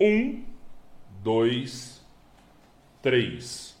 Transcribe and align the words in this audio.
Um, 0.00 0.42
dois, 1.22 2.02
três. 3.00 3.76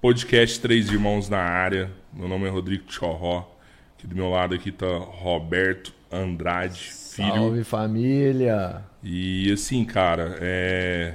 Podcast 0.00 0.60
Três 0.60 0.90
Irmãos 0.90 1.28
na 1.28 1.38
área. 1.38 1.92
Meu 2.12 2.28
nome 2.28 2.46
é 2.46 2.50
Rodrigo 2.50 2.92
Chorró. 2.92 3.48
Aqui 3.96 4.08
do 4.08 4.16
meu 4.16 4.28
lado 4.28 4.52
aqui 4.52 4.72
tá 4.72 4.86
Roberto 4.98 5.94
Andrade, 6.10 6.80
filho. 6.80 7.28
Salve 7.28 7.62
família! 7.62 8.82
E 9.00 9.52
assim, 9.52 9.84
cara, 9.84 10.36
é... 10.40 11.14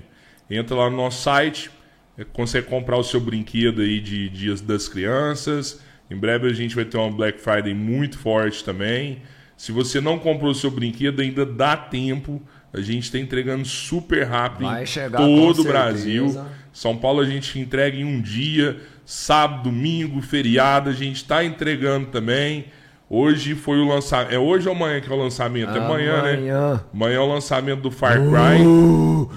Entra 0.51 0.77
lá 0.77 0.91
no 0.91 0.97
nosso 0.97 1.23
site, 1.23 1.71
é, 2.19 2.25
consegue 2.25 2.67
comprar 2.67 2.99
o 2.99 3.03
seu 3.03 3.21
brinquedo 3.21 3.81
aí 3.83 4.01
de 4.01 4.29
Dias 4.29 4.61
das 4.61 4.89
Crianças. 4.89 5.81
Em 6.11 6.17
breve 6.17 6.49
a 6.49 6.53
gente 6.53 6.75
vai 6.75 6.85
ter 6.85 6.99
uma 6.99 7.11
Black 7.11 7.41
Friday 7.41 7.75
muito 7.75 8.19
forte 8.19 8.63
também. 8.63 9.23
Se 9.57 9.73
você 9.73 10.01
não 10.01 10.19
comprou 10.19 10.51
o 10.51 10.55
seu 10.55 10.71
brinquedo, 10.71 11.23
ainda 11.23 11.47
dá 11.47 11.77
tempo. 11.77 12.43
A 12.73 12.81
gente 12.81 13.05
está 13.05 13.19
entregando 13.19 13.65
super 13.65 14.25
rápido 14.25 14.67
Vai 14.67 14.85
em 14.85 15.11
todo 15.11 15.63
o. 15.63 15.65
Brasil. 15.65 16.45
São 16.73 16.97
Paulo 16.97 17.21
a 17.21 17.25
gente 17.25 17.59
entrega 17.59 17.97
em 17.97 18.05
um 18.05 18.21
dia, 18.21 18.79
sábado, 19.07 19.71
domingo, 19.71 20.21
feriado, 20.21 20.91
a 20.91 20.93
gente 20.93 21.17
está 21.17 21.43
entregando 21.45 22.09
também. 22.09 22.67
Hoje 23.09 23.55
foi 23.55 23.79
o 23.79 23.87
lançamento. 23.87 24.35
É 24.35 24.39
hoje 24.39 24.69
ou 24.69 24.75
amanhã 24.75 25.01
que 25.01 25.09
é 25.09 25.15
o 25.15 25.17
lançamento? 25.17 25.71
É 25.71 25.79
amanhã, 25.79 26.23
né? 26.23 26.33
Amanhã. 26.33 26.85
Amanhã 26.93 27.17
é 27.17 27.21
o 27.21 27.27
lançamento 27.27 27.83
do 27.83 27.93
Far 27.93 28.15
Cry. 28.15 28.65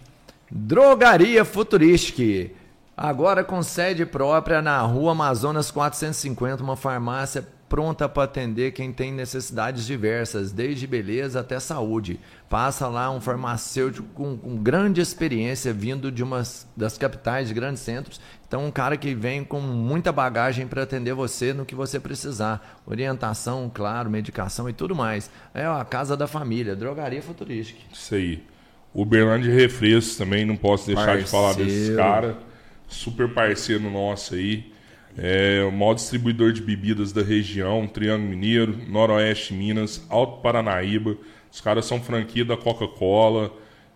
Drogaria 0.50 1.44
Futuristic. 1.44 2.58
Agora 3.02 3.42
com 3.42 3.62
sede 3.62 4.04
própria 4.04 4.60
na 4.60 4.78
Rua 4.82 5.12
Amazonas 5.12 5.70
450, 5.70 6.62
uma 6.62 6.76
farmácia 6.76 7.48
pronta 7.66 8.06
para 8.06 8.24
atender 8.24 8.72
quem 8.72 8.92
tem 8.92 9.10
necessidades 9.10 9.86
diversas, 9.86 10.52
desde 10.52 10.86
beleza 10.86 11.40
até 11.40 11.58
saúde. 11.58 12.20
Passa 12.46 12.88
lá 12.88 13.10
um 13.10 13.18
farmacêutico 13.18 14.06
com, 14.12 14.36
com 14.36 14.54
grande 14.58 15.00
experiência, 15.00 15.72
vindo 15.72 16.12
de 16.12 16.22
umas 16.22 16.68
das 16.76 16.98
capitais 16.98 17.48
de 17.48 17.54
grandes 17.54 17.80
centros. 17.80 18.20
Então, 18.46 18.66
um 18.66 18.70
cara 18.70 18.98
que 18.98 19.14
vem 19.14 19.44
com 19.44 19.60
muita 19.60 20.12
bagagem 20.12 20.66
para 20.66 20.82
atender 20.82 21.14
você 21.14 21.54
no 21.54 21.64
que 21.64 21.74
você 21.74 21.98
precisar. 21.98 22.82
Orientação, 22.84 23.70
claro, 23.72 24.10
medicação 24.10 24.68
e 24.68 24.74
tudo 24.74 24.94
mais. 24.94 25.30
É 25.54 25.64
a 25.64 25.86
casa 25.86 26.18
da 26.18 26.26
família, 26.26 26.76
Drogaria 26.76 27.22
Futuristic. 27.22 27.78
Isso 27.90 28.14
aí. 28.14 28.44
Uberlândia 28.92 29.54
Refrescos 29.54 30.18
também, 30.18 30.44
não 30.44 30.56
posso 30.56 30.86
deixar 30.86 31.16
de 31.16 31.24
falar 31.24 31.54
Parceiro. 31.54 31.70
desses 31.70 31.96
caras. 31.96 32.49
Super 32.90 33.32
parceiro 33.32 33.88
nosso 33.88 34.34
aí. 34.34 34.70
É 35.16 35.62
o 35.64 35.72
maior 35.72 35.94
distribuidor 35.94 36.52
de 36.52 36.60
bebidas 36.60 37.12
da 37.12 37.22
região, 37.22 37.86
Triângulo 37.86 38.28
Mineiro, 38.30 38.78
Noroeste 38.88 39.54
Minas, 39.54 40.04
Alto 40.08 40.40
Paranaíba. 40.40 41.16
Os 41.50 41.60
caras 41.60 41.84
são 41.86 42.00
franquia 42.00 42.44
da 42.44 42.56
Coca-Cola 42.56 43.52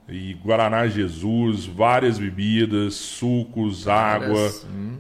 e 0.09 0.35
Guaraná 0.35 0.87
Jesus, 0.87 1.67
várias 1.67 2.19
bebidas, 2.19 2.95
sucos, 2.95 3.87
água. 3.89 4.53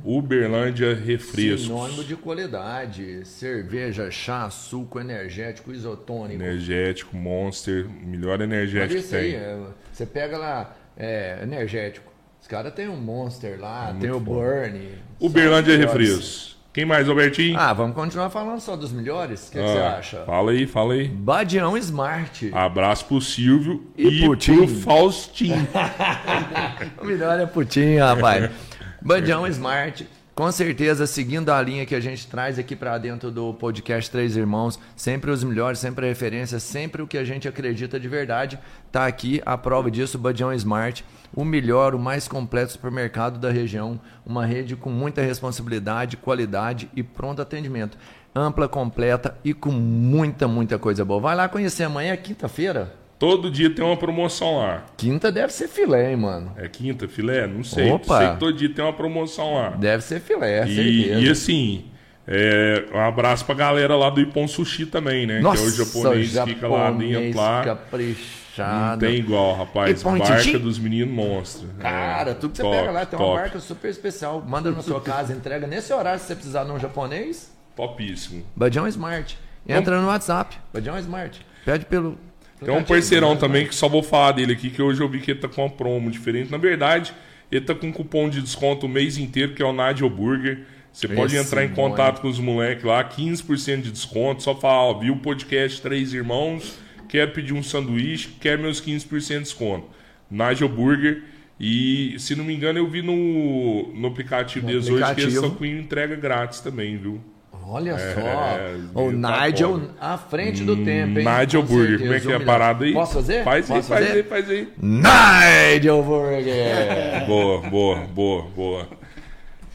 Uberlândia 0.04 0.94
Refrescos. 0.94 1.62
Sinônimo 1.62 2.04
de 2.04 2.16
qualidade. 2.16 3.26
Cerveja, 3.26 4.10
chá, 4.10 4.48
suco, 4.50 5.00
energético, 5.00 5.72
isotônico. 5.72 6.42
Energético, 6.42 7.16
Monster, 7.16 7.88
melhor 7.88 8.40
energético 8.40 8.94
que 8.94 9.06
isso 9.06 9.16
aí, 9.16 9.32
tem. 9.32 9.40
é, 9.40 9.58
você 9.92 10.06
pega 10.06 10.38
lá, 10.38 10.76
é, 10.96 11.40
energético. 11.42 12.13
Os 12.44 12.48
caras 12.48 12.74
tem 12.74 12.86
um 12.90 12.96
Monster 12.96 13.58
lá, 13.58 13.96
tem 13.98 14.10
o. 14.10 14.20
Burn. 14.20 14.78
Uberlândia 15.18 15.78
São 15.78 15.86
os 15.86 15.94
melhores. 15.94 16.10
Refrescos. 16.10 16.56
Quem 16.74 16.84
mais, 16.84 17.08
Albertinho? 17.08 17.58
Ah, 17.58 17.72
vamos 17.72 17.94
continuar 17.96 18.28
falando 18.28 18.60
só 18.60 18.76
dos 18.76 18.92
melhores? 18.92 19.48
O 19.48 19.52
que, 19.52 19.58
que 19.58 19.66
você 19.66 19.78
Ah, 19.78 19.96
acha? 19.96 20.24
Fala 20.26 20.50
aí, 20.50 20.66
fala 20.66 20.92
aí. 20.92 21.08
Badião 21.08 21.74
Smart. 21.78 22.50
Abraço 22.52 23.06
pro 23.06 23.18
Silvio 23.18 23.86
E 23.96 24.08
e, 24.08 24.26
Putin. 24.26 24.56
pro 24.58 24.68
Faustinho. 24.68 25.66
O 27.00 27.06
melhor 27.06 27.40
é 27.40 27.46
putinho, 27.46 28.04
rapaz. 28.04 28.50
Badião 29.00 29.46
Smart. 29.46 30.06
Com 30.34 30.50
certeza, 30.50 31.06
seguindo 31.06 31.50
a 31.50 31.62
linha 31.62 31.86
que 31.86 31.94
a 31.94 32.00
gente 32.00 32.26
traz 32.26 32.58
aqui 32.58 32.74
pra 32.74 32.98
dentro 32.98 33.30
do 33.30 33.54
podcast 33.54 34.10
Três 34.10 34.36
Irmãos, 34.36 34.80
sempre 34.96 35.30
os 35.30 35.44
melhores, 35.44 35.78
sempre 35.78 36.06
a 36.06 36.08
referência, 36.08 36.58
sempre 36.58 37.00
o 37.00 37.06
que 37.06 37.16
a 37.16 37.22
gente 37.22 37.46
acredita 37.46 38.00
de 38.00 38.08
verdade, 38.08 38.58
tá 38.90 39.06
aqui 39.06 39.40
a 39.46 39.56
prova 39.56 39.92
disso, 39.92 40.18
Badião 40.18 40.52
Smart, 40.52 41.04
o 41.32 41.44
melhor, 41.44 41.94
o 41.94 42.00
mais 42.00 42.26
completo 42.26 42.72
supermercado 42.72 43.38
da 43.38 43.52
região, 43.52 44.00
uma 44.26 44.44
rede 44.44 44.74
com 44.74 44.90
muita 44.90 45.22
responsabilidade, 45.22 46.16
qualidade 46.16 46.90
e 46.96 47.02
pronto 47.04 47.40
atendimento. 47.40 47.96
Ampla, 48.34 48.66
completa 48.66 49.38
e 49.44 49.54
com 49.54 49.70
muita, 49.70 50.48
muita 50.48 50.80
coisa 50.80 51.04
boa. 51.04 51.20
Vai 51.20 51.36
lá 51.36 51.48
conhecer 51.48 51.84
amanhã, 51.84 52.12
é 52.12 52.16
quinta-feira. 52.16 53.03
Todo 53.24 53.50
dia 53.50 53.70
tem 53.70 53.82
uma 53.82 53.96
promoção 53.96 54.58
lá. 54.58 54.84
Quinta 54.98 55.32
deve 55.32 55.50
ser 55.50 55.66
filé, 55.66 56.10
hein, 56.10 56.16
mano. 56.18 56.52
É 56.58 56.68
quinta, 56.68 57.08
filé? 57.08 57.46
Não 57.46 57.64
sei. 57.64 57.90
Opa. 57.90 58.18
Sei 58.18 58.28
que 58.32 58.36
todo 58.38 58.52
dia 58.52 58.68
tem 58.68 58.84
uma 58.84 58.92
promoção 58.92 59.54
lá. 59.54 59.70
Deve 59.70 60.04
ser 60.04 60.20
filé, 60.20 60.66
E, 60.68 60.74
certeza. 60.74 61.20
e 61.20 61.30
assim, 61.30 61.84
é, 62.28 62.84
um 62.92 63.00
abraço 63.00 63.46
pra 63.46 63.54
galera 63.54 63.96
lá 63.96 64.10
do 64.10 64.20
Ipon 64.20 64.46
Sushi 64.46 64.84
também, 64.84 65.26
né? 65.26 65.40
Nossa, 65.40 65.62
que 65.62 65.68
é 65.68 65.70
o 65.70 65.86
japonês 65.86 66.32
que 66.38 66.44
fica 66.44 66.68
lá 66.68 66.90
dentro 66.90 67.38
lá. 67.40 67.56
Não 67.58 67.64
caprichado. 67.64 69.00
tem 69.00 69.14
igual, 69.16 69.56
rapaz. 69.56 70.00
Ipon 70.02 70.18
Barca 70.18 70.58
dos 70.58 70.78
meninos 70.78 71.14
monstros. 71.14 71.70
Cara, 71.78 72.32
É, 72.32 72.34
tudo 72.34 72.50
que 72.50 72.56
você 72.58 72.62
top, 72.62 72.76
pega 72.76 72.90
lá 72.90 73.06
tem 73.06 73.18
uma 73.18 73.24
top, 73.26 73.40
marca 73.40 73.58
super 73.58 73.88
especial. 73.90 74.44
Manda 74.46 74.70
na 74.70 74.82
sua 74.82 75.00
casa, 75.00 75.32
entrega 75.32 75.66
nesse 75.66 75.90
horário 75.94 76.20
se 76.20 76.26
você 76.26 76.34
precisar 76.34 76.64
de 76.64 76.72
um 76.72 76.78
japonês. 76.78 77.50
Topíssimo. 77.74 78.44
Badião 78.54 78.86
Smart. 78.86 79.38
Entra 79.66 79.98
no 79.98 80.08
WhatsApp. 80.08 80.58
Badião 80.74 80.98
Smart. 80.98 81.40
Pede 81.64 81.86
pelo. 81.86 82.18
Tem 82.64 82.74
um 82.74 82.82
parceirão 82.84 83.36
também 83.36 83.66
que 83.66 83.74
só 83.74 83.88
vou 83.88 84.02
falar 84.02 84.32
dele 84.32 84.52
aqui, 84.52 84.70
que 84.70 84.80
hoje 84.82 85.00
eu 85.00 85.08
vi 85.08 85.20
que 85.20 85.30
ele 85.32 85.40
tá 85.40 85.48
com 85.48 85.62
uma 85.62 85.70
promo 85.70 86.10
diferente. 86.10 86.50
Na 86.50 86.58
verdade, 86.58 87.12
Ele 87.52 87.64
tá 87.64 87.74
com 87.74 87.92
cupom 87.92 88.28
de 88.28 88.40
desconto 88.40 88.86
o 88.86 88.88
mês 88.88 89.16
inteiro, 89.18 89.54
que 89.54 89.62
é 89.62 89.64
o 89.66 89.72
Nadio 89.72 90.08
Burger. 90.10 90.64
Você 90.92 91.08
pode 91.08 91.34
Esse 91.34 91.44
entrar 91.46 91.64
em 91.64 91.68
contato 91.70 92.20
com 92.20 92.28
os 92.28 92.38
moleques 92.38 92.84
lá, 92.84 93.02
15% 93.04 93.82
de 93.82 93.90
desconto. 93.90 94.42
Só 94.42 94.54
falar, 94.54 94.82
ó, 94.82 94.98
viu 94.98 95.14
o 95.14 95.18
podcast 95.18 95.80
Três 95.82 96.14
Irmãos, 96.14 96.78
quero 97.08 97.32
pedir 97.32 97.52
um 97.52 97.62
sanduíche, 97.62 98.28
quero 98.40 98.62
meus 98.62 98.80
15% 98.80 99.28
de 99.28 99.38
desconto. 99.40 99.88
Nadio 100.30 100.68
Burger. 100.68 101.22
E, 101.58 102.16
se 102.18 102.34
não 102.34 102.44
me 102.44 102.54
engano, 102.54 102.78
eu 102.78 102.88
vi 102.88 103.02
no, 103.02 103.92
no 103.94 104.08
aplicativo 104.08 104.66
No 104.66 104.72
deles 104.72 104.88
hoje 104.88 104.96
que 104.96 105.02
eles 105.02 105.10
aplicativo. 105.10 105.46
estão 105.46 105.50
com 105.56 105.64
entrega 105.64 106.16
grátis 106.16 106.60
também, 106.60 106.96
viu? 106.96 107.20
Olha 107.66 107.92
É, 107.92 108.14
só. 108.14 109.00
O 109.00 109.12
tá 109.20 109.46
Nigel 109.46 109.80
à 110.00 110.16
frente 110.18 110.62
do 110.64 110.76
tempo, 110.84 111.18
hein? 111.18 111.26
Nigel 111.26 111.62
Com 111.62 111.68
Burger, 111.68 111.98
certeza, 111.98 112.04
como 112.04 112.14
é 112.14 112.20
que 112.20 112.32
é 112.32 112.36
a 112.36 112.40
parada 112.46 112.84
aí? 112.84 112.92
Posso 112.92 113.14
fazer? 113.14 113.44
Faz 113.44 113.70
aí, 113.70 113.76
Posso 113.76 113.88
faz 113.88 114.06
fazer? 114.06 114.16
aí, 114.18 114.22
faz 114.24 114.50
aí. 114.50 114.68
Nigel 114.80 116.02
Burger! 116.02 117.24
Boa, 117.26 117.60
boa, 117.62 117.96
boa, 118.14 118.42
boa. 118.54 118.88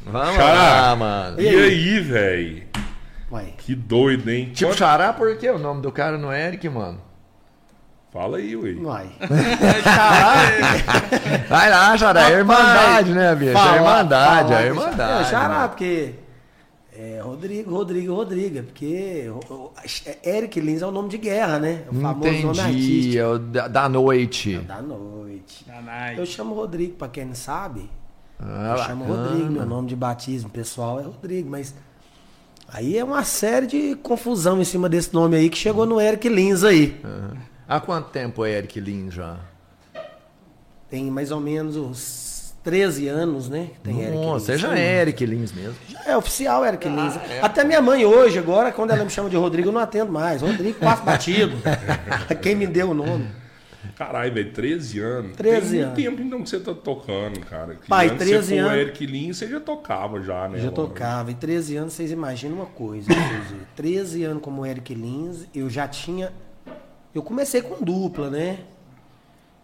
Vamos 0.05 0.35
Xará. 0.35 0.53
lá, 0.81 0.95
mano. 0.95 1.41
E 1.41 1.47
aí, 1.49 1.99
velho? 1.99 2.63
Uai. 3.31 3.53
Que 3.57 3.75
doido, 3.75 4.29
hein? 4.29 4.49
Tipo 4.53 4.71
Quanto- 4.71 4.79
Xará, 4.79 5.13
por 5.13 5.35
quê? 5.37 5.49
O 5.49 5.59
nome 5.59 5.81
do 5.81 5.91
cara 5.91 6.17
não 6.17 6.31
é 6.31 6.47
Eric, 6.47 6.67
mano. 6.69 6.99
Fala 8.11 8.37
aí, 8.37 8.55
ué. 8.55 8.71
Uai. 8.81 9.07
Vai 11.47 11.69
lá, 11.69 11.97
Xará. 11.97 12.29
É 12.31 12.33
irmandade, 12.37 13.11
né, 13.13 13.35
bicho? 13.35 13.57
É 13.57 13.75
irmandade, 13.75 14.53
é 14.53 14.65
irmandade. 14.67 15.21
É, 15.21 15.25
Xará, 15.29 15.67
porque. 15.67 16.13
É 17.01 17.21
Rodrigo, 17.21 17.71
Rodrigo, 17.71 18.13
Rodrigo. 18.13 18.61
Porque 18.63 19.31
o- 19.49 19.53
o- 19.53 19.71
é 20.05 20.37
Eric 20.37 20.59
Lins 20.59 20.81
é 20.81 20.85
o 20.85 20.91
nome 20.91 21.07
de 21.07 21.17
guerra, 21.17 21.57
né? 21.57 21.83
É 21.87 21.89
o 21.89 22.01
famoso 22.01 22.29
nome 22.29 22.39
Entendi, 22.49 22.59
artístico. 22.59 23.17
é 23.17 23.27
o 23.27 23.39
da, 23.39 23.67
da 23.69 23.87
noite. 23.87 24.57
Da 24.57 24.81
noite. 24.81 25.63
Danai. 25.65 26.19
Eu 26.19 26.25
chamo 26.25 26.53
Rodrigo, 26.53 26.95
pra 26.95 27.07
quem 27.07 27.23
não 27.23 27.35
sabe. 27.35 27.89
Ah, 28.37 28.75
eu 28.77 28.83
chamo 28.83 29.05
bacana. 29.05 29.27
Rodrigo, 29.29 29.51
meu 29.51 29.65
nome 29.65 29.87
de 29.87 29.95
batismo 29.95 30.49
pessoal 30.49 30.99
é 30.99 31.03
Rodrigo, 31.03 31.49
mas. 31.49 31.73
Aí 32.67 32.97
é 32.97 33.03
uma 33.03 33.23
série 33.23 33.65
de 33.65 33.95
confusão 33.95 34.59
em 34.61 34.65
cima 34.65 34.89
desse 34.89 35.13
nome 35.13 35.37
aí 35.37 35.49
que 35.49 35.57
chegou 35.57 35.85
no 35.85 36.01
Eric 36.01 36.27
Lins 36.27 36.63
aí. 36.65 36.99
Aham. 37.03 37.37
Há 37.67 37.79
quanto 37.79 38.09
tempo 38.09 38.43
é 38.43 38.51
Eric 38.57 38.77
Lin 38.79 39.09
já? 39.09 39.37
Tem 40.89 41.09
mais 41.09 41.31
ou 41.31 41.39
menos 41.39 41.75
uns 41.77 41.97
13 42.63 43.07
anos, 43.07 43.49
né? 43.49 43.69
que 43.73 43.79
Tem 43.81 43.99
Eric 44.01 44.11
Lins. 44.17 44.25
Nossa, 44.25 44.45
você 44.45 44.57
já 44.57 44.77
é 44.77 45.01
Eric 45.01 45.25
Lins 45.25 45.51
mesmo. 45.53 45.75
É 46.05 46.15
oficial 46.17 46.65
Eric 46.65 46.87
Ah, 46.87 46.91
Lins. 46.91 47.15
é. 47.31 47.39
Até 47.41 47.63
minha 47.63 47.81
mãe 47.81 48.05
hoje, 48.05 48.37
agora, 48.37 48.71
quando 48.71 48.91
ela 48.91 49.03
me 49.03 49.09
chama 49.09 49.29
de 49.29 49.35
Rodrigo, 49.37 49.69
eu 49.69 49.73
não 49.73 49.81
atendo 49.81 50.11
mais. 50.11 50.41
Rodrigo 50.41 50.77
passa 50.79 51.03
batido. 51.03 51.55
Quem 52.41 52.55
me 52.55 52.67
deu 52.67 52.91
o 52.91 52.93
nome. 52.93 53.27
Caralho, 53.95 54.33
velho, 54.33 54.51
13 54.53 54.99
anos. 54.99 55.35
13 55.37 55.69
Tem 55.71 55.81
anos. 55.83 55.95
tempo 55.95 56.21
então 56.21 56.41
que 56.43 56.49
você 56.49 56.59
tá 56.59 56.73
tocando, 56.73 57.39
cara. 57.41 57.75
Que 57.75 57.87
Pai, 57.87 58.07
antes 58.07 58.17
13 58.27 58.47
você 58.47 58.55
for 58.55 58.59
anos. 58.61 58.71
o 58.71 58.75
Eric 58.81 59.05
Lin, 59.05 59.33
você 59.33 59.47
já 59.47 59.59
tocava 59.59 60.21
já, 60.21 60.47
né? 60.47 60.59
Já 60.59 60.71
tocava. 60.71 61.31
Em 61.31 61.35
13 61.35 61.77
anos, 61.77 61.93
vocês 61.93 62.11
imaginam 62.11 62.55
uma 62.57 62.65
coisa. 62.65 63.07
quer 63.07 63.41
dizer, 63.41 63.67
13 63.75 64.23
anos 64.25 64.43
como 64.43 64.65
Eric 64.65 64.93
Lins, 64.93 65.45
eu 65.55 65.69
já 65.69 65.87
tinha. 65.87 66.31
Eu 67.15 67.21
comecei 67.23 67.61
com 67.61 67.83
dupla, 67.83 68.29
né? 68.29 68.59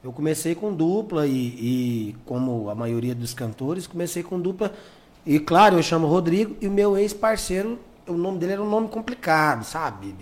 Eu 0.06 0.13
comecei 0.13 0.54
com 0.54 0.72
dupla 0.72 1.25
e, 1.25 1.31
e, 1.31 2.16
como 2.28 2.69
a 2.69 2.75
maioria 2.75 3.16
dos 3.16 3.34
cantores, 3.34 3.88
comecei 3.88 4.22
com 4.22 4.40
dupla. 4.40 4.72
E 5.25 5.40
claro, 5.40 5.78
eu 5.78 5.81
chamo 5.81 6.06
Rodrigo 6.06 6.56
e 6.62 6.68
o 6.68 6.72
meu 6.72 6.96
ex-parceiro, 6.96 7.80
o 8.06 8.13
nome 8.13 8.38
dele 8.38 8.52
era 8.52 8.62
um 8.62 8.69
nome 8.69 8.88
complicado, 8.88 9.63
sabe? 9.63 10.13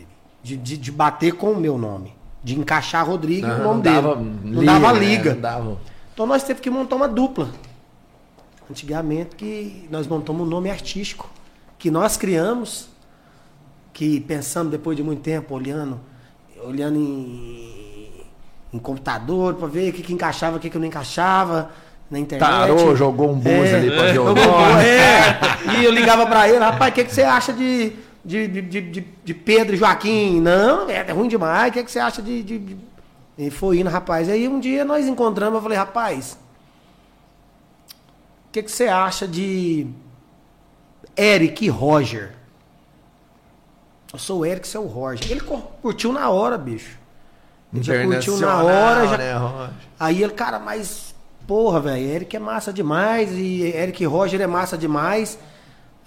De, 0.41 0.55
de, 0.55 0.77
de 0.77 0.89
bater 0.89 1.33
com 1.33 1.51
o 1.51 1.59
meu 1.59 1.77
nome. 1.77 2.15
De 2.41 2.57
encaixar 2.57 3.05
Rodrigo 3.05 3.45
e 3.45 3.51
o 3.51 3.57
nome 3.61 3.81
dele. 3.81 4.01
não 4.45 4.63
dava 4.63 4.93
né? 4.93 4.99
liga. 4.99 5.33
Não 5.33 5.41
dava. 5.41 5.77
Então 6.13 6.25
nós 6.25 6.43
teve 6.43 6.61
que 6.61 6.69
montar 6.69 6.95
uma 6.95 7.09
dupla. 7.09 7.49
Antigamente 8.71 9.35
que 9.35 9.85
nós 9.91 10.07
montamos 10.07 10.47
um 10.47 10.49
nome 10.49 10.71
artístico 10.71 11.29
que 11.77 11.91
nós 11.91 12.15
criamos, 12.15 12.87
que 13.91 14.21
pensamos 14.21 14.71
depois 14.71 14.95
de 14.95 15.03
muito 15.03 15.21
tempo 15.21 15.53
olhando, 15.53 15.99
olhando 16.63 16.97
em, 16.97 17.92
em 18.73 18.79
computador 18.79 19.53
para 19.55 19.67
ver 19.67 19.89
o 19.91 19.93
que, 19.93 20.01
que 20.01 20.13
encaixava, 20.13 20.57
o 20.57 20.59
que, 20.59 20.69
que 20.69 20.77
não 20.79 20.85
encaixava 20.87 21.71
na 22.09 22.17
internet. 22.19 22.49
Tarou, 22.49 22.95
jogou 22.95 23.29
um 23.31 23.35
búzio 23.35 23.75
ali 23.77 23.91
pra 23.91 24.11
ver 24.11 24.19
o 24.19 24.25
nome. 24.25 24.39
é. 24.85 25.39
E 25.79 25.85
eu 25.85 25.91
ligava 25.91 26.25
para 26.25 26.49
ele, 26.49 26.57
rapaz, 26.57 26.91
o 26.91 26.95
que, 26.95 27.03
que 27.05 27.13
você 27.13 27.21
acha 27.23 27.53
de, 27.53 27.93
de, 28.25 28.47
de, 28.47 28.61
de, 28.81 29.05
de- 29.23 29.33
Pedro 29.33 29.75
e 29.75 29.77
Joaquim? 29.77 30.41
Não, 30.41 30.89
é, 30.89 31.05
é 31.07 31.11
ruim 31.11 31.27
demais, 31.27 31.69
o 31.69 31.73
que, 31.73 31.83
que 31.83 31.91
você 31.91 31.99
acha 31.99 32.21
de, 32.21 32.41
de, 32.43 32.57
de... 32.59 32.77
E 33.37 33.49
foi 33.49 33.79
indo, 33.79 33.89
rapaz. 33.89 34.27
Aí 34.29 34.47
um 34.47 34.59
dia 34.59 34.83
nós 34.85 35.07
encontramos, 35.07 35.55
eu 35.55 35.61
falei, 35.61 35.77
rapaz, 35.77 36.37
o 38.47 38.51
que, 38.51 38.63
que 38.63 38.71
você 38.71 38.87
acha 38.87 39.27
de 39.27 39.87
Eric 41.17 41.65
e 41.65 41.69
Roger? 41.69 42.31
Eu 44.11 44.19
sou 44.19 44.41
o 44.41 44.45
Eric, 44.45 44.67
você 44.67 44.77
é 44.77 44.79
o 44.79 44.85
Roger. 44.85 45.31
Ele 45.31 45.39
cur- 45.41 45.61
curtiu 45.81 46.11
na 46.13 46.29
hora, 46.29 46.55
bicho. 46.57 46.99
Ele 47.73 47.83
já 47.83 48.03
curtiu 48.03 48.37
na 48.37 48.63
hora, 48.63 49.07
já... 49.07 49.17
né? 49.17 49.73
Aí 49.99 50.21
ele, 50.21 50.33
cara, 50.33 50.59
mas 50.59 51.13
porra, 51.47 51.79
velho, 51.79 52.03
Eric 52.03 52.35
é 52.35 52.39
massa 52.39 52.71
demais 52.71 53.31
e 53.31 53.63
Eric 53.63 54.05
Roger 54.05 54.41
é 54.41 54.47
massa 54.47 54.77
demais. 54.77 55.37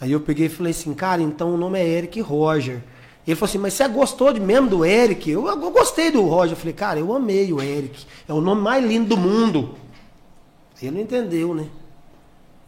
Aí 0.01 0.13
eu 0.13 0.21
peguei 0.21 0.47
e 0.47 0.51
falei 0.51 0.71
assim, 0.71 0.95
cara, 0.95 1.23
então 1.23 1.55
o 1.55 1.57
nome 1.57 1.79
é 1.79 1.87
Eric 1.87 2.21
Roger. 2.21 2.83
Ele 3.27 3.35
falou 3.35 3.49
assim, 3.49 3.59
mas 3.59 3.75
você 3.75 3.89
gostou 3.89 4.33
de 4.33 4.41
mesmo 4.41 4.69
do 4.69 4.85
Eric? 4.85 5.29
Eu, 5.29 5.47
eu 5.49 5.71
gostei 5.71 6.11
do 6.13 6.23
Roger. 6.23 6.53
Eu 6.53 6.57
falei, 6.57 6.73
cara, 6.73 7.01
eu 7.01 7.13
amei 7.13 7.53
o 7.53 7.61
Eric. 7.61 8.07
É 8.29 8.33
o 8.33 8.41
nome 8.41 8.63
mais 8.63 8.85
lindo 8.85 9.09
do 9.09 9.17
mundo. 9.17 9.75
Ele 10.81 10.93
não 10.93 11.01
entendeu, 11.01 11.55
né? 11.55 11.67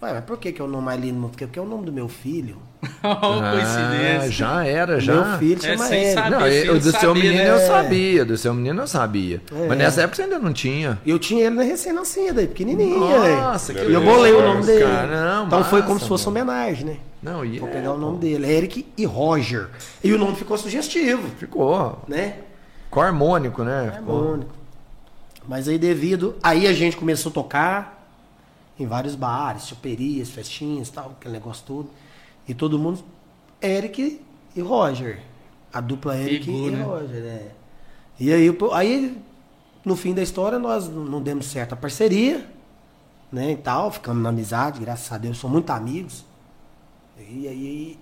Ué, 0.02 0.14
mas 0.14 0.24
por 0.24 0.38
que, 0.38 0.50
que 0.52 0.60
é 0.60 0.64
o 0.64 0.68
nome 0.68 0.84
mais 0.84 1.00
lindo 1.00 1.14
do 1.14 1.20
mundo? 1.20 1.36
Porque 1.36 1.58
é 1.58 1.62
o 1.62 1.66
nome 1.66 1.84
do 1.84 1.92
meu 1.92 2.08
filho. 2.08 2.56
Ah, 3.02 3.52
coincidência. 3.52 4.30
já 4.30 4.64
era, 4.64 5.00
já. 5.00 5.12
Meu 5.14 5.38
filho 5.38 5.58
É, 5.58 5.72
chama 5.72 5.86
sem 5.86 5.98
Eric. 6.02 6.14
saber. 6.14 6.30
Não, 6.30 6.46
eu, 6.46 6.74
do 6.74 6.82
sem 6.82 6.92
seu 6.92 7.00
saber, 7.00 7.20
menino 7.22 7.38
né? 7.44 7.50
eu 7.50 7.58
sabia, 7.66 8.24
do 8.24 8.36
seu 8.36 8.54
menino 8.54 8.82
eu 8.82 8.86
sabia. 8.86 9.42
É. 9.52 9.66
Mas 9.68 9.78
nessa 9.78 10.00
época 10.02 10.16
você 10.16 10.22
ainda 10.22 10.38
não 10.38 10.52
tinha. 10.52 10.98
Eu 11.04 11.18
tinha 11.18 11.46
ele 11.46 11.54
na 11.56 11.62
recém-nascida, 11.62 12.42
pequenininha. 12.42 13.36
Nossa, 13.40 13.74
que 13.74 13.80
E 13.80 13.92
eu 13.92 14.00
bolei 14.02 14.32
o 14.32 14.42
nome 14.42 14.64
dele. 14.64 14.84
cara. 14.84 15.36
Não, 15.38 15.46
então 15.46 15.64
foi 15.64 15.80
como 15.82 15.94
massa, 15.94 16.04
se 16.04 16.08
fosse 16.08 16.26
mano. 16.28 16.40
homenagem, 16.40 16.84
né? 16.86 16.96
Não, 17.22 17.44
e 17.44 17.58
Vou 17.58 17.68
é, 17.68 17.72
pegar 17.72 17.92
o 17.92 17.98
nome 17.98 18.14
pô. 18.14 18.20
dele, 18.20 18.46
Eric 18.52 18.86
e 18.96 19.04
Roger. 19.04 19.66
E 20.04 20.12
o 20.12 20.18
nome 20.18 20.36
ficou 20.36 20.56
sugestivo, 20.56 21.28
Ficou. 21.36 22.00
né? 22.06 22.34
Ficou 22.84 23.02
harmônico, 23.02 23.64
né? 23.64 23.92
Harmônico. 23.96 24.52
Mas 25.48 25.66
aí 25.68 25.78
devido. 25.78 26.36
Aí 26.42 26.66
a 26.66 26.72
gente 26.72 26.96
começou 26.96 27.30
a 27.30 27.34
tocar 27.34 28.08
em 28.78 28.86
vários 28.86 29.16
bares, 29.16 29.66
choperias, 29.66 30.28
festinhas 30.30 30.88
tal, 30.90 31.12
aquele 31.18 31.34
negócio 31.34 31.64
todo. 31.66 31.90
E 32.48 32.54
todo 32.54 32.78
mundo. 32.78 33.00
Eric 33.62 34.20
e 34.56 34.60
Roger. 34.60 35.20
A 35.72 35.80
dupla 35.80 36.16
Eric 36.16 36.50
e 36.50 36.70
Roger, 36.82 37.22
né? 37.22 37.48
E 38.18 38.32
aí, 38.32 38.56
aí, 38.72 39.18
no 39.84 39.94
fim 39.94 40.14
da 40.14 40.22
história, 40.22 40.58
nós 40.58 40.88
não 40.88 41.20
demos 41.22 41.46
certa 41.46 41.76
parceria, 41.76 42.44
né? 43.30 43.52
E 43.52 43.56
tal, 43.56 43.90
ficamos 43.90 44.22
na 44.22 44.30
amizade, 44.30 44.80
graças 44.80 45.12
a 45.12 45.18
Deus, 45.18 45.36
somos 45.36 45.52
muito 45.54 45.70
amigos. 45.70 46.24
E 47.18 47.46
aí 47.46 47.98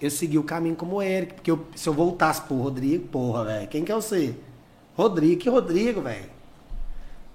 eu 0.00 0.10
segui 0.10 0.38
o 0.38 0.42
caminho 0.44 0.76
como 0.76 1.02
Eric, 1.02 1.34
porque 1.34 1.50
eu- 1.50 1.66
se 1.74 1.88
eu 1.88 1.92
voltasse 1.92 2.40
pro 2.42 2.56
Rodrigo, 2.56 3.06
porra, 3.08 3.44
velho, 3.44 3.68
quem 3.68 3.84
que 3.84 3.92
é 3.92 3.94
você? 3.94 4.34
Rodrigo, 4.96 5.40
que 5.40 5.48
Rodrigo, 5.48 6.00
velho. 6.00 6.30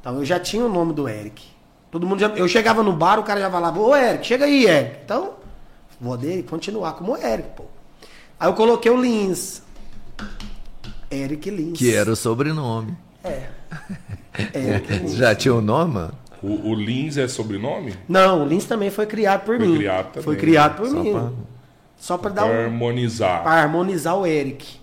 Então 0.02 0.16
eu 0.16 0.26
já 0.26 0.40
tinha 0.40 0.66
o 0.66 0.70
nome 0.70 0.94
do 0.94 1.08
Eric. 1.08 1.46
Todo 1.92 2.06
mundo 2.08 2.20
já, 2.20 2.28
eu 2.30 2.48
chegava 2.48 2.82
no 2.84 2.94
bar, 2.94 3.20
o 3.20 3.24
cara 3.24 3.40
já 3.40 3.50
falava, 3.50 3.80
ô 3.80 3.96
Eric, 3.96 4.26
chega 4.26 4.46
aí, 4.46 4.66
Eric. 4.66 5.02
Então, 5.06 5.36
vou 6.04 6.18
dele 6.18 6.44
continuar 6.44 6.94
como 6.94 7.16
Eric, 7.18 7.50
pô. 7.56 7.66
Aí 8.40 8.48
eu 8.50 8.54
coloquei 8.54 8.92
o 8.92 9.02
Lins. 9.02 9.62
Eric 11.10 11.50
Lins. 11.50 11.78
Que 11.78 11.94
era 11.94 12.12
o 12.12 12.16
sobrenome. 12.16 12.96
É. 13.24 13.48
Eric 14.54 14.94
Lins. 14.94 15.14
Já 15.16 15.34
tinha 15.36 15.54
o 15.54 15.62
nome, 15.62 15.94
mano? 15.94 16.14
O, 16.42 16.72
o 16.72 16.76
Lins 16.76 17.16
é 17.18 17.28
sobrenome? 17.28 17.94
Não, 18.08 18.44
o 18.44 18.48
Lins 18.48 18.66
também 18.66 18.90
foi 18.90 19.06
criado 19.06 19.42
por 19.46 19.58
Foi 19.58 19.66
mim. 19.68 19.78
criado 19.78 20.06
também, 20.08 20.24
foi 20.24 20.36
criado 20.36 20.76
por 20.78 20.88
Só 20.90 20.96
mim. 21.04 21.12
pra- 21.14 21.30
Só 21.98 22.18
pra 22.18 22.30
dar 22.32 22.44
Pra 22.44 22.52
um. 22.54 22.64
harmonizar. 22.66 23.44
Pra 23.44 23.52
harmonizar 23.54 24.18
o 24.18 24.26
Eric. 24.28 24.78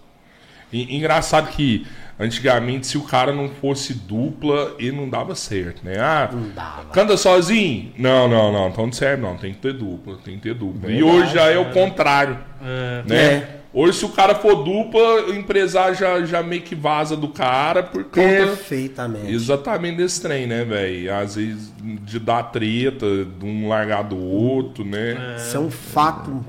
E- 0.73 0.97
engraçado 0.97 1.49
que 1.51 1.87
antigamente, 2.21 2.87
se 2.87 2.99
o 2.99 3.03
cara 3.03 3.33
não 3.33 3.49
fosse 3.49 3.95
dupla, 3.95 4.75
ele 4.79 4.93
não 4.97 5.09
dava 5.09 5.35
certo, 5.35 5.83
né? 5.85 5.95
Ah, 5.99 6.29
Não 6.33 6.51
dava. 6.51 6.85
canta 6.93 7.17
sozinho? 7.17 7.93
Não, 7.99 8.29
não, 8.29 8.53
não, 8.53 8.69
então 8.69 8.87
não 8.87 8.93
serve, 8.93 9.23
não. 9.23 9.37
Tem 9.37 9.53
que 9.55 9.61
ter 9.61 9.73
dupla, 9.73 10.19
tem 10.25 10.37
que 10.37 10.43
ter 10.43 10.55
dupla. 10.55 10.91
e 10.91 11.03
hoje 11.03 11.33
já 11.35 11.47
é 11.51 11.59
o 11.59 11.71
contrário, 11.73 12.39
É. 12.63 13.03
né? 13.07 13.17
É. 13.35 13.61
Hoje, 13.73 13.99
se 13.99 14.05
o 14.05 14.09
cara 14.09 14.35
for 14.35 14.65
dupla, 14.65 15.27
o 15.29 15.33
empresário 15.33 15.95
já, 15.95 16.21
já 16.25 16.43
meio 16.43 16.61
que 16.63 16.75
vaza 16.75 17.17
do 17.17 17.29
cara 17.29 17.85
por 17.85 18.03
conta 18.03 18.19
Perfeitamente. 18.21 19.33
exatamente 19.33 19.97
desse 19.97 20.21
trem, 20.21 20.45
né, 20.45 20.65
velho? 20.65 21.15
Às 21.15 21.37
vezes 21.37 21.73
de 21.81 22.19
dar 22.19 22.43
treta, 22.51 23.07
de 23.25 23.47
um 23.47 23.69
largar 23.69 24.03
do 24.03 24.19
outro, 24.19 24.85
né? 24.85 25.37
Isso 25.37 25.57
é 25.57 25.61
um 25.61 25.71
fato 25.71 26.45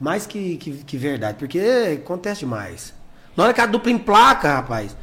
mais 0.00 0.26
que, 0.26 0.56
que, 0.56 0.72
que 0.72 0.96
verdade, 0.96 1.36
porque 1.38 1.60
acontece 2.02 2.40
demais. 2.40 2.92
Na 3.36 3.44
hora 3.44 3.54
que 3.54 3.60
a 3.60 3.66
dupla 3.66 3.92
emplaca, 3.92 4.54
rapaz, 4.54 4.96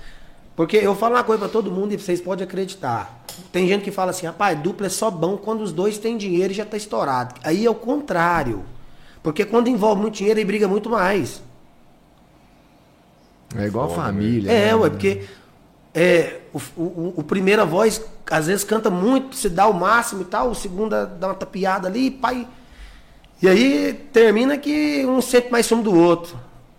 Porque 0.55 0.77
eu 0.77 0.95
falo 0.95 1.15
uma 1.15 1.23
coisa 1.23 1.39
pra 1.39 1.49
todo 1.49 1.71
mundo 1.71 1.93
e 1.93 1.97
vocês 1.97 2.21
podem 2.21 2.45
acreditar. 2.45 3.23
Tem 3.51 3.67
gente 3.67 3.83
que 3.83 3.91
fala 3.91 4.11
assim, 4.11 4.25
rapaz, 4.25 4.59
dupla 4.59 4.87
é 4.87 4.89
só 4.89 5.09
bom 5.09 5.37
quando 5.37 5.61
os 5.61 5.71
dois 5.71 5.97
têm 5.97 6.17
dinheiro 6.17 6.53
e 6.53 6.55
já 6.55 6.65
tá 6.65 6.77
estourado. 6.77 7.35
Aí 7.43 7.65
é 7.65 7.69
o 7.69 7.75
contrário. 7.75 8.63
Porque 9.21 9.45
quando 9.45 9.67
envolve 9.67 10.01
muito 10.01 10.15
dinheiro, 10.15 10.39
aí 10.39 10.45
briga 10.45 10.67
muito 10.67 10.89
mais. 10.89 11.41
É 13.55 13.65
igual 13.65 13.89
Foda, 13.89 14.03
família. 14.03 14.51
É, 14.51 14.67
né? 14.67 14.75
ué, 14.75 14.89
porque 14.89 15.23
é, 15.93 16.41
o, 16.53 16.59
o, 16.75 17.13
o 17.17 17.23
primeira 17.23 17.65
voz, 17.65 18.01
às 18.29 18.47
vezes, 18.47 18.63
canta 18.63 18.89
muito, 18.89 19.35
se 19.35 19.49
dá 19.49 19.67
o 19.67 19.73
máximo 19.73 20.23
e 20.23 20.25
tal, 20.25 20.49
o 20.49 20.55
segunda 20.55 21.05
dá 21.05 21.27
uma 21.27 21.35
tapiada 21.35 21.87
ali, 21.87 22.11
pai. 22.11 22.47
E 23.41 23.47
aí 23.47 23.93
termina 24.11 24.57
que 24.57 25.05
um 25.05 25.21
sempre 25.21 25.51
mais 25.51 25.65
some 25.65 25.83
do 25.83 25.93
outro. 25.95 26.37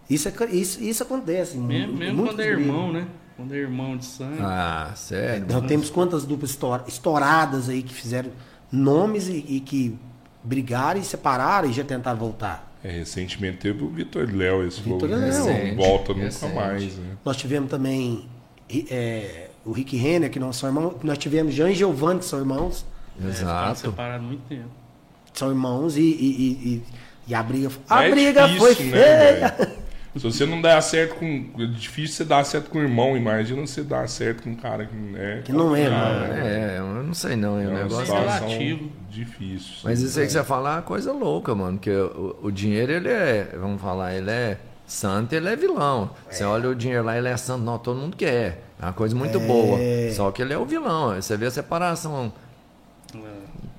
Isso, 0.08 0.28
é, 0.28 0.32
isso, 0.50 0.82
isso 0.82 1.02
acontece. 1.02 1.56
Mesmo, 1.56 1.94
mesmo 1.96 2.25
quando 2.26 2.40
é 2.40 2.46
irmão, 2.46 2.92
né? 2.92 3.06
Quando 3.37 3.54
é 3.54 3.58
irmão 3.58 3.96
de 3.96 4.04
sangue. 4.04 4.38
Ah, 4.40 4.92
sério. 4.94 5.46
Nós 5.50 5.66
temos 5.66 5.90
quantas 5.90 6.25
duplas 6.25 6.56
estouradas 6.87 7.68
aí 7.68 7.82
que 7.82 7.92
fizeram 7.92 8.30
nomes 8.70 9.28
e, 9.28 9.44
e 9.49 9.61
que 9.61 9.99
brigaram 10.42 11.00
e 11.00 11.04
separaram 11.04 11.68
e 11.68 11.73
já 11.73 11.82
tentaram 11.82 12.18
voltar. 12.18 12.73
É, 12.84 12.90
recentemente 12.90 13.56
teve 13.58 13.82
o 13.82 13.88
Vitor 13.88 14.28
Léo, 14.30 14.62
esse 14.66 14.80
Vitor 14.82 15.08
falou, 15.08 15.16
Léo. 15.16 15.20
não 15.38 15.46
Recente, 15.46 15.75
volta 15.75 16.12
nunca 16.12 16.25
recente. 16.26 16.54
mais, 16.54 16.96
né? 16.99 17.16
Nós 17.25 17.37
tivemos 17.38 17.70
também 17.70 18.28
é, 18.90 19.49
o 19.64 19.73
Rick 19.73 19.96
Renner, 19.96 20.30
que 20.30 20.38
não 20.38 20.52
são 20.52 20.68
irmãos. 20.68 20.96
Nós 21.02 21.16
tivemos 21.16 21.54
Jean 21.54 21.70
e 21.70 21.75
Giovanni, 21.75 22.20
que 22.20 22.26
são 22.26 22.38
irmãos. 22.38 22.84
É, 23.18 23.32
ficaram 23.32 23.70
Exato. 23.70 23.80
separados 23.80 24.25
há 24.25 24.28
muito 24.28 24.42
tempo. 24.49 24.68
São 25.32 25.49
irmãos 25.49 25.96
e, 25.96 26.00
e, 26.02 26.04
e, 26.06 26.82
e- 27.28 27.34
a 27.34 27.42
briga, 27.42 27.70
a 27.88 28.04
é 28.04 28.11
briga 28.11 28.46
difícil, 28.46 28.75
foi 28.75 28.84
né, 28.84 28.90
feia. 28.92 29.49
velho? 29.58 29.73
Se 30.16 30.23
você 30.23 30.47
não 30.47 30.62
der 30.62 30.80
certo 30.80 31.16
com. 31.16 31.50
É 31.59 31.66
difícil 31.66 32.16
você 32.16 32.25
dar 32.25 32.44
certo 32.44 32.71
com 32.71 32.78
o 32.78 32.83
irmão, 32.83 33.16
imagina 33.16 33.61
você 33.66 33.83
dar 33.83 34.09
certo 34.09 34.44
com 34.44 34.50
um 34.50 34.54
cara 34.54 34.87
que 34.87 34.94
não 34.94 35.18
é. 35.18 35.42
Que 35.42 35.52
não 35.52 35.75
é, 35.76 35.88
mano. 35.88 36.21
né? 36.28 36.75
É, 36.75 36.78
eu 36.78 36.87
não 37.02 37.14
sei 37.14 37.35
não, 37.35 37.59
é 37.59 37.64
É 37.64 37.66
um 37.66 37.71
uma 37.71 37.83
negócio. 37.83 38.14
relativo. 38.14 38.90
difícil. 39.11 39.75
Mas 39.83 40.00
isso 40.00 40.18
aí 40.21 40.26
que 40.26 40.33
você 40.33 40.44
fala 40.44 40.71
é 40.71 40.73
uma 40.76 40.83
coisa 40.83 41.12
louca, 41.12 41.54
mano. 41.54 41.78
Porque 41.78 41.90
o, 41.90 42.37
o 42.42 42.50
dinheiro, 42.52 42.92
ele 42.92 43.09
é, 43.09 43.49
vamos 43.59 43.80
falar, 43.80 44.14
ele 44.14 44.30
é 44.30 44.59
santo 44.87 45.33
ele 45.35 45.49
é 45.49 45.56
vilão. 45.56 46.11
Você 46.30 46.44
olha 46.44 46.68
o 46.68 46.75
dinheiro 46.75 47.04
lá, 47.04 47.16
ele 47.16 47.28
é 47.28 47.37
santo. 47.37 47.64
Não, 47.64 47.78
todo 47.78 47.99
mundo 47.99 48.16
quer. 48.16 48.62
É 48.80 48.85
uma 48.87 48.92
coisa 48.92 49.16
muito 49.16 49.40
boa. 49.40 49.78
Só 50.14 50.30
que 50.30 50.42
ele 50.42 50.52
é 50.52 50.59
o 50.59 50.64
vilão. 50.64 51.14
Você 51.14 51.37
vê 51.37 51.47
a 51.47 51.50
separação 51.50 52.33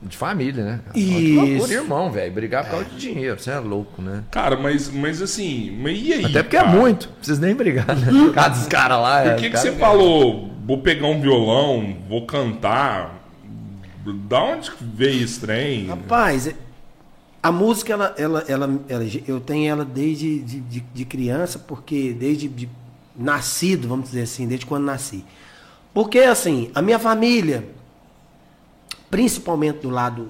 de 0.02 0.16
família, 0.16 0.64
né? 0.64 0.80
que 0.94 1.00
Isso. 1.00 1.40
loucura, 1.42 1.74
irmão, 1.74 2.12
velho. 2.12 2.32
Brigar 2.32 2.64
por 2.66 2.72
causa 2.72 2.86
de 2.86 2.98
dinheiro. 2.98 3.40
Você 3.40 3.50
é 3.50 3.60
louco, 3.60 4.02
né? 4.02 4.24
Cara, 4.30 4.56
mas, 4.56 4.90
mas 4.90 5.22
assim, 5.22 5.76
mas 5.82 5.98
e 6.00 6.14
aí? 6.14 6.26
Até 6.26 6.44
porque 6.44 6.58
cara? 6.58 6.70
é 6.70 6.72
muito. 6.76 7.08
Não 7.08 7.16
precisa 7.16 7.42
nem 7.42 7.56
brigar, 7.56 7.88
né? 7.88 8.08
Cada 8.34 8.50
dos 8.56 8.68
caras 8.68 9.00
lá. 9.00 9.22
Por 9.22 9.32
é, 9.32 9.36
que, 9.36 9.42
que 9.44 9.50
cara- 9.50 9.62
você 9.64 9.72
falou, 9.74 10.52
vou 10.66 10.78
pegar 10.80 11.08
um 11.08 11.20
violão, 11.20 11.98
vou 12.08 12.26
cantar? 12.26 13.16
Da 14.06 14.44
onde 14.44 14.70
que 14.70 14.84
veio 14.84 15.24
esse 15.24 15.40
trem? 15.40 15.88
Rapaz, 15.88 16.48
é- 16.48 16.56
a 17.42 17.52
música, 17.52 17.94
ela, 17.94 18.14
ela, 18.18 18.44
ela, 18.48 18.80
ela- 18.88 19.06
eu 19.28 19.40
tenho 19.40 19.70
ela 19.72 19.84
desde 19.86 20.40
de, 20.40 20.60
de, 20.60 20.80
de 20.82 21.06
criança, 21.06 21.58
porque 21.58 22.14
desde 22.14 22.48
de, 22.48 22.70
nascido, 23.18 23.88
vamos 23.88 24.10
dizer 24.10 24.24
assim, 24.24 24.48
desde 24.48 24.66
quando 24.68 24.84
nasci. 24.86 25.26
Porque, 25.94 26.20
assim, 26.20 26.70
a 26.76 26.82
minha 26.82 27.00
família, 27.00 27.64
principalmente 29.16 29.78
do 29.80 29.90
lado, 29.90 30.30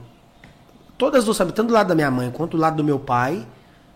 todas 0.96 1.26
duas 1.26 1.36
famílias, 1.36 1.56
tanto 1.56 1.70
do 1.70 1.74
lado 1.74 1.88
da 1.88 1.96
minha 1.96 2.12
mãe 2.12 2.30
quanto 2.30 2.52
do 2.52 2.62
lado 2.62 2.78
do 2.78 2.84
meu 2.84 3.00
pai, 3.00 3.44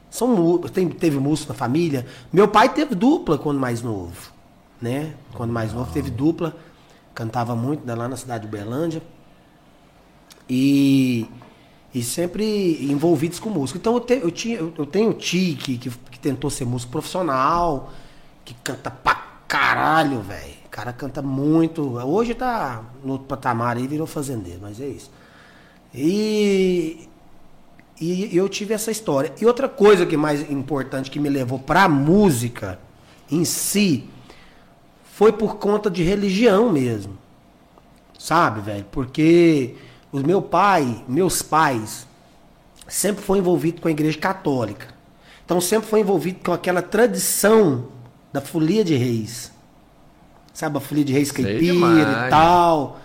são 0.10 0.58
tem, 0.74 0.90
teve 0.90 1.20
música 1.20 1.54
na 1.54 1.60
família. 1.60 2.08
Meu 2.34 2.48
pai 2.48 2.74
teve 2.74 2.96
dupla 2.96 3.38
quando 3.38 3.60
mais 3.60 3.84
novo, 3.84 4.32
né? 4.82 5.14
Quando 5.36 5.54
mais 5.54 5.74
novo 5.74 5.92
teve 5.94 6.10
dupla, 6.10 6.58
cantava 7.14 7.56
muito 7.56 7.86
né, 7.86 7.94
lá 7.94 8.08
na 8.08 8.18
cidade 8.18 8.42
de 8.42 8.48
Uberlândia. 8.48 9.04
E, 10.50 11.28
e 11.94 12.02
sempre 12.02 12.84
envolvidos 12.92 13.40
com 13.40 13.52
música. 13.52 13.78
Então 13.78 13.94
eu, 13.94 14.00
te- 14.00 14.20
eu, 14.24 14.32
tinha, 14.32 14.58
eu, 14.58 14.74
eu 14.76 14.88
tenho 14.88 15.14
tio 15.14 15.56
que, 15.56 15.78
que, 15.78 15.92
que 15.92 16.20
tentou 16.20 16.50
ser 16.50 16.66
músico 16.66 16.92
profissional, 16.92 17.92
que 18.44 18.56
canta 18.64 18.90
pra 18.90 19.14
caralho, 19.48 20.20
velho. 20.22 20.59
Cara 20.80 20.94
canta 20.94 21.22
muito. 21.22 21.98
Hoje 21.98 22.34
tá 22.34 22.82
no 23.04 23.12
outro 23.12 23.28
patamar 23.28 23.76
aí, 23.76 23.86
virou 23.86 24.08
fazendeiro, 24.08 24.60
mas 24.62 24.80
é 24.80 24.88
isso. 24.88 25.12
E, 25.94 27.10
e 28.00 28.34
eu 28.34 28.48
tive 28.48 28.74
essa 28.74 28.90
história. 28.90 29.34
E 29.42 29.46
outra 29.46 29.68
coisa 29.68 30.06
que 30.06 30.16
é 30.16 30.18
mais 30.18 30.50
importante 30.50 31.12
que 31.12 31.20
me 31.20 31.28
levou 31.28 31.60
pra 31.60 31.90
música 31.90 32.80
em 33.30 33.44
si 33.44 34.10
foi 35.04 35.34
por 35.34 35.58
conta 35.58 35.90
de 35.90 36.02
religião 36.02 36.72
mesmo. 36.72 37.18
Sabe, 38.18 38.62
velho? 38.62 38.86
Porque 38.90 39.76
o 40.14 40.20
meu 40.20 40.42
pai, 40.42 41.04
meus 41.10 41.42
pais, 41.42 42.08
sempre 42.88 43.22
foi 43.22 43.40
envolvido 43.40 43.82
com 43.82 43.90
a 43.90 43.92
igreja 43.92 44.18
católica. 44.18 44.94
Então 45.44 45.60
sempre 45.60 45.90
foi 45.90 46.00
envolvido 46.00 46.40
com 46.42 46.54
aquela 46.54 46.82
tradição 46.82 47.90
da 48.32 48.40
folia 48.40 48.86
de 48.86 48.96
reis. 48.96 49.59
Sabe, 50.60 50.78
a 50.78 50.82
folia 50.82 51.06
de 51.06 51.14
reis 51.14 51.32
caipira 51.32 52.26
e 52.28 52.30
tal. 52.30 53.00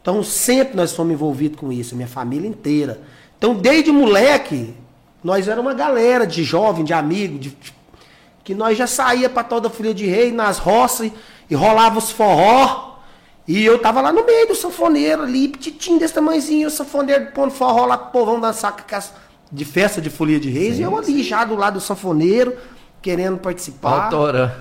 Então 0.00 0.22
sempre 0.22 0.76
nós 0.76 0.92
fomos 0.92 1.12
envolvidos 1.12 1.58
com 1.58 1.72
isso, 1.72 1.96
minha 1.96 2.06
família 2.06 2.48
inteira. 2.48 3.00
Então 3.36 3.52
desde 3.52 3.90
moleque, 3.90 4.72
nós 5.24 5.48
era 5.48 5.60
uma 5.60 5.74
galera 5.74 6.24
de 6.24 6.44
jovem, 6.44 6.84
de 6.84 6.92
amigo, 6.92 7.36
de, 7.36 7.52
que 8.44 8.54
nós 8.54 8.78
já 8.78 8.86
saía 8.86 9.28
para 9.28 9.42
toda 9.42 9.66
a 9.66 9.70
folia 9.70 9.92
de 9.92 10.06
rei 10.06 10.30
nas 10.30 10.58
roças 10.58 11.08
e, 11.08 11.12
e 11.50 11.54
rolava 11.56 11.98
os 11.98 12.12
forró. 12.12 13.00
E 13.44 13.64
eu 13.64 13.80
tava 13.80 14.00
lá 14.00 14.12
no 14.12 14.24
meio 14.24 14.46
do 14.46 14.54
sanfoneiro 14.54 15.22
ali, 15.22 15.48
petitinho 15.48 15.98
desse 15.98 16.14
tamanhozinho, 16.14 16.68
o 16.68 16.70
sanfoneiro 16.70 17.32
pondo 17.32 17.50
forró 17.50 17.86
lá 17.86 17.98
pro 17.98 18.20
povão 18.20 18.38
dançar 18.38 18.70
com 18.70 18.82
aquelas 18.82 19.12
de 19.50 19.64
festa 19.64 20.00
de 20.00 20.10
folia 20.10 20.38
de 20.38 20.48
reis. 20.48 20.78
e 20.78 20.82
eu 20.82 20.96
ali 20.96 21.24
já 21.24 21.44
do 21.44 21.56
lado 21.56 21.74
do 21.74 21.80
sanfoneiro, 21.80 22.56
querendo 23.02 23.36
participar. 23.36 24.04
Autora. 24.04 24.60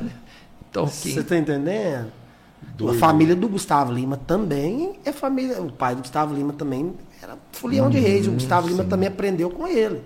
Você 1.14 1.24
tá 1.24 1.38
entendendo? 1.38 2.18
A 2.88 2.94
família 2.94 3.36
do 3.36 3.48
Gustavo 3.50 3.92
Lima 3.92 4.16
também 4.16 4.94
é 5.04 5.12
família. 5.12 5.62
O 5.62 5.72
pai 5.72 5.96
do 5.96 6.02
Gustavo 6.02 6.34
Lima 6.34 6.54
também 6.54 6.94
era 7.22 7.38
folião 7.52 7.90
de 7.90 8.00
reis. 8.00 8.28
O 8.28 8.32
Gustavo 8.32 8.68
Lima 8.68 8.84
também 8.84 9.08
aprendeu 9.10 9.50
com 9.50 9.68
ele. 9.68 10.02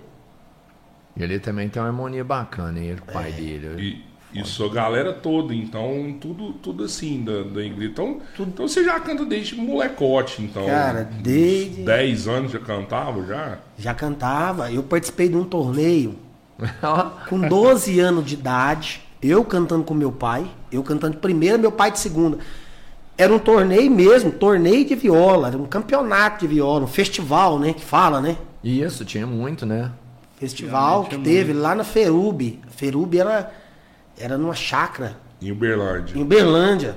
E 1.16 1.22
ele 1.22 1.38
também 1.38 1.68
tem 1.68 1.80
uma 1.80 1.88
harmonia 1.88 2.24
bacana, 2.24 2.78
hein? 2.78 2.86
Ele, 2.88 3.00
o 3.00 3.10
É. 3.10 3.12
pai 3.12 3.32
dele. 3.32 4.04
E, 4.32 4.40
e 4.40 4.44
sua 4.44 4.68
galera 4.68 5.12
toda, 5.12 5.54
então, 5.54 6.16
tudo, 6.20 6.54
tudo 6.54 6.82
assim 6.82 7.22
da, 7.22 7.42
da 7.44 7.62
igreja. 7.62 7.92
Então, 7.92 8.20
então 8.40 8.66
você 8.66 8.82
já 8.82 8.98
canta 8.98 9.24
desde 9.24 9.54
molecote, 9.54 10.42
então. 10.42 10.66
Cara, 10.66 11.08
uns 11.12 11.22
desde- 11.22 11.82
10 11.84 12.26
anos 12.26 12.50
já 12.50 12.58
cantava 12.58 13.24
já? 13.26 13.58
Já 13.78 13.94
cantava. 13.94 14.72
Eu 14.72 14.82
participei 14.82 15.28
de 15.28 15.36
um 15.36 15.44
torneio 15.44 16.16
com 17.28 17.38
12 17.40 18.00
anos 18.00 18.24
de 18.24 18.34
idade. 18.34 19.00
Eu 19.22 19.44
cantando 19.44 19.84
com 19.84 19.94
meu 19.94 20.10
pai. 20.12 20.44
Eu 20.70 20.82
cantando 20.82 21.14
de 21.14 21.20
primeira, 21.20 21.56
meu 21.56 21.70
pai 21.72 21.92
de 21.92 21.98
segunda. 22.00 22.38
Era 23.16 23.32
um 23.32 23.38
torneio 23.38 23.90
mesmo, 23.90 24.30
torneio 24.32 24.84
de 24.84 24.94
viola. 24.94 25.48
Era 25.48 25.58
um 25.58 25.66
campeonato 25.66 26.40
de 26.40 26.54
viola, 26.54 26.84
um 26.84 26.88
festival, 26.88 27.58
né? 27.58 27.72
Que 27.72 27.84
fala, 27.84 28.20
né? 28.20 28.36
Isso, 28.62 29.04
tinha 29.04 29.26
muito, 29.26 29.64
né? 29.64 29.92
Festival 30.36 31.04
que 31.04 31.10
Tinha 31.10 31.22
teve 31.22 31.52
lá 31.52 31.74
na 31.74 31.84
Ferube. 31.84 32.60
A 32.66 32.70
Ferube 32.70 33.18
era, 33.18 33.52
era 34.18 34.36
numa 34.36 34.54
chácara. 34.54 35.16
Em 35.40 35.52
Uberlândia. 35.52 36.18
Em 36.18 36.22
Uberlândia. 36.22 36.96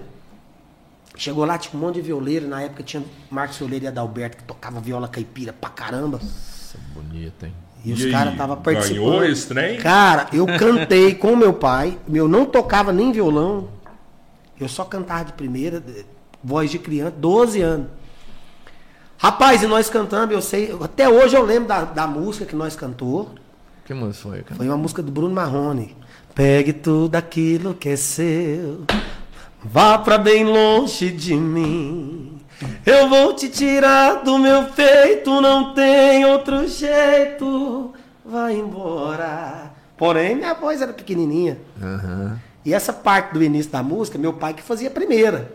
Chegou 1.16 1.46
lá, 1.46 1.58
tinha 1.58 1.80
um 1.80 1.84
monte 1.86 1.96
de 1.96 2.02
violeiro. 2.02 2.48
Na 2.48 2.62
época 2.62 2.84
tinha 2.84 3.04
Marcos 3.30 3.58
Violeiro 3.58 3.86
e 3.86 3.88
Adalberto, 3.88 4.38
que 4.38 4.44
tocava 4.44 4.80
viola 4.80 5.08
caipira 5.08 5.52
pra 5.54 5.70
caramba. 5.70 6.20
Nossa, 6.22 6.78
bonito, 6.94 7.46
hein? 7.46 7.54
E, 7.84 7.90
E 7.90 7.94
os 7.94 8.06
caras 8.12 8.34
estavam 8.34 8.58
participando. 8.58 8.98
ganhou 9.00 9.24
esse 9.26 9.48
trem? 9.48 9.78
Cara, 9.78 10.28
eu 10.34 10.46
cantei 10.46 11.16
com 11.16 11.36
meu 11.36 11.54
pai. 11.54 11.98
Eu 12.12 12.28
não 12.28 12.46
tocava 12.46 12.92
nem 12.92 13.12
violão. 13.12 13.68
Eu 14.60 14.68
só 14.68 14.84
cantava 14.84 15.26
de 15.26 15.34
primeira, 15.34 15.84
voz 16.44 16.72
de 16.72 16.80
criança, 16.80 17.12
12 17.18 17.62
anos. 17.62 17.88
Rapaz, 19.18 19.64
e 19.64 19.68
nós 19.68 19.90
cantamos, 19.90 20.34
eu 20.34 20.42
sei, 20.42 20.76
até 20.82 21.10
hoje 21.10 21.36
eu 21.36 21.44
lembro 21.44 21.68
da, 21.68 21.84
da 21.86 22.08
música 22.08 22.46
que 22.46 22.56
nós 22.56 22.76
cantou. 22.76 23.30
Que 23.86 23.94
música 23.94 24.30
foi, 24.30 24.44
cara? 24.44 24.56
Foi 24.56 24.68
uma 24.68 24.78
música 24.78 25.02
do 25.02 25.12
Bruno 25.12 25.34
Marrone. 25.34 25.96
Pegue 26.36 26.72
tudo 26.72 27.16
aquilo 27.16 27.74
que 27.74 27.90
é 27.90 27.96
seu, 27.96 28.84
vá 29.64 29.98
pra 29.98 30.20
bem 30.20 30.46
longe 30.46 31.10
de 31.10 31.34
mim. 31.36 32.40
Eu 32.86 33.10
vou 33.10 33.34
te 33.34 33.50
tirar 33.50 34.24
do 34.24 34.38
meu 34.38 34.66
peito, 34.66 35.42
não 35.42 35.74
tem 35.74 36.26
outro 36.26 36.68
jeito. 36.68 37.94
Vai 38.26 38.56
embora. 38.56 39.72
Porém, 39.96 40.36
minha 40.36 40.54
voz 40.54 40.82
era 40.82 40.94
pequenininha. 40.94 41.58
Aham. 41.82 42.40
E 42.68 42.74
essa 42.74 42.92
parte 42.92 43.34
do 43.34 43.42
início 43.42 43.72
da 43.72 43.82
música, 43.82 44.18
meu 44.18 44.34
pai 44.34 44.54
que 44.54 44.62
fazia 44.62 44.90
a 44.90 44.92
primeira. 44.92 45.54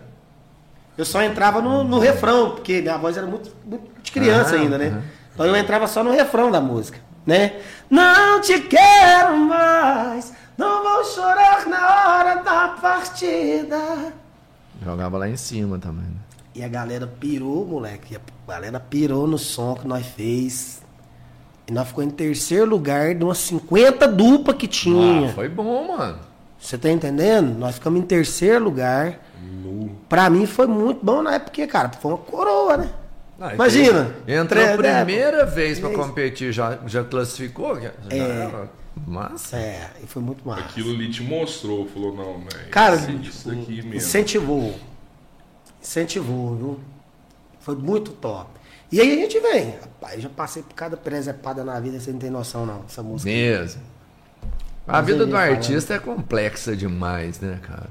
Eu 0.96 1.04
só 1.04 1.22
entrava 1.22 1.60
no, 1.60 1.84
no 1.84 1.98
refrão, 1.98 2.52
porque 2.52 2.80
minha 2.80 2.96
voz 2.96 3.18
era 3.18 3.26
muito, 3.26 3.54
muito 3.66 3.84
de 4.02 4.10
criança 4.10 4.54
Aham, 4.54 4.62
ainda, 4.62 4.78
né? 4.78 5.02
Então 5.34 5.44
eu 5.44 5.54
entrava 5.54 5.86
só 5.86 6.02
no 6.02 6.10
refrão 6.10 6.50
da 6.50 6.58
música, 6.58 6.98
né? 7.26 7.60
Não 7.90 8.40
te 8.40 8.58
quero 8.60 9.36
mais, 9.36 10.32
não 10.56 10.82
vou 10.82 11.04
chorar 11.04 11.66
na 11.66 12.16
hora 12.16 12.34
da 12.36 12.68
partida. 12.80 14.14
Jogava 14.82 15.18
lá 15.18 15.28
em 15.28 15.36
cima 15.36 15.78
também. 15.78 16.06
né? 16.06 16.16
E 16.54 16.64
a 16.64 16.68
galera 16.68 17.06
pirou, 17.06 17.66
moleque. 17.66 18.16
A 18.16 18.52
galera 18.52 18.80
pirou 18.80 19.26
no 19.26 19.36
som 19.36 19.74
que 19.74 19.86
nós 19.86 20.06
fez. 20.06 20.80
E 21.66 21.72
nós 21.72 21.88
ficou 21.88 22.02
em 22.02 22.10
terceiro 22.10 22.64
lugar 22.64 23.14
de 23.14 23.22
umas 23.22 23.36
50 23.36 24.08
dupla 24.08 24.54
que 24.54 24.66
tinha. 24.66 25.28
Ah, 25.28 25.32
foi 25.34 25.50
bom, 25.50 25.94
mano. 25.94 26.31
Você 26.62 26.78
tá 26.78 26.88
entendendo? 26.88 27.58
Nós 27.58 27.74
ficamos 27.74 28.00
em 28.00 28.04
terceiro 28.04 28.62
lugar. 28.64 29.18
No... 29.42 29.88
Pra 30.08 30.30
mim 30.30 30.46
foi 30.46 30.66
muito 30.68 31.04
bom 31.04 31.20
na 31.20 31.34
época, 31.34 31.66
cara. 31.66 31.88
Foi 31.90 32.12
uma 32.12 32.18
coroa, 32.18 32.76
né? 32.76 32.88
Ah, 33.40 33.52
Imagina. 33.54 34.14
Entrou 34.28 34.64
a 34.64 34.76
primeira 34.76 35.44
vez 35.44 35.80
pra 35.80 35.88
É 35.88 35.92
isso. 35.92 36.00
competir, 36.02 36.52
já, 36.52 36.78
já 36.86 37.02
classificou? 37.02 37.80
Já, 37.80 37.90
É. 38.08 38.16
era 38.18 38.70
massa. 39.04 39.56
É, 39.56 39.90
e 40.04 40.06
foi 40.06 40.22
muito 40.22 40.46
massa. 40.46 40.60
Aquilo 40.62 40.92
ali 40.94 41.10
te 41.10 41.22
mostrou, 41.24 41.88
falou, 41.88 42.14
não, 42.14 42.38
né? 42.38 42.46
Cara, 42.70 42.94
isso, 42.94 43.10
isso 43.10 43.50
aqui 43.50 43.76
mesmo. 43.82 43.94
incentivou. 43.96 44.72
Incentivou, 45.82 46.54
viu? 46.54 46.80
Foi 47.58 47.74
muito 47.74 48.12
top. 48.12 48.50
E 48.92 49.00
aí 49.00 49.12
a 49.12 49.16
gente 49.16 49.40
vem. 49.40 49.74
Rapaz, 49.80 50.22
já 50.22 50.28
passei 50.28 50.62
por 50.62 50.74
cada 50.74 50.96
presepada 50.96 51.64
na 51.64 51.80
vida, 51.80 51.98
você 51.98 52.12
não 52.12 52.18
tem 52.20 52.30
noção, 52.30 52.64
não. 52.64 52.84
Essa 52.88 53.02
música. 53.02 53.28
Mesmo. 53.30 53.80
A 54.86 54.94
Mas 54.98 55.06
vida 55.06 55.24
do 55.24 55.30
ia 55.32 55.36
falando. 55.38 55.50
artista 55.56 55.94
é 55.94 55.98
complexa 55.98 56.74
demais, 56.76 57.40
né, 57.40 57.58
cara? 57.62 57.90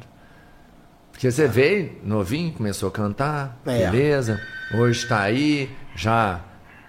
Porque 1.11 1.31
você 1.31 1.47
veio 1.47 1.91
novinho, 2.03 2.51
começou 2.51 2.89
a 2.89 2.91
cantar, 2.91 3.57
É. 3.65 3.89
beleza. 3.89 4.39
Hoje 4.73 5.07
tá 5.07 5.21
aí, 5.21 5.69
já 5.95 6.39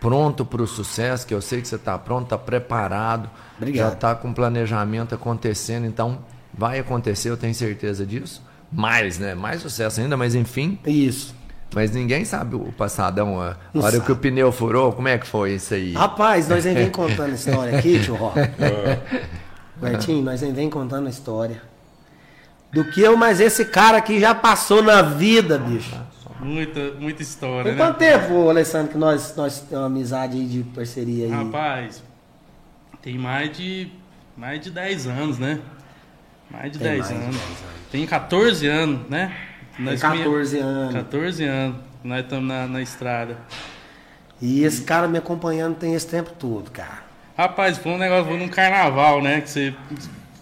pronto 0.01 0.45
pro 0.45 0.67
sucesso, 0.67 1.27
que 1.27 1.33
eu 1.35 1.41
sei 1.41 1.61
que 1.61 1.69
você 1.69 1.79
tá 1.79 1.97
pronto, 1.99 2.29
tá 2.29 2.39
preparado. 2.39 3.31
Obrigado. 3.57 3.91
Já 3.91 3.95
tá 3.95 4.15
com 4.15 4.33
planejamento 4.33 5.15
acontecendo, 5.15 5.87
então 5.87 6.19
vai 6.53 6.79
acontecer, 6.81 7.31
eu 7.31 7.37
tenho 7.37 7.55
certeza 7.55 8.05
disso. 8.05 8.43
Mais, 8.73 9.19
né? 9.19 9.35
Mais 9.35 9.61
sucesso 9.63 10.01
ainda, 10.01 10.17
mas 10.17 10.35
enfim. 10.35 10.79
Isso. 10.87 11.35
Mas 11.75 11.91
ninguém 11.91 12.25
sabe 12.25 12.55
o 12.57 12.73
passadão, 12.73 13.41
a 13.41 13.57
Não 13.73 13.83
hora 13.83 13.93
sabe. 13.93 14.05
que 14.07 14.13
o 14.13 14.17
pneu 14.17 14.51
furou, 14.53 14.93
como 14.93 15.09
é 15.09 15.17
que 15.19 15.27
foi 15.27 15.55
isso 15.55 15.73
aí? 15.75 15.93
Rapaz, 15.93 16.49
nós 16.49 16.65
nem 16.65 16.75
vem 16.75 16.91
contando 16.91 17.35
história 17.35 17.79
aqui, 17.79 18.01
tio 18.01 18.15
Ró. 18.15 18.33
Bertinho, 19.91 20.23
nós 20.23 20.41
vem 20.41 20.71
contando 20.71 21.09
história. 21.09 21.63
Do 22.73 22.85
que 22.91 23.01
eu, 23.03 23.17
mas 23.17 23.41
esse 23.41 23.67
cara 23.67 23.99
aqui 23.99 24.19
já 24.19 24.35
passou 24.35 24.83
na 24.83 25.03
vida, 25.03 25.59
bicho. 25.59 25.95
Muita, 26.41 26.93
muita 26.99 27.23
história, 27.23 27.65
Tem 27.65 27.73
né? 27.75 27.79
quanto 27.79 27.99
tempo, 27.99 28.49
Alessandro, 28.49 28.91
que 28.93 28.99
nós, 28.99 29.37
nós 29.37 29.61
temos 29.61 29.73
uma 29.73 29.87
amizade 29.87 30.37
aí 30.37 30.47
de 30.47 30.63
parceria 30.65 31.27
aí? 31.27 31.31
Rapaz, 31.31 32.03
tem 33.01 33.17
mais 33.17 33.57
de 33.57 33.93
mais 34.37 34.61
de 34.61 34.71
10 34.71 35.07
anos, 35.07 35.39
né? 35.39 35.61
Mais 36.51 36.73
de 36.73 36.79
Tem 36.79 36.89
10 36.89 36.99
mais 36.99 37.09
de 37.11 37.15
anos. 37.15 37.37
10 37.37 37.49
anos. 37.49 37.59
Tem 37.93 38.07
14 38.07 38.67
anos, 38.67 39.09
né? 39.09 39.37
Tem 39.77 39.85
Nós 39.85 40.01
14 40.01 40.59
anos. 40.59 40.95
14 40.95 41.45
anos. 41.45 41.77
Nós 42.03 42.25
estamos 42.25 42.49
na, 42.49 42.67
na 42.67 42.83
estrada. 42.83 43.37
E 44.41 44.65
esse 44.65 44.83
cara 44.83 45.07
me 45.07 45.19
acompanhando 45.19 45.77
tem 45.77 45.95
esse 45.95 46.09
tempo 46.09 46.33
todo, 46.33 46.71
cara. 46.71 47.02
Rapaz, 47.37 47.79
foi 47.79 47.93
um 47.93 47.99
negócio, 47.99 48.27
foi 48.27 48.39
num 48.39 48.49
carnaval, 48.49 49.23
né? 49.23 49.41
Que 49.41 49.51
você 49.51 49.75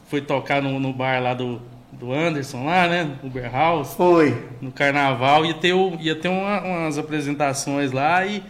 foi 0.08 0.20
tocar 0.20 0.60
no, 0.60 0.80
no 0.80 0.92
bar 0.92 1.22
lá 1.22 1.34
do, 1.34 1.62
do 1.92 2.12
Anderson, 2.12 2.64
lá, 2.64 2.88
né? 2.88 3.10
Uber 3.22 3.50
House. 3.52 3.94
Foi. 3.94 4.48
no 4.60 4.72
carnaval, 4.72 5.44
ia 5.46 5.54
ter, 5.54 5.74
ia 6.00 6.14
ter 6.16 6.28
uma- 6.28 6.60
umas 6.60 6.98
apresentações 6.98 7.92
lá 7.92 8.26
e 8.26 8.42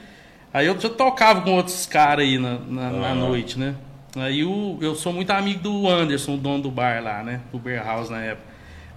aí 0.53 0.67
eu 0.67 0.79
já 0.81 0.89
tocava 0.89 1.43
com 1.43 1.53
outros 1.53 1.85
caras 1.87 2.25
aí 2.25 2.39
na, 2.39 2.59
na, 2.59 2.91
na 2.91 3.09
Ah. 3.11 3.15
noite, 3.15 3.59
né? 3.59 3.75
Aí 4.17 4.43
o, 4.45 4.77
eu 4.81 4.95
sou 4.97 5.13
muito 5.13 5.31
amigo 5.31 5.61
do 5.61 5.89
Anderson, 5.89 6.35
o 6.35 6.37
dono 6.39 6.63
do 6.65 6.71
bar 6.71 7.01
lá, 7.03 7.23
né? 7.23 7.41
Do 7.53 7.59
Beer 7.59 7.85
House 7.85 8.09
na 8.11 8.21
época. 8.21 8.49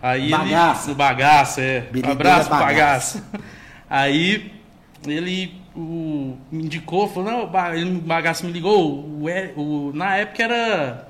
Aí 0.01 0.29
Bagaça. 0.31 0.85
ele. 0.87 0.93
Do 0.93 0.97
bagaça, 0.97 1.61
é. 1.61 1.89
Um 2.05 2.11
abraço 2.11 2.49
pro 2.49 2.57
Bagaça. 2.59 3.19
bagaça. 3.19 3.43
Aí 3.89 4.51
ele 5.05 5.61
o, 5.75 6.37
me 6.51 6.63
indicou, 6.65 7.07
falou, 7.07 7.31
não, 7.31 7.45
o 7.45 7.73
ele, 7.73 7.97
o 7.97 8.01
bagaço 8.01 8.45
me 8.45 8.51
ligou, 8.51 8.93
o, 8.99 9.25
o- 9.55 9.91
na 9.93 10.17
época 10.17 10.43
era. 10.43 11.07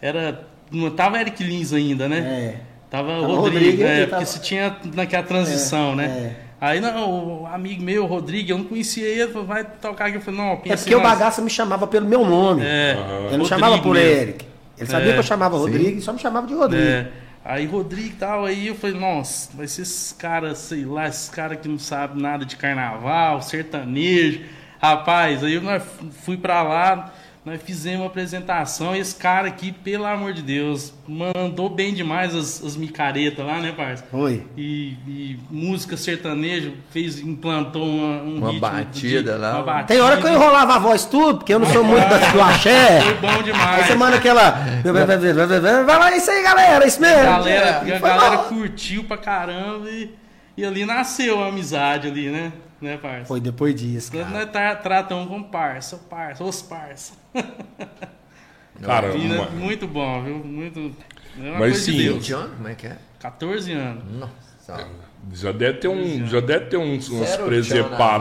Era. 0.00 0.46
Não 0.70 0.90
tava 0.90 1.20
Eric 1.20 1.42
Lins 1.42 1.72
ainda, 1.72 2.08
né? 2.08 2.18
É. 2.18 2.60
Tava 2.90 3.08
Tava 3.08 3.20
o 3.22 3.32
o 3.32 3.36
Rodrigo, 3.36 3.60
Rodrigo, 3.66 3.82
é, 3.82 3.96
porque 4.00 4.10
tava- 4.10 4.24
se 4.24 4.40
tinha 4.42 4.76
naquela 4.94 5.22
transição, 5.22 5.92
É, 5.92 5.96
né? 5.96 6.04
é. 6.04 6.46
Aí, 6.58 6.80
não, 6.80 7.42
o 7.42 7.46
amigo 7.46 7.82
meu, 7.82 8.04
o 8.04 8.06
Rodrigo, 8.06 8.50
eu 8.50 8.58
não 8.58 8.64
conhecia 8.64 9.06
ele, 9.06 9.30
falou, 9.30 9.46
vai 9.46 9.62
tocar 9.64 10.06
aqui. 10.06 10.16
Eu 10.16 10.20
falei, 10.22 10.40
não, 10.40 10.52
É 10.52 10.56
pensa 10.56 10.76
porque 10.84 10.94
o 10.94 10.98
nós- 11.02 11.10
bagaça 11.10 11.42
me 11.42 11.50
chamava 11.50 11.86
pelo 11.86 12.06
meu 12.08 12.24
nome. 12.24 12.62
É, 12.64 12.92
Aham. 12.98 13.04
Ele 13.04 13.12
não 13.12 13.22
Rodrigo 13.30 13.44
chamava 13.46 13.78
por 13.82 13.94
mesmo. 13.94 14.08
Eric. 14.22 14.44
Ele 14.78 14.90
sabia 14.90 15.08
É, 15.10 15.12
que 15.12 15.18
eu 15.18 15.22
chamava 15.22 15.54
sim. 15.56 15.60
Rodrigo 15.62 15.98
e 15.98 16.00
só 16.02 16.12
me 16.12 16.18
chamava 16.18 16.46
de 16.46 16.54
Rodrigo. 16.54 17.08
Aí 17.48 17.64
Rodrigo 17.64 18.08
e 18.08 18.12
tal, 18.18 18.44
aí 18.44 18.66
eu 18.66 18.74
falei, 18.74 18.98
nossa, 18.98 19.56
vai 19.56 19.68
ser 19.68 19.82
esses 19.82 20.12
caras, 20.12 20.58
sei 20.58 20.84
lá, 20.84 21.06
esses 21.06 21.28
caras 21.28 21.60
que 21.60 21.68
não 21.68 21.78
sabem 21.78 22.20
nada 22.20 22.44
de 22.44 22.56
carnaval, 22.56 23.40
sertanejo. 23.40 24.40
Rapaz, 24.82 25.44
aí 25.44 25.54
eu 25.54 25.62
fui 26.24 26.36
pra 26.36 26.64
lá, 26.64 27.14
nós 27.46 27.62
fizemos 27.62 28.00
uma 28.00 28.06
apresentação 28.08 28.94
e 28.94 28.98
esse 28.98 29.14
cara 29.14 29.46
aqui, 29.46 29.70
pelo 29.70 30.04
amor 30.04 30.32
de 30.32 30.42
Deus, 30.42 30.92
mandou 31.06 31.70
bem 31.70 31.94
demais 31.94 32.34
as, 32.34 32.60
as 32.64 32.76
micaretas 32.76 33.46
lá, 33.46 33.60
né, 33.60 33.70
parça? 33.70 34.04
Foi. 34.10 34.44
E, 34.56 34.96
e 35.06 35.38
música 35.48 35.96
sertaneja, 35.96 36.72
fez, 36.90 37.20
implantou 37.20 37.84
uma, 37.86 38.20
um 38.22 38.36
Uma 38.38 38.46
ritmo 38.50 38.60
batida 38.68 39.32
de- 39.34 39.38
lá. 39.38 39.54
uma 39.54 39.62
batida. 39.62 39.86
Tem 39.86 40.00
hora 40.00 40.16
que 40.20 40.26
eu 40.26 40.32
enrolava 40.32 40.74
a 40.74 40.78
voz 40.80 41.04
tudo, 41.04 41.38
porque 41.38 41.54
eu 41.54 41.60
não 41.60 41.66
sou 41.68 41.84
muito 41.84 42.08
da- 42.08 42.32
do 42.32 42.42
axé. 42.42 43.00
Foi 43.00 43.14
bom 43.14 43.42
demais. 43.44 43.78
Aí 43.80 43.84
você 43.86 43.94
manda 43.94 44.16
aquela. 44.16 44.50
Vai 45.86 45.98
lá, 45.98 46.16
isso 46.16 46.30
aí, 46.30 46.42
galera, 46.42 46.84
isso 46.84 47.00
mesmo. 47.00 47.22
galera, 47.22 47.66
É, 47.86 47.96
a 47.96 47.98
galera 48.00 48.36
bom. 48.38 48.42
curtiu 48.48 49.04
pra 49.04 49.16
caramba 49.16 49.88
e, 49.88 50.10
e 50.56 50.64
ali 50.64 50.84
nasceu 50.84 51.40
a 51.42 51.46
amizade 51.46 52.08
ali, 52.08 52.28
né? 52.28 52.52
Né, 52.78 52.98
parça? 52.98 53.24
Foi 53.24 53.40
depois 53.40 53.74
disso, 53.74 54.10
Nós, 54.14 54.26
cara. 54.26 54.38
nós 54.38 54.50
tra 54.52 54.76
tratamos 54.76 55.28
como 55.28 55.44
parça, 55.44 55.96
parça, 56.10 56.44
os 56.44 56.60
parça. 56.60 57.14
Cara, 58.82 59.12
uma- 59.14 59.50
muito 59.50 59.86
bom, 59.86 60.22
viu? 60.22 60.36
Muito. 60.36 60.92
É 61.38 61.40
uma 61.40 61.50
Mas 61.52 61.58
coisa 61.60 61.78
de 61.78 61.84
sim. 61.92 61.96
Deus. 61.98 62.14
20 62.16 62.32
anos? 62.34 62.50
Como 62.56 62.68
é 62.68 62.74
que 62.74 62.86
é? 62.86 62.96
14 63.20 63.72
anos. 63.72 64.02
Nossa. 64.12 64.86
já 65.32 65.50
deve 65.52 65.78
ter 65.78 65.88
um, 65.88 66.26
já 66.26 66.40
deve 66.40 66.66
ter 66.66 66.76
uns, 66.76 67.08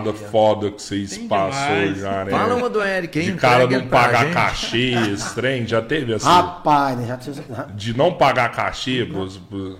na 0.07 0.19
vida. 0.19 0.27
foda 0.31 0.71
que 0.71 0.81
vocês 0.81 1.17
Tem 1.17 1.27
passou 1.27 1.75
demais. 1.75 1.97
já, 1.99 2.23
né? 2.25 2.31
Fala 2.31 2.55
uma 2.55 2.69
do 2.69 2.81
Eric, 2.81 3.19
hein? 3.19 3.25
de 3.25 3.33
cara 3.33 3.67
não 3.67 3.87
pagar 3.87 4.23
gente. 4.25 4.33
cachê, 4.33 4.91
esse 5.11 5.35
trem, 5.35 5.67
já 5.67 5.81
teve 5.81 6.13
assim? 6.13 6.25
Rapaz, 6.25 6.97
né? 6.97 7.05
Já 7.07 7.63
De 7.75 7.95
não 7.97 8.13
pagar 8.13 8.49
cachê, 8.51 9.05
pros- 9.05 9.37
pros- 9.37 9.77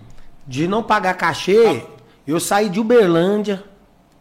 de 0.48 0.68
não 0.68 0.84
pagar 0.84 1.14
cachê, 1.16 1.84
eu 2.28 2.40
saí 2.40 2.70
de 2.70 2.80
Uberlândia. 2.80 3.64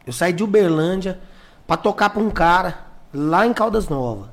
Eu 0.07 0.13
saí 0.13 0.33
de 0.33 0.43
Uberlândia 0.45 1.19
pra 1.67 1.77
tocar 1.77 2.11
pra 2.11 2.23
um 2.23 2.31
cara 2.31 2.79
lá 3.13 3.47
em 3.47 3.53
Caldas 3.53 3.89
Novas. 3.89 4.29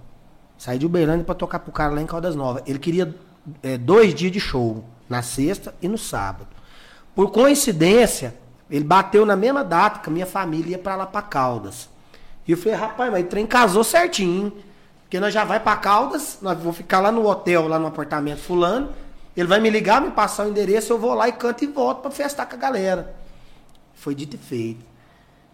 Saí 0.61 0.77
de 0.77 0.85
Uberlândia 0.85 1.25
pra 1.25 1.33
tocar 1.33 1.57
pro 1.57 1.71
cara 1.71 1.91
lá 1.91 2.03
em 2.03 2.05
Caldas 2.05 2.35
Novas. 2.35 2.61
Ele 2.67 2.77
queria 2.77 3.15
é, 3.63 3.79
dois 3.79 4.13
dias 4.13 4.31
de 4.31 4.39
show, 4.39 4.85
na 5.09 5.23
sexta 5.23 5.73
e 5.81 5.87
no 5.87 5.97
sábado. 5.97 6.49
Por 7.15 7.31
coincidência, 7.31 8.35
ele 8.69 8.83
bateu 8.83 9.25
na 9.25 9.35
mesma 9.35 9.63
data 9.63 10.01
que 10.01 10.09
a 10.11 10.13
minha 10.13 10.27
família 10.27 10.73
ia 10.73 10.77
pra 10.77 10.95
lá 10.95 11.07
pra 11.07 11.23
Caldas. 11.23 11.89
E 12.47 12.51
eu 12.51 12.57
falei, 12.59 12.75
rapaz, 12.77 13.11
mas 13.11 13.25
o 13.25 13.27
trem 13.27 13.47
casou 13.47 13.83
certinho. 13.83 14.53
Porque 15.01 15.19
nós 15.19 15.33
já 15.33 15.43
vai 15.43 15.59
pra 15.59 15.75
Caldas, 15.77 16.37
nós 16.43 16.55
vamos 16.59 16.77
ficar 16.77 16.99
lá 16.99 17.11
no 17.11 17.27
hotel, 17.27 17.67
lá 17.67 17.79
no 17.79 17.87
apartamento 17.87 18.41
fulano. 18.41 18.89
Ele 19.35 19.47
vai 19.47 19.59
me 19.59 19.71
ligar, 19.71 19.99
me 19.99 20.11
passar 20.11 20.45
o 20.45 20.49
endereço, 20.51 20.93
eu 20.93 20.99
vou 20.99 21.15
lá 21.15 21.27
e 21.27 21.31
canto 21.31 21.63
e 21.63 21.67
volto 21.67 22.03
pra 22.03 22.11
festar 22.11 22.47
com 22.47 22.53
a 22.53 22.59
galera. 22.59 23.15
Foi 23.95 24.13
dito 24.13 24.35
e 24.35 24.37
feito. 24.39 24.85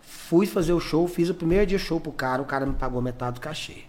Fui 0.02 0.46
fazer 0.46 0.74
o 0.74 0.82
show, 0.82 1.08
fiz 1.08 1.30
o 1.30 1.34
primeiro 1.34 1.65
dia 1.65 1.80
show 1.80 1.98
pro 1.98 2.12
cara, 2.12 2.41
o 2.41 2.46
cara 2.46 2.65
me 2.65 2.74
pagou 2.74 3.02
metade 3.02 3.36
do 3.36 3.39
cachê. 3.39 3.86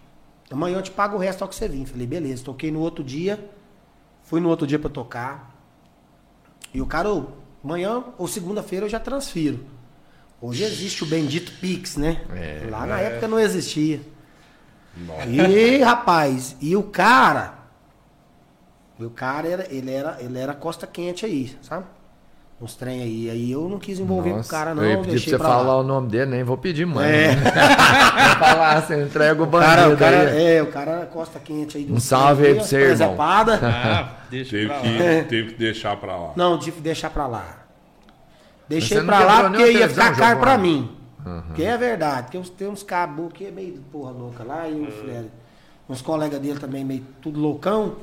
Amanhã 0.50 0.78
eu 0.78 0.82
te 0.82 0.90
pago 0.90 1.16
o 1.16 1.20
resto 1.20 1.42
ao 1.42 1.48
que 1.48 1.54
você 1.54 1.68
vir. 1.68 1.87
Falei, 1.87 2.06
beleza, 2.06 2.44
toquei 2.44 2.70
no 2.70 2.80
outro 2.80 3.04
dia. 3.04 3.50
Fui 4.22 4.40
no 4.40 4.48
outro 4.48 4.66
dia 4.66 4.78
pra 4.78 4.90
tocar. 4.90 5.54
E 6.72 6.80
o 6.80 6.87
cara, 6.87 7.08
amanhã 7.62 8.04
ou 8.16 8.26
segunda-feira 8.28 8.87
eu 8.87 8.90
já 8.90 9.00
transfiro. 9.00 9.64
Hoje 10.40 10.62
existe 10.64 11.02
o 11.02 11.06
bendito 11.06 11.52
Pix, 11.61 11.96
né? 11.96 12.24
É, 12.34 12.68
Lá 12.70 12.87
na 12.87 13.00
época 13.00 13.26
não 13.28 13.38
existia. 13.38 14.00
E, 15.28 15.78
rapaz, 15.82 16.56
e 16.61 16.76
o 16.76 16.82
cara. 16.82 17.58
e 18.98 19.04
O 19.04 19.11
cara 19.11 19.48
era, 19.48 19.72
ele 19.72 19.90
era, 19.90 20.16
ele 20.20 20.38
era 20.38 20.54
costa 20.54 20.87
quente 20.87 21.24
aí, 21.26 21.56
sabe? 21.62 21.87
Uns 22.61 22.75
trem 22.75 23.01
aí. 23.03 23.31
Aí 23.31 23.53
eu 23.53 23.68
não 23.68 23.79
quis 23.79 24.01
envolver 24.01 24.31
com 24.31 24.35
o 24.35 24.38
Nossa, 24.38 24.51
cara, 24.51 24.75
não. 24.75 24.83
eu 24.83 24.90
ia 24.90 24.99
pedir 24.99 25.11
pra 25.12 25.21
você 25.31 25.38
pra 25.38 25.49
falar 25.49 25.62
lá. 25.62 25.77
o 25.79 25.83
nome 25.85 26.09
dele, 26.09 26.27
nem 26.33 26.42
vou 26.42 26.59
pedir 26.59 26.87
mais. 26.87 27.09
É. 27.09 27.37
Né? 27.37 27.42
Vou 28.38 28.49
falar, 28.49 28.83
você 28.83 29.03
entrega 29.03 29.42
o 29.42 29.47
O 29.47 29.51
cara, 29.51 29.77
bandido 29.83 29.94
o 29.94 29.99
cara, 29.99 30.31
aí. 30.31 30.47
é, 30.57 30.62
o 30.62 30.66
cara 30.66 31.07
costa 31.12 31.38
quente 31.38 31.77
aí. 31.79 31.87
Um 31.90 32.01
salve 32.01 32.47
aí 32.49 32.55
pra 32.57 32.64
você, 32.64 32.77
irmão. 32.81 33.16
Ah, 33.21 34.12
deixa 34.29 34.51
teve, 34.57 34.66
pra 34.66 34.77
lá. 34.77 34.83
que, 34.83 35.23
teve 35.29 35.53
que 35.53 35.59
deixar 35.59 35.97
pra 35.97 36.16
lá. 36.16 36.33
Não, 36.35 36.59
tive 36.59 36.77
que 36.79 36.83
deixar 36.83 37.11
pra 37.11 37.27
lá. 37.29 37.59
Deixei 38.68 39.03
pra 39.03 39.21
lá 39.21 39.49
porque 39.51 39.71
ia 39.73 39.88
ficar 39.88 40.16
caro 40.16 40.40
pra 40.40 40.59
mim. 40.59 40.90
Que 41.55 41.62
é 41.64 41.77
verdade. 41.79 42.23
Porque 42.25 42.38
uns- 42.38 42.51
tem 42.51 42.66
uns 42.68 42.83
cabos 42.83 43.33
que 43.33 43.47
é 43.47 43.51
meio 43.53 43.75
porra 43.92 44.11
louca 44.11 44.42
lá 44.42 44.68
e 44.68 44.75
uns, 44.75 44.94
é, 45.09 45.25
uns 45.88 46.03
colegas 46.03 46.40
dele 46.40 46.59
também 46.59 46.85
meio 46.85 47.05
tudo 47.23 47.38
loucão. 47.38 47.97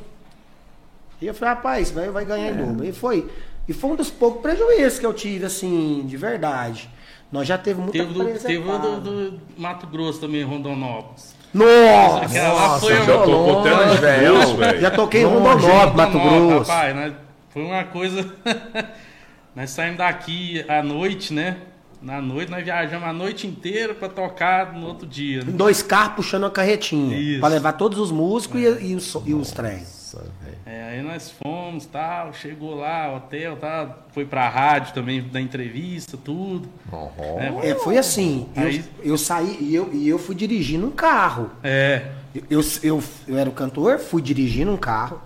E 1.22 1.28
eu 1.28 1.34
falei, 1.34 1.56
rapaz, 1.56 1.92
vai, 1.92 2.10
vai 2.10 2.24
ganhar 2.26 2.52
em 2.52 2.56
dobro. 2.56 2.86
E 2.86 2.92
foi. 2.94 3.30
E 3.68 3.74
foi 3.74 3.92
um 3.92 3.96
dos 3.96 4.10
poucos 4.10 4.42
prejuízos 4.42 5.00
que 5.00 5.06
eu 5.06 5.14
tive, 5.14 5.46
assim, 5.46 6.04
de 6.06 6.18
verdade. 6.18 6.90
Nós 7.32 7.48
já 7.48 7.58
teve 7.58 7.82
muita 7.82 7.98
Teve, 7.98 8.14
do, 8.14 8.24
presa 8.24 8.48
teve 8.48 8.70
o 8.70 8.78
do, 8.78 9.02
do 9.02 9.40
Mato 9.58 9.88
Grosso 9.88 10.20
também, 10.20 10.44
Rondonópolis. 10.44 11.36
Nossa! 11.54 12.42
Lá 12.54 12.80
foi 12.80 12.96
já 12.96 13.06
tocou 13.06 13.60
até 13.62 13.86
nos 13.86 14.00
velho. 14.00 14.82
Já 14.82 14.92
toquei 14.92 15.22
em 15.22 15.26
Rondonópolis, 15.26 15.96
Mato 15.96 16.20
Grosso. 16.20 16.72
Rapaz, 16.72 16.96
nós- 16.96 17.14
foi 17.50 17.64
uma 17.64 17.84
coisa. 17.86 18.34
nós 19.56 19.70
saímos 19.70 19.98
daqui 19.98 20.64
à 20.68 20.84
noite, 20.84 21.34
né? 21.34 21.58
Na 22.02 22.22
noite, 22.22 22.52
nós 22.52 22.64
viajamos 22.64 23.08
a 23.08 23.14
noite 23.14 23.48
inteira 23.48 23.96
pra 23.96 24.08
tocar 24.08 24.74
no 24.74 24.86
outro 24.88 25.08
dia. 25.08 25.44
Né? 25.44 25.52
Dois 25.52 25.82
carros 25.82 26.18
puxando 26.18 26.44
uma 26.44 26.52
carretinha. 26.52 27.18
Isso. 27.18 27.40
Pra 27.40 27.50
levar 27.50 27.74
todos 27.74 27.98
os 27.98 28.12
músicos 28.12 28.62
e, 28.62 28.92
e 28.92 28.96
os, 28.96 29.18
e 29.26 29.34
os 29.34 29.52
trens. 29.52 29.95
Nossa, 30.16 30.32
velho. 30.44 30.58
É, 30.66 30.84
aí 30.90 31.02
nós 31.02 31.32
fomos, 31.32 31.86
tal, 31.86 32.34
chegou 32.34 32.76
lá, 32.76 33.14
hotel, 33.16 33.58
tal, 33.58 34.06
foi 34.14 34.26
pra 34.26 34.48
rádio 34.50 34.94
também, 34.94 35.22
da 35.22 35.40
entrevista, 35.42 36.18
tudo. 36.18 36.68
Ó, 36.92 37.10
É, 37.62 37.70
É, 37.72 37.76
foi 37.76 37.98
assim. 37.98 38.48
Eu, 38.56 38.64
Aí- 38.64 38.84
eu 39.04 39.18
saí 39.18 39.58
e 39.60 39.76
eu, 39.76 39.90
e 39.94 40.08
eu 40.08 40.18
fui 40.18 40.36
dirigindo 40.36 40.88
um 40.88 40.92
carro. 40.92 41.52
É, 41.64 42.08
Eu, 42.50 42.60
eu, 42.84 43.02
eu 43.30 43.38
era 43.38 43.50
o 43.50 43.54
cantor, 43.54 43.98
fui 43.98 44.22
dirigindo 44.22 44.70
um 44.72 44.76
carro. 44.78 45.22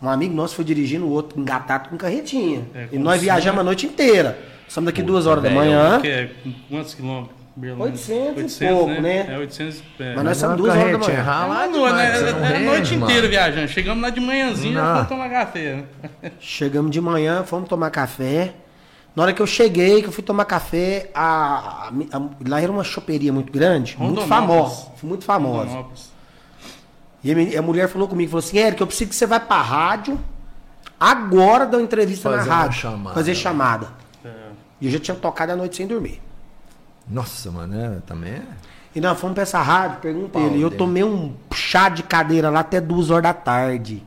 Um 0.00 0.08
amigo 0.08 0.32
nosso 0.34 0.54
foi 0.54 0.64
dirigindo 0.64 1.04
o 1.06 1.10
outro 1.10 1.40
engatado 1.40 1.88
com 1.88 1.96
carretinha. 1.96 2.64
É, 2.74 2.88
e 2.92 2.98
nós 2.98 3.20
viajamos 3.20 3.56
né? 3.56 3.60
a 3.62 3.64
noite 3.64 3.86
inteira. 3.86 4.38
Estamos 4.68 4.86
daqui 4.86 5.02
duas 5.02 5.26
horas 5.26 5.42
da 5.42 5.48
velho, 5.48 5.60
manhã. 5.60 6.00
que 6.00 6.06
é 6.08 6.30
quantos 6.68 6.94
quilômetros? 6.94 7.36
Berlândia? 7.56 7.86
800 7.92 8.60
e 8.60 8.68
pouco, 8.68 9.00
né? 9.00 9.26
É 9.34 9.38
800. 9.38 9.82
É. 9.98 10.14
Mas 10.14 10.24
nós 10.24 10.36
somos 10.36 10.56
duas 10.58 10.76
horas 10.76 10.92
da 10.92 10.98
manhã. 11.08 11.22
Rala 11.22 11.66
não, 11.68 11.94
né? 11.96 12.10
demais, 12.22 12.52
É 12.52 12.56
a 12.56 12.60
noite 12.60 12.94
inteira 12.94 13.28
viajando. 13.28 13.68
Chegamos 13.68 14.02
lá 14.02 14.10
de 14.10 14.20
manhãzinha, 14.20 14.74
Não. 14.74 14.84
já 14.84 14.94
fomos 14.94 15.08
tomar 15.08 15.30
café, 15.30 15.84
né? 16.22 16.30
Chegamos 16.38 16.90
de 16.90 17.00
manhã, 17.00 17.42
fomos 17.44 17.68
tomar 17.68 17.90
café. 17.90 18.52
Na 19.14 19.22
hora 19.22 19.32
que 19.32 19.40
eu 19.40 19.46
cheguei, 19.46 20.02
que 20.02 20.08
eu 20.08 20.12
fui 20.12 20.22
tomar 20.22 20.44
café, 20.44 21.10
a, 21.14 21.88
a- 21.88 21.90
a- 22.18 22.22
lá 22.46 22.60
era 22.60 22.70
uma 22.70 22.84
choperia 22.84 23.32
muito 23.32 23.50
grande, 23.50 23.96
muito 23.98 24.20
famosa. 24.22 24.88
Muito 25.02 25.24
famosa. 25.24 25.64
Rondonópolis. 25.68 26.12
E 27.24 27.56
a, 27.56 27.62
mulher 27.62 27.88
falou 27.88 28.06
comigo, 28.06 28.30
falou 28.30 28.44
assim, 28.44 28.58
Eric, 28.58 28.78
eu 28.80 28.86
preciso 28.86 29.08
que 29.08 29.16
você 29.16 29.26
vá 29.26 29.40
pra 29.40 29.60
rádio 29.62 30.20
agora 31.00 31.64
dar 31.66 31.78
uma 31.78 31.82
entrevista 31.84 32.30
Fazer 32.30 32.48
na 32.48 32.54
uma 32.54 32.62
rádio. 32.62 32.78
chamada. 32.80 33.14
Fazer 33.14 33.34
chamada. 33.34 33.88
É. 34.24 34.28
E 34.80 34.86
eu 34.86 34.92
já 34.92 34.98
tinha 34.98 35.14
tocado 35.16 35.52
a 35.52 35.56
noite 35.56 35.76
sem 35.76 35.86
dormir. 35.86 36.20
Nossa, 37.08 37.50
mano, 37.50 37.78
é, 37.78 38.00
também 38.06 38.32
é. 38.34 38.42
E 38.94 39.00
nós 39.00 39.18
fomos 39.20 39.34
pra 39.34 39.42
essa 39.42 39.60
rádio, 39.60 39.98
pergunta 40.00 40.30
Pau 40.30 40.42
ele. 40.42 40.58
E 40.58 40.62
eu 40.62 40.70
dele. 40.70 40.78
tomei 40.78 41.04
um 41.04 41.34
chá 41.54 41.88
de 41.88 42.02
cadeira 42.02 42.48
lá 42.50 42.60
até 42.60 42.80
duas 42.80 43.10
horas 43.10 43.24
da 43.24 43.34
tarde. 43.34 44.02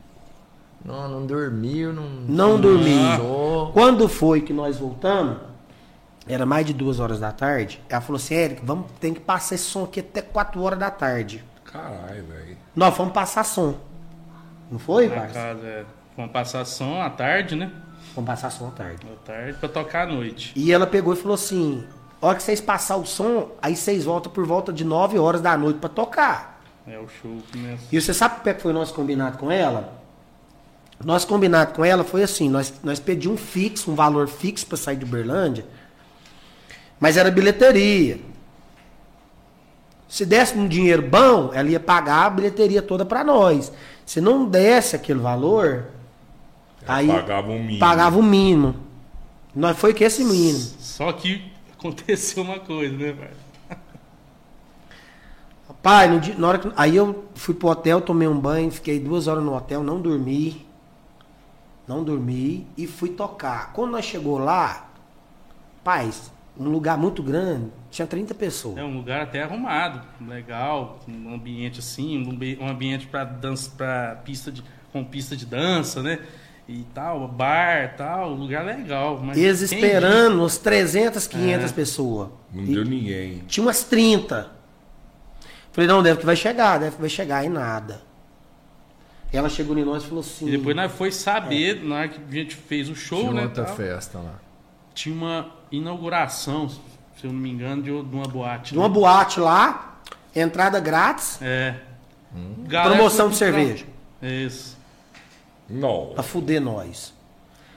Não, 0.83 1.07
não 1.07 1.25
dormiu, 1.25 1.93
não. 1.93 2.03
Não 2.27 2.59
dormi. 2.59 2.97
Quando 3.73 4.07
foi 4.07 4.41
que 4.41 4.51
nós 4.53 4.77
voltamos, 4.77 5.37
era 6.27 6.45
mais 6.45 6.65
de 6.65 6.73
duas 6.73 6.99
horas 6.99 7.19
da 7.19 7.31
tarde, 7.31 7.81
ela 7.89 8.01
falou 8.01 8.17
assim, 8.17 8.33
Eric, 8.35 8.61
vamos, 8.65 8.85
tem 8.99 9.13
que 9.13 9.19
passar 9.19 9.55
esse 9.55 9.65
som 9.65 9.83
aqui 9.83 9.99
até 9.99 10.21
quatro 10.21 10.61
horas 10.61 10.79
da 10.79 10.89
tarde. 10.89 11.43
Caralho, 11.65 12.23
velho. 12.25 12.57
Nós 12.75 12.95
fomos 12.95 13.13
passar 13.13 13.43
som. 13.43 13.75
Não 14.71 14.79
foi, 14.79 15.07
Na 15.07 15.15
parça? 15.15 15.33
casa, 15.33 15.65
é. 15.67 15.85
Vamos 16.15 16.31
passar 16.31 16.65
som 16.65 17.01
à 17.01 17.09
tarde, 17.09 17.55
né? 17.55 17.71
Vamos 18.15 18.27
passar 18.27 18.49
som 18.49 18.67
à 18.67 18.71
tarde. 18.71 19.05
À 19.05 19.25
tarde 19.27 19.53
pra 19.59 19.69
tocar 19.69 20.07
à 20.07 20.11
noite. 20.11 20.51
E 20.55 20.71
ela 20.71 20.87
pegou 20.87 21.13
e 21.13 21.15
falou 21.15 21.35
assim: 21.35 21.83
a 22.21 22.27
hora 22.27 22.37
que 22.37 22.43
vocês 22.43 22.59
passar 22.59 22.97
o 22.97 23.05
som, 23.05 23.51
aí 23.61 23.75
vocês 23.75 24.03
voltam 24.03 24.31
por 24.31 24.45
volta 24.45 24.73
de 24.73 24.83
9 24.83 25.17
horas 25.17 25.41
da 25.41 25.57
noite 25.57 25.79
pra 25.79 25.89
tocar. 25.89 26.61
É, 26.85 26.97
o 26.97 27.07
show 27.07 27.37
começa. 27.51 27.83
E 27.91 28.01
você 28.01 28.13
sabe 28.13 28.37
como 28.37 28.49
é 28.49 28.53
que 28.53 28.61
foi 28.61 28.71
o 28.71 28.73
nosso 28.73 28.93
combinado 28.93 29.37
com 29.37 29.51
ela? 29.51 29.99
Nosso 31.03 31.27
combinado 31.27 31.73
com 31.73 31.85
ela 31.85 32.03
foi 32.03 32.23
assim: 32.23 32.49
nós, 32.49 32.73
nós 32.83 32.99
pedimos 32.99 33.39
um 33.39 33.43
fixo, 33.43 33.91
um 33.91 33.95
valor 33.95 34.27
fixo 34.27 34.65
pra 34.65 34.77
sair 34.77 34.97
de 34.97 35.05
Uberlândia, 35.05 35.65
mas 36.99 37.15
era 37.15 37.31
bilheteria. 37.31 38.19
Se 40.09 40.25
desse 40.25 40.57
um 40.57 40.67
dinheiro 40.67 41.03
bom, 41.03 41.51
ela 41.53 41.69
ia 41.69 41.79
pagar 41.79 42.25
a 42.25 42.29
bilheteria 42.31 42.81
toda 42.81 43.05
pra 43.05 43.23
nós. 43.23 43.71
Se 44.05 44.19
não 44.19 44.45
desse 44.45 44.95
aquele 44.95 45.19
valor, 45.19 45.85
aí 46.87 47.07
pagava 47.07 47.51
um 47.51 47.59
mínimo. 47.59 47.79
pagava 47.79 48.17
o 48.17 48.23
mínimo. 48.23 48.75
Nós 49.55 49.77
foi 49.77 49.93
que 49.93 50.03
esse 50.03 50.23
mínimo. 50.23 50.67
Só 50.79 51.11
que 51.13 51.51
aconteceu 51.79 52.43
uma 52.43 52.59
coisa, 52.59 52.95
né, 52.95 53.11
velho? 53.11 53.49
Pai, 55.81 56.09
no 56.09 56.19
dia- 56.19 56.35
na 56.37 56.47
hora 56.47 56.59
que, 56.59 56.69
aí 56.75 56.95
eu 56.95 57.25
fui 57.35 57.53
pro 57.53 57.69
hotel, 57.69 58.01
tomei 58.01 58.27
um 58.27 58.37
banho, 58.39 58.69
fiquei 58.71 58.99
duas 58.99 59.27
horas 59.27 59.43
no 59.43 59.55
hotel, 59.55 59.81
não 59.83 60.01
dormi. 60.01 60.65
Não 61.87 62.03
dormi 62.03 62.67
e 62.77 62.85
fui 62.85 63.09
tocar. 63.09 63.71
Quando 63.73 63.91
nós 63.91 64.05
chegou 64.05 64.37
lá, 64.37 64.89
paz, 65.83 66.31
um 66.57 66.65
lugar 66.69 66.97
muito 66.97 67.23
grande, 67.23 67.71
tinha 67.89 68.05
30 68.05 68.35
pessoas. 68.35 68.77
É 68.77 68.83
um 68.83 68.95
lugar 68.97 69.21
até 69.21 69.41
arrumado, 69.43 70.01
legal, 70.21 70.99
um 71.07 71.33
ambiente 71.33 71.79
assim, 71.79 72.17
um 72.27 72.63
um 72.63 72.67
ambiente 72.67 73.07
para 73.07 73.23
dança, 73.23 73.71
para 73.75 74.15
pista 74.25 74.51
de 74.51 74.63
com 74.91 75.03
pista 75.03 75.35
de 75.35 75.45
dança, 75.45 76.01
né? 76.03 76.19
E 76.71 76.85
tal, 76.93 77.27
bar, 77.27 77.95
tal, 77.97 78.31
lugar 78.31 78.63
legal, 78.63 79.19
mas 79.23 79.35
Eles 79.35 79.67
quem 79.69 79.79
esperando 79.79 80.43
uns 80.43 80.59
300, 80.59 81.25
500 81.25 81.71
É. 81.71 81.73
pessoas. 81.73 82.29
Não 82.53 82.63
E 82.63 82.67
deu 82.75 82.85
ninguém. 82.85 83.39
tinha 83.47 83.65
umas 83.65 83.83
30. 83.83 84.51
Falei, 85.71 85.87
não, 85.87 86.03
deve 86.03 86.19
que 86.19 86.25
vai 86.27 86.35
chegar, 86.35 86.77
deve 86.79 86.95
que 86.95 87.01
vai 87.01 87.09
chegar 87.09 87.43
e 87.43 87.49
nada. 87.49 88.01
Ela 89.33 89.49
chegou 89.49 89.75
em 89.79 89.83
nós 89.83 90.03
e 90.03 90.07
falou 90.07 90.21
assim. 90.21 90.47
E 90.47 90.51
depois 90.51 90.75
nós 90.75 90.91
foi 90.91 91.11
saber, 91.11 91.83
na 91.83 91.95
hora 91.95 92.07
que 92.07 92.19
a 92.29 92.31
gente 92.33 92.55
fez 92.55 92.87
o 92.87 92.95
show, 92.95 93.19
Tinha 93.21 93.33
né? 93.33 93.43
outra 93.43 93.65
tal, 93.65 93.75
festa 93.75 94.19
lá. 94.19 94.35
tinha 94.93 95.15
uma 95.15 95.49
inauguração, 95.71 96.69
se 96.69 96.77
eu 97.23 97.31
não 97.33 97.39
me 97.39 97.49
engano, 97.49 97.81
de 97.81 97.91
uma 97.91 98.27
boate. 98.27 98.73
De 98.73 98.77
uma 98.79 98.87
né? 98.87 98.93
boate 98.93 99.39
lá, 99.39 99.99
entrada 100.35 100.79
grátis, 100.79 101.39
É. 101.41 101.75
Galera 102.67 102.93
promoção 102.95 103.27
de 103.29 103.35
cerveja. 103.37 103.85
Isso. 104.21 104.77
Não. 105.69 106.11
Pra 106.13 106.23
fuder 106.23 106.61
nós. 106.61 107.13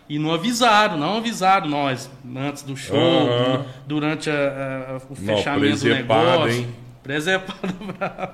E 0.09 0.19
não 0.19 0.33
avisaram, 0.33 0.97
não 0.99 1.17
avisaram 1.19 1.69
nós 1.69 2.11
antes 2.37 2.63
do 2.63 2.77
show, 2.77 2.97
Aham. 2.99 3.59
du- 3.59 3.65
durante 3.87 4.29
a- 4.31 4.35
a- 4.35 4.97
o 4.97 5.17
Não, 5.21 5.37
fechamento 5.37 5.77
do 5.77 5.81
presepado, 5.83 6.31
negócio. 6.31 6.53
hein? 6.61 6.75
Presepado 7.03 7.75
bravo. 7.99 8.33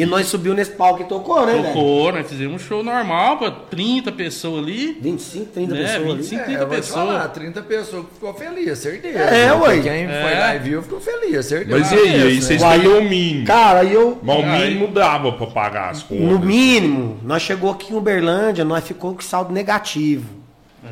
E 0.00 0.06
nós 0.06 0.26
subiu 0.26 0.54
nesse 0.54 0.70
palco 0.70 1.02
e 1.02 1.06
tocou, 1.06 1.44
né, 1.44 1.52
velho? 1.54 1.64
Tocou, 1.66 2.12
nós 2.12 2.26
fizemos 2.28 2.54
um 2.54 2.58
show 2.64 2.82
normal 2.84 3.36
pra 3.38 3.50
30 3.50 4.12
pessoas 4.12 4.62
ali. 4.62 4.96
25, 5.00 5.46
30 5.46 5.74
É, 5.76 5.78
pessoas 5.82 6.16
25. 6.18 6.34
ali. 6.42 6.44
30 6.44 6.62
eu 6.62 6.66
vou 6.68 6.76
te 6.76 6.80
pessoas. 6.80 6.94
falar, 7.08 7.28
30 7.28 7.62
pessoas 7.62 8.06
que 8.06 8.14
ficou 8.14 8.34
feliz, 8.34 8.78
certeza. 8.78 9.18
É, 9.18 9.52
ué. 9.52 9.80
Quem 9.80 10.06
foi 10.06 10.14
É. 10.32 10.38
lá 10.38 10.54
e 10.54 10.58
viu 10.60 10.82
ficou 10.82 11.00
feliz, 11.00 11.46
certeza. 11.46 11.78
Mas 11.78 11.90
e 11.90 11.94
aí? 11.96 12.22
Aí 12.22 12.36
Isso, 12.36 12.46
vocês 12.46 12.60
né? 12.62 12.68
Uai, 12.68 12.78
pegam 12.80 12.98
o 12.98 13.02
mínimo. 13.08 13.46
Cara, 13.46 13.80
aí 13.80 13.92
eu... 13.92 14.18
Mas 14.22 14.36
o 14.38 14.42
Aí- 14.42 14.68
mínimo 14.68 14.88
dava 14.88 15.32
pra 15.32 15.46
pagar 15.48 15.90
as 15.90 16.02
contas. 16.04 16.24
No 16.24 16.38
mínimo, 16.38 17.18
nós 17.24 17.42
chegou 17.42 17.70
aqui 17.72 17.92
em 17.92 17.96
Uberlândia, 17.96 18.64
nós 18.64 18.84
ficou 18.86 19.14
com 19.14 19.20
saldo 19.20 19.52
negativo. 19.52 20.26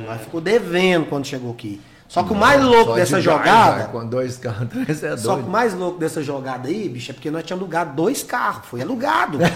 Nós 0.06 0.20
ficou 0.20 0.40
devendo 0.40 1.06
quando 1.06 1.24
chegou 1.26 1.52
aqui. 1.52 1.80
Só 2.08 2.22
que 2.22 2.32
o 2.32 2.36
mais 2.36 2.62
louco 2.62 2.90
Só 2.90 2.94
dessa 2.94 3.16
de 3.18 3.22
jogada... 3.24 3.72
vai, 3.78 3.88
Com 3.88 4.06
dois 4.06 4.38
carros 4.38 4.62
atrás 4.62 5.02
é 5.04 5.16
Só 5.16 5.36
que 5.36 5.42
o 5.42 5.48
mais 5.50 5.74
louco 5.74 5.98
dessa 5.98 6.22
jogada 6.22 6.68
aí, 6.68 6.88
bicho, 6.88 7.10
é 7.10 7.14
porque 7.14 7.30
nós 7.30 7.42
tínhamos 7.42 7.64
alugado 7.64 7.94
dois 7.96 8.22
carros. 8.22 8.66
Foi 8.66 8.80
alugado. 8.80 9.38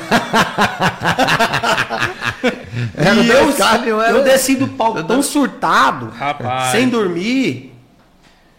E 2.43 3.29
eu, 3.29 3.53
carros, 3.55 3.87
não 3.87 4.03
era- 4.03 4.17
eu 4.17 4.25
desci 4.25 4.57
do 4.57 4.69
palco 4.69 5.03
tão 5.05 5.23
surtado, 5.23 6.11
Rapaz. 6.11 6.71
sem 6.73 6.89
dormir, 6.89 7.75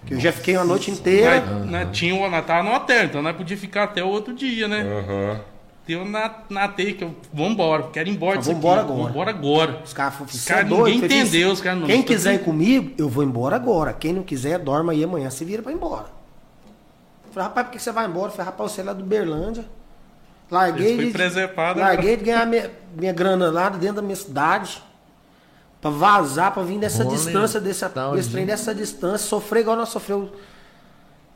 que 0.06 0.14
eu 0.14 0.20
já 0.20 0.32
fiquei 0.32 0.56
uma 0.56 0.66
noite 0.66 0.92
inteira. 0.92 1.42
Nós, 1.42 1.70
nós 1.70 1.88
tinha 1.92 2.14
o 2.16 2.42
tava 2.44 2.64
no 2.64 2.74
hotel, 2.76 3.06
então 3.06 3.22
nós 3.22 3.36
podíamos 3.36 3.62
ficar 3.62 3.84
até 3.84 4.04
o 4.04 4.08
outro 4.08 4.34
dia, 4.34 4.68
né? 4.68 4.82
Aham. 4.82 5.40
Deu 5.88 6.06
na, 6.06 6.32
na 6.50 6.68
teia 6.68 6.94
que 6.94 7.04
eu. 7.04 7.16
Vambora, 7.34 7.84
quero 7.92 8.08
ir 8.08 8.14
embora 8.14 8.38
disso 8.38 8.54
vambora 8.54 8.82
aqui. 8.82 8.92
agora. 8.92 9.08
Vambora 9.08 9.30
agora. 9.32 9.82
Os 9.84 9.94
caras 9.94 10.14
falaram, 10.14 10.34
Os 10.36 10.40
"Cê 10.42 10.52
é 10.52 10.56
caras, 10.56 10.70
doido?" 10.70 10.84
ninguém 10.86 11.04
Eu 11.04 11.10
falei, 11.10 11.22
entendeu, 11.24 11.52
os 11.52 11.62
caras 11.62 11.80
não- 11.80 11.88
Quem 11.88 12.04
quiser 12.04 12.34
ir 12.36 12.40
comigo, 12.44 12.92
eu 12.98 13.10
vou 13.10 13.24
embora 13.24 13.56
agora. 13.56 13.92
Quem 13.94 14.14
não 14.14 14.24
quiser, 14.24 14.60
dorme 14.60 14.92
aí 14.92 15.04
amanhã, 15.04 15.30
se 15.30 15.44
vira 15.44 15.62
pra 15.64 15.72
ir 15.72 15.76
embora. 15.76 16.06
Eu 17.26 17.34
falei, 17.34 17.48
rapaz, 17.50 17.68
por 17.68 17.74
que 17.74 17.80
você 17.80 17.92
vai 17.92 18.06
embora? 18.06 18.28
Eu 18.28 18.32
falei, 18.32 18.46
rapaz, 18.46 18.72
você 18.72 18.82
é 18.82 18.84
lá 18.84 18.94
do 18.94 19.04
Berlândia. 19.04 19.66
Larguei 20.52 20.98
de, 20.98 21.12
presepado, 21.12 21.80
larguei 21.80 22.18
de 22.18 22.26
ganhar 22.26 22.46
minha, 22.46 22.70
minha 22.96 23.14
grana 23.14 23.50
lá 23.50 23.70
dentro 23.70 23.96
da 23.98 24.02
minha 24.02 24.16
cidade. 24.18 24.84
Pra 25.80 25.90
vazar, 25.90 26.52
pra 26.54 26.62
vir 26.62 26.78
dessa 26.78 27.04
distância, 27.06 27.60
desse, 27.60 27.88
tal 27.90 28.14
desse 28.14 28.28
de- 28.28 28.34
trem, 28.36 28.46
dessa 28.46 28.76
distância, 28.76 29.26
sofrer 29.28 29.62
igual 29.62 29.76
nós 29.78 29.90
sofreu. 29.90 30.32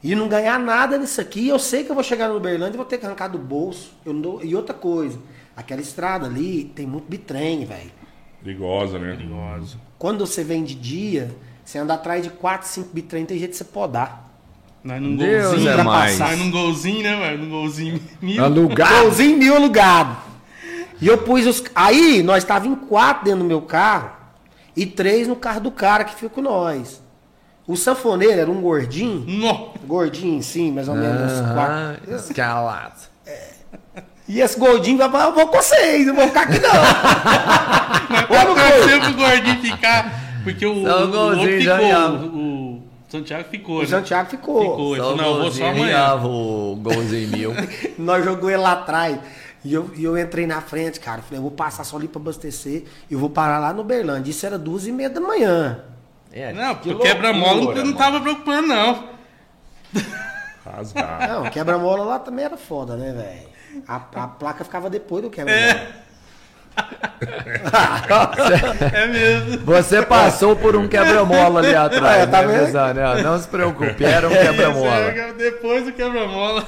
E 0.08 0.14
não 0.16 0.28
ganhar 0.28 0.60
nada 0.60 0.98
nisso 1.00 1.20
aqui. 1.20 1.48
Eu 1.48 1.58
sei 1.58 1.84
que 1.84 1.90
eu 1.90 1.96
vou 1.96 2.04
chegar 2.04 2.30
no 2.30 2.38
Uberlândia 2.38 2.76
e 2.76 2.78
vou 2.78 2.86
ter 2.86 2.98
que 3.00 3.06
arrancar 3.06 3.28
do 3.28 3.40
bolso. 3.40 3.92
Eu 4.06 4.14
não 4.14 4.22
dou- 4.22 4.44
E 4.44 4.56
outra 4.56 4.74
coisa, 4.76 5.18
aquela 5.58 5.82
estrada 5.82 6.28
ali 6.28 6.66
tem 6.76 6.86
muito 6.86 7.10
bitrem, 7.10 7.66
velho. 7.66 7.92
Perigosa, 8.44 9.00
né? 9.00 9.16
Perigosa. 9.16 9.78
Quando 9.98 10.26
você 10.28 10.44
vem 10.44 10.64
de 10.64 10.76
dia, 10.76 11.36
você 11.64 11.80
anda 11.80 11.96
atrás 11.96 12.24
de 12.24 12.30
4, 12.30 12.68
5 12.68 12.90
bitrem, 12.94 13.26
tem 13.26 13.40
jeito 13.40 13.52
de 13.52 13.58
você 13.58 13.64
podar. 13.64 14.24
Nós 14.84 15.02
num 15.02 15.16
Deus 15.16 15.48
golzinho. 15.48 15.70
é 15.70 15.74
pra 15.74 15.84
mais. 15.84 16.12
passar. 16.20 16.30
Nós 16.32 16.40
num 16.46 16.52
golzinho, 16.52 17.02
né, 17.02 17.16
velho? 17.18 17.38
Num 17.40 17.50
golzinho 17.50 18.00
mil. 18.22 18.44
Alugado. 18.46 19.02
Golzinho 19.06 19.38
mil 19.40 19.56
alugado. 19.56 20.18
E 21.02 21.08
eu 21.08 21.18
pus 21.18 21.48
os. 21.48 21.64
Aí 21.74 22.22
nós 22.22 22.44
estávamos 22.44 22.78
em 22.78 22.82
quatro 22.86 23.26
dentro 23.26 23.40
do 23.40 23.46
meu 23.46 23.62
carro. 23.64 24.12
e 24.78 24.86
três 24.86 25.28
no 25.28 25.36
carro 25.36 25.62
do 25.62 25.72
cara 25.72 26.04
que 26.04 26.14
fica 26.14 26.30
com 26.30 26.42
nós. 26.42 27.02
O 27.68 27.76
sanfoneiro 27.76 28.40
era 28.40 28.50
um 28.52 28.62
gordinho, 28.62 29.24
Nó. 29.28 29.70
gordinho 29.86 30.42
sim, 30.44 30.72
mais 30.72 30.88
ou 30.88 30.96
menos. 30.96 31.32
uns 31.32 31.52
quatro- 31.54 32.16
escalado. 32.16 32.94
E 34.28 34.40
esse 34.42 34.60
gordinho 34.60 34.98
vai 34.98 35.10
falar, 35.10 35.26
eu 35.26 35.34
vou 35.34 35.48
com 35.48 35.58
vocês, 35.62 36.06
não 36.08 36.16
vou 36.16 36.28
ficar 36.28 36.42
aqui 36.44 36.60
não. 36.60 36.72
Pra 38.28 38.46
torcer 38.46 39.00
pro 39.02 39.14
gordinho 39.14 39.62
ficar. 39.62 40.24
Porque 40.44 40.66
o, 40.66 40.84
Só 40.84 41.06
o 41.06 41.08
o, 41.08 41.16
o 41.16 41.40
outro 41.40 41.60
ficou. 41.60 41.76
O, 42.38 42.76
o 42.78 43.12
Santiago 43.12 43.50
ficou. 43.50 43.78
o 43.78 43.82
né? 43.82 43.88
Santiago 43.88 44.30
ficou. 44.30 44.62
Ficou. 44.62 44.96
Só 44.98 45.16
não, 45.16 45.26
eu 45.26 45.42
vou 45.42 45.52
só 45.52 45.66
amanhã. 45.68 46.16
o 46.16 46.76
golzinho 46.76 47.30
mil. 47.30 47.54
Nós 47.98 48.24
jogou 48.26 48.50
ele 48.50 48.62
lá 48.62 48.74
atrás. 48.74 49.18
E 49.64 49.74
eu, 49.74 49.90
e 49.96 50.04
eu 50.04 50.16
entrei 50.18 50.46
na 50.46 50.62
frente, 50.62 51.00
cara. 51.00 51.24
Falei, 51.24 51.40
eu 51.40 51.42
vou 51.42 51.52
passar 51.52 51.84
só 51.84 51.98
ali 51.98 52.08
pra 52.08 52.22
abastecer. 52.22 52.84
E 53.10 53.14
eu 53.14 53.20
vou 53.20 53.30
parar 53.32 53.58
lá 53.58 53.74
no 53.74 53.84
Berlândia. 53.84 54.30
Isso 54.30 54.46
era 54.46 54.58
duas 54.60 54.86
e 54.86 54.92
meia 54.92 55.10
da 55.10 55.20
manhã. 55.20 55.80
É, 56.36 56.52
Não, 56.52 56.76
que 56.76 56.94
quebra-mola 56.96 57.62
não, 57.62 57.72
não 57.72 57.74
mano. 57.76 57.94
tava 57.96 58.20
preocupando, 58.20 58.68
não. 58.68 59.10
Rasgado. 60.66 61.28
Não, 61.34 61.50
quebra-mola 61.50 62.04
lá 62.04 62.20
também 62.20 62.44
era 62.44 62.58
foda, 62.58 62.98
né, 62.98 63.14
velho? 63.14 63.56
A, 63.88 63.96
a 63.96 64.28
placa 64.28 64.64
ficava 64.66 64.90
depois 64.90 65.24
do 65.24 65.30
quebra-mola. 65.30 65.88
É 68.94 69.08
mesmo. 69.08 69.66
Você 69.66 70.02
passou 70.02 70.56
por 70.58 70.76
um 70.76 70.88
quebra-mola 70.90 71.62
ali 71.62 71.74
atrás, 71.76 72.24
É, 72.24 72.28
tá 72.28 72.94
né? 72.94 73.22
Não, 73.24 73.40
se 73.40 73.48
preocupe, 73.48 74.04
era 74.04 74.28
um 74.28 74.32
Isso 74.32 74.42
quebra-mola. 74.44 74.90
é 74.90 75.34
Depois 75.34 75.86
do 75.86 75.94
quebra-mola. 75.94 76.66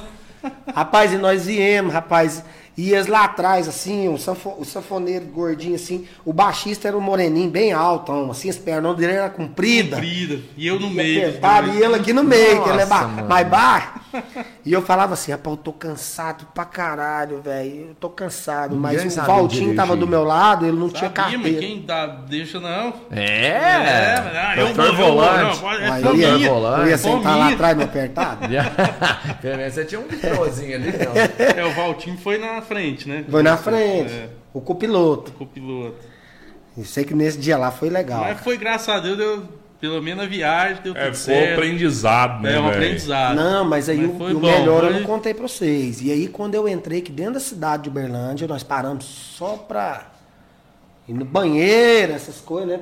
Rapaz, 0.74 1.12
e 1.12 1.18
nós 1.18 1.44
viemos, 1.46 1.92
rapaz. 1.92 2.42
Ias 2.78 3.08
lá 3.08 3.24
atrás, 3.24 3.66
assim, 3.66 4.08
o, 4.08 4.16
sanfo- 4.16 4.54
o 4.56 4.64
sanfoneiro 4.64 5.24
gordinho, 5.26 5.74
assim. 5.74 6.06
O 6.24 6.32
baixista 6.32 6.86
era 6.86 6.96
um 6.96 7.00
moreninho, 7.00 7.50
bem 7.50 7.72
alto, 7.72 8.12
assim, 8.30 8.48
as 8.48 8.56
pernas 8.56 8.96
dele 8.96 9.14
era 9.14 9.28
comprida. 9.28 9.96
Comprida. 9.96 10.38
E 10.56 10.64
eu 10.66 10.78
no 10.78 10.86
E 10.86 10.94
meio. 10.94 11.28
apertado, 11.28 11.70
e 11.74 11.82
ele 11.82 11.94
aqui 11.96 12.12
no 12.12 12.22
meio, 12.22 12.62
que 12.62 12.70
ele 12.70 12.82
é 12.82 12.86
ba- 12.86 13.02
Nossa, 13.02 13.08
mano. 13.08 13.28
mais 13.28 13.48
baixo. 13.48 13.88
E 14.64 14.72
eu 14.72 14.80
falava 14.80 15.14
assim, 15.14 15.32
rapaz, 15.32 15.56
eu 15.56 15.62
tô 15.62 15.72
cansado 15.72 16.46
pra 16.54 16.64
caralho, 16.64 17.42
velho. 17.42 17.88
Eu 17.90 17.94
tô 17.98 18.08
cansado. 18.08 18.76
Ninguém 18.76 19.04
mas 19.04 19.16
o 19.18 19.22
Valtinho 19.22 19.74
tava 19.74 19.96
do 19.96 20.06
meu 20.06 20.22
lado, 20.24 20.64
ele 20.64 20.76
não 20.78 20.88
tinha 20.88 21.10
Sabia, 21.14 21.36
mas 21.36 21.52
carteira. 21.52 21.58
quem 21.60 21.82
dá, 21.82 22.06
deixa 22.06 22.60
não. 22.60 22.94
É, 23.10 23.58
ah, 23.58 24.54
eu 24.56 24.72
vou, 24.74 24.84
eu 24.84 24.94
vou, 24.96 25.06
volante. 25.14 25.42
não, 25.44 25.58
pode- 25.58 25.82
é 25.82 26.00
eu 26.06 26.16
ia- 26.40 26.48
volante. 26.48 26.80
Eu 26.82 26.88
ia 26.88 26.98
sentar 26.98 27.36
lá 27.38 27.48
atrás, 27.52 27.76
no 27.76 27.82
apertado. 27.84 28.46
Pelo 29.42 29.56
menos 29.56 29.74
você 29.74 29.84
tinha 29.84 30.00
um 30.00 30.04
vitrozinho 30.06 30.76
ali, 30.76 30.92
não. 30.92 31.62
É, 31.62 31.64
o 31.66 31.72
Valtinho 31.74 32.16
foi 32.18 32.38
na 32.38 32.60
frente, 32.68 33.08
né? 33.08 33.24
Foi 33.30 33.42
na 33.42 33.56
frente. 33.56 34.12
É, 34.12 34.28
O 34.54 34.60
copiloto. 34.60 35.32
o 35.40 35.46
piloto. 35.46 35.96
Eu 36.76 36.84
sei 36.84 37.04
que 37.04 37.14
nesse 37.14 37.38
dia 37.38 37.56
lá 37.58 37.70
foi 37.70 37.90
legal. 37.90 38.20
Mas 38.20 38.40
foi, 38.40 38.56
graças 38.56 38.88
a 38.88 39.00
Deus, 39.00 39.16
deu, 39.18 39.42
pelo 39.80 40.00
menos 40.00 40.22
a 40.24 40.26
viagem 40.28 40.80
deu 40.82 40.94
É, 40.96 41.06
tudo 41.06 41.16
certo. 41.16 41.52
aprendizado, 41.54 42.42
né, 42.42 42.54
É 42.54 42.58
um 42.60 42.64
velho? 42.64 42.74
aprendizado. 42.76 43.34
Não, 43.36 43.64
mas 43.64 43.88
aí 43.88 43.98
Mas 43.98 44.10
o, 44.14 44.18
foi 44.18 44.32
o 44.34 44.38
bom, 44.38 44.46
melhor 44.46 44.84
eu 44.84 44.90
foi- 44.90 45.00
não 45.00 45.06
contei 45.06 45.34
pra 45.34 45.48
vocês. 45.48 46.00
E 46.00 46.12
aí 46.12 46.28
quando 46.28 46.54
eu 46.54 46.68
entrei 46.68 47.00
aqui 47.00 47.10
dentro 47.10 47.34
da 47.34 47.40
cidade 47.40 47.84
de 47.84 47.88
Uberlândia, 47.88 48.46
nós 48.46 48.62
paramos 48.62 49.04
só 49.04 49.56
pra 49.56 50.06
ir 51.08 51.14
no 51.14 51.24
banheiro, 51.24 52.12
essas 52.12 52.40
coisas, 52.40 52.68
né? 52.78 52.80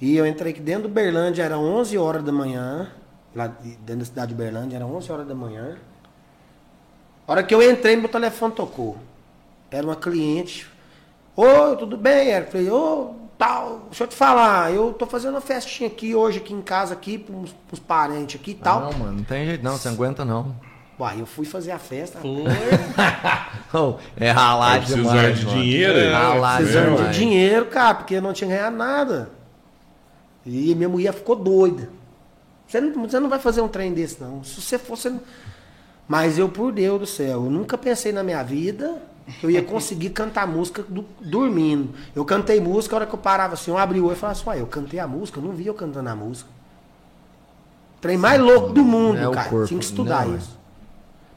E 0.00 0.16
eu 0.16 0.26
entrei 0.26 0.52
aqui 0.52 0.60
dentro 0.60 0.82
do 0.84 0.88
Uberlândia, 0.88 1.42
era 1.44 1.58
11 1.58 1.96
horas 1.96 2.22
da 2.24 2.32
manhã. 2.32 2.88
Lá 3.34 3.46
de- 3.46 3.76
dentro 3.76 3.96
da 4.00 4.04
cidade 4.06 4.28
de 4.28 4.34
Uberlândia, 4.34 4.76
era 4.76 4.86
11 4.86 5.10
horas 5.12 5.26
da 5.28 5.34
manhã. 5.34 5.76
A 7.26 7.32
hora 7.32 7.42
que 7.42 7.54
eu 7.54 7.62
entrei, 7.62 7.96
meu 7.96 8.08
telefone 8.08 8.52
tocou. 8.54 8.96
Era 9.70 9.86
uma 9.86 9.96
cliente. 9.96 10.68
Oi, 11.36 11.76
tudo 11.76 11.96
bem, 11.96 12.28
Eric? 12.28 12.52
Falei, 12.52 12.70
ô, 12.70 13.14
tal, 13.36 13.82
deixa 13.86 14.04
eu 14.04 14.08
te 14.08 14.14
falar, 14.14 14.72
eu 14.72 14.92
tô 14.92 15.06
fazendo 15.06 15.34
uma 15.34 15.40
festinha 15.40 15.88
aqui 15.88 16.14
hoje, 16.14 16.38
aqui 16.38 16.54
em 16.54 16.62
casa, 16.62 16.94
aqui, 16.94 17.18
pros, 17.18 17.52
pros 17.68 17.80
parentes 17.80 18.40
aqui 18.40 18.52
e 18.52 18.54
tal. 18.54 18.80
Não, 18.80 18.92
mano, 18.98 19.12
não 19.18 19.24
tem 19.24 19.44
jeito 19.44 19.62
não, 19.62 19.76
você 19.76 19.88
não 19.88 19.94
aguenta 19.96 20.24
não. 20.24 20.54
Uai, 20.98 21.20
eu 21.20 21.26
fui 21.26 21.44
fazer 21.44 21.72
a 21.72 21.78
festa. 21.78 22.18
Foi. 22.20 22.30
Oh, 23.74 23.96
é 24.16 24.30
ralar 24.30 24.80
demais, 24.80 25.38
de 25.38 25.44
mano. 25.44 25.58
dinheiro, 25.60 25.98
É, 25.98 26.12
ralar 26.12 26.56
Precisando 26.56 27.10
de 27.10 27.18
dinheiro, 27.18 27.66
cara, 27.66 27.94
porque 27.96 28.14
eu 28.14 28.22
não 28.22 28.32
tinha 28.32 28.48
ganhado 28.48 28.76
nada. 28.76 29.28
E 30.46 30.74
minha 30.74 30.88
mulher 30.88 31.12
ficou 31.12 31.36
doida. 31.36 31.90
Você 32.66 32.80
não, 32.80 33.06
você 33.06 33.20
não 33.20 33.28
vai 33.28 33.38
fazer 33.38 33.60
um 33.60 33.68
trem 33.68 33.92
desse, 33.92 34.22
não. 34.22 34.42
Se 34.42 34.60
você 34.60 34.78
fosse. 34.78 35.12
Mas 36.08 36.38
eu, 36.38 36.48
por 36.48 36.72
Deus 36.72 37.00
do 37.00 37.06
céu, 37.06 37.44
eu 37.44 37.50
nunca 37.50 37.76
pensei 37.76 38.12
na 38.12 38.22
minha 38.22 38.42
vida 38.42 38.96
que 39.40 39.44
eu 39.44 39.50
ia 39.50 39.62
conseguir 39.62 40.10
cantar 40.16 40.46
música 40.46 40.82
do- 40.88 41.04
dormindo. 41.20 41.90
Eu 42.14 42.24
cantei 42.24 42.60
música, 42.60 42.94
a 42.94 42.98
hora 42.98 43.06
que 43.06 43.14
eu 43.14 43.18
parava 43.18 43.54
assim, 43.54 43.70
eu 43.72 43.78
abri 43.78 44.00
o 44.00 44.04
olho 44.06 44.12
e 44.12 44.16
falava 44.18 44.38
assim, 44.38 44.48
uai, 44.48 44.60
eu 44.60 44.66
cantei 44.66 45.00
a 45.00 45.06
música, 45.06 45.38
eu 45.40 45.42
não 45.44 45.52
vi 45.52 45.66
eu 45.66 45.74
cantando 45.74 46.08
a 46.08 46.14
música. 46.14 46.48
Trem 48.00 48.16
mais 48.16 48.40
louco 48.40 48.72
do 48.72 48.84
mundo, 48.84 49.18
É 49.18 49.34
cara. 49.34 49.48
corpo. 49.48 49.66
Tinha 49.66 49.78
que 49.80 49.84
estudar 49.86 50.26
Não, 50.26 50.34
é. 50.34 50.38
isso. 50.38 50.56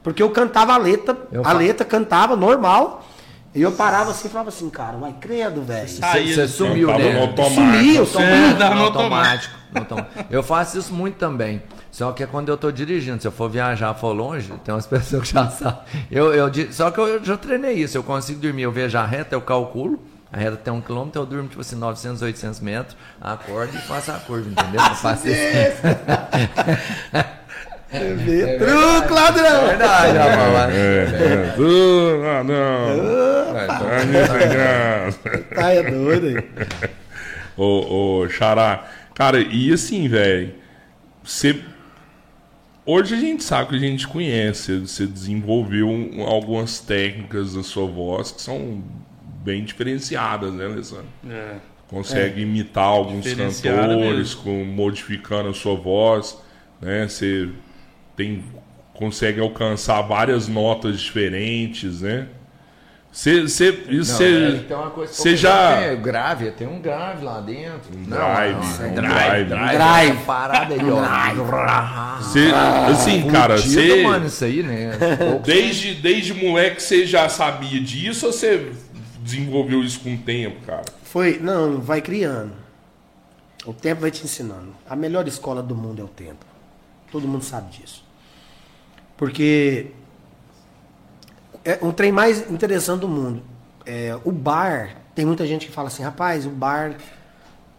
Porque 0.02 0.22
eu 0.22 0.30
cantava 0.30 0.72
a 0.74 0.76
letra, 0.76 1.16
Eu 1.32 1.42
a 1.44 1.52
letra 1.52 1.84
cantava 1.84 2.36
normal. 2.36 3.04
E 3.52 3.60
eu 3.62 3.72
parava 3.72 4.12
assim 4.12 4.28
e 4.28 4.30
falava 4.30 4.50
assim, 4.50 4.70
cara, 4.70 4.96
vai 4.96 5.12
credo, 5.20 5.62
velho. 5.62 5.88
Você 5.88 6.46
sumiu, 6.46 6.86
né? 6.96 7.20
automático. 7.20 7.54
Sumiu, 7.60 7.94
Eu 7.96 8.06
sumiu. 8.06 8.26
É, 8.28 8.74
no 8.74 8.80
automático. 8.84 9.54
automático. 9.74 10.24
Eu 10.30 10.42
faço 10.44 10.78
isso 10.78 10.94
muito 10.94 11.16
também. 11.16 11.60
Só 11.90 12.12
que 12.12 12.22
é 12.22 12.26
quando 12.26 12.48
eu 12.48 12.56
tô 12.56 12.70
dirigindo. 12.70 13.20
Se 13.20 13.28
eu 13.28 13.32
for 13.32 13.50
viajar, 13.50 13.92
for 13.94 14.12
longe, 14.12 14.52
tem 14.64 14.74
umas 14.74 14.86
pessoas 14.86 15.22
que 15.22 15.34
já 15.34 15.48
sabem. 15.48 15.82
Eu, 16.10 16.32
eu, 16.32 16.50
só 16.72 16.90
que 16.90 17.00
eu 17.00 17.24
já 17.24 17.36
treinei 17.36 17.74
isso. 17.74 17.96
Eu 17.96 18.02
consigo 18.02 18.40
dormir, 18.40 18.62
eu 18.62 18.72
vejo 18.72 18.96
a 18.96 19.04
reta, 19.04 19.34
eu 19.34 19.40
calculo. 19.40 20.00
A 20.32 20.36
reta 20.36 20.56
tem 20.56 20.72
um 20.72 20.80
quilômetro, 20.80 21.20
eu 21.20 21.26
durmo 21.26 21.48
tipo 21.48 21.60
assim, 21.60 21.74
900, 21.74 22.22
800 22.22 22.60
metros, 22.60 22.96
acordo 23.20 23.76
e 23.76 23.80
faço 23.80 24.12
a 24.12 24.14
curva, 24.14 24.48
entendeu? 24.48 24.80
Eu 24.80 24.94
faço 24.94 25.26
isso. 25.26 25.40
Vê, 27.90 28.56
Truco, 28.56 29.12
ladrão! 29.12 29.44
É 29.44 29.66
verdade, 29.66 30.16
rapaz. 30.16 30.72
É, 30.74 30.78
é. 30.78 31.54
Ah, 32.24 32.44
não. 32.44 33.52
É, 33.56 33.66
não 34.04 34.38
tem 34.38 34.48
graça. 34.48 35.18
Tá, 35.52 35.72
é 35.72 35.82
doido 35.90 36.26
aí. 36.28 36.36
Ô, 37.56 38.20
ô, 38.22 38.28
Xará. 38.28 38.84
Cara, 39.12 39.40
e 39.40 39.72
assim, 39.72 40.08
velho. 40.08 40.54
Você. 41.24 41.60
Hoje 42.86 43.14
a 43.14 43.18
gente 43.18 43.44
sabe 43.44 43.70
que 43.70 43.76
a 43.76 43.78
gente 43.78 44.08
conhece. 44.08 44.78
Você 44.80 45.06
desenvolveu 45.06 45.88
um- 45.88 46.22
algumas 46.22 46.80
técnicas 46.80 47.54
da 47.54 47.62
sua 47.62 47.86
voz 47.86 48.32
que 48.32 48.40
são 48.42 48.82
bem 49.44 49.64
diferenciadas, 49.64 50.52
né, 50.52 50.64
Alessandro? 50.66 51.06
É. 51.28 51.56
Consegue 51.88 52.42
imitar 52.42 52.84
alguns 52.84 53.24
cantores, 53.94 54.34
com, 54.34 54.64
modificando 54.64 55.48
a 55.48 55.54
sua 55.54 55.74
voz, 55.74 56.40
né? 56.80 57.06
Você 57.08 57.48
tem, 58.16 58.44
consegue 58.94 59.40
alcançar 59.40 60.00
várias 60.02 60.46
notas 60.48 61.00
diferentes, 61.00 62.00
né? 62.02 62.28
Você, 63.12 63.42
você, 63.42 63.70
isso 63.88 64.12
Não, 64.12 64.18
você, 64.18 64.56
é, 64.56 64.58
tem 64.68 64.76
uma 64.76 64.90
coisa 64.90 65.12
você 65.12 65.30
que 65.30 65.36
já 65.36 65.82
Tem 65.82 66.00
grave, 66.00 66.50
tem 66.52 66.68
um 66.68 66.80
grave 66.80 67.24
lá 67.24 67.40
dentro. 67.40 67.96
Um 67.96 68.04
drive, 68.04 68.56
um 68.56 68.94
drive. 68.94 69.48
Drive. 69.48 70.10
Essa 70.10 70.24
parada 70.24 70.74
aí, 70.74 70.80
ó. 70.90 72.16
Você, 72.18 72.52
assim, 72.88 73.28
cara, 73.28 73.56
Fudido, 73.58 73.82
você 73.82 74.02
mano, 74.04 74.26
isso 74.26 74.44
aí, 74.44 74.62
né? 74.62 74.92
Desde, 75.44 75.94
desde 75.94 76.34
moleque 76.34 76.80
você 76.80 77.04
já 77.04 77.28
sabia 77.28 77.80
disso 77.80 78.26
ou 78.26 78.32
você 78.32 78.72
desenvolveu 79.20 79.82
isso 79.82 80.00
com 80.00 80.14
o 80.14 80.18
tempo, 80.18 80.64
cara? 80.64 80.84
Foi, 81.02 81.38
não, 81.40 81.80
vai 81.80 82.00
criando. 82.00 82.52
O 83.66 83.72
tempo 83.72 84.02
vai 84.02 84.12
te 84.12 84.24
ensinando. 84.24 84.72
A 84.88 84.94
melhor 84.94 85.26
escola 85.26 85.62
do 85.62 85.74
mundo 85.74 86.00
é 86.00 86.04
o 86.04 86.08
tempo. 86.08 86.46
Todo 87.10 87.26
mundo 87.26 87.44
sabe 87.44 87.76
disso. 87.76 88.04
Porque 89.16 89.88
é 91.64 91.78
um 91.82 91.92
trem 91.92 92.12
mais 92.12 92.50
interessante 92.50 93.00
do 93.00 93.08
mundo. 93.08 93.42
É, 93.86 94.18
o 94.24 94.32
bar, 94.32 94.96
tem 95.14 95.24
muita 95.24 95.46
gente 95.46 95.66
que 95.66 95.72
fala 95.72 95.88
assim, 95.88 96.02
rapaz, 96.02 96.46
o 96.46 96.50
bar, 96.50 96.96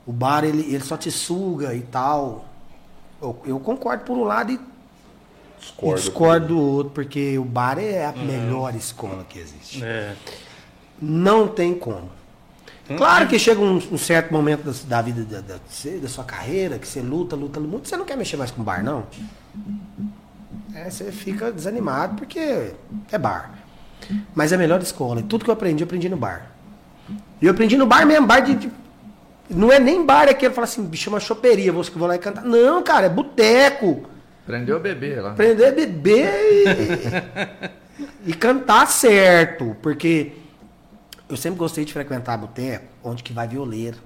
o 0.05 0.11
bar 0.11 0.43
ele, 0.43 0.73
ele 0.73 0.83
só 0.83 0.97
te 0.97 1.11
suga 1.11 1.73
e 1.73 1.81
tal. 1.81 2.45
Eu, 3.21 3.39
eu 3.45 3.59
concordo 3.59 4.03
por 4.03 4.17
um 4.17 4.23
lado 4.23 4.51
e 4.51 4.59
e 5.61 5.61
Discordo. 5.61 6.01
discordo 6.01 6.47
do 6.47 6.59
outro, 6.59 6.91
porque 6.93 7.37
o 7.37 7.45
bar 7.45 7.77
é 7.77 8.05
a 8.05 8.11
melhor 8.11 8.75
escola 8.75 9.23
que 9.29 9.37
existe. 9.37 9.83
É. 9.83 10.15
Não 10.99 11.47
tem 11.47 11.75
como. 11.75 12.09
Claro 12.97 13.27
que 13.27 13.37
chega 13.39 13.61
um, 13.61 13.77
um 13.77 13.97
certo 13.97 14.33
momento 14.33 14.63
da, 14.63 14.73
da 14.87 15.01
vida 15.01 15.23
da, 15.23 15.41
da, 15.41 15.59
da 16.01 16.09
sua 16.09 16.23
carreira, 16.23 16.79
que 16.79 16.87
você 16.87 16.99
luta, 16.99 17.35
luta 17.35 17.59
muito, 17.59 17.87
você 17.87 17.95
não 17.95 18.05
quer 18.05 18.17
mexer 18.17 18.37
mais 18.37 18.51
com 18.51 18.63
bar, 18.63 18.83
não. 18.83 19.05
É, 20.73 20.89
você 20.89 21.11
fica 21.11 21.51
desanimado 21.51 22.15
porque 22.15 22.73
é 23.11 23.17
bar. 23.17 23.60
Mas 24.35 24.51
é 24.51 24.55
a 24.55 24.57
melhor 24.57 24.81
escola. 24.81 25.19
E 25.19 25.23
tudo 25.23 25.43
que 25.43 25.49
eu 25.49 25.53
aprendi, 25.53 25.83
eu 25.83 25.85
aprendi 25.85 26.09
no 26.09 26.17
bar. 26.17 26.51
E 27.41 27.45
eu 27.45 27.51
aprendi 27.51 27.77
no 27.77 27.85
bar 27.85 28.05
mesmo, 28.05 28.27
bar 28.27 28.39
de. 28.39 28.55
de- 28.55 28.71
não 29.49 29.71
é 29.71 29.79
nem 29.79 30.05
bar 30.05 30.29
aquele, 30.29 30.53
fala 30.53 30.65
assim, 30.65 30.89
chama 30.93 31.19
choperia, 31.19 31.73
vou, 31.73 31.83
vou 31.83 32.07
lá 32.07 32.15
e 32.15 32.19
cantar. 32.19 32.43
Não, 32.43 32.81
cara, 32.81 33.07
é 33.07 33.09
boteco. 33.09 34.03
Prendeu 34.45 34.77
o 34.77 34.79
bebê 34.79 35.19
lá. 35.19 35.31
Aprender 35.31 35.65
a 35.67 35.71
beber 35.71 36.31
e, 38.25 38.29
e 38.31 38.33
cantar 38.33 38.87
certo. 38.87 39.75
Porque 39.81 40.31
eu 41.29 41.35
sempre 41.37 41.59
gostei 41.59 41.83
de 41.85 41.91
frequentar 41.93 42.37
boteco 42.37 42.85
onde 43.03 43.23
que 43.23 43.33
vai 43.33 43.47
violeiro. 43.47 43.97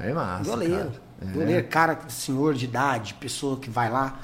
É 0.00 0.12
massa. 0.12 0.44
Violeiro. 0.44 0.74
cara. 0.76 0.90
É. 1.22 1.24
Violeiro, 1.26 1.68
cara, 1.68 1.98
senhor 2.08 2.54
de 2.54 2.64
idade, 2.64 3.14
pessoa 3.14 3.56
que 3.58 3.70
vai 3.70 3.88
lá, 3.88 4.18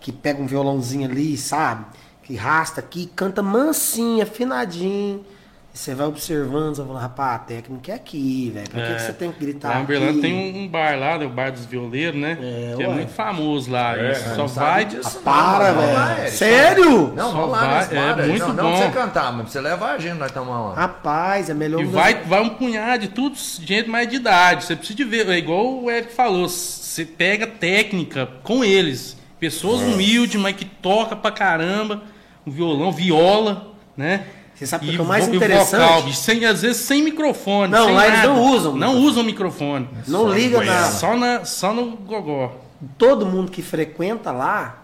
que 0.00 0.10
pega 0.10 0.42
um 0.42 0.46
violãozinho 0.46 1.08
ali, 1.08 1.36
sabe? 1.36 1.84
Que 2.26 2.34
rasta 2.34 2.80
aqui, 2.80 3.06
canta 3.14 3.40
mansinho, 3.40 4.20
afinadinho. 4.22 5.24
E 5.72 5.78
você 5.78 5.94
vai 5.94 6.06
observando, 6.06 6.74
você 6.74 6.80
vai 6.80 6.86
falando, 6.88 7.02
rapaz, 7.02 7.34
a 7.36 7.38
técnica 7.40 7.92
é 7.92 7.94
aqui, 7.94 8.50
velho. 8.52 8.68
Pra 8.70 8.80
que, 8.82 8.94
que 8.94 9.02
você 9.02 9.12
tem 9.12 9.30
que 9.30 9.38
gritar? 9.38 9.68
Lá 9.68 9.80
em 10.10 10.20
tem 10.20 10.56
um, 10.64 10.66
bar 10.66 10.98
lá, 10.98 11.18
né, 11.18 11.26
o 11.26 11.28
Bar 11.28 11.52
dos 11.52 11.66
Violeiros, 11.66 12.18
né? 12.20 12.36
É, 12.40 12.74
que 12.76 12.82
é 12.82 12.88
ué. 12.88 12.94
muito 12.94 13.12
famoso 13.12 13.70
lá. 13.70 13.96
É, 13.96 14.14
só 14.14 14.36
Não 14.38 14.48
sabe 14.48 14.70
vai. 14.70 14.84
disso, 14.86 15.18
Ah, 15.18 15.22
para, 15.22 15.72
não, 15.72 15.82
velho. 15.82 16.18
Eric. 16.22 16.30
Sério? 16.36 17.12
Não, 17.14 17.30
Só 17.30 17.36
vamos 17.36 17.50
lá 17.52 17.84
vai- 17.84 17.98
é 18.24 18.26
muito 18.26 18.38
não, 18.40 18.54
não 18.54 18.64
bom. 18.64 18.76
pra 18.78 18.86
você 18.86 18.90
cantar, 18.92 19.32
mas 19.32 19.42
pra 19.42 19.52
você 19.52 19.60
levar 19.60 19.92
a 19.92 19.98
gente, 19.98 20.14
nós 20.18 20.32
tomar 20.32 20.62
uma. 20.62 20.74
Rapaz, 20.74 21.48
é 21.50 21.54
melhor 21.54 21.80
E 21.80 21.84
vai, 21.84 22.24
vai 22.24 22.40
um 22.40 22.48
punhado 22.48 23.02
de 23.02 23.08
tudo, 23.08 23.36
gente 23.36 23.88
mais 23.88 24.08
de 24.08 24.16
idade. 24.16 24.64
Você 24.64 24.74
precisa 24.74 24.96
de 24.96 25.04
ver. 25.04 25.28
É 25.28 25.36
igual 25.38 25.64
o 25.84 25.88
Eric 25.90 26.12
falou. 26.12 26.48
Você 26.48 27.04
pega 27.04 27.46
técnica 27.46 28.26
com 28.42 28.64
eles. 28.64 29.14
Pessoas 29.38 29.82
humildes, 29.82 30.40
mas 30.40 30.56
que 30.56 30.64
toca 30.64 31.14
pra 31.14 31.30
caramba. 31.30 32.00
Um 32.46 32.50
violão, 32.50 32.92
viola, 32.92 33.72
né? 33.96 34.26
Você 34.54 34.66
sabe 34.66 34.86
o 34.86 34.88
E 34.88 34.92
que 34.94 34.98
é 34.98 35.02
o 35.02 35.06
mais 35.06 35.28
interessante? 35.28 35.82
vocal, 35.82 36.02
bicho, 36.04 36.18
sem, 36.18 36.44
às 36.46 36.62
vezes 36.62 36.78
sem 36.78 37.02
microfone. 37.02 37.70
Não, 37.70 37.86
sem 37.86 37.94
lá 37.94 38.06
eles 38.06 38.18
nada. 38.20 38.28
não 38.32 38.42
usam 38.42 38.72
Não 38.72 38.78
microfone. 38.88 39.06
usam 39.10 39.24
microfone. 39.24 39.88
Não 40.08 40.32
liga 40.32 40.64
nada. 40.64 40.90
Só, 40.92 41.16
na, 41.16 41.44
só 41.44 41.74
no 41.74 41.96
gogó. 41.96 42.52
todo 42.96 43.26
mundo 43.26 43.50
que 43.50 43.60
frequenta 43.60 44.32
lá, 44.32 44.78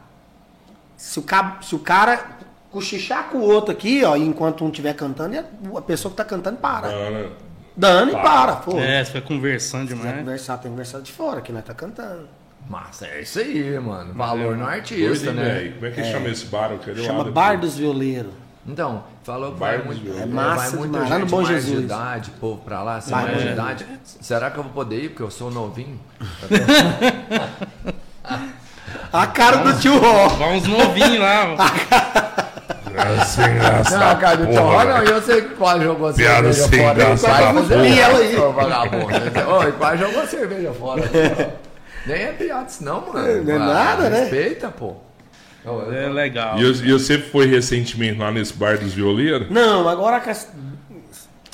se 0.96 1.18
o, 1.18 1.22
cab- 1.22 1.62
se 1.64 1.75
o 1.75 1.79
cara 1.79 2.37
cochichar 2.70 3.29
com 3.31 3.38
o 3.38 3.42
outro 3.42 3.72
aqui, 3.72 4.05
ó, 4.05 4.14
enquanto 4.16 4.64
um 4.64 4.68
estiver 4.68 4.94
cantando, 4.94 5.38
a 5.77 5.81
pessoa 5.83 6.11
que 6.11 6.16
tá 6.16 6.25
cantando 6.25 6.59
para. 6.59 6.88
Ana, 6.88 7.31
Dando 7.75 8.11
e 8.11 8.12
Para. 8.12 8.22
para, 8.22 8.57
pô. 8.57 8.79
É, 8.79 9.03
você 9.03 9.12
vai 9.12 9.22
conversando 9.22 9.88
Se 9.88 9.94
quiser 9.94 10.01
demais. 10.09 10.18
conversar, 10.18 10.55
tem 10.59 10.64
que 10.64 10.68
conversar 10.70 11.01
de 11.01 11.11
fora, 11.11 11.40
que 11.40 11.51
nós 11.51 11.64
tá 11.64 11.72
cantando. 11.72 12.29
Massa, 12.68 13.07
é 13.07 13.20
isso 13.22 13.38
aí, 13.38 13.79
mano. 13.79 14.14
Valor 14.14 14.57
no 14.57 14.64
doido, 14.64 14.70
artista, 14.70 15.29
hein, 15.31 15.35
né? 15.35 15.72
Como 15.75 15.87
é 15.87 15.90
que 15.90 16.05
chama 16.05 16.29
esse 16.31 16.46
bar? 16.46 16.70
Eu 16.72 16.79
quero 16.79 16.98
ir 16.98 17.01
lá 17.01 17.07
Chama 17.07 17.18
depois. 17.25 17.35
Bar 17.35 17.59
dos 17.59 17.77
Violeiros. 17.77 18.33
Então, 18.66 19.03
falou 19.25 19.53
que 19.53 19.59
vai, 19.59 19.77
dos 19.79 19.87
muito, 19.87 20.03
Violeiros. 20.03 20.29
é, 20.29 20.31
É 20.31 20.35
massa 20.35 20.70
vai 20.70 20.79
muita 20.79 20.92
demais. 20.94 21.11
Lá 21.11 21.16
no 21.18 21.22
gente 21.22 21.31
Bom 21.31 21.37
mais 21.42 21.48
de 21.48 21.55
Jesus. 21.70 21.85
idade, 21.85 22.31
povo 22.40 22.62
pra 22.64 22.83
lá, 22.83 22.96
assim, 22.96 23.11
Vai, 23.11 23.25
mais 23.25 23.38
de 23.38 23.44
vai. 23.44 23.53
idade. 23.53 23.87
Será 24.20 24.51
que 24.51 24.59
eu 24.59 24.62
vou 24.62 24.72
poder 24.72 25.05
ir? 25.05 25.09
Porque 25.11 25.22
eu 25.22 25.31
sou 25.31 25.51
novinho. 25.51 25.98
A 29.12 29.27
cara 29.27 29.59
do 29.59 29.79
tio 29.79 29.98
Ró. 29.98 30.29
Vai 30.29 30.57
uns 30.57 30.66
novinhos 30.66 31.18
lá. 31.18 31.55
É 32.94 33.25
sem 33.25 33.55
graça, 33.55 33.98
Não, 33.98 34.16
cara, 34.16 34.37
do 34.37 34.46
porra, 34.46 34.59
Torró 34.61 34.85
não, 34.85 34.94
velho. 35.01 35.09
eu 35.09 35.22
sei 35.22 35.40
que 35.42 35.55
quase 35.55 35.83
jogou 35.85 36.12
Piada 36.12 36.53
cerveja 36.53 36.68
sem 36.68 36.79
fora. 36.79 36.94
graça 36.94 37.27
Quase 37.27 37.42
da 37.42 37.55
fazer 37.55 37.75
porra. 37.75 37.87
ela 38.01 38.18
aí. 38.18 38.37
aí, 38.37 38.53
vagabundo. 38.53 39.51
Oi, 39.59 39.72
quase 39.72 39.98
jogou 40.03 40.27
cerveja 40.27 40.72
fora. 40.75 41.03
Nem 42.07 42.23
é 42.23 42.33
piada 42.33 42.69
isso 42.69 42.85
não, 42.85 43.12
mano. 43.12 43.45
Não 43.45 43.53
é 43.53 43.57
Ah, 43.57 43.59
nada, 43.59 44.11
né? 44.11 44.21
Respeita, 44.21 44.69
pô. 44.69 44.97
É 45.93 46.09
legal. 46.09 46.59
E, 46.59 46.62
eu- 46.62 46.73
e 46.73 46.93
você 46.93 47.19
foi 47.19 47.47
recentemente 47.47 48.19
lá 48.19 48.33
nesse 48.33 48.53
bar 48.55 48.77
dos 48.79 48.93
violeiros? 48.93 49.49
Não, 49.51 49.88
agora 49.88 50.21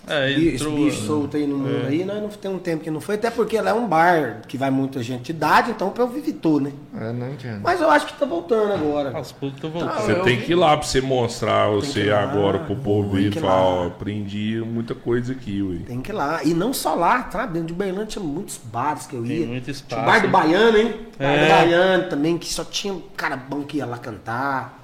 esse 0.09 0.15
É, 0.15 0.31
esse 0.33 0.55
entrou, 0.57 0.75
bicho 0.77 1.03
solto 1.07 1.37
aí 1.37 1.47
no 1.47 1.59
mundo 1.59 1.87
aí, 1.87 2.05
nós 2.05 2.21
não 2.23 2.29
tem 2.29 2.51
um 2.51 2.59
tempo 2.59 2.83
que 2.85 2.91
não 2.91 3.01
foi, 3.01 3.15
até 3.17 3.31
porque 3.31 3.61
lá 3.61 3.71
é 3.71 3.75
um 3.75 3.87
bar 3.87 4.43
que 4.49 4.57
vai 4.57 4.71
muita 4.71 5.03
gente 5.03 5.25
de 5.25 5.31
idade, 5.33 5.71
então 5.71 5.93
eu 5.97 6.09
vivi 6.09 6.33
tudo, 6.33 6.65
né? 6.65 6.73
Eu 7.01 7.13
não 7.13 7.31
entendo. 7.33 7.61
Mas 7.63 7.81
eu 7.81 7.91
acho 7.91 8.07
que 8.07 8.15
tá 8.19 8.27
voltando 8.27 8.73
agora. 8.73 9.17
Aos 9.17 9.33
poucos 9.33 9.61
tô 9.61 9.69
voltando. 9.69 9.95
Você 10.01 10.13
eu 10.13 10.23
tem 10.23 10.41
que 10.41 10.53
ir 10.53 10.55
lá 10.55 10.77
pra 10.77 10.87
você 10.87 11.01
mostrar 11.01 11.69
você 11.71 12.11
agora 12.11 12.59
pro 12.61 12.77
povo 12.77 13.17
tem 13.17 13.27
e 13.29 13.33
falar, 13.33 13.63
ó, 13.63 13.87
aprendi 13.87 14.63
muita 14.67 14.95
coisa 14.95 15.33
aqui, 15.33 15.63
ué. 15.63 15.79
Tem 15.87 16.01
que 16.01 16.11
ir 16.11 16.15
lá. 16.15 16.43
E 16.45 16.55
não 16.55 16.73
só 16.73 16.95
lá, 16.95 17.31
sabe? 17.31 17.53
Dentro 17.55 17.69
de 17.69 17.73
Uberlândia 17.75 18.07
tinha 18.07 18.25
muitos 18.25 18.59
bares 18.59 19.07
que 19.07 19.15
eu 19.17 19.25
ia. 19.27 19.47
muito 19.47 19.65
Tinha 19.65 19.73
espaço, 19.73 20.03
o 20.03 20.07
bar 20.07 20.21
do 20.21 20.27
hein? 20.27 20.33
Baiano, 20.33 20.79
hein? 20.79 20.95
Bar 21.19 21.37
do 21.39 21.45
É. 21.45 21.49
Baiano 21.49 22.09
também, 22.09 22.39
que 22.39 22.53
só 22.53 22.65
tinha 22.65 22.93
um 22.95 23.03
cara 23.17 23.37
bom 23.37 23.63
que 23.63 23.77
ia 23.79 23.87
lá 23.87 23.99
cantar. 23.99 24.79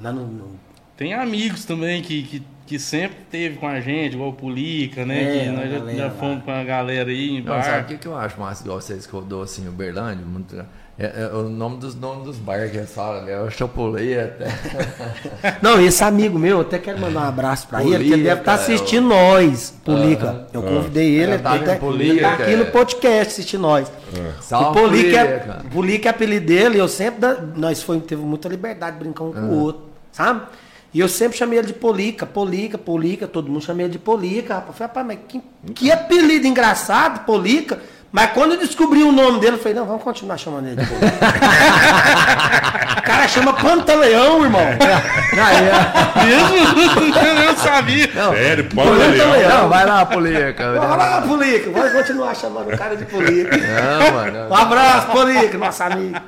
Lá 0.00 0.12
no. 0.12 0.26
no- 0.26 0.60
Tem 0.96 1.14
amigos 1.14 1.64
também 1.64 2.02
que, 2.02 2.22
que, 2.22 2.42
que 2.72 2.78
sempre 2.78 3.18
teve 3.30 3.58
com 3.58 3.68
a 3.68 3.80
gente, 3.80 4.14
igual 4.14 4.30
o 4.30 4.32
Pulica, 4.32 5.04
né? 5.04 5.46
É, 5.46 5.50
nós 5.50 5.70
já, 5.70 5.92
já 5.94 6.04
lá. 6.06 6.10
fomos 6.12 6.42
com 6.42 6.50
a 6.50 6.64
galera 6.64 7.10
aí 7.10 7.36
em 7.36 7.42
Não, 7.42 7.52
bar. 7.52 7.62
sabe 7.62 7.82
o 7.82 7.84
que, 7.84 7.98
que 7.98 8.08
eu 8.08 8.16
acho 8.16 8.40
massa 8.40 8.64
igual 8.64 8.80
vocês 8.80 9.06
que 9.06 9.12
eu 9.12 9.20
dou 9.20 9.42
assim, 9.42 9.68
Uberlândia? 9.68 10.24
Muito, 10.24 10.56
é, 10.98 11.24
é 11.24 11.36
o 11.36 11.50
nome 11.50 11.76
dos 11.76 11.94
nomes 11.94 12.24
dos 12.24 12.38
bares 12.38 12.70
que 12.70 12.78
eles 12.78 12.90
falam, 12.90 13.26
né? 13.26 13.34
Eu 13.34 13.50
chapuleta. 13.50 14.46
Não, 15.60 15.78
esse 15.78 16.02
amigo 16.02 16.38
meu, 16.38 16.56
eu 16.56 16.60
até 16.62 16.78
quero 16.78 16.98
mandar 16.98 17.20
um 17.20 17.28
abraço 17.28 17.68
pra 17.68 17.84
ele, 17.84 18.04
que 18.04 18.12
ele 18.14 18.22
deve 18.22 18.40
estar 18.40 18.54
assistindo 18.54 19.08
nós, 19.08 19.78
Polica. 19.84 20.46
Eu 20.50 20.62
convidei 20.62 21.08
ele, 21.10 21.32
Eu 21.32 21.34
ele, 21.34 21.42
tá, 21.42 21.56
em 21.74 21.78
Polica, 21.78 22.10
ele 22.10 22.20
tá 22.20 22.32
aqui 22.32 22.56
no 22.56 22.62
é. 22.62 22.70
podcast 22.70 23.32
assistindo 23.34 23.60
nós. 23.60 23.92
Salve, 24.40 24.78
o 24.78 24.82
Polica, 24.82 25.18
é. 25.18 25.60
Polica 25.70 26.08
é 26.08 26.10
apelido 26.10 26.46
dele, 26.46 26.78
eu 26.78 26.88
sempre. 26.88 27.20
nós 27.54 27.82
foi, 27.82 28.00
teve 28.00 28.22
muita 28.22 28.48
liberdade 28.48 28.96
de 28.96 29.04
brincar 29.04 29.24
um 29.24 29.32
com 29.32 29.40
o 29.40 29.58
outro, 29.58 29.82
sabe? 30.10 30.46
E 30.94 31.00
eu 31.00 31.08
sempre 31.08 31.38
chamei 31.38 31.58
ele 31.58 31.68
de 31.68 31.72
Polica, 31.72 32.26
Polica, 32.26 32.76
Polica, 32.76 33.26
todo 33.26 33.50
mundo 33.50 33.64
chamei 33.64 33.86
ele 33.86 33.92
de 33.92 33.98
Polica, 33.98 34.56
rapaz. 34.56 34.76
Falei, 34.76 34.88
rapaz, 34.88 35.06
mas 35.06 35.18
que, 35.26 35.42
que 35.74 35.90
apelido 35.90 36.46
engraçado, 36.46 37.24
Polica. 37.24 37.80
Mas 38.12 38.30
quando 38.32 38.52
eu 38.52 38.58
descobri 38.58 39.02
o 39.02 39.10
nome 39.10 39.40
dele, 39.40 39.54
eu 39.56 39.58
falei, 39.58 39.72
não, 39.72 39.86
vamos 39.86 40.02
continuar 40.02 40.36
chamando 40.36 40.66
ele 40.66 40.76
de 40.76 40.82
o 40.82 40.86
cara 43.02 43.26
chama 43.26 43.54
Pantaleão, 43.54 44.44
irmão. 44.44 44.60
Ó. 44.60 46.22
Mesmo? 46.22 46.56
eu 47.18 47.34
não 47.46 47.56
sabia. 47.56 48.12
Sério, 48.12 48.64
Polica 48.66 48.96
pode 48.96 49.16
Leão. 49.16 49.32
leão. 49.32 49.62
Não, 49.62 49.68
vai 49.70 49.86
lá, 49.86 50.04
Polica. 50.04 50.78
Vai 50.78 50.96
lá, 50.98 51.22
Polica, 51.22 51.70
vai 51.70 51.90
continuar 51.90 52.34
chamando 52.36 52.74
o 52.74 52.76
cara 52.76 52.94
de 52.96 53.06
Polica. 53.06 53.56
Não, 53.56 54.12
mano. 54.12 54.48
Um 54.50 54.54
abraço, 54.54 55.06
Polica, 55.06 55.56
nosso 55.56 55.82
amigo. 55.82 56.20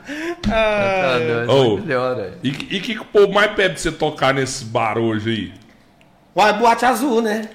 Tá 0.42 1.18
doido, 1.18 1.52
Ô. 1.52 1.76
melhor, 1.76 2.16
velho. 2.16 2.32
E 2.42 2.48
o 2.48 2.52
que, 2.82 2.98
o 2.98 3.04
povo 3.04 3.30
mais 3.32 3.50
pede 3.52 3.74
pra 3.74 3.82
você 3.82 3.92
tocar 3.92 4.32
nesse 4.32 4.64
bar 4.64 4.96
hoje 4.96 5.30
aí? 5.30 5.52
Uai, 6.34 6.54
boate 6.54 6.86
azul, 6.86 7.20
né? 7.20 7.46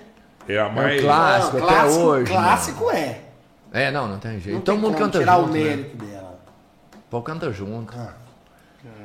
É 0.47 0.59
a 0.59 0.69
mais. 0.69 1.01
clássico. 1.01 1.57
Não, 1.57 1.67
até 1.67 1.83
hoje, 1.85 2.31
Clássico 2.31 2.91
é. 2.91 3.17
É, 3.71 3.91
não, 3.91 4.08
não 4.08 4.17
tem 4.19 4.39
jeito. 4.39 4.55
Não 4.55 4.62
Todo 4.62 4.75
tem 4.75 4.82
mundo 4.84 4.93
como 4.93 5.05
canta 5.05 5.19
tirar 5.19 5.36
junto, 5.38 5.49
o 5.49 5.53
né? 5.53 5.60
mérito 5.63 5.97
dela. 6.05 6.39
O 6.95 7.10
povo 7.10 7.23
canta 7.23 7.51
junto. 7.51 7.93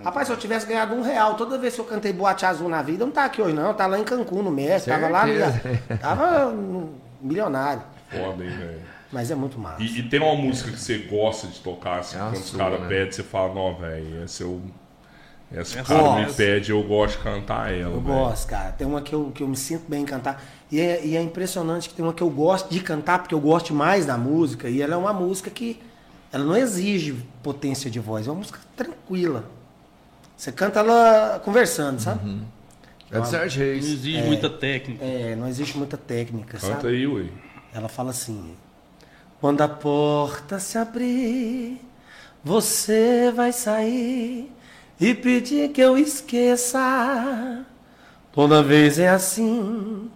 Rapaz, 0.05 0.27
se 0.29 0.33
eu 0.33 0.37
tivesse 0.37 0.67
ganhado 0.67 0.95
um 0.95 1.03
real 1.03 1.35
toda 1.35 1.59
vez 1.59 1.75
que 1.75 1.81
eu 1.81 1.85
cantei 1.85 2.13
boate 2.13 2.47
azul 2.47 2.69
na 2.69 2.81
vida, 2.83 3.03
eu 3.03 3.07
não 3.07 3.13
tá 3.13 3.25
aqui 3.25 3.43
hoje 3.43 3.55
não. 3.55 3.69
Eu 3.69 3.75
tava 3.75 3.93
lá 3.97 3.99
em 3.99 4.05
Cancún, 4.05 4.43
no 4.43 4.51
México. 4.51 4.91
Tava 4.91 5.09
lá, 5.09 5.27
no- 5.27 5.99
tava 5.99 6.55
milionário. 7.21 7.83
Foda, 8.11 8.45
hein, 8.45 8.51
velho. 8.51 8.81
Mas 9.11 9.31
é 9.31 9.35
muito 9.35 9.59
massa. 9.59 9.83
E, 9.83 9.99
e 10.01 10.03
tem 10.09 10.21
uma 10.21 10.35
música 10.35 10.71
que 10.71 10.79
você 10.79 10.99
gosta 10.99 11.47
de 11.47 11.61
tocar, 11.61 12.01
assim, 12.01 12.17
É 12.17 12.21
quando 12.21 12.35
os 12.37 12.51
caras 12.51 12.81
né? 12.81 12.89
pedem, 12.89 13.13
você 13.13 13.23
fala, 13.23 13.55
não, 13.55 13.75
velho, 13.77 14.17
eu. 14.17 14.25
Essa 14.25 14.45
o 14.45 14.63
Essa 15.57 15.83
cara 15.83 16.27
me 16.27 16.33
pede, 16.33 16.71
eu 16.71 16.83
gosto 16.83 17.19
de 17.19 17.23
cantar 17.25 17.73
ela. 17.73 17.95
Eu 17.95 18.01
velho. 18.01 18.19
gosto, 18.19 18.49
cara. 18.49 18.73
Tem 18.73 18.87
uma 18.87 19.01
que 19.03 19.13
eu, 19.15 19.31
que 19.35 19.43
eu 19.43 19.49
me 19.49 19.57
sinto 19.57 19.85
bem 19.89 20.03
em 20.03 20.05
cantar. 20.05 20.43
E 20.71 20.81
é, 20.81 21.05
e 21.05 21.17
é 21.17 21.23
impressionante 21.23 21.89
que 21.89 21.95
tem 21.95 22.05
uma 22.05 22.13
que 22.13 22.23
eu 22.23 22.31
gosto 22.31 22.69
de 22.71 22.81
cantar, 22.81 23.21
porque 23.21 23.35
eu 23.35 23.41
gosto 23.41 23.73
mais 23.73 24.05
da 24.07 24.17
música. 24.19 24.69
E 24.69 24.83
ela 24.83 24.95
é 24.95 24.97
uma 24.97 25.13
música 25.13 25.51
que 25.51 25.81
ela 26.33 26.45
não 26.45 26.57
exige 26.57 27.15
potência 27.43 27.91
de 27.91 28.01
voz. 28.01 28.27
É 28.27 28.31
uma 28.31 28.39
música 28.39 28.59
tranquila. 28.77 29.45
Você 30.37 30.51
canta 30.51 30.81
ela 30.81 31.41
conversando, 31.45 32.01
sabe? 32.01 32.41
É 33.11 33.21
do 33.21 33.27
Sérgio 33.27 33.65
Não 33.65 33.73
Reis. 33.73 33.85
exige 33.85 34.23
muita 34.23 34.51
técnica. 34.51 35.05
É, 35.05 35.37
não 35.37 35.47
existe 35.47 35.79
muita 35.79 35.97
técnica, 35.97 36.59
Canta 36.59 36.75
sabe? 36.75 36.89
aí, 36.89 37.07
ué. 37.07 37.27
Ela 37.73 37.89
fala 37.89 38.11
assim: 38.11 38.57
Quando 39.41 39.61
a 39.61 39.69
porta 39.69 40.59
se 40.59 40.77
abrir, 40.77 41.81
você 42.43 43.33
vai 43.35 43.53
sair 43.53 44.51
e 45.01 45.15
pedir 45.15 45.71
que 45.71 45.81
eu 45.81 45.99
esqueça. 45.99 47.65
Toda 48.33 48.63
vez 48.63 48.99
é 48.99 49.09
assim, 49.09 50.11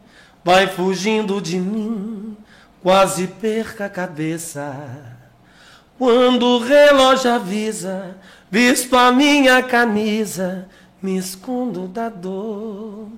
vai 0.44 0.66
fugindo 0.66 1.40
de 1.40 1.58
mim, 1.58 2.36
quase 2.82 3.26
perca 3.26 3.86
a 3.86 3.90
cabeça. 3.90 4.74
Quando 5.98 6.44
o 6.44 6.58
relógio 6.58 7.30
avisa, 7.32 8.16
visto 8.50 8.96
a 8.96 9.12
minha 9.12 9.62
camisa, 9.62 10.68
me 11.02 11.16
escondo 11.16 11.88
da 11.88 12.08
dor. 12.08 13.08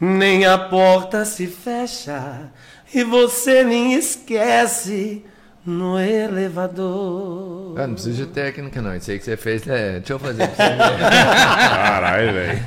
Nem 0.00 0.44
a 0.44 0.58
porta 0.58 1.24
se 1.24 1.46
fecha 1.46 2.50
e 2.94 3.02
você 3.02 3.64
me 3.64 3.94
esquece 3.94 5.24
no 5.66 5.98
elevador. 5.98 7.78
Ah, 7.78 7.86
não 7.86 7.94
precisa 7.94 8.24
de 8.24 8.30
técnica, 8.30 8.80
não. 8.82 8.94
Isso 8.94 9.10
aí 9.10 9.18
que 9.18 9.24
você 9.24 9.36
fez, 9.36 9.66
é. 9.66 9.94
Deixa 9.98 10.12
eu 10.12 10.18
fazer 10.18 10.46
pra 10.48 10.66
você. 10.68 10.76
Caralho, 10.78 12.32
velho. 12.32 12.60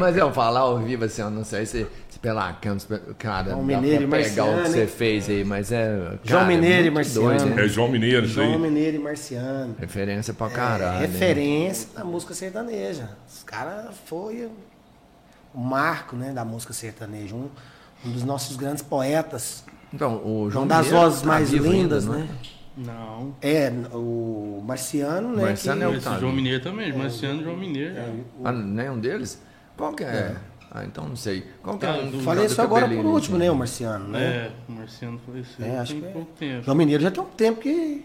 Mas 0.00 0.16
eu 0.16 0.32
falar 0.32 0.60
ao 0.60 0.78
vivo 0.78 1.04
assim, 1.04 1.22
eu 1.22 1.30
não 1.30 1.44
sei 1.44 1.64
se, 1.66 1.86
se 2.10 2.18
pela 2.18 2.52
câmera, 2.54 2.80
se 2.80 2.86
cara, 3.18 3.50
João 3.50 3.62
Mineiro 3.64 4.08
pra 4.08 4.20
e 4.20 4.24
pegar 4.24 4.44
o 4.44 4.46
que 4.48 4.52
Marciano, 4.54 4.74
você 4.74 4.86
fez 4.86 5.28
aí, 5.28 5.44
mas 5.44 5.72
é. 5.72 5.96
Cara, 5.96 6.18
João 6.24 6.46
Mineiro 6.46 6.82
é 6.84 6.86
e 6.86 6.90
Marciano. 6.90 7.28
doido, 7.28 7.44
né? 7.54 7.64
É 7.64 7.68
João 7.68 7.88
Mineiro, 7.88 8.26
isso 8.26 8.40
aí. 8.40 8.46
João 8.48 8.58
Mineiro 8.58 8.96
e 8.96 9.00
Marciano. 9.00 9.76
Referência 9.78 10.34
pra 10.34 10.46
É, 10.46 10.50
caralho. 10.50 11.00
né? 11.00 11.06
referência 11.06 11.88
da 11.94 12.04
música 12.04 12.34
sertaneja. 12.34 13.10
Os 13.32 13.42
caras 13.44 13.86
foi 14.06 14.50
o 15.54 15.58
marco 15.60 16.16
né, 16.16 16.32
da 16.32 16.44
música 16.44 16.72
sertaneja. 16.72 17.34
Um, 17.34 17.48
um 18.04 18.10
dos 18.10 18.22
nossos 18.24 18.56
grandes 18.56 18.82
poetas 18.82 19.63
Então, 19.94 20.16
o 20.24 20.50
João 20.50 20.64
Uma 20.64 20.76
das 20.76 20.88
vozes 20.90 21.20
tá 21.22 21.26
mais 21.28 21.50
vivo 21.50 21.64
ainda, 21.66 21.76
lindas, 21.78 22.06
não 22.06 22.14
é? 22.14 22.18
né? 22.18 22.28
Não. 22.76 23.34
É, 23.40 23.72
o 23.92 24.60
Marciano, 24.66 25.28
né? 25.36 25.42
Marciano 25.44 25.78
que- 25.78 25.84
é 25.84 25.88
o- 25.88 25.94
Esse 25.94 26.04
tá 26.04 26.18
João 26.18 26.32
ali. 26.32 26.36
Mineiro 26.42 26.62
também, 26.62 26.92
Marciano 26.92 27.40
e 27.40 27.44
João 27.44 27.56
Mineiro. 27.56 27.94
Ah, 28.44 28.50
nenhum 28.52 28.98
deles? 28.98 29.40
Qual 29.76 29.92
que 29.94 30.02
é? 30.02 30.34
Ah, 30.72 30.84
então 30.84 31.08
não 31.08 31.14
sei. 31.14 31.44
Qual 31.62 31.78
que 31.78 31.86
é? 31.86 31.88
Ah, 31.88 32.02
um 32.12 32.20
Falei 32.20 32.46
isso 32.46 32.60
agora 32.60 32.88
por 32.88 33.06
último, 33.06 33.38
né, 33.38 33.48
o 33.48 33.54
Marciano, 33.54 34.08
né? 34.08 34.20
É, 34.24 34.50
o 34.68 34.72
Marciano 34.72 35.20
faleceu 35.24 35.64
É, 35.64 35.78
acho 35.78 35.92
tem 35.92 36.00
que 36.02 36.08
é. 36.08 36.10
pouco 36.10 36.30
tempo. 36.36 36.64
João 36.64 36.76
Mineiro 36.76 37.02
já 37.02 37.10
tem 37.12 37.22
um 37.22 37.26
tempo 37.26 37.60
que. 37.60 38.04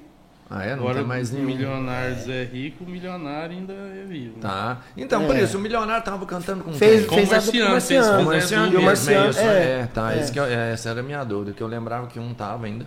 Ah, 0.51 0.63
é? 0.63 0.69
Não 0.75 0.79
Agora 0.81 0.95
tem 0.99 1.05
mais 1.05 1.29
o 1.29 1.33
nenhum. 1.35 1.45
milionário 1.45 2.15
Zé 2.21 2.43
Rico, 2.43 2.83
o 2.83 2.89
milionário 2.89 3.55
ainda 3.55 3.71
é 3.73 4.03
vivo. 4.07 4.39
Tá. 4.39 4.79
Então, 4.97 5.25
por 5.27 5.35
É. 5.35 5.43
isso, 5.43 5.57
o 5.57 5.61
milionário 5.61 6.03
tava 6.03 6.25
cantando 6.25 6.63
com 6.63 6.73
Fez, 6.73 7.01
quem? 7.01 7.07
Com 7.09 7.15
fez 7.15 7.29
o 7.31 7.35
a 7.35 7.39
dupla 7.39 7.59
com 7.61 7.67
o 7.67 7.71
Marciano, 7.71 8.15
fez 8.15 8.25
Marciano. 8.25 8.73
e 8.81 8.85
é, 8.87 8.93
isso, 8.93 9.09
é, 9.39 9.53
é, 9.81 9.87
tá. 9.93 10.11
é. 10.13 10.25
Eu- 10.35 10.43
essa 10.45 10.89
era 10.89 11.01
a 11.01 11.03
minha 11.03 11.23
dúvida, 11.23 11.51
que 11.53 11.61
eu 11.61 11.67
lembrava 11.67 12.07
que 12.07 12.19
um 12.19 12.33
tava 12.33 12.65
ainda. 12.65 12.85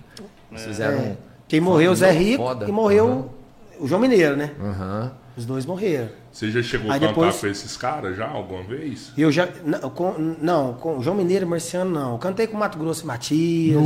Eles 0.50 0.64
fizeram. 0.64 0.98
É. 0.98 1.16
Quem 1.46 1.60
morreu 1.60 1.92
o 1.92 1.94
Zé 1.94 2.08
Foda. 2.08 2.18
Rico 2.18 2.42
Foda. 2.42 2.68
e 2.68 2.72
morreu 2.72 3.32
o 3.78 3.86
João 3.86 4.00
Mineiro, 4.00 4.36
né? 4.36 4.50
Aham. 4.60 5.12
Os 5.36 5.46
dois 5.46 5.64
morreram. 5.64 6.08
Você 6.30 6.50
já 6.50 6.62
chegou 6.62 6.90
a 6.90 6.94
Aí 6.94 7.00
cantar 7.00 7.12
depois- 7.14 7.40
com 7.40 7.46
esses 7.46 7.76
caras 7.76 8.16
já 8.16 8.26
alguma 8.28 8.62
vez? 8.64 9.12
Eu 9.16 9.30
já. 9.32 9.48
Não, 9.64 9.78
com, 9.90 10.12
não, 10.40 10.74
com 10.74 10.98
o 10.98 11.02
João 11.02 11.16
Mineiro 11.16 11.46
e 11.46 11.48
Marciano, 11.48 11.90
não. 11.90 12.12
Eu 12.12 12.18
cantei 12.18 12.46
com 12.46 12.56
o 12.56 12.60
Mato 12.60 12.76
Grosso 12.76 13.04
e 13.04 13.06
Matias. 13.06 13.82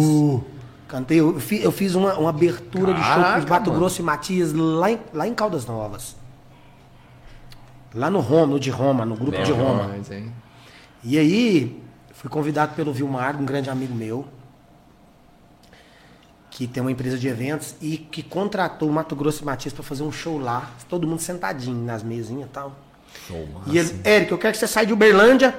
Cantei, 0.88 1.18
eu, 1.20 1.40
fi- 1.40 1.62
eu 1.62 1.72
fiz 1.72 1.94
uma, 1.94 2.14
uma 2.16 2.30
abertura 2.30 2.94
de 2.94 3.00
show 3.02 3.14
com 3.14 3.20
Caraca, 3.22 3.38
os 3.40 3.44
Mato 3.46 3.66
mano. 3.70 3.80
Grosso 3.80 4.00
e 4.00 4.04
Matias 4.04 4.52
lá 4.52 4.90
em, 4.90 5.00
lá 5.12 5.26
em 5.26 5.34
Caldas 5.34 5.66
Novas. 5.66 6.14
Lá 7.94 8.10
no 8.10 8.20
Roma, 8.20 8.46
no 8.46 8.60
de 8.60 8.70
Roma, 8.70 9.04
no 9.04 9.16
grupo 9.16 9.42
de 9.42 9.50
Aham. 9.52 9.62
Roma. 9.62 9.90
E 11.02 11.18
aí, 11.18 11.82
fui 12.12 12.30
convidado 12.30 12.74
pelo 12.74 12.92
Vilmar, 12.92 13.36
um 13.40 13.44
grande 13.44 13.68
amigo 13.70 13.94
meu, 13.94 14.26
que 16.50 16.66
tem 16.66 16.80
uma 16.80 16.90
empresa 16.92 17.18
de 17.18 17.28
eventos 17.28 17.74
e 17.82 17.98
que 17.98 18.22
contratou 18.22 18.88
o 18.88 18.92
Mato 18.92 19.14
Grosso 19.16 19.42
e 19.42 19.46
Matias 19.46 19.74
para 19.74 19.82
fazer 19.82 20.02
um 20.02 20.12
show 20.12 20.38
lá, 20.38 20.70
todo 20.88 21.06
mundo 21.06 21.20
sentadinho 21.20 21.84
nas 21.84 22.02
mesinhas 22.02 22.46
e 22.48 22.52
tal. 22.52 22.72
Show, 23.26 23.46
E 23.66 23.78
ele, 23.78 24.00
Eric, 24.04 24.30
eu 24.32 24.38
quero 24.38 24.52
que 24.52 24.58
você 24.58 24.66
saia 24.66 24.86
de 24.86 24.92
Uberlândia 24.92 25.54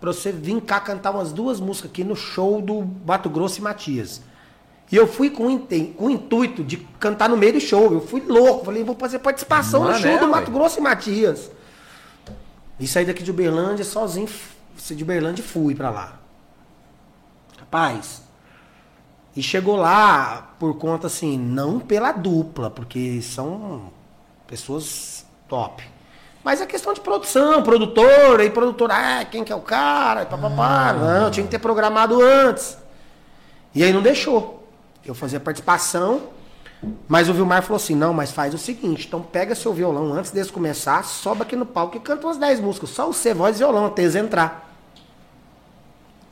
pra 0.00 0.12
você 0.12 0.30
vir 0.32 0.60
cá 0.62 0.80
cantar 0.80 1.10
umas 1.10 1.32
duas 1.32 1.60
músicas 1.60 1.90
aqui 1.90 2.04
no 2.04 2.14
show 2.16 2.60
do 2.62 2.86
Mato 3.06 3.28
Grosso 3.28 3.58
e 3.58 3.62
Matias. 3.62 4.22
E 4.92 4.96
eu 4.96 5.06
fui 5.06 5.30
com, 5.30 5.58
com 5.58 6.06
o 6.06 6.10
intuito 6.10 6.62
de 6.62 6.76
cantar 7.00 7.28
no 7.28 7.36
meio 7.36 7.54
do 7.54 7.60
show. 7.60 7.92
Eu 7.92 8.00
fui 8.00 8.20
louco. 8.20 8.64
Falei, 8.66 8.84
vou 8.84 8.94
fazer 8.94 9.18
participação 9.18 9.80
no 9.80 9.90
Mané, 9.90 10.00
show 10.00 10.18
do 10.18 10.26
ué. 10.26 10.30
Mato 10.30 10.50
Grosso 10.50 10.78
e 10.78 10.82
Matias. 10.82 11.50
E 12.78 12.86
saí 12.86 13.04
daqui 13.04 13.22
de 13.22 13.30
Uberlândia 13.30 13.84
sozinho. 13.84 14.28
de 14.90 15.02
Uberlândia 15.02 15.42
e 15.42 15.44
fui 15.44 15.74
pra 15.74 15.90
lá. 15.90 16.20
Rapaz. 17.58 18.22
E 19.36 19.42
chegou 19.42 19.76
lá 19.76 20.54
por 20.60 20.78
conta 20.78 21.08
assim, 21.08 21.36
não 21.36 21.80
pela 21.80 22.12
dupla, 22.12 22.70
porque 22.70 23.20
são 23.20 23.90
pessoas 24.46 25.26
top. 25.48 25.82
Mas 26.44 26.60
é 26.60 26.66
questão 26.66 26.92
de 26.92 27.00
produção, 27.00 27.62
produtor, 27.62 28.38
aí 28.38 28.50
produtor, 28.50 28.90
ah, 28.92 29.24
quem 29.24 29.42
que 29.42 29.52
é 29.52 29.56
o 29.56 29.60
cara, 29.60 30.22
e 30.22 30.26
papapá. 30.26 30.92
Não, 30.92 31.30
tinha 31.30 31.44
que 31.44 31.50
ter 31.50 31.58
programado 31.58 32.22
antes. 32.22 32.76
E 33.74 33.82
aí 33.82 33.92
não 33.92 34.02
deixou. 34.02 34.63
Eu 35.04 35.14
fazia 35.14 35.38
participação, 35.38 36.28
mas 37.08 37.28
o 37.28 37.34
Vilmar 37.34 37.62
falou 37.62 37.76
assim: 37.76 37.94
não, 37.94 38.12
mas 38.14 38.30
faz 38.30 38.54
o 38.54 38.58
seguinte, 38.58 39.06
então 39.06 39.20
pega 39.22 39.54
seu 39.54 39.72
violão 39.72 40.12
antes 40.12 40.30
deles 40.30 40.50
começar, 40.50 41.04
sobe 41.04 41.42
aqui 41.42 41.54
no 41.56 41.66
palco 41.66 41.96
e 41.96 42.00
canta 42.00 42.26
umas 42.26 42.36
10 42.38 42.60
músicas. 42.60 42.90
Só 42.90 43.06
você, 43.06 43.34
voz 43.34 43.56
e 43.56 43.58
violão, 43.58 43.86
até 43.86 44.02
eles 44.02 44.14
entrar. 44.14 44.72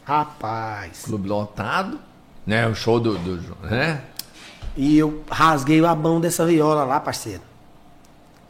Rapaz. 0.05 1.03
Clube 1.05 1.29
lotado, 1.29 1.99
né? 2.47 2.67
O 2.67 2.75
show 2.75 2.99
do. 2.99 3.17
do 3.19 3.57
né? 3.67 4.03
E 4.77 4.99
eu 4.99 5.23
rasguei 5.31 5.85
a 5.85 5.95
mão 5.95 6.21
dessa 6.21 6.45
viola 6.47 6.85
lá, 6.85 6.99
parceiro. 6.99 7.43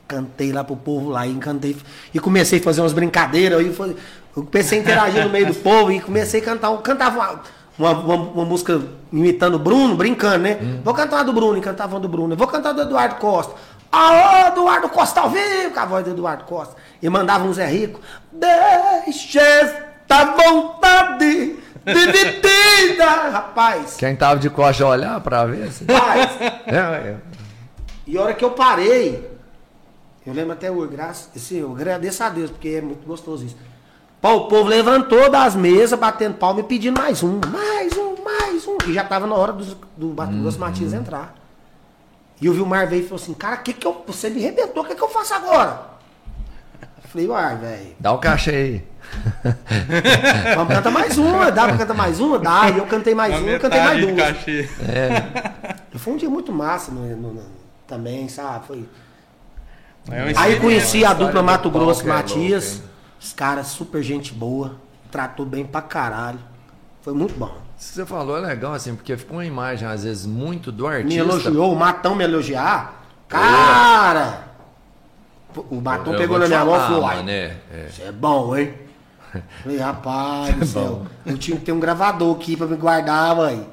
Cantei 0.08 0.52
lá 0.52 0.62
pro 0.62 0.76
povo 0.76 1.10
lá 1.10 1.26
e 1.26 1.30
encantei. 1.32 1.76
E 2.14 2.18
comecei 2.20 2.58
a 2.58 2.62
fazer 2.62 2.80
umas 2.80 2.92
brincadeiras. 2.92 3.76
foi- 3.76 3.96
Eu 4.36 4.44
comecei 4.44 4.78
a 4.78 4.82
interagir 4.82 5.24
no 5.24 5.30
meio 5.30 5.46
do 5.46 5.54
povo 5.54 5.90
e 5.92 6.00
comecei 6.00 6.40
a 6.40 6.44
cantar. 6.44 6.70
um- 6.70 6.78
Cantava 6.78 7.42
uma, 7.78 7.90
uma, 7.92 8.14
uma- 8.14 8.44
música 8.44 8.80
imitando 9.12 9.54
o 9.54 9.58
Bruno, 9.58 9.94
brincando, 9.96 10.38
né? 10.38 10.58
Vou 10.84 10.92
cantar 10.94 11.16
uma 11.16 11.24
do 11.24 11.32
Bruno, 11.32 11.58
e 11.58 11.60
cantava 11.60 11.94
uma 11.94 12.00
do 12.00 12.08
Bruno. 12.08 12.36
Vou 12.36 12.46
cantar 12.46 12.72
do 12.72 12.82
Eduardo 12.82 13.16
Costa. 13.16 13.54
Alô, 13.90 14.48
Eduardo 14.48 14.88
Costa 14.88 15.20
ao 15.20 15.30
vivo, 15.30 15.70
com 15.74 15.80
a 15.80 15.84
voz 15.84 16.04
do 16.04 16.10
Eduardo 16.10 16.44
Costa. 16.44 16.74
E 17.02 17.08
mandava 17.08 17.44
um 17.44 17.52
Zé 17.52 17.66
Rico. 17.66 18.00
Deixa 18.32 19.40
esta 19.40 20.24
vontade 20.36 21.56
dividida. 21.84 23.04
Rapaz. 23.32 23.96
Quem 23.96 24.14
tava 24.16 24.38
de 24.40 24.48
costa 24.50 24.86
olhar 24.86 25.20
pra 25.20 25.44
ver? 25.44 25.64
Assim. 25.64 25.84
Rapaz. 25.86 26.30
É, 26.66 26.76
é. 26.76 27.16
E 28.06 28.16
a 28.16 28.22
hora 28.22 28.34
que 28.34 28.44
eu 28.44 28.50
parei, 28.52 29.30
eu 30.26 30.32
lembro 30.32 30.52
até 30.52 30.70
hoje, 30.70 30.92
graças, 30.92 31.28
assim, 31.36 31.58
eu 31.58 31.70
agradeço 31.72 32.22
a 32.24 32.28
Deus, 32.28 32.50
porque 32.50 32.68
é 32.68 32.80
muito 32.80 33.06
gostoso 33.06 33.44
isso. 33.44 33.56
Pô, 34.22 34.34
o 34.36 34.40
povo 34.46 34.68
levantou 34.68 35.28
das 35.28 35.54
mesas, 35.56 35.98
batendo 35.98 36.34
palma 36.36 36.60
e 36.60 36.62
pedindo 36.62 36.96
mais 36.98 37.22
um, 37.24 37.40
mais 37.50 37.92
um, 37.98 38.14
mais 38.24 38.66
um. 38.68 38.78
E 38.86 38.92
já 38.94 39.02
tava 39.02 39.26
na 39.26 39.34
hora 39.34 39.52
dos- 39.52 39.76
do, 39.96 40.14
Mato 40.14 40.32
Grosso 40.36 40.60
Matias 40.60 40.92
entrar. 40.92 41.34
E 42.40 42.48
o 42.48 42.52
Vilmar 42.52 42.88
veio 42.88 43.02
e 43.02 43.04
falou 43.04 43.20
assim, 43.22 43.34
cara, 43.34 43.56
que 43.56 43.72
que 43.72 43.84
eu, 43.86 44.04
você 44.06 44.30
me 44.30 44.38
arrebentou, 44.40 44.84
o 44.84 44.86
que, 44.86 44.94
que 44.94 45.02
eu 45.02 45.08
faço 45.08 45.34
agora? 45.34 45.82
Eu 47.02 47.08
falei, 47.10 47.26
uai, 47.28 47.56
velho, 47.56 47.96
Dá 47.98 48.12
o 48.12 48.18
caixa 48.18 48.52
aí. 48.52 48.84
vamos 50.54 50.72
cantar 50.72 50.90
mais 50.92 51.18
uma, 51.18 51.50
dá 51.50 51.66
pra 51.66 51.76
cantar 51.76 51.94
mais 51.94 52.20
uma? 52.20 52.38
Dá, 52.38 52.70
e 52.70 52.78
eu 52.78 52.86
cantei 52.86 53.14
mais 53.16 53.34
A 53.34 53.38
uma, 53.38 53.50
eu 53.50 53.60
cantei 53.60 53.80
mais 53.80 54.00
duas. 54.00 54.16
cachê. 54.16 54.68
E 55.92 55.98
Foi 55.98 56.12
um 56.12 56.16
dia 56.16 56.30
muito 56.30 56.52
massa 56.52 56.92
no- 56.92 57.16
no- 57.16 57.34
no- 57.34 57.42
também, 57.88 58.28
sabe? 58.28 58.66
Foi, 58.68 58.84
É 60.10 60.32
Aí 60.36 60.58
conheci 60.60 60.98
a 61.04 61.10
história 61.10 61.14
dupla 61.26 61.40
do 61.42 61.44
Mato 61.44 61.70
Grosso 61.70 62.02
é 62.02 62.06
Matias. 62.06 62.82
Os 63.22 63.32
caras 63.32 63.68
super 63.68 64.02
gente 64.02 64.32
boa. 64.32 64.76
Tratou 65.10 65.46
bem 65.46 65.64
pra 65.64 65.80
caralho. 65.82 66.38
Foi 67.02 67.12
muito 67.12 67.34
bom. 67.34 67.52
Isso 67.78 67.90
que 67.90 67.94
você 67.96 68.06
falou 68.06 68.36
é 68.36 68.40
legal, 68.40 68.74
assim, 68.74 68.94
porque 68.94 69.16
ficou 69.16 69.36
uma 69.38 69.44
imagem, 69.44 69.86
às 69.86 70.04
vezes, 70.04 70.24
muito 70.26 70.70
do 70.72 70.88
Me 70.88 70.94
artista. 70.96 71.18
elogiou, 71.20 71.72
o 71.72 71.76
Matão 71.76 72.14
me 72.14 72.24
elogiar. 72.24 73.04
Cara! 73.28 74.48
O 75.70 75.80
Matão 75.80 76.14
Eu 76.14 76.18
pegou 76.18 76.38
na 76.38 76.46
minha 76.46 76.64
mão 76.64 76.76
e 76.76 76.78
falou: 76.78 77.02
"Uai, 77.02 77.16
mano, 77.16 77.30
é, 77.30 77.56
é. 77.72 77.86
Isso 77.90 78.02
é 78.02 78.12
bom, 78.12 78.56
hein? 78.56 78.74
Falei, 79.62 79.78
rapaz 79.78 80.54
do 80.56 80.66
céu. 80.66 81.02
Eu 81.26 81.36
tinha 81.38 81.56
que 81.58 81.64
ter 81.64 81.72
um 81.72 81.80
gravador 81.80 82.34
aqui 82.36 82.56
pra 82.56 82.66
me 82.66 82.76
guardar, 82.76 83.36
mãe. 83.36 83.66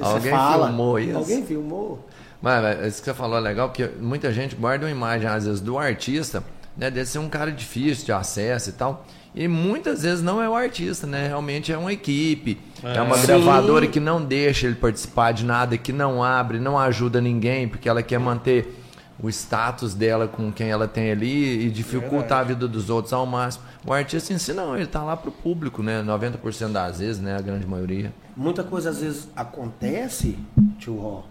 Alguém 0.00 0.30
fala. 0.30 0.66
filmou 0.66 0.98
isso? 0.98 1.16
Alguém 1.16 1.44
filmou. 1.46 2.08
Mas, 2.42 2.62
mas 2.62 2.86
isso 2.88 2.98
que 3.02 3.04
você 3.06 3.14
falou 3.14 3.38
é 3.38 3.40
legal, 3.40 3.68
porque 3.68 3.88
muita 4.00 4.32
gente 4.32 4.54
guarda 4.54 4.84
uma 4.84 4.90
imagem, 4.90 5.28
às 5.28 5.46
vezes, 5.46 5.60
do 5.60 5.78
artista, 5.78 6.42
né? 6.76 6.90
Deve 6.90 7.06
ser 7.06 7.18
um 7.18 7.28
cara 7.28 7.50
difícil 7.50 8.04
de 8.04 8.12
acesso 8.12 8.70
e 8.70 8.72
tal. 8.72 9.06
E 9.34 9.48
muitas 9.48 10.02
vezes 10.02 10.22
não 10.22 10.40
é 10.40 10.48
o 10.48 10.54
artista, 10.54 11.06
né? 11.06 11.26
Realmente 11.26 11.72
é 11.72 11.76
uma 11.76 11.92
equipe. 11.92 12.60
É, 12.82 13.00
uma 13.02 13.16
Sim. 13.18 13.26
gravadora 13.26 13.86
que 13.86 13.98
não 13.98 14.24
deixa 14.24 14.66
ele 14.66 14.76
participar 14.76 15.32
de 15.32 15.44
nada, 15.44 15.76
que 15.76 15.92
não 15.92 16.22
abre, 16.22 16.60
não 16.60 16.78
ajuda 16.78 17.20
ninguém, 17.20 17.66
porque 17.66 17.88
ela 17.88 18.02
quer 18.02 18.20
manter 18.20 18.80
o 19.20 19.28
status 19.28 19.94
dela 19.94 20.28
com 20.28 20.52
quem 20.52 20.70
ela 20.70 20.86
tem 20.86 21.10
ali 21.10 21.66
e 21.66 21.70
dificultar 21.70 22.40
a 22.40 22.44
vida 22.44 22.68
dos 22.68 22.90
outros 22.90 23.12
ao 23.12 23.26
máximo. 23.26 23.64
O 23.84 23.92
artista 23.92 24.32
em 24.32 24.38
si 24.38 24.52
não, 24.52 24.76
ele 24.76 24.86
tá 24.86 25.02
lá 25.02 25.16
pro 25.16 25.32
público, 25.32 25.82
né? 25.82 26.02
90% 26.02 26.72
das 26.72 26.98
vezes, 26.98 27.20
né? 27.20 27.36
A 27.36 27.40
grande 27.40 27.66
maioria. 27.66 28.12
Muita 28.36 28.62
coisa 28.62 28.90
às 28.90 29.00
vezes 29.00 29.28
acontece, 29.34 30.38
tio 30.78 30.96
Ró, 30.96 31.22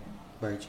Bert, 0.41 0.65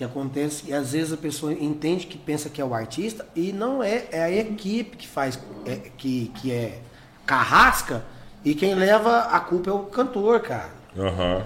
que 0.00 0.04
acontece 0.04 0.64
e 0.66 0.72
às 0.72 0.92
vezes 0.92 1.12
a 1.12 1.16
pessoa 1.18 1.52
entende 1.52 2.06
que 2.06 2.16
pensa 2.16 2.48
que 2.48 2.58
é 2.58 2.64
o 2.64 2.72
artista 2.72 3.26
e 3.36 3.52
não 3.52 3.82
é, 3.82 4.06
é 4.10 4.22
a 4.22 4.30
equipe 4.32 4.96
que 4.96 5.06
faz, 5.06 5.38
é, 5.66 5.76
que, 5.76 6.32
que 6.36 6.50
é 6.50 6.80
carrasca 7.26 8.02
e 8.42 8.54
quem 8.54 8.74
leva 8.74 9.18
a 9.24 9.38
culpa 9.40 9.68
é 9.68 9.72
o 9.74 9.80
cantor, 9.80 10.40
cara, 10.40 10.70
Aham. 10.98 11.44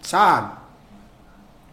sabe? 0.00 0.56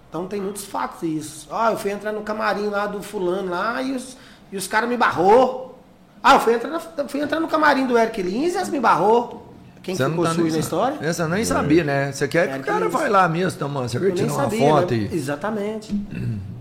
Então 0.10 0.28
tem 0.28 0.42
muitos 0.42 0.66
fatos 0.66 1.04
isso. 1.04 1.48
Ah, 1.50 1.72
eu 1.72 1.78
fui 1.78 1.90
entrar 1.92 2.12
no 2.12 2.22
camarim 2.22 2.68
lá 2.68 2.86
do 2.86 3.02
fulano 3.02 3.50
lá 3.52 3.82
e 3.82 3.94
os, 3.96 4.18
e 4.52 4.58
os 4.58 4.68
caras 4.68 4.90
me 4.90 4.98
barrou. 4.98 5.80
Ah, 6.22 6.34
eu 6.34 6.42
fui 6.42 6.54
entrar, 6.54 6.70
na- 6.70 7.08
fui 7.08 7.22
entrar 7.22 7.40
no 7.40 7.48
camarim 7.48 7.88
do 7.88 7.98
Eric 7.98 8.22
Lins 8.22 8.54
e 8.54 8.58
elas 8.58 8.68
me 8.68 8.78
barrou. 8.82 9.51
Quem 9.84 9.96
Você 9.96 10.08
ficou 10.08 10.24
tá 10.24 10.34
sujo 10.34 10.52
na 10.54 10.60
história? 10.60 11.14
Você 11.14 11.28
nem 11.28 11.44
sabia, 11.44 11.84
né? 11.84 12.12
Você 12.12 12.28
quer 12.28 12.48
que 12.48 12.54
É 12.54 12.58
o 12.58 12.60
que 12.60 12.66
cara 12.66 12.88
vai 12.88 13.10
lá 13.10 13.28
mesmo, 13.28 13.58
toma 13.60 13.80
uma 13.82 13.88
cerveja, 13.90 14.26
uma 14.32 14.50
foto 14.50 14.94
né? 14.94 15.10
e... 15.12 15.16
Exatamente. 15.16 15.92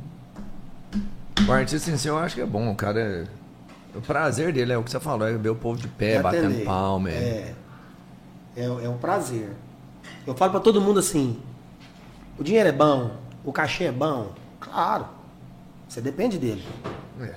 O 1.49 1.53
artista 1.53 1.91
em 1.91 1.97
si 1.97 2.07
eu 2.07 2.17
acho 2.19 2.35
que 2.37 2.41
é 2.43 2.47
bom, 2.47 2.71
o 2.71 2.75
cara. 2.77 3.01
é- 3.01 3.25
O 3.97 4.01
prazer 4.01 4.53
dele 4.53 4.73
é 4.73 4.79
o 4.79 4.83
que 4.85 4.91
você 4.91 5.01
falou, 5.01 5.27
é 5.27 5.33
ver 5.33 5.49
o 5.49 5.55
povo 5.57 5.81
de 5.81 5.89
pé, 5.89 6.13
É 6.13 6.23
batendo 6.23 6.47
atender. 6.49 6.65
palma. 6.65 7.11
É. 7.11 7.55
É, 8.57 8.61
é, 8.63 8.65
é 8.65 8.89
um 8.89 8.99
prazer. 8.99 9.49
Eu 10.27 10.35
falo 10.35 10.51
pra 10.53 10.61
todo 10.61 10.81
mundo 10.81 11.01
assim: 11.01 11.39
o 12.39 12.45
dinheiro 12.45 12.69
é 12.69 12.73
bom, 12.73 13.11
o 13.45 13.53
cachê 13.53 13.85
é 13.85 13.93
bom. 13.93 14.33
Claro. 14.61 15.07
Você 15.89 16.01
depende 16.01 16.39
dele. 16.39 16.63
É. 17.21 17.35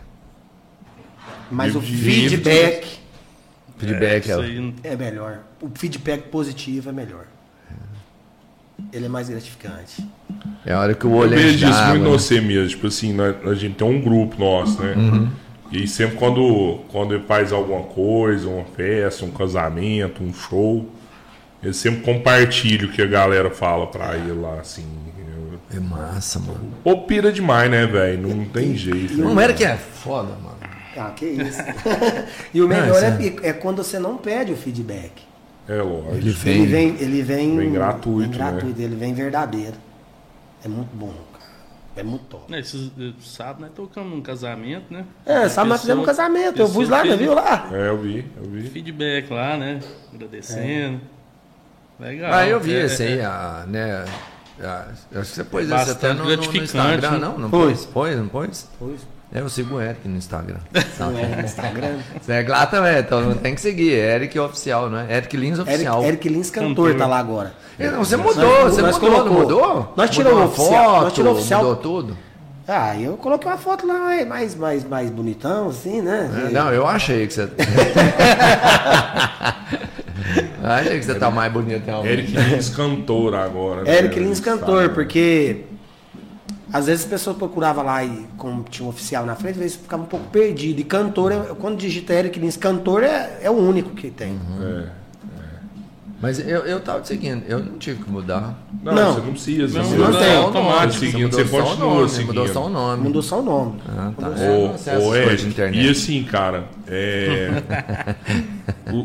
Mas 1.49 1.73
E 1.73 1.77
o 1.77 1.81
feedback 1.81 2.99
Feedback 3.83 4.29
é, 4.29 4.33
Isso 4.33 4.41
aí 4.41 4.73
é 4.83 4.95
melhor. 4.95 5.39
O 5.61 5.69
feedback 5.73 6.23
positivo 6.29 6.89
é 6.89 6.93
melhor. 6.93 7.25
ele 8.91 9.05
é 9.05 9.09
mais 9.09 9.29
gratificante. 9.29 10.05
É 10.65 10.73
a 10.73 10.79
hora 10.79 10.93
que 10.93 11.05
o 11.05 11.11
Eu 11.11 11.15
olho 11.17 11.29
vejo 11.31 11.55
enche 11.55 11.69
isso 11.69 11.87
muito 11.87 12.03
né? 12.03 12.09
você 12.09 12.41
mesmo. 12.41 12.69
Tipo 12.69 12.87
assim, 12.87 13.15
a 13.19 13.53
gente 13.53 13.75
tem 13.75 13.87
um 13.87 14.01
grupo 14.01 14.39
nosso, 14.39 14.81
né? 14.81 14.93
Uhum. 14.95 15.29
E 15.71 15.87
sempre 15.87 16.17
quando, 16.17 16.81
quando 16.89 17.15
ele 17.15 17.23
faz 17.23 17.51
alguma 17.51 17.83
coisa, 17.83 18.47
uma 18.47 18.63
festa, 18.63 19.25
um 19.25 19.31
casamento, 19.31 20.23
um 20.23 20.33
show, 20.33 20.87
ele 21.63 21.73
sempre 21.73 22.01
compartilha 22.01 22.85
o 22.85 22.91
que 22.91 23.01
a 23.01 23.07
galera 23.07 23.49
fala 23.49 23.87
pra 23.87 24.15
ele 24.15 24.33
lá, 24.33 24.59
assim. 24.59 24.85
É 25.75 25.79
massa, 25.79 26.39
mano. 26.39 26.71
Pô, 26.83 26.97
pira 26.99 27.31
demais, 27.31 27.69
né, 27.71 27.87
velho? 27.87 28.27
Não 28.27 28.45
tem 28.45 28.75
jeito. 28.75 29.17
Não 29.17 29.33
né? 29.33 29.45
era 29.45 29.53
que 29.53 29.63
é 29.63 29.75
foda, 29.75 30.29
mano. 30.35 30.55
Ah, 30.97 31.11
que 31.15 31.25
isso. 31.25 31.59
e 32.53 32.61
o 32.61 32.67
melhor 32.67 32.87
Não, 32.87 32.95
é, 33.07 33.21
isso 33.21 33.35
é 33.43 33.53
quando 33.53 33.83
você 33.83 33.99
não 33.99 34.17
pede 34.17 34.51
o 34.51 34.55
feedback. 34.57 35.23
É 35.67 35.81
lógico. 35.81 36.15
Ele 36.15 36.31
vem. 36.31 36.53
Ele 36.53 36.65
vem, 36.71 36.87
ele 36.99 37.21
vem, 37.21 37.57
Vem 37.57 37.71
gratuito, 37.71 38.29
vem 38.29 38.37
gratuito, 38.37 38.81
ele 38.81 38.95
vem 38.95 39.13
verdadeiro. 39.13 39.75
É 40.63 40.67
muito 40.67 40.89
bom, 40.95 41.13
cara. 41.31 41.43
É 41.95 42.03
muito 42.03 42.25
top. 42.25 42.51
Né, 42.51 42.59
esses, 42.59 42.91
eh, 42.99 43.11
sábado 43.21 43.61
nós 43.61 43.71
tocamos 43.75 44.11
num 44.11 44.21
casamento, 44.21 44.91
né? 44.91 45.05
É, 45.25 45.47
sabe, 45.47 45.69
nós 45.69 45.81
fizemos 45.81 46.03
um 46.03 46.05
casamento. 46.05 46.59
Eu 46.59 46.67
fui 46.67 46.85
lá, 46.85 47.01
fez 47.01 47.17
viu 47.19 47.33
lá? 47.33 47.69
É, 47.71 47.89
eu 47.89 47.97
vi, 47.97 48.25
eu 48.35 48.43
vi. 48.49 48.67
Feedback 48.69 49.31
lá, 49.31 49.57
né? 49.57 49.79
Agradecendo. 50.13 51.01
Legal. 51.99 52.33
Ah, 52.33 52.47
eu 52.47 52.59
vi 52.59 52.73
É, 52.75 52.85
esse 52.85 53.03
é, 53.03 53.07
aí, 53.07 53.21
a, 53.21 53.65
né? 53.67 54.05
a- 54.61 54.87
acho 55.19 55.29
que 55.29 55.35
você 55.35 55.43
pôs 55.43 55.63
esse 55.65 55.73
Bastante 55.73 55.97
até 55.97 56.13
no, 56.13 56.23
no- 56.25 56.55
Instagram, 56.57 57.11
né? 57.11 57.17
não? 57.19 57.37
Não 57.37 57.49
Pôs. 57.49 57.85
pôs? 57.85 57.85
Pôs, 57.85 58.17
não 58.17 58.27
pôs? 58.27 58.67
Pois. 58.79 59.01
É, 59.33 59.39
eu 59.39 59.49
sigo 59.49 59.75
o 59.75 59.81
Eric 59.81 60.07
no 60.07 60.17
Instagram. 60.17 60.57
É, 60.73 61.35
no 61.37 61.43
Instagram. 61.43 61.97
Segue 62.21 62.49
lá 62.51 62.65
também, 62.67 62.99
então 62.99 63.33
tem 63.35 63.55
que 63.55 63.61
seguir. 63.61 63.93
É 63.95 64.15
Eric 64.15 64.37
Oficial, 64.39 64.89
não 64.89 64.99
é? 64.99 65.17
Eric 65.17 65.35
Lins 65.35 65.57
Eric, 65.59 65.71
Oficial. 65.71 66.03
Eric 66.03 66.29
Lins 66.29 66.49
Cantor 66.51 66.93
tá 66.95 67.07
lá 67.07 67.17
agora. 67.17 67.53
É, 67.79 67.89
não, 67.89 68.03
você 68.05 68.15
mudou, 68.15 68.43
Nós- 68.63 68.75
você 68.75 68.81
nós 68.83 68.99
mudou, 68.99 69.09
não 69.09 69.17
colocou. 69.27 69.41
mudou? 69.41 69.93
Nós 69.97 70.09
tiramos 70.11 70.37
uma 70.37 70.45
oficial, 70.45 70.85
foto, 70.85 71.03
nós 71.03 71.13
tiramos 71.13 71.39
oficial. 71.39 71.61
mudou 71.63 71.75
tudo. 71.77 72.17
Ah, 72.67 72.95
eu 72.97 73.17
coloquei 73.17 73.49
uma 73.51 73.57
foto 73.57 73.85
lá 73.87 74.15
é, 74.15 74.23
mais, 74.23 74.55
mais, 74.55 74.87
mais 74.87 75.09
bonitão, 75.09 75.67
assim, 75.69 75.99
né? 76.01 76.29
É, 76.47 76.51
Não, 76.51 76.71
eu 76.71 76.85
achei 76.87 77.25
que 77.27 77.33
você. 77.33 77.49
achei 80.63 80.99
que 80.99 81.05
você 81.05 81.15
tá 81.15 81.29
mais 81.31 81.51
bonito 81.51 81.85
realmente. 81.85 82.13
Eric 82.13 82.31
Lins 82.37 82.69
cantor 82.69 83.35
agora. 83.35 83.83
né? 83.83 83.97
Eric 83.97 84.19
Lins 84.19 84.39
Cantor, 84.39 84.89
porque 84.91 85.61
às 86.73 86.87
vezes 86.87 87.03
as 87.05 87.09
pessoas 87.09 87.37
procuravam 87.37 87.85
lá 87.85 88.03
e 88.03 88.25
como 88.35 88.63
tinha 88.63 88.83
um 88.83 88.89
oficial 88.89 89.27
na 89.27 89.35
frente, 89.35 89.53
às 89.53 89.59
vezes 89.59 89.75
ficava 89.77 90.01
um 90.01 90.07
pouco 90.07 90.25
perdido. 90.31 90.81
E 90.81 90.83
cantor, 90.83 91.31
é- 91.31 91.37
quando 91.59 91.77
digita 91.77 92.13
Eric 92.13 92.39
Lins 92.39 92.57
Cantor, 92.57 93.03
é, 93.03 93.37
é 93.43 93.49
o 93.49 93.53
único 93.53 93.91
que 93.91 94.09
tem. 94.09 94.39
É. 94.59 95.03
Mas 96.19 96.39
eu, 96.39 96.61
eu 96.61 96.79
tava 96.79 97.01
te 97.01 97.09
seguindo, 97.09 97.43
eu 97.49 97.59
não 97.59 97.77
tive 97.77 98.01
que 98.01 98.09
mudar. 98.09 98.57
Não, 98.81 98.95
Não. 98.95 99.13
você 99.13 99.19
não 99.21 99.31
precisa. 99.33 99.77
Não, 99.77 99.85
você 99.85 99.97
não 99.97 100.11
tem. 100.13 100.35
automático. 100.37 100.93
Você, 100.93 101.11
seguindo, 101.11 101.35
você 101.35 101.45
só 101.45 101.57
o 101.59 101.63
continua 101.63 101.89
nome, 101.95 102.09
seguindo. 102.09 102.27
Mudou 102.33 102.47
só 102.47 102.65
o 102.65 102.69
nome. 102.69 103.03
Mudou 103.03 103.21
só 103.21 103.39
o 103.39 103.43
nome. 103.43 103.81
Ah, 103.89 104.11
tá. 104.17 104.27
É, 104.37 104.49
Ô, 104.49 104.99
não 105.01 105.09
ô, 105.09 105.73
e 105.73 105.89
assim, 105.89 106.23
cara, 106.23 106.63
é... 106.87 107.49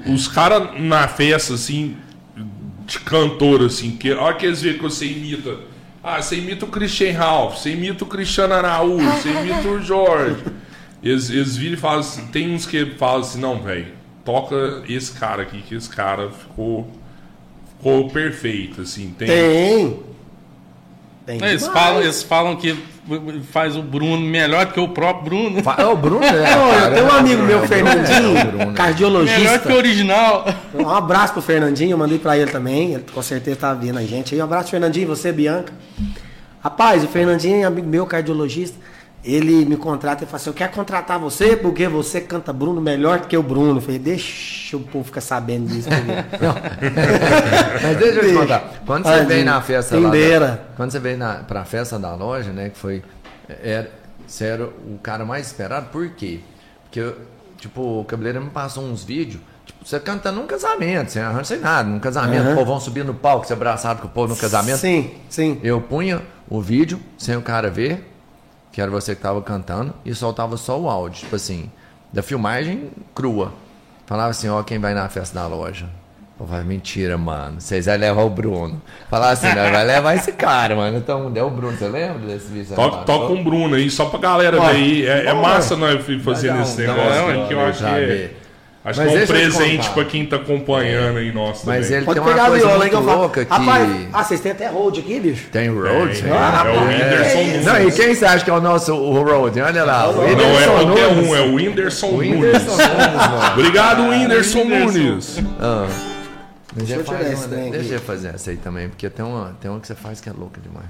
os 0.08 0.28
caras 0.28 0.80
na 0.80 1.08
festa, 1.08 1.54
assim, 1.54 1.96
de 2.86 3.00
cantor, 3.00 3.64
assim, 3.64 3.90
que 3.90 4.12
a 4.12 4.20
hora 4.22 4.36
que 4.36 4.46
eles 4.46 4.62
veem 4.62 4.76
que 4.76 4.82
você 4.82 5.04
imita. 5.04 5.67
Ah, 6.10 6.22
você 6.22 6.36
imita 6.36 6.64
o 6.64 6.68
Christian 6.68 7.12
Ralph, 7.12 7.58
você 7.58 7.72
imita 7.72 8.02
o 8.02 8.06
Cristiano 8.06 8.54
Araújo, 8.54 9.04
você 9.10 9.28
imita 9.28 9.68
o 9.68 9.82
Jorge. 9.82 10.42
Eles, 11.02 11.28
eles 11.28 11.54
viram 11.54 11.74
e 11.74 11.76
falam 11.76 12.00
assim, 12.00 12.26
tem 12.28 12.54
uns 12.54 12.64
que 12.64 12.86
falam 12.96 13.20
assim, 13.20 13.38
não, 13.38 13.60
velho, 13.60 13.92
toca 14.24 14.82
esse 14.88 15.12
cara 15.12 15.42
aqui, 15.42 15.60
que 15.60 15.74
esse 15.74 15.88
cara 15.88 16.30
ficou, 16.30 16.90
ficou 17.76 18.08
perfeito, 18.08 18.80
assim. 18.80 19.14
Tem, 19.18 19.28
Tem. 19.28 20.02
Tem. 21.28 21.36
Eles 21.44 21.60
demais. 21.60 21.78
falam, 21.78 22.00
eles 22.00 22.22
falam 22.22 22.56
que 22.56 22.74
faz 23.52 23.76
o 23.76 23.82
Bruno 23.82 24.18
melhor 24.18 24.72
que 24.72 24.80
o 24.80 24.88
próprio 24.88 25.24
Bruno. 25.26 25.62
É 25.76 25.84
o 25.84 25.94
Bruno, 25.94 26.20
né? 26.20 26.56
Não, 26.56 26.72
eu 26.72 26.80
cara? 26.80 26.94
tenho 26.94 27.06
um 27.06 27.10
amigo 27.10 27.42
É 27.42 27.46
meu, 27.46 27.66
Fernandinho, 27.68 28.38
é 28.38 28.44
Bruno. 28.44 28.58
Melhor 28.58 28.74
cardiologista. 28.74 29.58
que 29.58 29.68
o 29.70 29.76
original. 29.76 30.46
Um 30.74 30.88
abraço 30.88 31.34
pro 31.34 31.42
Fernandinho, 31.42 31.90
eu 31.90 31.98
mandei 31.98 32.18
pra 32.18 32.38
ele 32.38 32.50
também. 32.50 32.94
Ele 32.94 33.04
com 33.12 33.20
certeza 33.20 33.58
tá 33.58 33.74
vendo 33.74 33.98
a 33.98 34.04
gente. 34.04 34.34
aí. 34.34 34.40
Um 34.40 34.44
abraço, 34.44 34.70
Fernandinho, 34.70 35.06
você, 35.06 35.30
Bianca. 35.30 35.70
Rapaz, 36.64 37.04
o 37.04 37.08
Fernandinho 37.08 37.60
é 37.60 37.64
amigo 37.64 37.86
meu, 37.86 38.06
cardiologista. 38.06 38.78
Ele 39.30 39.64
me 39.66 39.76
contrata 39.76 40.24
e 40.24 40.26
fala 40.26 40.36
assim: 40.36 40.50
Eu 40.50 40.54
quero 40.54 40.72
contratar 40.72 41.18
você 41.18 41.54
porque 41.56 41.86
você 41.86 42.20
canta 42.20 42.52
Bruno 42.52 42.80
melhor 42.80 43.20
que 43.26 43.36
o 43.36 43.42
Bruno. 43.42 43.76
Eu 43.76 43.80
falei: 43.82 43.98
Deixa 43.98 44.76
o 44.76 44.80
povo 44.80 45.04
ficar 45.04 45.20
sabendo 45.20 45.66
disso. 45.68 45.88
Mas 47.82 47.96
deixa 47.98 48.20
eu 48.20 48.28
te 48.28 48.34
contar. 48.34 48.72
Quando 48.86 49.04
você 49.04 49.10
Tadinho. 49.10 49.28
veio 49.28 49.44
na 49.44 49.60
festa 49.60 49.96
lá. 49.98 50.10
Da- 50.10 50.58
Quando 50.76 50.90
você 50.90 50.98
veio 50.98 51.18
na, 51.18 51.34
pra 51.36 51.64
festa 51.64 51.98
da 51.98 52.14
loja, 52.14 52.50
né? 52.52 52.70
Que 52.70 52.78
foi. 52.78 53.02
Era, 53.62 53.90
você 54.26 54.44
era 54.44 54.64
o 54.64 54.98
cara 55.02 55.24
mais 55.24 55.46
esperado, 55.46 55.86
por 55.90 56.08
quê? 56.10 56.40
Porque, 56.84 57.14
tipo, 57.58 58.00
o 58.00 58.04
cabeleireiro 58.04 58.44
me 58.46 58.50
passou 58.50 58.84
uns 58.84 59.04
vídeos. 59.04 59.40
Tipo, 59.64 59.86
você 59.86 60.00
cantando 60.00 60.40
num 60.40 60.46
casamento, 60.46 61.10
sem 61.12 61.22
arranjo, 61.22 61.44
sem 61.44 61.58
nada. 61.58 61.88
Num 61.88 61.98
casamento, 61.98 62.42
Aham. 62.44 62.52
o 62.52 62.56
povão 62.56 62.80
subir 62.80 63.04
no 63.04 63.14
palco, 63.14 63.46
você 63.46 63.52
abraçado 63.52 64.00
com 64.00 64.06
o 64.06 64.10
povo 64.10 64.32
no 64.34 64.36
casamento. 64.40 64.78
Sim, 64.78 65.10
sim. 65.28 65.60
Eu 65.62 65.80
punha 65.80 66.22
o 66.48 66.60
vídeo 66.60 66.98
sem 67.18 67.36
o 67.36 67.42
cara 67.42 67.70
ver, 67.70 68.07
que 68.78 68.82
era 68.82 68.92
você 68.92 69.16
que 69.16 69.20
tava 69.20 69.42
cantando, 69.42 69.92
e 70.04 70.14
soltava 70.14 70.56
só 70.56 70.78
o 70.78 70.88
áudio, 70.88 71.22
tipo 71.22 71.34
assim, 71.34 71.68
da 72.12 72.22
filmagem 72.22 72.90
crua. 73.12 73.52
Falava 74.06 74.30
assim, 74.30 74.48
ó, 74.48 74.62
quem 74.62 74.78
vai 74.78 74.94
na 74.94 75.08
festa 75.08 75.36
da 75.36 75.48
loja. 75.48 75.86
Eu 76.38 76.46
falava, 76.46 76.64
mentira, 76.64 77.18
mano. 77.18 77.60
Vocês 77.60 77.86
vão 77.86 77.96
levar 77.96 78.22
o 78.22 78.30
Bruno. 78.30 78.80
Falava 79.10 79.32
assim, 79.32 79.48
nós 79.48 79.72
vai 79.72 79.84
levar 79.84 80.14
esse 80.14 80.30
cara, 80.30 80.76
mano. 80.76 80.96
Então, 80.96 81.32
é 81.34 81.42
o 81.42 81.50
Bruno, 81.50 81.76
você 81.76 81.88
lembra 81.88 82.20
desse 82.28 82.46
vídeo? 82.52 82.76
Toca, 82.76 82.98
toca 82.98 83.32
um 83.32 83.42
Bruno 83.42 83.74
aí, 83.74 83.90
só 83.90 84.04
pra 84.04 84.20
galera 84.20 84.60
ver 84.60 84.66
aí. 84.66 85.04
É, 85.04 85.26
é 85.26 85.32
massa 85.34 85.76
nós 85.76 86.00
Vai 86.04 86.34
dar 86.54 86.62
esse 86.62 86.80
um- 86.80 86.86
negócio 86.86 87.30
aqui, 87.30 87.48
que 87.48 87.54
eu 87.54 87.60
acho 87.60 87.78
que 87.80 87.84
é. 87.90 88.30
Acho 88.88 89.00
Mas 89.00 89.10
que 89.12 89.18
é 89.18 89.22
um 89.22 89.26
presente 89.26 89.90
pra 89.90 90.04
quem 90.04 90.26
tá 90.26 90.36
acompanhando 90.36 91.18
aí 91.18 91.32
nosso 91.32 91.66
Mas 91.66 91.86
também. 91.86 91.96
ele 91.98 92.04
Pode 92.06 92.18
tem 92.20 92.26
uma 92.28 92.32
pegar 92.34 92.46
a 92.46 92.50
coisa 92.50 92.66
viola 92.66 92.84
aí 92.84 92.90
que 92.90 92.96
muito 92.96 93.08
falo. 93.08 93.20
louca 93.20 93.44
que... 93.44 93.50
Rapaz, 93.52 93.88
ah, 94.12 94.24
vocês 94.24 94.40
têm 94.40 94.52
até 94.52 94.66
road 94.68 95.00
aqui, 95.00 95.20
bicho? 95.20 95.46
Tem 95.52 95.70
o 95.70 95.80
Road? 95.82 96.24
É, 96.26 96.30
Ah, 96.30 96.34
é 96.34 96.38
o 96.38 96.50
rapaz, 96.50 96.78
Whindersson 96.88 97.38
é 97.38 97.44
Nunes. 97.44 97.64
Não, 97.66 97.82
e 97.88 97.92
quem 97.92 98.14
você 98.14 98.24
acha 98.24 98.44
que 98.44 98.50
é 98.50 98.54
o 98.54 98.60
nosso 98.60 98.94
o 98.94 99.22
Road? 99.22 99.60
Olha 99.60 99.84
lá. 99.84 100.08
o 100.08 100.12
Não 100.14 100.22
é 100.22 100.26
Whindersson 100.30 100.70
qualquer 100.72 101.14
Nunes. 101.14 101.28
um, 101.30 101.36
é 101.36 101.40
o 101.40 101.54
Whindersson 101.54 102.06
O 102.08 102.12
Nunes. 102.12 102.30
Whindersson 102.32 102.70
Nunes, 102.76 103.30
mano. 103.30 103.52
Obrigado, 103.52 104.02
Whindersson 104.08 104.58
Whindersson. 104.60 104.98
Nunes. 104.98 105.38
Ah. 105.60 105.86
Deixa, 106.74 106.94
eu 106.96 107.04
fazer 107.04 107.34
uma- 107.34 107.48
trem 107.48 107.70
deixa 107.70 107.86
aqui. 107.86 107.94
eu 107.94 108.00
fazer 108.00 108.28
essa 108.34 108.50
aí 108.50 108.56
também, 108.56 108.88
porque 108.88 109.08
tem 109.10 109.24
uma, 109.24 109.56
tem 109.60 109.70
uma 109.70 109.80
que 109.80 109.86
você 109.86 109.94
faz 109.94 110.20
que 110.20 110.28
é 110.28 110.32
louca 110.32 110.60
demais. 110.60 110.86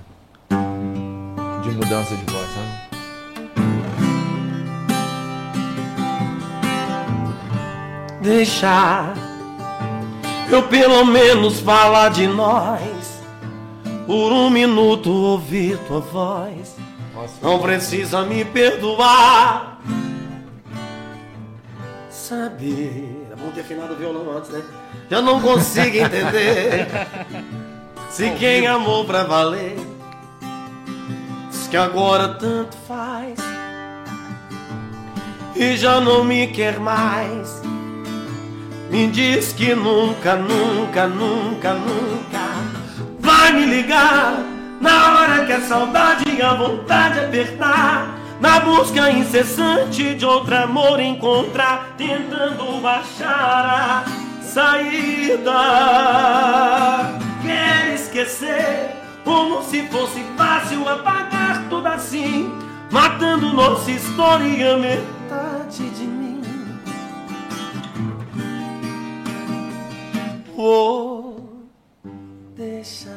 De 1.63 1.71
mudança 1.71 2.15
de 2.15 2.33
voz, 2.33 2.47
sabe? 2.55 2.88
Deixar 8.29 9.15
eu 10.51 10.63
pelo 10.65 11.03
menos 11.07 11.61
falar 11.61 12.11
de 12.11 12.27
nós. 12.27 13.23
Por 14.07 14.31
um 14.31 14.51
minuto 14.51 15.11
ouvir 15.11 15.79
tua 15.89 16.01
voz. 16.01 16.77
Não 17.41 17.59
precisa 17.59 18.21
me 18.27 18.45
perdoar. 18.45 19.81
Saber. 22.11 23.29
É 23.33 23.35
bom 23.35 23.51
ter 23.51 23.63
afinado 23.63 23.95
o 23.95 23.97
violão 23.97 24.37
antes, 24.37 24.51
né? 24.51 24.63
Eu 25.09 25.23
não 25.23 25.41
consigo 25.41 25.97
entender. 25.97 26.87
se 28.11 28.31
quem 28.33 28.67
amou 28.67 29.07
pra 29.07 29.25
valer. 29.25 29.79
Diz 31.51 31.67
que 31.67 31.79
agora 31.79 32.29
tanto 32.29 32.77
faz. 32.87 33.39
E 35.57 35.79
já 35.79 35.99
não 35.99 36.23
me 36.25 36.47
quer 36.49 36.79
mais. 36.79 37.63
Me 38.91 39.07
diz 39.09 39.53
que 39.53 39.75
nunca, 39.75 40.37
nunca, 40.37 41.07
nunca, 41.07 41.75
nunca 41.75 42.49
vai 43.21 43.53
me 43.53 43.67
ligar 43.67 44.43
na 44.81 45.13
hora 45.13 45.45
que 45.45 45.53
a 45.53 45.61
saudade 45.61 46.25
e 46.29 46.43
a 46.43 46.55
vontade 46.55 47.21
apertar. 47.21 48.15
Na 48.41 48.61
busca 48.61 49.11
incessante 49.11 50.15
de 50.15 50.25
outro 50.25 50.57
amor 50.57 51.01
encontrar, 51.01 51.95
tentando 51.99 52.87
achar 52.87 53.67
a 53.67 54.43
saída. 54.43 55.53
Quer 57.43 57.95
esquecer, 57.95 58.97
como 59.25 59.63
se 59.65 59.83
fosse 59.89 60.25
fácil 60.37 60.89
apagar 60.89 61.65
tudo 61.69 61.89
assim, 61.89 62.53
matando 62.91 63.53
nossa 63.53 63.91
história 63.91 64.77
metade 64.77 65.91
de 65.91 66.05
mim. 66.05 66.18
Vou 70.59 71.71
deixar. 72.57 73.13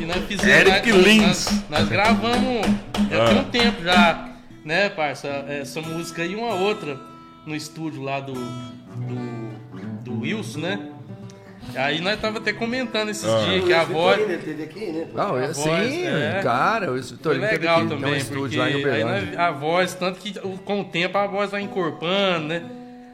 E 0.00 0.04
nós 0.04 0.24
fizemos. 0.26 0.44
Eric 0.44 0.90
nós, 0.92 1.04
Lins. 1.06 1.22
Nós, 1.24 1.64
nós 1.70 1.88
gravamos 1.88 2.66
já 3.08 3.22
Ah. 3.22 3.28
tem 3.28 3.38
um 3.38 3.44
tempo 3.44 3.80
já, 3.84 4.28
né, 4.64 4.88
parça? 4.88 5.28
Essa 5.48 5.80
música 5.80 6.24
e 6.24 6.34
uma 6.34 6.52
outra 6.54 6.98
no 7.46 7.54
estúdio 7.54 8.02
lá 8.02 8.18
do. 8.18 8.32
do, 8.34 9.50
do 10.02 10.20
Wilson, 10.22 10.58
né? 10.58 10.88
Aí 11.76 12.00
nós 12.00 12.20
tava 12.20 12.38
até 12.38 12.52
comentando 12.52 13.10
esses 13.10 13.24
Ah. 13.24 13.44
dias 13.44 13.64
que 13.64 13.72
a 13.72 13.84
voz. 13.84 14.16
Vitorino, 14.18 14.34
ele 14.34 14.42
teve 14.42 14.62
aqui, 14.64 14.92
né? 14.92 15.06
Não, 15.14 15.36
A 15.36 15.38
eu, 15.44 15.54
sim, 15.54 15.62
voz, 15.62 15.92
é. 15.94 16.40
cara, 16.42 16.90
o 16.90 17.00
Vitorino 17.00 17.44
teve 17.46 17.56
legal 17.58 17.78
aqui, 17.78 17.86
tem 17.86 17.96
um 17.96 18.00
também, 18.00 18.18
estúdio 18.18 18.58
lá 18.58 18.68
em 18.68 18.74
aí 18.74 18.80
Uberlândia. 18.80 19.26
nós- 19.26 19.38
a 19.38 19.50
voz, 19.52 19.94
tanto 19.94 20.18
que 20.18 20.36
com 20.64 20.80
o 20.80 20.84
tempo 20.86 21.16
a 21.16 21.26
voz 21.28 21.52
vai 21.52 21.60
encorpando, 21.62 22.48
né? 22.48 22.64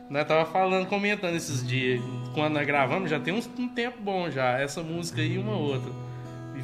Nós 0.09 0.27
tava 0.27 0.45
falando, 0.47 0.87
comentando 0.87 1.35
esses 1.35 1.67
dias. 1.67 2.01
Quando 2.35 2.55
nós 2.55 2.67
gravamos, 2.67 3.11
já 3.11 3.19
tem 3.19 3.35
uns- 3.35 3.51
um 3.59 3.69
tempo 3.69 3.99
bom 4.01 4.31
já. 4.31 4.59
Essa 4.59 4.83
música 4.83 5.21
aí 5.21 5.35
e 5.35 5.39
uma 5.39 5.57
outra. 5.57 5.91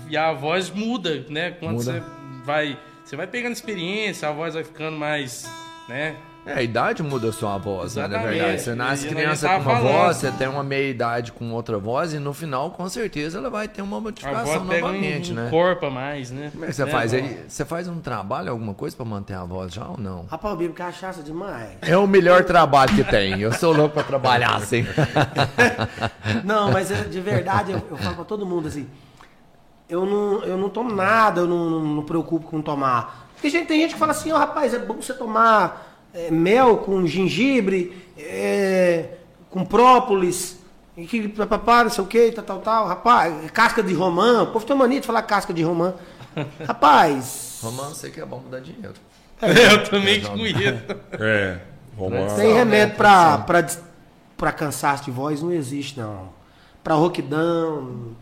E 0.08 0.16
a 0.16 0.32
voz 0.32 0.70
muda, 0.70 1.24
né? 1.28 1.50
Quando 1.52 1.76
Muda. 1.78 2.00
você 2.00 2.02
vai. 2.44 2.78
Você 3.04 3.16
vai 3.16 3.26
pegando 3.26 3.52
experiência, 3.52 4.28
a 4.28 4.32
voz 4.32 4.54
vai 4.54 4.62
ficando 4.64 4.96
mais. 4.96 5.50
né? 5.88 6.14
É, 6.44 6.54
a 6.54 6.62
idade 6.62 7.04
muda 7.04 7.28
a 7.28 7.32
sua 7.32 7.56
voz, 7.56 7.94
né, 7.94 8.08
na 8.08 8.18
verdade. 8.18 8.60
Você 8.62 8.74
nasce 8.74 9.06
a 9.06 9.10
criança 9.10 9.46
gente 9.48 9.56
com 9.62 9.70
uma 9.70 9.76
falando. 9.78 9.92
voz, 9.92 10.16
você 10.16 10.32
tem 10.32 10.48
uma 10.48 10.64
meia 10.64 10.90
idade 10.90 11.30
com 11.30 11.52
outra 11.52 11.78
voz, 11.78 12.12
e 12.12 12.18
no 12.18 12.34
final, 12.34 12.72
com 12.72 12.88
certeza, 12.88 13.38
ela 13.38 13.48
vai 13.48 13.68
ter 13.68 13.80
uma 13.80 13.98
A 13.98 14.00
modificação 14.00 14.44
voz 14.44 14.68
pega 14.68 14.80
novamente, 14.80 15.30
um, 15.30 15.34
né? 15.36 15.48
corpo 15.50 15.86
a 15.86 15.90
mais, 15.90 16.32
né? 16.32 16.50
Como 16.50 16.64
é 16.64 16.68
que 16.68 16.72
você 16.74 16.84
Né, 16.84 16.90
faz 16.90 17.14
aí? 17.14 17.44
Você 17.46 17.64
faz 17.64 17.86
um 17.86 18.00
trabalho, 18.00 18.50
alguma 18.50 18.74
coisa 18.74 18.96
pra 18.96 19.04
manter 19.04 19.34
a 19.34 19.44
voz 19.44 19.72
já 19.72 19.86
ou 19.86 19.96
não? 19.96 20.24
Rapaz, 20.28 20.52
eu 20.52 20.58
bebo 20.58 20.74
cachaça 20.74 21.22
demais. 21.22 21.70
É 21.80 21.96
o 21.96 22.08
melhor 22.08 22.42
trabalho 22.44 22.92
que 22.92 23.04
tem. 23.04 23.40
Eu 23.40 23.52
sou 23.52 23.72
louco 23.72 23.94
pra 23.94 24.02
trabalhar 24.02 24.56
assim. 24.56 24.84
Não, 26.44 26.70
mas 26.72 26.90
é, 26.90 27.04
de 27.04 27.20
verdade, 27.20 27.72
eu, 27.72 27.82
eu 27.90 27.96
falo 27.96 28.16
pra 28.16 28.24
todo 28.24 28.44
mundo 28.46 28.68
assim. 28.68 28.88
Eu 29.88 30.06
não, 30.06 30.42
eu 30.44 30.56
não 30.56 30.70
tomo 30.70 30.94
nada, 30.94 31.42
eu 31.42 31.46
não, 31.46 31.68
não, 31.68 31.80
não 31.96 32.02
preocupo 32.02 32.46
com 32.48 32.62
tomar. 32.62 33.28
Porque 33.34 33.50
gente, 33.50 33.66
tem 33.66 33.80
gente 33.80 33.92
que 33.92 33.98
fala 33.98 34.12
assim, 34.12 34.32
ó, 34.32 34.38
rapaz, 34.38 34.72
é 34.72 34.78
bom 34.78 34.94
você 34.94 35.12
tomar 35.12 35.91
é, 36.14 36.30
mel 36.30 36.78
com 36.78 37.06
gengibre, 37.06 37.96
é, 38.18 39.08
com 39.50 39.64
própolis, 39.64 40.58
e 40.96 41.06
que 41.06 41.28
papapá, 41.28 41.84
não 41.84 41.90
sei 41.90 42.04
o 42.04 42.06
que, 42.06 42.32
tal, 42.32 42.44
tal, 42.44 42.58
tal. 42.60 42.86
Rapaz, 42.86 43.50
casca 43.50 43.82
de 43.82 43.94
romã. 43.94 44.42
O 44.42 44.48
povo 44.48 44.66
tem 44.66 44.76
mania 44.76 45.00
de 45.00 45.06
falar 45.06 45.22
casca 45.22 45.52
de 45.52 45.62
romã. 45.62 45.94
Rapaz, 46.66 47.60
Romano, 47.62 47.94
sei 47.94 48.10
que 48.10 48.20
é 48.20 48.26
bom 48.26 48.42
dar 48.50 48.60
dinheiro. 48.60 48.94
Eu 49.40 49.84
também 49.84 50.20
te 50.20 50.28
conheço. 50.28 50.82
É, 51.12 51.58
vamos 51.96 52.32
Tem 52.34 52.50
Só, 52.50 52.56
remédio 52.56 52.88
né, 52.88 52.96
pra, 52.96 53.38
pra, 53.38 53.66
pra 54.36 54.52
cansaço 54.52 55.04
de 55.04 55.10
voz, 55.10 55.40
não 55.42 55.52
existe, 55.52 55.98
não. 55.98 56.30
Pra 56.82 56.94
roquidão, 56.94 58.16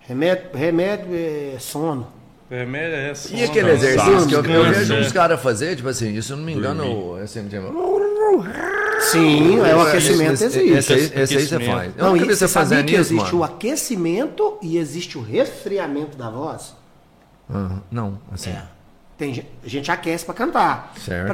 remédio, 0.00 0.50
remédio 0.54 1.08
é 1.14 1.58
sono. 1.58 2.08
É 2.48 3.12
sono, 3.14 3.38
E 3.40 3.44
aquele 3.44 3.70
exercício 3.72 4.26
que 4.28 4.34
eu, 4.34 4.44
eu 4.44 4.64
vejo 4.72 4.94
uns 4.94 5.10
caras 5.12 5.40
fazer, 5.42 5.74
tipo 5.74 5.88
assim, 5.88 6.12
isso 6.14 6.32
eu 6.32 6.36
não 6.36 6.44
me 6.44 6.52
engano, 6.54 7.16
assim, 7.16 7.48
tipo, 7.48 7.66
Sim, 9.00 9.58
é 9.60 9.74
o 9.74 9.80
aquecimento 9.80 10.34
esse, 10.34 10.44
existe. 10.44 10.72
esse, 10.72 10.92
aí- 10.92 11.22
esse 11.22 11.36
aí 11.38 11.46
você 11.46 11.60
faz. 11.60 11.92
Eu 11.96 12.04
Não, 12.04 12.16
e 12.16 12.20
vi 12.20 12.26
você 12.26 12.46
sabia 12.48 12.84
que 12.84 12.92
isso, 12.92 13.12
existe 13.14 13.34
o 13.34 13.38
mano. 13.40 13.52
aquecimento 13.52 14.58
e 14.62 14.78
existe 14.78 15.18
o 15.18 15.22
resfriamento 15.22 16.16
da 16.16 16.30
voz? 16.30 16.74
Não, 17.90 18.18
assim, 18.32 18.54
Tem 19.18 19.34
gente, 19.34 19.48
a 19.64 19.68
gente 19.68 19.90
aquece 19.90 20.24
pra 20.24 20.34
cantar. 20.34 20.92
certo. 20.98 21.32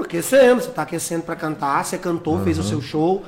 Aquecendo, 0.00 0.60
você 0.62 0.70
tá 0.70 0.82
aquecendo 0.82 1.22
pra 1.24 1.34
cantar, 1.34 1.84
você 1.84 1.98
cantou, 1.98 2.38
fez 2.44 2.58
o 2.58 2.62
seu 2.62 2.80
show, 2.80 3.24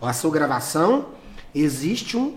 a 0.00 0.12
sua 0.12 0.30
gravação, 0.30 1.06
existe 1.54 2.16
um 2.16 2.36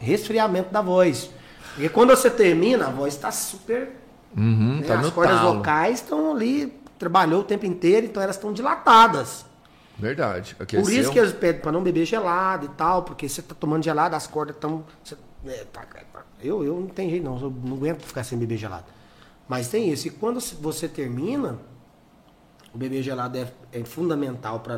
resfriamento 0.00 0.72
da 0.72 0.80
voz. 0.82 1.30
Porque 1.74 1.88
quando 1.88 2.10
você 2.10 2.30
termina, 2.30 2.86
a 2.86 2.90
voz 2.90 3.14
está 3.14 3.30
super 3.30 3.90
Uhum, 4.36 4.80
né? 4.80 4.86
tá 4.86 4.98
As 4.98 5.10
cordas 5.10 5.36
talo. 5.36 5.58
vocais 5.58 5.96
estão 6.00 6.32
ali, 6.34 6.72
trabalhou 6.98 7.40
o 7.40 7.44
tempo 7.44 7.66
inteiro, 7.66 8.06
então 8.06 8.22
elas 8.22 8.36
estão 8.36 8.52
dilatadas. 8.52 9.44
Verdade. 9.98 10.54
Por 10.54 10.62
Aqueceu. 10.62 11.00
isso 11.00 11.12
que 11.12 11.18
eles 11.18 11.32
pedem 11.32 11.60
para 11.60 11.70
não 11.72 11.82
beber 11.82 12.06
gelado 12.06 12.64
e 12.66 12.68
tal, 12.70 13.02
porque 13.02 13.28
você 13.28 13.42
tá 13.42 13.54
tomando 13.54 13.84
gelado, 13.84 14.16
as 14.16 14.26
cordas 14.26 14.56
estão. 14.56 14.84
eu, 16.42 16.64
eu 16.64 16.80
não 16.80 16.86
tenho 16.88 17.10
jeito 17.10 17.24
não, 17.24 17.38
eu 17.40 17.52
não 17.64 17.76
aguento 17.76 18.02
ficar 18.02 18.24
sem 18.24 18.38
beber 18.38 18.56
gelado. 18.56 18.86
Mas 19.48 19.68
tem 19.68 19.90
isso. 19.90 20.08
E 20.08 20.10
quando 20.10 20.40
você 20.40 20.88
termina, 20.88 21.58
o 22.74 22.78
beber 22.78 23.02
gelado 23.02 23.36
é, 23.36 23.52
é 23.70 23.84
fundamental 23.84 24.60
para 24.60 24.76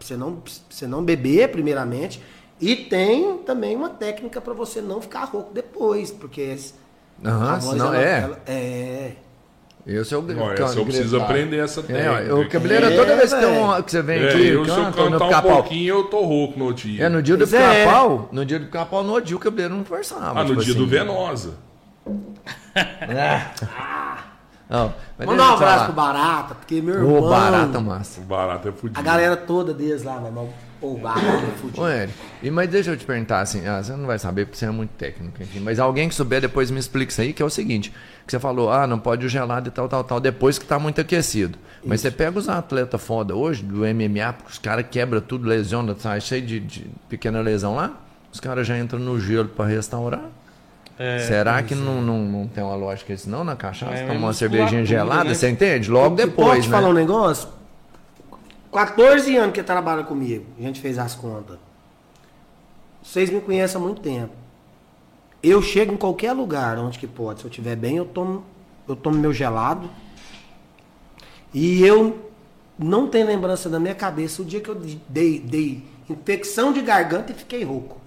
você, 0.00 0.16
não, 0.16 0.36
pra 0.36 0.52
você 0.68 0.86
não 0.86 1.04
beber, 1.04 1.50
primeiramente. 1.52 2.20
E 2.60 2.76
tem 2.76 3.38
também 3.38 3.74
uma 3.76 3.88
técnica 3.88 4.40
para 4.40 4.52
você 4.52 4.82
não 4.82 5.00
ficar 5.00 5.24
rouco 5.24 5.52
depois, 5.54 5.69
porque 6.18 6.40
esse- 6.40 6.74
Aham, 7.24 7.48
a 7.50 7.56
voz 7.56 7.64
senão 7.64 7.86
ela- 7.94 8.02
é. 8.02 8.20
ela- 8.20 8.38
é. 8.46 9.12
Esse 9.86 10.12
é 10.14 10.16
o 10.16 10.20
Ó, 10.20 10.52
essa 10.52 10.78
eu 10.78 10.84
preciso 10.84 11.16
aprender 11.20 11.56
essa 11.56 11.80
É, 11.80 11.82
técnica. 11.84 12.34
ó, 12.34 12.40
o 12.40 12.48
cabeleiro 12.48 12.86
é 12.86 12.90
toda 12.96 13.12
É, 13.12 13.16
vez 13.16 13.32
que, 13.32 13.40
tem 13.40 13.48
um, 13.62 13.82
que 13.82 13.90
você 13.90 14.02
vem 14.02 14.22
É, 14.22 14.28
aqui, 14.28 14.46
eu 14.48 14.64
se 14.64 14.70
eu 14.70 14.76
canta, 14.76 14.88
no 15.04 15.10
cantar 15.12 15.24
um 15.24 15.28
pica-pau. 15.28 15.52
pouquinho, 15.54 15.88
eu 15.94 16.04
tô 16.04 16.20
rouco 16.24 16.58
no 16.58 16.72
dia. 16.74 17.04
É, 17.04 17.08
no 17.08 17.22
dia 17.22 17.34
do 17.36 17.38
Pois 17.48 17.54
é. 17.54 17.84
pica-pau, 17.84 18.28
no 18.30 18.44
dia 18.44 18.58
do 18.58 18.66
pica-pau, 18.66 19.02
no 19.02 19.20
dia 19.20 19.36
o 19.36 19.40
cabeleiro 19.40 19.74
não 19.76 19.82
conversava. 19.84 20.38
Ah, 20.38 20.44
no 20.44 20.50
tipo 20.50 20.62
dia 20.62 20.72
assim. 20.74 20.82
do 20.82 20.86
Venosa. 20.86 21.54
Não, 24.68 24.94
mas 25.18 25.26
Mandar 25.26 25.42
um 25.42 25.48
deixa 25.48 25.52
eu 25.52 25.56
te 25.58 25.62
abraço 25.64 25.78
falar. 25.78 25.84
pro 25.86 25.92
Barata, 25.94 26.54
porque 26.54 26.80
meu 26.80 26.94
irmão. 26.94 27.22
Ô, 27.24 27.28
barata 27.28 27.80
massa. 27.80 28.20
O 28.20 28.24
barato 28.24 28.68
é 28.68 28.72
fudido. 28.72 29.00
A 29.00 29.02
galera 29.02 29.36
toda 29.36 29.74
deles 29.74 30.04
lá, 30.04 30.16
meu 30.18 30.26
irmão. 30.26 30.48
Pô, 30.80 30.94
o 30.94 30.98
Barata 30.98 31.26
é 31.26 31.58
fudido. 31.60 31.82
Ô, 31.82 31.88
Eric, 31.88 32.14
e, 32.42 32.50
mas 32.50 32.70
deixa 32.70 32.90
eu 32.90 32.96
te 32.96 33.04
perguntar 33.04 33.40
assim, 33.40 33.66
ah, 33.66 33.82
você 33.82 33.92
não 33.92 34.06
vai 34.06 34.18
saber 34.18 34.46
porque 34.46 34.56
você 34.58 34.64
é 34.66 34.70
muito 34.70 34.90
técnico, 34.90 35.42
enfim, 35.42 35.60
mas 35.60 35.78
alguém 35.78 36.08
que 36.08 36.14
souber 36.14 36.40
depois 36.40 36.70
me 36.70 36.80
explica 36.80 37.12
isso 37.12 37.20
aí, 37.20 37.32
que 37.32 37.42
é 37.42 37.44
o 37.44 37.50
seguinte, 37.50 37.92
que 38.26 38.30
você 38.30 38.38
falou, 38.38 38.72
ah, 38.72 38.86
não 38.86 38.98
pode 38.98 39.26
o 39.26 39.28
gelado 39.28 39.68
e 39.68 39.70
tal, 39.70 39.88
tal, 39.88 40.02
tal, 40.02 40.18
depois 40.18 40.58
que 40.58 40.64
tá 40.64 40.78
muito 40.78 41.00
aquecido. 41.00 41.58
Mas 41.84 42.00
você 42.00 42.10
pega 42.10 42.38
os 42.38 42.48
atletas 42.48 43.00
foda 43.02 43.34
hoje, 43.34 43.62
do 43.62 43.78
MMA, 43.80 44.32
porque 44.32 44.52
os 44.52 44.58
caras 44.58 44.86
quebram 44.90 45.20
tudo, 45.20 45.46
lesiona, 45.46 45.94
sai 45.98 46.20
cheio 46.20 46.42
de, 46.42 46.60
de 46.60 46.86
pequena 47.08 47.40
lesão 47.40 47.74
lá, 47.74 47.92
os 48.32 48.40
caras 48.40 48.66
já 48.66 48.78
entram 48.78 48.98
no 48.98 49.20
gelo 49.20 49.48
para 49.48 49.66
restaurar. 49.66 50.24
É, 50.98 51.18
Será 51.20 51.62
que 51.62 51.74
não, 51.74 52.02
não, 52.02 52.18
não 52.18 52.46
tem 52.46 52.62
uma 52.62 52.74
lógica 52.74 53.14
isso 53.14 53.28
não 53.28 53.42
na 53.42 53.56
cachaça? 53.56 53.94
É, 53.94 54.02
Tomar 54.02 54.14
é 54.14 54.18
uma 54.18 54.32
cervejinha 54.34 54.84
gelada, 54.84 55.24
né? 55.24 55.34
você 55.34 55.48
entende? 55.48 55.90
Logo 55.90 56.14
E 56.14 56.26
depois, 56.26 56.64
te 56.64 56.70
né? 56.70 56.76
falar 56.76 56.90
um 56.90 56.92
negócio? 56.92 57.48
14 58.72 59.36
anos 59.36 59.52
que 59.54 59.62
trabalha 59.62 60.04
comigo. 60.04 60.46
A 60.58 60.62
gente 60.62 60.80
fez 60.80 60.98
as 60.98 61.14
contas. 61.14 61.58
Vocês 63.02 63.30
me 63.30 63.40
conhecem 63.40 63.80
há 63.80 63.84
muito 63.84 64.00
tempo. 64.00 64.32
Eu 65.42 65.62
chego 65.62 65.92
em 65.94 65.96
qualquer 65.96 66.32
lugar 66.32 66.78
onde 66.78 66.98
que 66.98 67.06
pode. 67.06 67.40
Se 67.40 67.46
eu 67.46 67.50
estiver 67.50 67.74
bem, 67.74 67.96
eu 67.96 68.04
tomo, 68.04 68.44
eu 68.86 68.94
tomo 68.94 69.16
meu 69.18 69.32
gelado. 69.32 69.88
E 71.52 71.82
eu 71.82 72.30
não 72.78 73.08
tenho 73.08 73.26
lembrança 73.26 73.68
na 73.68 73.80
minha 73.80 73.94
cabeça 73.94 74.42
o 74.42 74.44
dia 74.44 74.60
que 74.60 74.68
eu 74.68 74.74
dei, 75.08 75.40
dei 75.40 75.82
infecção 76.08 76.72
de 76.72 76.80
garganta 76.82 77.32
e 77.32 77.34
fiquei 77.34 77.64
rouco. 77.64 78.00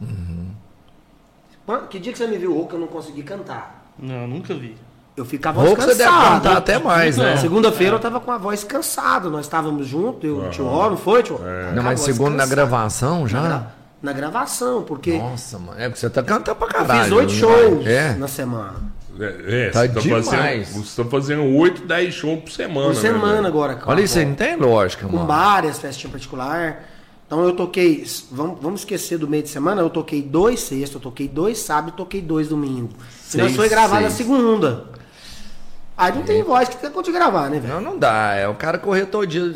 Quando- 1.65 1.87
Que 1.87 1.99
dia 1.99 2.11
que 2.11 2.17
você 2.17 2.27
me 2.27 2.37
viu 2.37 2.53
rouco 2.53 2.75
eu 2.75 2.79
não 2.79 2.87
consegui 2.87 3.23
cantar? 3.23 3.91
Não, 3.97 4.27
nunca 4.27 4.53
vi. 4.53 4.75
Eu 5.15 5.25
ficava 5.25 5.61
voz 5.61 5.75
você 5.75 5.95
deve 5.95 6.09
cansada. 6.09 6.29
cantar 6.35 6.57
até 6.57 6.79
mais, 6.79 7.17
né? 7.17 7.37
Segunda-feira 7.37 7.95
eu 7.95 7.99
tava 7.99 8.19
com 8.19 8.31
a 8.31 8.37
voz 8.37 8.63
cansada. 8.63 9.29
Nós 9.29 9.45
estávamos 9.45 9.85
juntos, 9.87 10.23
eu 10.23 10.43
e 10.43 10.47
o 10.47 10.49
tio 10.49 10.65
Ó, 10.65 10.89
não 10.89 10.97
foi, 10.97 11.21
tio? 11.21 11.35
É. 11.35 11.67
Com 11.69 11.75
Não, 11.75 11.81
a 11.81 11.85
mas 11.85 11.99
voz 11.99 12.15
segundo 12.15 12.35
na 12.35 12.45
gravação 12.47 13.27
já? 13.27 13.41
Na, 13.41 13.47
gra- 13.47 13.67
na 14.01 14.13
gravação, 14.13 14.81
porque 14.81 15.17
Nossa, 15.17 15.59
mano. 15.59 15.79
É 15.79 15.87
porque 15.87 15.99
você 15.99 16.09
tá 16.09 16.23
cantando 16.23 16.57
pra 16.57 16.67
eu 16.67 16.71
caralho. 16.73 17.03
fiz 17.03 17.11
oito 17.11 17.31
né? 17.33 17.39
shows 17.39 17.85
É. 17.87 18.15
na 18.15 18.27
semana. 18.27 18.73
É, 19.19 19.67
é 19.67 19.69
Tá 19.69 19.81
você, 19.81 19.87
tá 19.89 19.99
demais. 19.99 20.25
fazendo, 20.67 20.83
você 20.85 21.03
tá 21.03 21.09
fazendo 21.09 21.43
8, 21.57 21.85
10 21.85 22.13
shows 22.15 22.39
por 22.41 22.51
semana. 22.51 22.87
Por 22.87 22.95
né, 22.95 23.01
semana 23.01 23.47
agora. 23.47 23.75
com 23.75 23.91
Olha 23.91 24.01
a 24.01 24.03
isso 24.03 24.17
aí, 24.17 24.25
não 24.25 24.33
tem 24.33 24.55
lógica, 24.55 25.05
Com 25.05 25.13
mano. 25.17 25.27
várias 25.27 25.77
festinhas 25.77 26.11
particular. 26.11 26.85
Então 27.27 27.43
eu 27.45 27.53
toquei, 27.55 28.03
vamos, 28.31 28.57
vamos 28.59 28.81
esquecer 28.81 29.19
do 29.19 29.27
meio 29.27 29.43
de 29.43 29.49
semana, 29.49 29.81
eu 29.81 29.89
toquei 29.91 30.21
dois 30.23 30.59
sexta, 30.61 30.97
eu 30.97 31.01
toquei 31.01 31.27
dois 31.27 31.59
sábado, 31.59 31.93
toquei 31.95 32.21
dois 32.21 32.47
domingo. 32.47 32.89
E 33.33 33.37
nós 33.37 33.45
Seis, 33.47 33.55
foi 33.55 33.69
gravar 33.69 34.01
na 34.01 34.09
seis. 34.09 34.13
segunda. 34.13 34.85
Aí 35.95 36.13
não 36.13 36.23
tem 36.23 36.41
voz 36.41 36.67
que 36.69 36.77
tem 36.77 36.89
como 36.89 37.03
de 37.03 37.11
gravar, 37.11 37.49
né, 37.49 37.59
velho? 37.59 37.75
Não, 37.75 37.81
não 37.81 37.99
dá. 37.99 38.33
É 38.33 38.47
o 38.47 38.55
cara 38.55 38.79
correr 38.79 39.05
todo 39.05 39.27
dia 39.27 39.53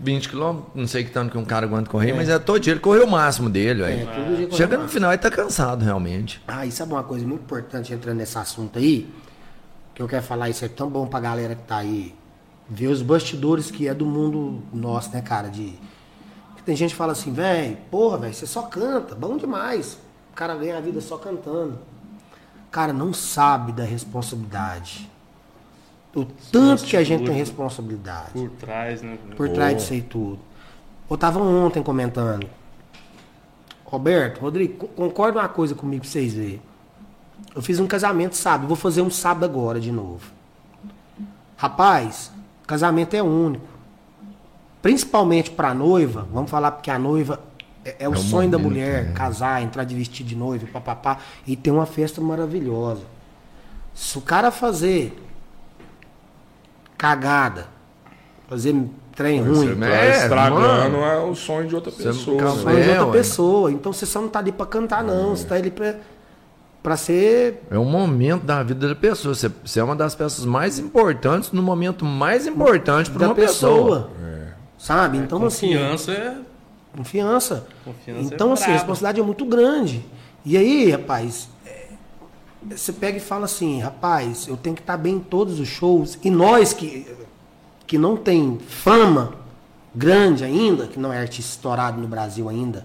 20 0.00 0.28
km, 0.28 0.60
não 0.74 0.86
sei 0.86 1.02
que 1.04 1.10
tanto 1.10 1.32
que 1.32 1.38
um 1.38 1.44
cara 1.44 1.66
aguenta 1.66 1.90
correr, 1.90 2.12
mas 2.12 2.28
é 2.28 2.38
todo 2.38 2.60
dia. 2.60 2.72
Ele 2.72 2.80
correu 2.80 3.06
o 3.06 3.10
máximo 3.10 3.50
dele, 3.50 3.82
É, 3.82 3.86
velho. 4.04 4.36
dia 4.36 4.50
Chega 4.52 4.78
no 4.78 4.88
final 4.88 5.12
e 5.12 5.18
tá 5.18 5.30
cansado, 5.30 5.84
realmente. 5.84 6.40
Ah, 6.46 6.64
e 6.64 6.70
sabe 6.70 6.92
uma 6.92 7.02
coisa 7.02 7.26
muito 7.26 7.42
importante 7.42 7.92
entrando 7.92 8.18
nesse 8.18 8.38
assunto 8.38 8.78
aí? 8.78 9.12
Que 9.94 10.00
eu 10.00 10.06
quero 10.06 10.22
falar, 10.22 10.48
isso 10.48 10.64
é 10.64 10.68
tão 10.68 10.88
bom 10.88 11.06
pra 11.06 11.18
galera 11.18 11.56
que 11.56 11.62
tá 11.62 11.78
aí. 11.78 12.14
Ver 12.68 12.86
os 12.86 13.02
bastidores 13.02 13.68
que 13.68 13.88
é 13.88 13.92
do 13.92 14.06
mundo 14.06 14.62
nosso, 14.72 15.10
né, 15.12 15.20
cara? 15.20 15.48
De. 15.48 15.76
que 16.56 16.62
Tem 16.64 16.76
gente 16.76 16.90
que 16.90 16.96
fala 16.96 17.12
assim, 17.12 17.32
velho, 17.32 17.76
porra, 17.90 18.16
velho, 18.18 18.32
você 18.32 18.46
só 18.46 18.62
canta, 18.62 19.16
bom 19.16 19.36
demais. 19.36 19.98
O 20.32 20.36
cara 20.36 20.54
ganha 20.54 20.78
a 20.78 20.80
vida 20.80 21.00
só 21.00 21.18
cantando. 21.18 21.80
Cara, 22.70 22.92
não 22.92 23.12
sabe 23.12 23.72
da 23.72 23.82
responsabilidade. 23.82 25.09
O 26.14 26.24
tanto 26.50 26.84
que 26.84 26.96
a 26.96 27.04
gente 27.04 27.24
tem 27.24 27.34
responsabilidade 27.36 28.32
Por 28.32 28.50
trás, 28.50 29.00
né? 29.02 29.16
por 29.36 29.48
trás 29.48 29.76
disso 29.76 29.92
aí 29.92 30.02
tudo. 30.02 30.38
Eu 31.08 31.16
tava 31.16 31.38
ontem 31.40 31.82
comentando. 31.82 32.46
Roberto, 33.84 34.40
Rodrigo, 34.40 34.74
co- 34.76 34.88
concorda 34.88 35.40
uma 35.40 35.48
coisa 35.48 35.74
comigo 35.74 36.02
pra 36.02 36.10
vocês 36.10 36.34
verem. 36.34 36.62
Eu 37.54 37.62
fiz 37.62 37.78
um 37.80 37.86
casamento 37.86 38.36
sábado, 38.36 38.66
vou 38.68 38.76
fazer 38.76 39.02
um 39.02 39.10
sábado 39.10 39.44
agora 39.44 39.80
de 39.80 39.90
novo. 39.92 40.30
Rapaz, 41.56 42.30
casamento 42.66 43.14
é 43.14 43.22
único. 43.22 43.66
Principalmente 44.82 45.50
pra 45.50 45.74
noiva, 45.74 46.26
vamos 46.32 46.50
falar 46.50 46.72
porque 46.72 46.90
a 46.90 46.98
noiva 46.98 47.40
É, 47.84 47.96
é 48.04 48.08
o 48.08 48.14
É 48.14 48.16
sonho 48.16 48.50
da 48.50 48.58
momento, 48.58 48.72
mulher 48.78 49.04
né? 49.06 49.12
casar, 49.12 49.62
entrar 49.62 49.84
de 49.84 49.94
vestido 49.94 50.28
de 50.28 50.36
noiva, 50.36 50.66
papapá, 50.72 51.18
e 51.46 51.56
ter 51.56 51.70
uma 51.70 51.86
festa 51.86 52.20
maravilhosa. 52.20 53.02
Se 53.94 54.18
o 54.18 54.20
cara 54.20 54.50
fazer 54.50 55.16
cagada, 57.00 57.66
fazer 58.46 58.76
trem 59.16 59.40
ruim, 59.40 59.68
Você 59.68 59.74
tá 59.76 59.86
É, 59.86 60.10
estragando 60.18 60.60
mano. 60.60 60.96
é 61.02 61.18
o 61.18 61.34
sonho 61.34 61.66
de 61.66 61.74
outra 61.74 61.90
pessoa. 61.90 62.36
né? 62.42 62.50
sonho 62.50 62.82
de 62.82 62.88
É, 62.90 62.92
outra 62.92 63.06
ué. 63.06 63.12
pessoa. 63.12 63.72
Então 63.72 63.90
você 63.92 64.04
só 64.04 64.20
não 64.20 64.28
tá 64.28 64.38
ali 64.38 64.52
pra 64.52 64.66
cantar, 64.66 65.02
não. 65.02 65.30
Você 65.34 65.46
tá 65.46 65.54
ali 65.54 65.70
pra, 65.70 65.94
pra 66.82 66.96
ser. 66.98 67.62
É 67.70 67.78
um 67.78 67.84
momento 67.86 68.44
da 68.44 68.62
vida 68.62 68.86
da 68.86 68.94
pessoa. 68.94 69.34
Você, 69.34 69.50
você 69.64 69.80
é 69.80 69.84
uma 69.84 69.96
das 69.96 70.14
peças 70.14 70.44
mais 70.44 70.78
importantes 70.78 71.52
no 71.52 71.62
momento 71.62 72.04
mais 72.04 72.46
importante 72.46 73.10
para 73.10 73.20
da 73.20 73.26
uma 73.28 73.34
pessoa. 73.34 74.02
pessoa. 74.02 74.10
Sabe? 74.78 75.16
Então, 75.18 75.44
assim. 75.46 75.68
Confiança 75.72 76.12
é. 76.12 76.34
Confiança. 76.96 77.66
Confiança 77.84 78.34
então, 78.34 78.50
é 78.50 78.52
assim, 78.52 78.70
a 78.70 78.72
responsabilidade 78.74 79.20
é 79.20 79.22
muito 79.22 79.44
grande. 79.46 80.04
E 80.44 80.56
aí, 80.56 80.90
rapaz, 80.90 81.48
é, 81.59 81.59
você 82.62 82.92
pega 82.92 83.16
e 83.16 83.20
fala 83.20 83.46
assim, 83.46 83.80
rapaz, 83.80 84.46
eu 84.46 84.56
tenho 84.56 84.76
que 84.76 84.82
estar 84.82 84.96
bem 84.96 85.16
em 85.16 85.20
todos 85.20 85.58
os 85.58 85.68
shows. 85.68 86.18
E 86.22 86.30
nós 86.30 86.72
que, 86.72 87.06
que 87.86 87.96
não 87.96 88.16
tem 88.16 88.58
fama 88.58 89.34
grande 89.94 90.44
ainda, 90.44 90.86
que 90.86 90.98
não 90.98 91.12
é 91.12 91.18
artista 91.18 91.52
estourado 91.52 92.00
no 92.00 92.06
Brasil 92.06 92.48
ainda, 92.48 92.84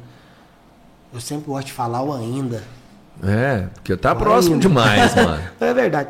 eu 1.13 1.21
sempre 1.21 1.47
gosto 1.47 1.67
de 1.67 1.73
falar 1.73 2.01
o 2.01 2.13
ainda. 2.13 2.63
É, 3.23 3.67
porque 3.73 3.95
tá 3.95 4.13
O 4.13 4.15
próximo 4.15 4.55
ainda. 4.55 4.67
demais, 4.67 5.15
mano. 5.15 5.43
É 5.59 5.73
verdade. 5.73 6.09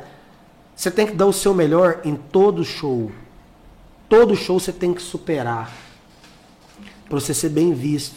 Você 0.75 0.91
tem 0.91 1.07
que 1.07 1.13
dar 1.13 1.25
o 1.25 1.33
seu 1.33 1.53
melhor 1.53 2.01
em 2.03 2.15
todo 2.15 2.63
show. 2.63 3.11
Todo 4.09 4.35
show 4.35 4.59
você 4.59 4.71
tem 4.71 4.93
que 4.93 5.01
superar. 5.01 5.71
Pra 7.07 7.19
você 7.19 7.33
ser 7.33 7.49
bem 7.49 7.73
visto. 7.73 8.15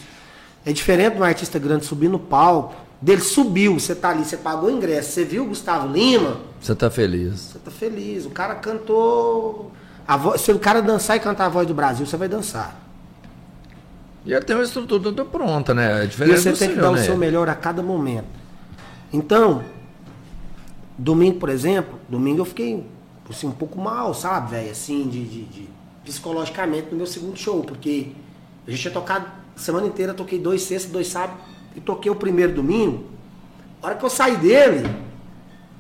É 0.65 0.73
diferente 0.73 1.15
de 1.15 1.21
um 1.21 1.25
artista 1.25 1.59
grande 1.59 1.85
subir 1.85 2.09
no 2.09 2.19
palco. 2.19 2.75
Dele 3.01 3.21
subiu, 3.21 3.79
você 3.79 3.95
tá 3.95 4.11
ali, 4.11 4.25
você 4.25 4.37
pagou 4.37 4.69
o 4.69 4.73
ingresso. 4.73 5.13
Você 5.13 5.25
viu 5.25 5.45
o 5.45 5.47
Gustavo 5.47 5.87
Lima, 5.93 6.39
Você 6.61 6.75
tá 6.75 6.91
feliz. 6.91 7.39
você 7.41 7.59
tá 7.61 7.71
feliz. 7.71 8.27
O 8.27 8.31
cara 8.31 8.57
cantou. 8.57 9.71
A 10.07 10.17
voz, 10.17 10.41
se 10.41 10.51
o 10.51 10.59
cara 10.59 10.81
dançar 10.81 11.17
e 11.17 11.21
cantar 11.21 11.47
a 11.47 11.49
voz 11.49 11.67
do 11.67 11.75
Brasil, 11.75 12.05
você 12.05 12.17
vai 12.17 12.29
dançar. 12.29 12.77
E 14.27 14.33
ele 14.33 14.43
tem 14.45 14.57
uma 14.57 14.65
estrutura 14.65 15.01
toda 15.03 15.25
pronta, 15.25 15.73
né? 15.73 16.01
É 16.01 16.05
E 16.05 16.09
diferente 16.09 16.41
você 16.41 16.51
do 16.53 16.59
tem 16.59 16.71
que 16.71 16.77
dar 16.77 16.91
né? 16.91 17.01
o 17.01 17.05
seu 17.05 17.17
melhor 17.17 17.49
a 17.49 17.55
cada 17.55 17.83
momento. 17.83 18.27
Então, 19.13 19.63
domingo, 20.97 21.39
por 21.39 21.49
exemplo, 21.49 21.99
domingo 22.09 22.41
eu 22.41 22.45
fiquei 22.45 22.85
assim, 23.31 23.47
um 23.47 23.53
pouco 23.53 23.79
mal, 23.81 24.13
sabe, 24.13 24.51
velho? 24.53 24.71
Assim, 24.71 25.07
de, 25.09 25.25
de- 25.25 25.45
de- 25.45 25.69
psicologicamente 26.05 26.89
no 26.91 26.97
meu 26.97 27.07
segundo 27.07 27.37
show, 27.39 27.63
porque 27.63 28.13
eu 28.67 28.73
já 28.75 28.79
tinha 28.83 28.93
tocado 28.95 29.27
a 29.55 29.59
semana 29.61 29.87
inteira, 29.87 30.15
toquei 30.15 30.39
dois 30.39 30.63
sextas, 30.63 30.91
dois 30.91 31.07
sábados 31.09 31.43
e 31.75 31.81
toquei 31.81 32.11
o 32.11 32.15
primeiro 32.15 32.55
domingo. 32.55 33.05
A 33.83 33.87
hora 33.87 33.97
que 33.97 34.05
eu 34.05 34.11
saí 34.11 34.37
dele, 34.37 34.89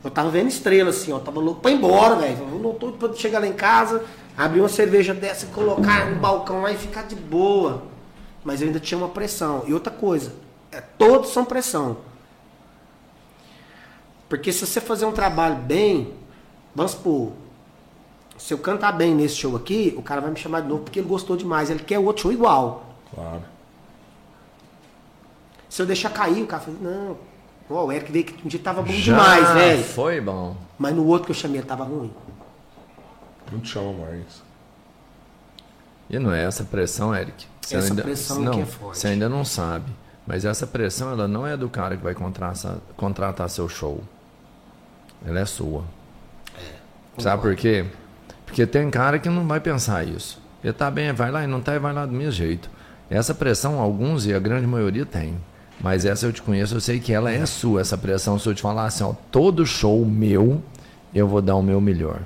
eu 0.03 0.11
tava 0.11 0.30
vendo 0.30 0.49
estrela 0.49 0.91
assim, 0.91 1.12
ó, 1.12 1.18
tava 1.18 1.41
louco 1.41 1.61
pra 1.61 1.70
ir 1.70 1.74
embora, 1.74 2.16
velho. 2.16 2.47
Não 2.61 2.72
tô 2.74 2.93
pra 2.93 3.12
chegar 3.14 3.41
lá 3.41 3.47
em 3.47 3.53
casa, 3.53 4.05
abrir 4.36 4.61
uma 4.61 4.68
cerveja 4.68 5.12
dessa, 5.12 5.47
colocar 5.47 6.11
no 6.11 6.16
balcão 6.20 6.62
lá 6.62 6.70
e 6.70 6.76
ficar 6.76 7.03
de 7.03 7.16
boa. 7.16 7.82
Mas 8.45 8.61
eu 8.61 8.68
ainda 8.68 8.78
tinha 8.78 8.97
uma 8.97 9.09
pressão. 9.09 9.64
E 9.66 9.74
outra 9.74 9.93
coisa, 9.93 10.32
é, 10.70 10.80
todos 10.80 11.30
são 11.30 11.45
pressão. 11.45 11.99
Porque 14.28 14.53
se 14.53 14.64
você 14.66 14.80
fazer 14.80 15.07
um 15.07 15.12
trabalho 15.12 15.57
bem, 15.57 16.12
vamos 16.74 16.93
supor, 16.93 17.32
se 18.36 18.55
eu 18.55 18.59
cantar 18.59 18.93
bem 18.93 19.14
nesse 19.14 19.34
show 19.34 19.57
aqui, 19.57 19.93
o 19.97 20.03
cara 20.03 20.20
vai 20.20 20.30
me 20.30 20.36
chamar 20.36 20.61
de 20.61 20.68
novo 20.68 20.84
porque 20.84 21.01
ele 21.01 21.09
gostou 21.09 21.36
demais. 21.36 21.70
Ele 21.70 21.80
quer 21.82 21.99
outro 21.99 22.22
show 22.22 22.32
igual. 22.32 22.86
Claro. 23.12 23.43
Se 25.68 25.82
eu 25.82 25.86
deixar 25.86 26.10
cair, 26.10 26.42
o 26.42 26.46
cara 26.46 26.62
fala, 26.62 26.76
não, 26.80 27.16
ó, 27.68 27.86
o 27.86 27.92
Eric 27.92 28.10
veio 28.10 28.24
que 28.24 28.44
um 28.44 28.48
dia 28.48 28.60
tava 28.60 28.82
bom 28.82 28.92
Já 28.92 29.12
demais, 29.12 29.50
velho. 29.54 29.84
Foi 29.84 30.20
bom. 30.20 30.56
Mas 30.78 30.94
no 30.94 31.04
outro 31.06 31.26
que 31.26 31.32
eu 31.32 31.36
chamei 31.36 31.58
ele 31.58 31.66
tava 31.66 31.84
ruim. 31.84 32.12
Não 33.52 33.60
te 33.60 33.68
chama 33.68 33.92
mais. 33.92 34.42
E 36.08 36.18
não 36.18 36.32
é 36.32 36.44
essa 36.44 36.64
pressão, 36.64 37.14
Eric. 37.14 37.46
Você 37.60 37.76
Essa 37.76 37.88
ainda, 37.88 38.02
pressão 38.02 38.40
não, 38.40 38.52
que 38.52 38.60
é 38.60 38.64
forte. 38.66 38.98
Você 38.98 39.08
ainda 39.08 39.28
não 39.28 39.44
sabe. 39.44 39.92
Mas 40.26 40.44
essa 40.44 40.66
pressão, 40.66 41.10
ela 41.10 41.28
não 41.28 41.46
é 41.46 41.56
do 41.56 41.68
cara 41.68 41.96
que 41.96 42.02
vai 42.02 42.14
contratar, 42.14 42.76
contratar 42.96 43.48
seu 43.50 43.68
show. 43.68 44.02
Ela 45.26 45.40
é 45.40 45.44
sua. 45.44 45.84
Sabe 47.18 47.42
por 47.42 47.56
quê? 47.56 47.84
Porque 48.46 48.66
tem 48.66 48.90
cara 48.90 49.18
que 49.18 49.28
não 49.28 49.46
vai 49.46 49.60
pensar 49.60 50.06
isso. 50.06 50.40
Ele 50.62 50.72
tá 50.72 50.90
bem, 50.90 51.12
vai 51.12 51.30
lá 51.30 51.44
e 51.44 51.46
não 51.46 51.60
tá, 51.60 51.74
e 51.74 51.78
vai 51.78 51.92
lá 51.92 52.06
do 52.06 52.12
mesmo 52.12 52.32
jeito. 52.32 52.70
Essa 53.10 53.34
pressão, 53.34 53.80
alguns 53.80 54.26
e 54.26 54.34
a 54.34 54.38
grande 54.38 54.66
maioria 54.66 55.04
tem. 55.04 55.38
Mas 55.81 56.05
essa 56.05 56.26
eu 56.26 56.33
te 56.33 56.43
conheço, 56.43 56.74
eu 56.74 56.81
sei 56.81 56.99
que 56.99 57.12
ela 57.12 57.31
é 57.31 57.47
sua, 57.47 57.81
essa 57.81 57.97
pressão. 57.97 58.39
Se 58.39 58.49
eu 58.49 58.55
te 58.55 58.62
falar 58.62 58.87
assim, 58.87 59.05
ó, 59.05 59.12
todo 59.31 59.64
show 59.64 60.05
meu, 60.05 60.61
eu 61.14 61.29
vou 61.29 61.41
dar 61.41 61.55
o 61.57 61.62
meu 61.62 61.81
melhor. 61.81 62.20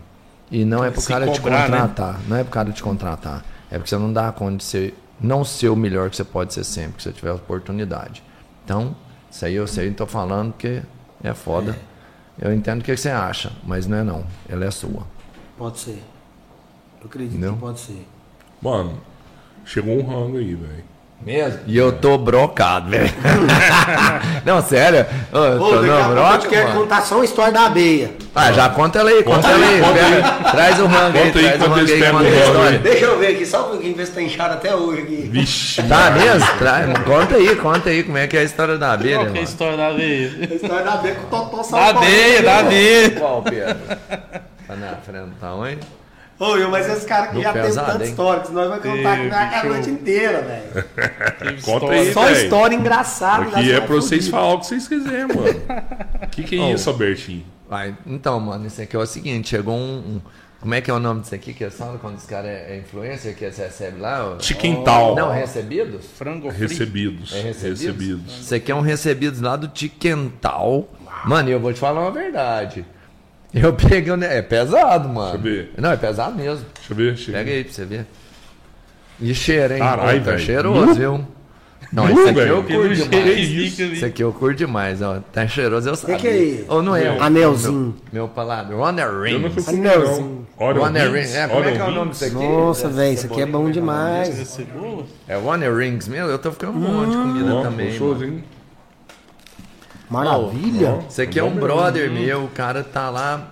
E 0.51 0.65
não 0.65 0.85
é 0.85 0.91
pro 0.91 1.01
Se 1.01 1.09
cara 1.09 1.31
te 1.31 1.41
cobrar, 1.41 1.69
né? 1.69 1.79
contratar. 1.79 2.21
Não 2.29 2.37
é 2.37 2.43
pro 2.43 2.53
cara 2.53 2.73
te 2.73 2.83
contratar. 2.83 3.45
É 3.71 3.77
porque 3.79 3.91
você 3.91 3.97
não 3.97 4.13
dá 4.13 4.31
conta 4.33 4.57
de 4.59 4.65
ser, 4.65 4.95
não 5.21 5.45
ser 5.45 5.69
o 5.69 5.77
melhor 5.77 6.11
que 6.11 6.17
você 6.17 6.25
pode 6.25 6.53
ser 6.53 6.65
sempre, 6.65 6.97
que 6.97 7.03
você 7.03 7.13
tiver 7.13 7.33
oportunidade. 7.33 8.23
Então, 8.65 8.95
isso 9.31 9.45
aí 9.45 9.55
eu 9.55 9.67
sei, 9.67 9.89
não 9.89 9.95
tô 9.95 10.07
falando 10.07 10.53
porque 10.53 10.83
é 11.23 11.33
foda. 11.35 11.77
Eu 12.39 12.53
entendo 12.53 12.81
o 12.81 12.85
que 12.85 12.97
você 12.97 13.11
acha, 13.11 13.53
mas 13.65 13.87
não 13.87 13.99
é 13.99 14.03
não. 14.03 14.25
Ela 14.49 14.65
é 14.65 14.71
sua. 14.71 15.07
Pode 15.57 15.79
ser. 15.79 16.03
Eu 17.01 17.07
acredito 17.07 17.33
Entendeu? 17.33 17.55
que 17.55 17.61
pode 17.61 17.81
ser. 17.81 18.07
Mano, 18.61 18.99
chegou 19.65 19.95
um 19.99 20.07
rango 20.07 20.39
aí, 20.39 20.55
velho. 20.55 20.85
Mesmo? 21.25 21.61
E 21.69 21.77
eu 21.77 21.93
tô 21.93 22.19
brocado, 22.19 22.91
velho. 22.91 23.09
não, 24.45 24.61
sério. 24.61 25.07
Ô, 25.33 25.37
eu 25.39 25.63
Ô, 25.63 25.71
tô 25.71 25.83
não, 25.83 26.11
broca, 26.11 26.51
mano. 26.51 26.73
contar 26.81 27.03
só 27.03 27.15
uma 27.15 27.25
história 27.25 27.53
da 27.53 27.67
abeia. 27.67 28.11
Ah, 28.35 28.51
já 28.51 28.69
conta 28.71 28.99
ela 28.99 29.11
aí, 29.11 29.23
conta, 29.23 29.37
Conta 29.37 29.51
ela 29.51 29.67
aí, 29.67 29.75
aí. 29.75 29.81
conta 29.81 29.93
Pega- 29.95 30.51
Traz 30.51 30.81
o 30.81 30.87
rango 30.87 31.19
aí, 31.19 31.25
Conta 31.27 31.39
aí 31.39 31.45
traz 31.45 31.63
o 31.63 31.67
rango 31.69 31.81
aí, 31.93 32.01
conta 32.11 32.19
a 32.19 32.31
história. 32.41 32.71
aí. 32.71 32.79
Deixa 32.79 33.05
eu 33.05 33.19
ver 33.21 33.27
aqui, 33.29 33.47
só 33.47 33.61
um 33.67 33.71
pouquinho, 33.71 33.95
ver 33.95 34.07
se 34.07 34.13
tá 34.13 34.23
inchado 34.23 34.55
até 34.55 34.75
hoje 34.75 35.03
aqui. 35.03 35.29
Vixe. 35.31 35.83
Tá 35.85 36.11
mesmo? 36.11 36.49
Traz, 36.59 36.99
conta 37.05 37.35
aí, 37.37 37.57
conta 37.57 37.91
aí 37.91 38.03
como 38.03 38.19
é 38.19 38.27
que 38.27 38.37
é 38.37 38.41
a 38.41 38.45
história 38.45 38.77
da 38.77 38.93
abelha, 38.93 39.17
Qual 39.19 39.27
que 39.27 39.29
é 39.29 39.31
a 39.31 39.35
mano. 39.35 39.45
história 39.45 39.77
da 39.77 39.91
veia? 39.91 40.31
A 40.51 40.55
história 40.55 40.85
da 40.85 40.93
abeia 40.95 41.15
com 41.15 41.23
o 41.37 41.41
Totó 41.41 41.57
Da 41.59 41.63
São 41.65 42.01
veia, 42.01 42.43
da 42.43 42.63
veia. 42.63 43.11
Qual, 43.13 43.43
Pedro? 43.43 43.77
Tá 44.67 44.77
na 44.77 44.89
frente, 44.97 45.31
tá 45.41 45.55
onde? 45.55 45.79
Ô, 46.45 46.57
eu, 46.57 46.71
mas 46.71 46.89
esse 46.89 47.07
cara 47.07 47.25
aqui 47.27 47.37
No 47.37 47.43
já 47.43 47.53
tem 47.53 47.63
pesado, 47.63 47.93
tanta 47.93 48.05
hein? 48.05 48.11
história, 48.11 48.41
que 48.41 48.47
senão 48.49 48.69
nós 48.69 48.83
vamos 48.83 48.97
contar 48.97 49.13
aqui 49.13 49.23
Teve, 49.31 49.35
a 49.35 49.65
noite 49.65 49.91
inteira, 49.91 50.43
velho. 50.43 50.85
Conta 51.63 51.85
História. 51.87 52.01
aí, 52.01 52.13
Só 52.13 52.31
história 52.31 52.75
engraçada. 52.75 53.45
Aqui 53.59 53.71
é 53.71 53.77
nós 53.77 53.85
pra 53.87 53.95
vocês 53.95 54.29
falar 54.29 54.55
o 54.55 54.59
que 54.61 54.67
vocês 54.67 54.89
quiserem, 54.89 55.29
mano. 55.29 55.63
O 56.25 56.27
que, 56.29 56.43
que 56.43 56.57
é 56.59 56.61
Oh. 56.63 56.75
isso, 56.75 56.91
Albertinho? 56.91 57.45
Vai, 57.71 57.95
então, 58.07 58.39
mano, 58.41 58.67
isso 58.67 58.83
aqui 58.83 58.97
é 58.97 58.99
o 58.99 59.07
seguinte, 59.07 59.51
chegou 59.51 59.75
um, 59.77 59.81
um- 59.99 60.21
Como 60.61 60.75
é 60.75 60.81
que 60.81 60.91
é 60.91 60.95
o 60.95 60.99
nome 61.01 61.21
disso 61.23 61.35
aqui 61.35 61.53
que 61.55 61.65
eles 61.65 61.75
falam 61.75 61.99
quando 61.99 62.17
esse 62.19 62.27
cara 62.27 62.47
é, 62.49 62.75
é 62.75 62.79
influencer, 62.79 63.35
que 63.37 63.51
você 63.51 63.63
recebe 63.65 64.01
lá? 64.01 64.37
Tiquental. 64.39 65.15
Não, 65.17 65.31
recebidos? 65.31 66.07
Frango 66.17 66.51
frito. 66.51 66.69
Recebidos. 66.73 67.33
É 67.35 67.41
recebidos? 67.41 67.81
Recebidos. 67.81 68.41
Isso 68.41 68.55
aqui 68.55 68.71
é 68.71 68.75
um 68.75 68.81
recebidos 68.81 69.41
lá 69.41 69.57
do 69.57 69.69
Tiquental. 69.69 70.89
Mano, 71.25 71.49
e 71.49 71.53
eu 71.53 71.61
vou 71.61 71.73
te 71.73 71.79
falar 71.81 72.01
uma 72.01 72.11
verdade. 72.11 72.85
Eu 73.55 73.73
peguei, 73.75 74.11
o 74.13 74.17
ne- 74.17 74.27
é 74.27 74.41
pesado, 74.43 75.09
mano. 75.09 75.39
Deixa 75.39 75.49
eu 75.49 75.65
ver. 75.65 75.71
Não, 75.79 75.93
é 75.93 75.97
pesado 75.97 76.35
mesmo. 76.37 76.65
Deixa 76.75 76.93
eu 76.93 76.97
ver. 76.97 77.17
Chega. 77.17 77.39
Pega 77.39 77.51
aí 77.51 77.65
pra 77.65 77.73
você 77.73 77.85
ver. 77.85 78.07
E 79.21 79.35
cheiro, 79.35 79.75
hein? 79.75 79.79
Carai, 79.79 80.17
Ô, 80.17 80.21
tá 80.21 80.31
velho. 80.33 80.39
cheiroso, 80.39 80.87
Nu? 80.87 80.95
viu? 80.95 81.27
Não, 81.93 82.07
Nu, 82.07 82.13
esse 82.13 82.31
aqui 82.31 82.33
velho. 82.41 82.49
eu 82.49 82.63
curto 82.65 82.95
demais. 82.95 83.09
que 83.09 83.83
ali. 83.83 83.93
Esse 83.93 84.05
aqui 84.07 84.23
eu 84.25 84.33
curto 84.33 84.57
demais, 84.57 85.03
ó. 85.03 85.19
Tá 85.31 85.47
cheiroso, 85.47 85.91
eu 85.91 85.95
sabia. 85.95 86.17
que 86.17 86.27
é 86.27 86.37
isso? 86.39 86.65
Ou 86.69 86.83
não 86.83 86.97
é? 86.97 87.19
Anelzinho. 87.21 87.95
Meu, 88.11 88.23
meu 88.25 88.29
palavra. 88.29 88.75
Runner 88.75 89.21
Rings. 89.21 89.69
Anelzinho. 89.69 90.47
o 90.59 90.73
Runner 90.73 91.13
Rings. 91.13 91.35
É, 91.35 91.47
como 91.49 91.61
é 91.61 91.67
Olha 91.67 91.73
que 91.73 91.79
é 91.79 91.85
o 91.85 91.89
o 91.89 91.91
nome 91.91 92.11
disso 92.13 92.25
aqui? 92.25 92.35
Nossa, 92.35 92.89
Dessa 92.89 92.99
velho, 93.01 93.15
isso 93.15 93.27
aqui 93.27 93.41
é 93.43 93.47
bom 93.47 93.71
demais. 93.71 94.59
É 95.29 95.37
Runner 95.37 95.77
Rings 95.77 96.09
mesmo? 96.09 96.31
Eu 96.31 96.39
tô 96.39 96.51
ficando 96.51 96.73
um 96.73 96.81
monte 96.81 97.11
de 97.11 97.17
comida 97.17 97.63
também. 97.63 97.89
gostoso, 97.91 98.25
hein? 98.25 98.43
Maravilha. 100.13 100.99
Isso 101.09 101.23
aqui 101.23 101.39
é 101.39 101.43
um 101.45 101.55
brother 101.57 102.11
meu, 102.11 102.45
o 102.45 102.49
cara 102.49 102.85
tá 102.85 103.09
lá. 103.09 103.49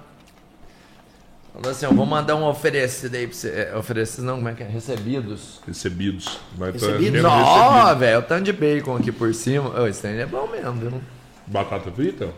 Falou 1.54 1.70
assim, 1.70 1.86
ó, 1.86 1.90
vou 1.92 2.06
mandar 2.06 2.36
um 2.36 2.44
oferecido 2.46 3.14
aí 3.16 3.26
pra 3.26 3.34
você. 3.36 3.48
É, 3.72 3.76
oferecido 3.76 4.24
não, 4.24 4.36
como 4.36 4.48
é 4.48 4.52
que 4.54 4.62
é? 4.62 4.66
Recebidos. 4.66 5.60
Recebidos. 5.66 6.38
Nós 6.58 6.74
tá 6.80 6.86
Recebidos? 6.86 7.22
Não, 7.22 7.70
recebido. 7.80 7.98
velho, 7.98 8.18
o 8.18 8.22
tanto 8.22 8.44
de 8.44 8.52
bacon 8.52 8.96
aqui 8.96 9.10
por 9.10 9.34
cima. 9.34 9.80
Ô, 9.80 9.86
esse 9.86 10.00
trem 10.00 10.18
é 10.20 10.26
bom 10.26 10.46
mesmo, 10.46 10.72
viu? 10.74 11.00
Batata 11.46 11.90
frita? 11.90 12.28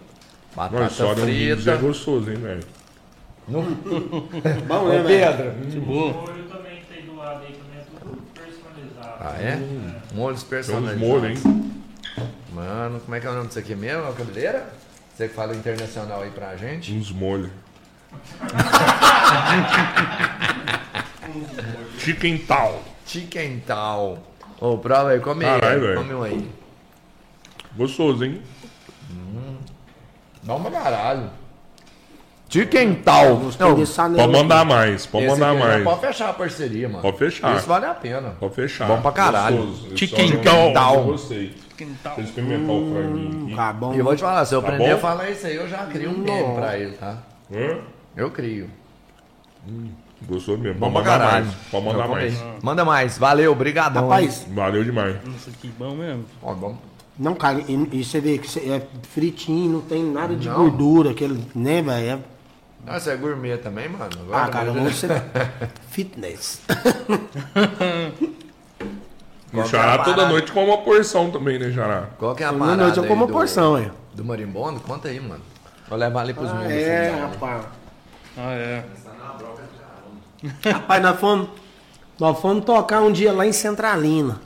Batata 0.56 0.82
Nossa, 0.82 1.14
Rings 1.24 1.54
frita. 1.56 1.70
é 1.72 1.76
gostoso, 1.76 2.30
hein, 2.30 2.36
velho? 2.36 2.62
Bom, 3.48 4.88
né, 4.88 5.02
velho? 5.02 5.70
Cebola. 5.70 6.12
O 6.12 6.14
molho 6.14 6.44
também 6.44 6.76
que 6.80 6.94
tem 6.94 7.04
do 7.06 7.16
lado 7.16 7.42
aí 7.44 7.52
também 7.54 7.80
é 7.80 7.84
tudo 8.00 8.22
personalizado. 8.32 9.16
Ah, 9.20 9.36
é? 9.40 9.56
Molhos 10.14 10.42
Tem 10.44 10.58
uns 10.58 10.66
personalizados. 10.66 11.00
molhos, 11.00 11.44
hein? 11.44 11.71
Mano, 12.54 13.00
como 13.00 13.14
é 13.14 13.20
que 13.20 13.26
é 13.26 13.30
o 13.30 13.34
nome 13.34 13.48
disso 13.48 13.58
aqui 13.58 13.74
mesmo? 13.74 14.04
É 14.04 14.10
o 14.10 14.12
cabeleira? 14.12 14.72
Você 15.14 15.28
que 15.28 15.34
fala 15.34 15.54
internacional 15.54 16.22
aí 16.22 16.30
pra 16.30 16.56
gente? 16.56 16.92
Uns 16.92 17.10
molhos. 17.10 17.50
Chicken 21.98 22.38
tal. 22.38 22.82
Chicken 23.06 23.60
tal. 23.66 24.22
Ô, 24.60 24.76
prova 24.78 25.10
aí, 25.10 25.20
come 25.20 25.44
aí. 25.44 25.60
Caralho, 25.60 25.80
velho. 25.80 25.96
Come 25.96 26.14
um 26.14 26.22
aí. 26.22 26.50
Gostoso, 27.74 28.24
hein? 28.24 28.42
Dá 30.42 30.54
uma 30.54 30.70
caralho. 30.70 31.30
De 32.52 32.66
quental. 32.66 33.36
Gostei 33.36 33.66
Não. 33.66 33.74
Pode 33.76 34.30
mandar 34.30 34.62
mais, 34.66 35.06
pode 35.06 35.24
esse 35.24 35.32
mandar 35.40 35.54
mais. 35.58 35.82
Pode 35.82 36.00
fechar 36.02 36.28
a 36.28 36.32
parceria, 36.34 36.86
mano. 36.86 37.00
Pode 37.00 37.16
fechar. 37.16 37.56
Isso 37.56 37.66
vale 37.66 37.86
a 37.86 37.94
pena. 37.94 38.36
Pode 38.38 38.54
fechar. 38.54 38.86
Bom 38.88 39.00
pra 39.00 39.10
caralho. 39.10 39.72
Só 39.74 40.16
não- 40.66 40.72
tal. 40.74 40.96
Eu 40.96 41.04
gostei. 41.04 41.54
Quintal. 41.78 42.20
Experimentar 42.20 42.76
o 42.76 42.92
franguinho 42.92 43.44
aqui. 43.46 43.56
Tá 43.56 43.72
bom. 43.72 43.94
E 43.94 43.98
eu 43.98 44.04
vou 44.04 44.14
te 44.14 44.20
falar, 44.20 44.44
se 44.44 44.54
eu 44.54 44.60
Tá 44.60 44.68
aprender 44.68 44.90
bom? 44.90 44.94
a 44.94 44.98
falar 44.98 45.30
isso 45.30 45.46
aí, 45.46 45.56
eu 45.56 45.66
já 45.66 45.78
crio 45.86 46.10
um 46.10 46.18
meme 46.18 46.54
pra 46.54 46.78
ele, 46.78 46.92
tá? 46.92 47.16
Hã? 47.50 47.78
Eu 48.14 48.30
crio. 48.30 48.68
Gostou 50.28 50.58
mesmo. 50.58 50.78
Bom 50.78 50.92
Pode 50.92 51.04
pra 51.06 51.12
mandar 51.14 51.24
caralho. 51.26 51.46
mais. 51.46 51.56
Pode 51.70 51.84
mandar 51.86 52.08
mais. 52.08 52.44
Manda 52.62 52.84
mais. 52.84 53.16
Valeu, 53.18 53.50
obrigadão. 53.52 54.02
Rapaz, 54.10 54.46
Valeu 54.54 54.84
demais. 54.84 55.16
Isso 55.36 55.48
aqui 55.48 55.68
bom 55.78 55.94
mesmo. 55.94 56.24
Ó, 56.42 56.52
bom. 56.52 56.76
não, 57.18 57.34
cara, 57.34 57.60
e, 57.66 57.88
e 57.92 58.04
você 58.04 58.20
vê 58.20 58.36
que 58.38 58.48
cê- 58.48 58.60
é 58.60 58.82
fritinho, 59.10 59.72
não 59.72 59.80
tem 59.80 60.04
nada 60.04 60.36
de 60.36 60.48
Não. 60.48 60.54
gordura, 60.56 61.10
aquele, 61.12 61.42
né, 61.54 61.80
velho? 61.80 62.06
É- 62.10 62.18
Ah, 62.86 62.98
você 62.98 63.10
é 63.10 63.16
gourmet 63.16 63.56
também, 63.58 63.88
mano? 63.88 64.04
Agora 64.20 64.44
Ah, 64.44 64.48
cara, 64.48 64.66
eu 64.68 64.74
você. 64.74 65.06
Fitness. 65.90 66.60
O 69.52 69.64
Xará 69.66 70.02
toda 70.02 70.28
noite 70.28 70.50
com 70.50 70.64
uma 70.64 70.78
porção 70.78 71.30
também, 71.30 71.58
né, 71.58 71.70
Xará? 71.70 72.08
Qual 72.18 72.34
que 72.34 72.42
é 72.42 72.46
a 72.46 72.52
parada 72.52 72.76
noite 72.84 72.98
eu 72.98 73.04
como 73.06 73.24
uma 73.24 73.32
porção, 73.32 73.76
é. 73.76 73.90
Do 74.14 74.24
marimbondo? 74.24 74.80
Conta 74.80 75.08
aí, 75.08 75.20
mano. 75.20 75.42
Vou 75.88 75.98
levar 75.98 76.22
ali 76.22 76.32
pros 76.34 76.50
Ah, 76.50 76.54
meninos. 76.54 76.82
é, 76.82 77.10
rapaz. 77.20 77.64
Ah, 78.36 78.52
é. 78.52 78.84
Rapaz, 80.72 81.02
nós 81.02 81.20
fomos, 81.20 81.48
nós 82.18 82.40
fomos 82.40 82.64
tocar 82.64 83.00
um 83.02 83.12
dia 83.12 83.32
lá 83.32 83.46
em 83.46 83.52
Centralina. 83.52 84.40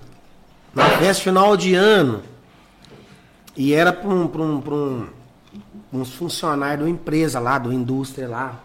Na 0.75 0.85
festa 0.91 1.23
final 1.23 1.57
de 1.57 1.75
ano. 1.75 2.23
E 3.57 3.73
era 3.73 3.93
para 3.93 4.11
um, 4.11 4.27
pra 4.29 4.43
um, 4.43 4.61
pra 4.61 4.75
um, 4.75 5.07
uns 5.97 6.13
funcionários 6.13 6.85
da 6.85 6.91
empresa 6.91 7.41
lá, 7.41 7.59
da 7.59 7.73
indústria 7.73 8.29
lá. 8.29 8.63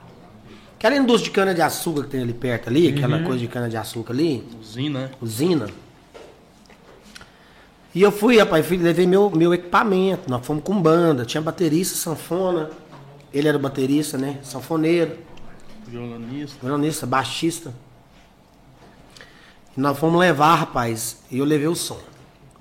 Aquela 0.77 0.95
indústria 0.95 1.25
de 1.25 1.35
cana-de-açúcar 1.35 2.03
que 2.03 2.09
tem 2.09 2.21
ali 2.21 2.33
perto 2.33 2.69
ali, 2.69 2.89
aquela 2.89 3.21
coisa 3.23 3.39
de 3.39 3.47
cana-de-açúcar 3.47 4.13
ali, 4.13 4.43
Usina, 4.59 4.99
né? 4.99 5.11
usina. 5.21 5.67
E 7.93 8.01
eu 8.01 8.11
fui, 8.11 8.39
rapaz, 8.39 8.65
fui, 8.65 8.77
levei 8.77 9.05
meu, 9.05 9.29
meu 9.29 9.53
equipamento. 9.53 10.29
Nós 10.29 10.45
fomos 10.45 10.63
com 10.63 10.81
banda, 10.81 11.25
tinha 11.25 11.41
baterista, 11.41 11.95
sanfona. 11.95 12.69
Ele 13.33 13.47
era 13.47 13.59
baterista, 13.59 14.17
né? 14.17 14.39
Sanfoneiro 14.43 15.17
Violonista. 15.85 16.57
violonista, 16.61 17.05
baixista. 17.05 17.73
E 19.75 19.79
nós 19.79 19.97
fomos 19.97 20.19
levar, 20.19 20.55
rapaz, 20.55 21.17
e 21.29 21.39
eu 21.39 21.45
levei 21.45 21.67
o 21.67 21.75
som. 21.75 21.99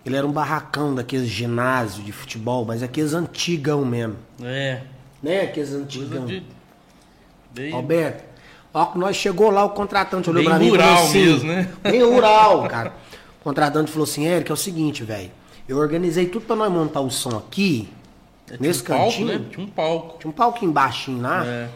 Ele 0.05 0.17
era 0.17 0.27
um 0.27 0.33
barracão 0.33 0.95
daqueles 0.95 1.29
ginásio 1.29 2.03
de 2.03 2.13
futebol, 2.13 2.65
mas 2.65 2.83
aqueles 2.83 3.13
antigão 3.13 3.85
mesmo. 3.85 4.17
É. 4.43 4.83
Né? 5.23 5.43
Aqueles 5.43 5.73
antigão. 5.73 6.27
de. 6.27 6.43
Bem, 7.53 7.73
Alberto, 7.75 8.23
ó, 8.73 8.87
que 8.87 8.99
nós 8.99 9.17
chegou 9.17 9.51
lá, 9.51 9.65
o 9.65 9.71
contratante 9.71 10.31
olhou 10.31 10.43
Bem 10.43 10.51
pra 10.51 10.59
mim 10.59 10.73
e 10.73 10.79
falou 10.79 11.05
assim, 11.05 11.27
mesmo, 11.27 11.49
né? 11.49 11.73
Bem 11.83 12.03
rural, 12.03 12.69
cara. 12.69 12.93
O 13.41 13.45
contratante 13.45 13.91
falou 13.91 14.05
assim, 14.05 14.25
Eric, 14.27 14.51
é 14.51 14.55
o 14.55 14.57
seguinte, 14.57 15.03
velho. 15.03 15.31
Eu 15.69 15.77
organizei 15.79 16.27
tudo 16.27 16.47
pra 16.47 16.57
nós 16.57 16.71
montar 16.73 17.01
o 17.01 17.11
som 17.11 17.37
aqui, 17.37 17.89
tinha 18.47 18.59
nesse 18.61 18.83
um 18.83 18.87
palco, 18.87 19.05
cantinho. 19.05 19.27
né? 19.27 19.45
Tinha 19.51 19.67
um 19.67 19.69
palco. 19.71 20.19
Tinha 20.19 20.31
um 20.31 20.35
palquinho 20.35 20.73
baixinho 20.73 21.21
lá. 21.21 21.45
É. 21.45 21.69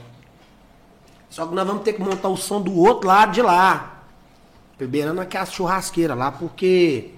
Só 1.29 1.47
que 1.47 1.55
nós 1.55 1.67
vamos 1.67 1.83
ter 1.83 1.95
que 1.95 2.01
montar 2.01 2.29
o 2.29 2.37
som 2.37 2.61
do 2.61 2.77
outro 2.79 3.09
lado 3.09 3.33
de 3.33 3.43
lá. 3.43 4.05
Beberando 4.79 5.21
aquela 5.21 5.47
churrasqueira 5.47 6.15
lá, 6.15 6.31
porque 6.31 7.11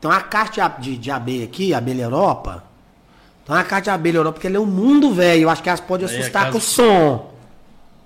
tem 0.00 0.10
uma 0.10 0.20
caixa 0.20 0.68
de, 0.78 0.96
de, 0.96 1.10
abelha 1.10 1.44
aqui, 1.44 1.72
abelha 1.74 2.02
Europa. 2.02 2.64
Tem 3.44 3.54
uma 3.54 3.64
caixa 3.64 3.82
de 3.84 3.90
abelha 3.90 4.16
Europa, 4.18 4.34
porque 4.34 4.46
ela 4.46 4.56
é 4.56 4.60
um 4.60 4.66
mundo 4.66 5.12
velho. 5.12 5.42
Eu 5.42 5.50
acho 5.50 5.62
que 5.62 5.68
elas 5.68 5.80
podem 5.80 6.06
É, 6.08 6.10
assustar 6.10 6.50
com 6.50 6.58
o 6.58 6.60
som. 6.60 7.32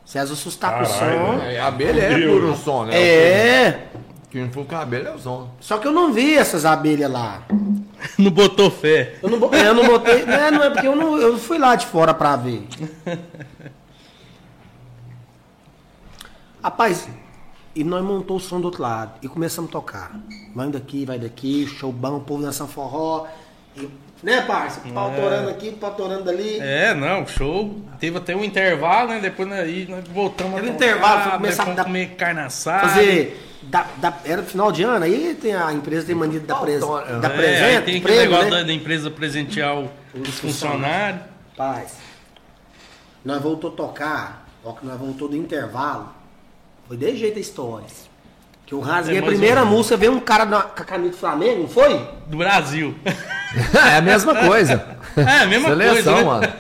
Se 0.05 0.19
elas 0.19 0.31
assustar 0.31 0.79
com 0.79 0.85
o 0.85 0.89
Caralho, 0.89 1.27
som. 1.27 1.33
né? 1.39 1.55
É, 1.55 1.61
a 1.61 1.67
abelha 1.67 2.01
é 2.03 2.27
puro 2.29 2.57
som, 2.57 2.85
né? 2.85 2.97
É. 3.01 3.87
Quem 4.31 4.49
for 4.51 4.65
com 4.65 4.77
a 4.77 4.81
abelha 4.81 5.09
é 5.09 5.15
o 5.15 5.19
som. 5.19 5.51
Só 5.61 5.79
que 5.79 5.87
eu 5.89 5.93
não 5.93 6.13
vi 6.13 6.37
essas 6.37 6.65
abelhas 6.65 7.11
lá. 7.11 7.43
Não 8.17 8.31
botou 8.31 8.71
fé. 8.71 9.17
Eu 9.23 9.29
não, 9.29 9.39
bo- 9.39 9.55
eu 9.55 9.75
não 9.75 9.85
botei. 9.87 10.25
Não, 10.27 10.51
não 10.53 10.63
é 10.65 10.71
porque 10.71 10.87
eu 10.89 10.97
não 10.97 11.19
eu 11.19 11.37
fui 11.39 11.59
lá 11.59 11.75
de 11.77 11.85
fora 11.87 12.15
pra 12.15 12.35
ver. 12.35 12.67
Rapaz, 16.63 17.07
e 17.75 17.85
nós 17.85 18.03
montou 18.03 18.37
o 18.37 18.41
som 18.41 18.61
do 18.61 18.67
outro 18.67 18.83
lado 18.83 19.13
e 19.23 19.29
começamos 19.29 19.69
a 19.71 19.73
tocar. 19.73 20.13
Vai 20.55 20.69
daqui, 20.69 21.05
vai 21.05 21.19
daqui, 21.19 21.67
show 21.67 21.93
bom, 21.93 22.17
o 22.17 22.21
povo 22.21 22.43
dançando 22.43 22.71
forró. 22.71 23.27
E, 23.77 23.89
né, 24.23 24.43
parça? 24.43 24.81
Pau 24.93 25.13
torando 25.15 25.49
aqui, 25.51 25.71
pau 25.73 25.95
torando 25.95 26.25
dali. 26.25 26.59
É, 26.61 26.93
não, 26.95 27.27
show. 27.27 27.81
Teve 27.99 28.19
até 28.19 28.35
um 28.35 28.43
intervalo, 28.45 29.11
né? 29.11 29.21
Depois 29.21 29.49
nós, 29.49 29.61
aí 29.61 29.87
nós 29.89 30.05
voltamos 30.09 30.55
Teve 30.57 30.69
a 30.69 30.73
intervalo, 30.73 31.23
foi 31.23 31.33
começar 31.33 31.63
a 31.69 31.73
dar- 31.75 31.85
comer 31.85 32.11
carne 32.17 32.41
assada. 32.41 32.89
Fazer. 32.89 33.47
Da, 33.63 33.87
da- 33.99 34.19
era 34.25 34.43
final 34.43 34.73
de 34.73 34.83
ano, 34.83 35.05
aí 35.05 35.35
tem 35.41 35.55
a 35.55 35.71
empresa 35.73 36.07
tem 36.07 36.15
mania 36.15 36.41
de 36.41 36.47
dar, 36.47 36.57
pres, 36.61 36.83
Autónomo, 36.83 37.21
dar 37.21 37.29
né? 37.29 37.35
É, 37.35 37.39
presente, 37.39 37.85
tem 37.85 37.97
aquele 37.97 38.01
prêmio, 38.01 38.23
negócio 38.23 38.45
né? 38.51 38.51
da, 38.51 38.63
da 38.63 38.73
empresa 38.73 39.11
presentear 39.11 39.77
o- 39.79 39.91
os 40.15 40.39
funcionários. 40.41 41.21
Paz. 41.57 41.93
Nós 43.25 43.41
voltou 43.43 43.71
a 43.71 43.75
tocar, 43.75 44.47
ó 44.65 44.73
que 44.73 44.85
nós 44.87 44.99
voltou 44.99 45.29
do 45.29 45.37
intervalo. 45.37 46.09
Foi 46.91 46.97
de 46.97 47.17
jeito 47.17 47.39
a 47.39 47.41
história. 47.41 47.87
Que 48.67 48.75
eu 48.75 48.81
rasguei 48.81 49.19
É, 49.19 49.21
a 49.21 49.23
primeira 49.23 49.65
música, 49.65 49.97
veio 49.97 50.11
um 50.11 50.19
cara 50.19 50.45
na, 50.45 50.63
com 50.63 50.83
a 50.83 50.85
camisa 50.85 51.13
do 51.13 51.17
Flamengo, 51.17 51.61
não 51.61 51.69
foi? 51.69 52.05
Do 52.27 52.37
Brasil. 52.37 52.97
é 53.93 53.99
a 53.99 54.01
mesma 54.01 54.35
coisa. 54.35 54.99
É, 55.17 55.43
a 55.43 55.47
mesma 55.47 55.69
Seleção, 55.69 55.95
coisa, 55.95 56.15
né? 56.17 56.25
mano. 56.25 56.53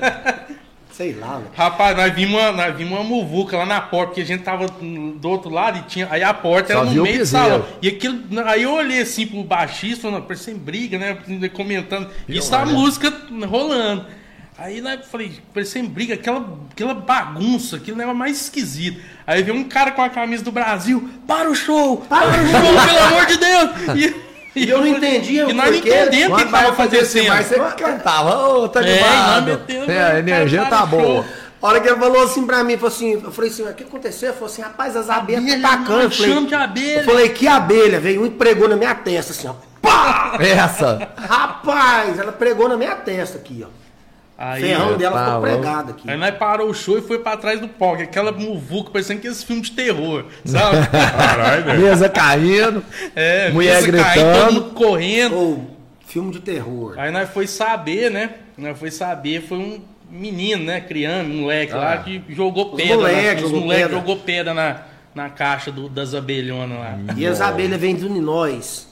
Sei 0.92 1.14
lá, 1.14 1.38
velho. 1.38 1.50
Rapaz, 1.52 1.96
nós 1.96 2.14
vimos, 2.14 2.40
uma, 2.40 2.52
nós 2.52 2.76
vimos 2.76 2.92
uma 2.92 3.02
muvuca 3.02 3.56
lá 3.56 3.66
na 3.66 3.80
porta, 3.80 4.06
porque 4.06 4.20
a 4.20 4.24
gente 4.24 4.44
tava 4.44 4.66
do 4.68 5.28
outro 5.28 5.50
lado 5.50 5.78
e 5.78 5.82
tinha. 5.82 6.06
Aí 6.08 6.22
a 6.22 6.32
porta 6.32 6.74
Só 6.74 6.82
era 6.82 6.90
no 6.92 7.02
meio 7.02 7.18
do 7.18 7.26
salão. 7.26 7.66
E 7.82 7.88
aquilo. 7.88 8.20
Aí 8.46 8.62
eu 8.62 8.72
olhei 8.72 9.00
assim 9.00 9.26
pro 9.26 9.42
baixista, 9.42 10.02
falando, 10.02 10.36
sem 10.36 10.54
briga, 10.54 10.96
né? 10.96 11.18
Comentando. 11.52 12.08
Isso 12.28 12.54
a 12.54 12.60
olha. 12.60 12.72
música 12.72 13.12
rolando. 13.48 14.06
Aí 14.60 14.82
nós 14.82 15.06
falei, 15.06 15.38
parece 15.54 15.72
sem 15.72 15.86
briga, 15.86 16.12
aquela, 16.12 16.46
aquela 16.70 16.92
bagunça, 16.92 17.76
aquele 17.76 17.96
negócio 17.96 18.18
mais 18.18 18.42
esquisito. 18.42 19.00
Aí 19.26 19.42
veio 19.42 19.56
um 19.56 19.64
cara 19.64 19.90
com 19.90 20.02
a 20.02 20.10
camisa 20.10 20.44
do 20.44 20.52
Brasil, 20.52 21.08
para 21.26 21.48
o 21.48 21.54
show! 21.54 22.04
Para 22.06 22.28
o 22.28 22.32
show, 22.32 22.86
pelo 22.86 22.98
amor 22.98 23.24
de 23.24 23.38
Deus! 23.38 23.70
E, 23.96 24.30
E 24.54 24.68
eu 24.68 24.80
não 24.80 24.86
entendia 24.88 25.42
E 25.42 25.52
o 25.52 25.54
nós 25.54 25.70
não 25.70 25.76
entendemos 25.76 26.42
o 26.42 26.46
que 26.46 26.56
acontecer 26.56 27.28
mais, 27.28 27.52
acontecendo. 27.52 27.62
você 27.62 27.84
cantava, 27.84 28.48
ô, 28.48 28.68
tá 28.68 28.82
É, 28.82 29.02
animado. 29.02 29.62
É, 29.88 30.02
a 30.02 30.18
energia 30.18 30.66
tá 30.66 30.84
boa. 30.84 31.24
A 31.62 31.66
hora 31.66 31.80
que 31.80 31.88
ele 31.88 31.98
falou 31.98 32.22
assim 32.24 32.44
pra 32.44 32.64
mim, 32.64 32.76
falou 32.76 32.88
assim, 32.88 33.12
eu 33.12 33.32
falei 33.32 33.50
assim, 33.50 33.62
o 33.62 33.72
que 33.72 33.84
aconteceu? 33.84 34.30
Ele 34.30 34.34
falou 34.36 34.52
assim, 34.52 34.62
rapaz, 34.62 34.96
as 34.96 35.08
abelhas 35.08 35.42
Abelha, 35.42 35.56
estão 35.56 35.72
atacando. 35.72 36.02
Eu 36.02 36.10
falei, 36.10 36.46
de 36.46 36.54
abelha. 36.54 36.98
Eu 36.98 37.04
falei, 37.04 37.28
que 37.28 37.46
abelha? 37.46 38.00
Veio 38.00 38.22
um 38.22 38.26
e 38.26 38.30
pregou 38.30 38.68
na 38.68 38.76
minha 38.76 38.94
testa, 38.94 39.32
assim, 39.32 39.46
ó. 39.46 39.54
Pá! 39.80 40.36
Essa. 40.40 41.12
Rapaz, 41.16 42.18
ela 42.18 42.32
pregou 42.32 42.68
na 42.68 42.76
minha 42.76 42.96
testa 42.96 43.38
aqui, 43.38 43.64
ó. 43.64 43.79
Aí, 44.42 44.62
Ferrão 44.62 44.96
dela 44.96 45.16
tá 45.18 45.24
ficou 45.26 45.40
pregado 45.42 45.90
aqui. 45.90 46.10
Aí 46.10 46.16
nós 46.16 46.34
parou 46.36 46.70
o 46.70 46.74
show 46.74 46.96
e 46.96 47.02
foi 47.02 47.18
pra 47.18 47.36
trás 47.36 47.60
do 47.60 47.68
palco. 47.68 48.00
Aquela 48.02 48.32
muvuca, 48.32 48.90
parecendo 48.90 49.18
aqueles 49.18 49.42
filmes 49.42 49.68
de 49.68 49.76
terror, 49.76 50.24
sabe? 50.46 50.86
Caralho, 50.88 51.64
velho. 51.64 51.80
Mesa 51.82 52.08
caindo. 52.08 52.82
É, 53.14 53.50
Mulher 53.50 53.82
mesa 53.82 53.92
caindo, 54.02 54.24
gritando. 54.24 54.44
todo 54.46 54.52
mundo 54.54 54.74
correndo. 54.74 55.34
Ou 55.36 55.70
filme 56.06 56.32
de 56.32 56.40
terror. 56.40 56.94
Aí 56.96 57.10
nós 57.10 57.28
foi 57.28 57.46
saber, 57.46 58.10
né? 58.10 58.30
Nós 58.56 58.78
foi 58.78 58.90
saber, 58.90 59.42
foi 59.46 59.58
um 59.58 59.80
menino, 60.10 60.64
né? 60.64 60.80
Criança, 60.80 61.28
um 61.28 61.42
moleque 61.42 61.74
lá, 61.74 61.92
Ah. 61.92 61.96
que 61.98 62.22
jogou 62.30 62.70
Os 62.72 62.76
pedra. 62.82 62.96
moleque 62.96 63.26
na, 63.26 63.34
os 63.34 63.42
jogou 63.42 63.60
moleques 63.60 63.82
pedra. 63.86 63.98
jogou 64.00 64.16
pedra 64.16 64.54
na, 64.54 64.76
na 65.14 65.28
caixa 65.28 65.70
do- 65.70 65.88
das 65.88 66.14
abelhonas 66.14 66.78
lá. 66.78 66.98
E 67.16 67.26
as 67.26 67.40
abelhas 67.42 67.78
vêm 67.78 67.94
de 67.94 68.08
nós. 68.08 68.88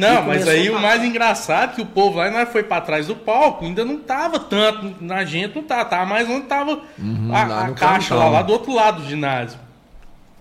Não, 0.00 0.22
mas 0.22 0.48
aí 0.48 0.68
a 0.68 0.72
o 0.72 0.80
mais 0.80 1.04
engraçado 1.04 1.72
é 1.72 1.74
que 1.76 1.80
o 1.82 1.86
povo 1.86 2.18
lá, 2.18 2.30
nós 2.30 2.48
foi 2.50 2.62
pra 2.62 2.80
trás 2.80 3.06
do 3.06 3.14
palco, 3.14 3.64
ainda 3.64 3.84
não 3.84 3.98
tava 3.98 4.38
tanto 4.40 4.94
na 5.00 5.24
gente, 5.24 5.54
não 5.56 5.62
tava, 5.62 5.84
tava 5.84 6.06
mais 6.06 6.28
onde 6.28 6.46
tava 6.46 6.72
a, 6.72 6.78
Uhum, 6.98 7.28
lá 7.30 7.42
a 7.42 7.66
no 7.68 7.74
caixa 7.74 8.14
lá, 8.14 8.28
lá 8.28 8.42
do 8.42 8.52
outro 8.52 8.74
lado 8.74 9.02
do 9.02 9.08
ginásio. 9.08 9.58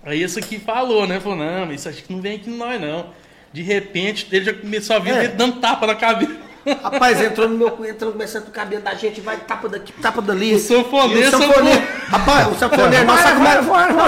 Aí 0.05 0.22
esse 0.24 0.39
aqui 0.39 0.57
falou, 0.60 1.05
né? 1.05 1.20
Falou, 1.20 1.38
não, 1.38 1.66
mas 1.66 1.82
isso 1.82 1.89
acho 1.89 2.03
que 2.03 2.14
não 2.14 2.22
vem 2.22 2.36
aqui 2.38 2.49
em 2.49 2.57
nós, 2.57 2.80
não. 2.80 3.07
De 3.51 3.62
repente, 3.62 4.28
ele 4.32 4.45
já 4.45 4.53
começou 4.53 4.95
a 4.95 4.99
vir 4.99 5.14
É. 5.14 5.28
dando 5.28 5.57
tapa 5.60 5.86
na 5.88 5.95
cabeça. 5.95 6.32
Rapaz, 6.84 7.20
entrou 7.22 7.49
no 7.49 7.57
meu 7.57 7.72
cu, 7.72 7.86
entrou 7.86 8.12
começando 8.12 8.47
o 8.47 8.51
cabelo 8.51 8.82
da 8.82 8.93
gente, 8.93 9.20
vai 9.22 9.38
tapa 9.38 9.68
daqui, 9.68 9.91
tapa 9.93 10.22
dali. 10.22 10.55
O 10.55 10.60
sanfoneiro, 10.60 11.28
o 11.28 11.41
sanfoneiro. 11.41 11.82
Rapaz, 12.07 12.47
o 12.47 12.55
sanfoneiro, 12.55 12.95
é, 12.95 13.03
nós 13.03 13.20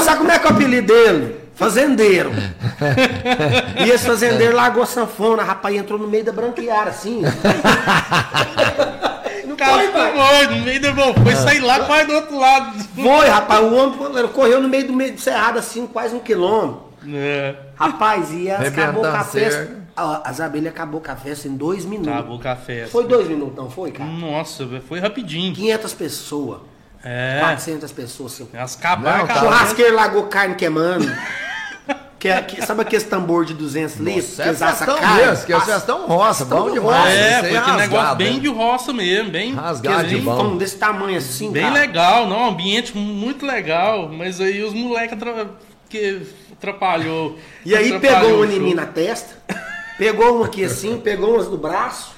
sabe 0.04 0.18
como 0.20 0.32
é 0.32 0.40
que 0.40 0.48
é 0.48 0.50
o 0.50 0.54
apelido 0.54 0.88
dele? 0.88 1.41
Fazendeiro. 1.56 2.32
E 3.86 3.90
esse 3.90 4.06
fazendeiro 4.06 4.56
largou 4.56 4.82
a 4.84 4.86
sanfona, 4.86 5.44
rapaz, 5.44 5.76
entrou 5.76 6.00
no 6.00 6.08
meio 6.08 6.24
da 6.24 6.32
branqueara, 6.32 6.90
assim. 6.90 7.22
O 9.52 9.56
cara 9.64 10.14
morto, 10.16 10.56
no 10.56 10.62
meio 10.66 10.82
do 10.82 10.94
bom. 10.94 11.14
Foi 11.24 11.36
sair 11.36 11.60
lá 11.60 11.82
quase 11.82 12.08
do 12.08 12.14
outro 12.14 12.40
lado. 12.40 12.80
Foi, 12.96 13.28
rapaz, 13.28 13.62
o 13.64 13.76
homem 13.76 14.28
correu 14.34 14.60
no 14.62 14.68
meio 14.68 14.88
do 14.88 14.94
meio 14.94 15.14
do 15.14 15.22
cerrado, 15.22 15.60
assim, 15.60 15.86
quase 15.86 16.16
um 16.16 16.20
quilômetro. 16.20 16.82
É, 17.14 17.56
Rapaz, 17.76 18.32
e 18.32 18.50
as 18.50 18.68
acabou 18.68 19.02
com 19.04 19.08
a 19.10 19.24
festa. 19.24 19.78
a- 19.96 20.22
As 20.30 20.40
abelhas 20.40 20.72
acabou 20.72 21.00
com 21.02 21.12
a 21.12 21.16
festa 21.16 21.48
em 21.48 21.56
dois 21.56 21.84
minutos. 21.86 22.12
acabou 22.14 22.38
o 22.38 22.40
café. 22.40 22.88
Foi 22.88 23.06
dois 23.08 23.28
minutos, 23.28 23.56
não 23.56 23.70
foi, 23.70 23.92
cara? 23.92 24.10
Nossa, 24.10 24.68
foi 24.88 25.00
rapidinho. 25.00 25.54
500 25.54 25.94
pessoas, 25.94 26.60
É. 27.04 27.40
400 27.40 27.92
pessoas, 27.92 28.34
assim. 28.34 28.48
As 28.58 28.76
acabaram, 28.78 29.20
Não, 29.20 29.28
tá. 29.28 29.36
Churrasqueiro 29.40 29.96
largou 29.96 30.24
carne 30.28 30.56
queimando. 30.56 31.10
que, 32.20 32.28
é- 32.28 32.42
que- 32.44 32.64
sabe 32.64 32.82
aquele 32.82 33.04
tambor 33.06 33.44
de 33.46 33.54
200 33.56 33.96
litros? 33.98 34.40
É 34.40 34.44
que 34.44 34.50
eles 34.50 34.62
assam 34.62 34.96
carne? 34.98 35.26
mesmo, 35.26 35.46
que 35.48 35.54
é 35.54 35.60
festão 35.62 36.06
roça, 36.06 36.46
bom 36.46 36.70
demais. 36.70 36.98
roça. 36.98 37.10
É, 37.10 37.40
foi 37.40 37.58
aquele 37.58 37.78
negócio 37.78 37.98
rasgado, 38.06 38.16
bem 38.18 38.40
de 38.40 38.48
roça 38.48 38.94
mesmo, 38.94 39.32
bem. 39.32 39.54
Rasgado 39.56 39.98
de 40.00 40.06
Aqueles 40.06 40.24
bom. 40.24 40.58
desse 40.58 40.78
tamanho 40.78 41.18
assim, 41.18 41.52
Bem 41.52 41.64
cara. 41.64 41.74
legal, 41.74 42.28
não, 42.28 42.42
um 42.42 42.50
ambiente 42.50 42.96
muito 42.96 43.46
legal, 43.46 44.08
mas 44.08 44.40
aí 44.40 44.62
os 44.64 44.74
moleques 44.74 45.14
atra... 45.14 45.48
que 45.90 46.22
atrapalhou. 46.54 47.40
E 47.66 47.76
aí 47.76 47.92
atrapalhou 47.96 48.22
pegou 48.30 48.40
o 48.42 48.44
uma 48.46 48.54
em 48.54 48.60
mim 48.60 48.74
na 48.76 48.86
testa, 48.86 49.36
pegou 49.98 50.36
uma 50.38 50.46
aqui 50.46 50.64
assim, 50.64 51.00
pegou 51.00 51.34
umas 51.34 51.48
no 51.48 51.58
braço. 51.58 52.12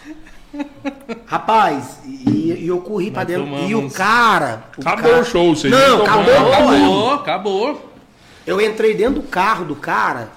Rapaz, 1.26 2.00
e, 2.06 2.54
e 2.60 2.68
eu 2.68 2.80
corri 2.82 3.10
pra 3.12 3.22
Nós 3.24 3.28
dentro. 3.28 3.46
tomamos 3.46 3.70
E 3.70 3.76
o 3.76 3.90
cara. 3.90 4.64
Acabou 4.80 5.04
cara- 5.12 5.22
o 5.22 5.26
show, 5.26 5.56
vocês 5.56 5.72
Não, 5.74 6.02
acabou. 6.04 6.34
Acabou, 6.54 7.14
acabou. 7.14 7.92
Eu 8.46 8.62
entrei 8.62 8.94
dentro 8.94 9.22
do 9.22 9.28
carro 9.28 9.66
do 9.66 9.76
cara, 9.76 10.30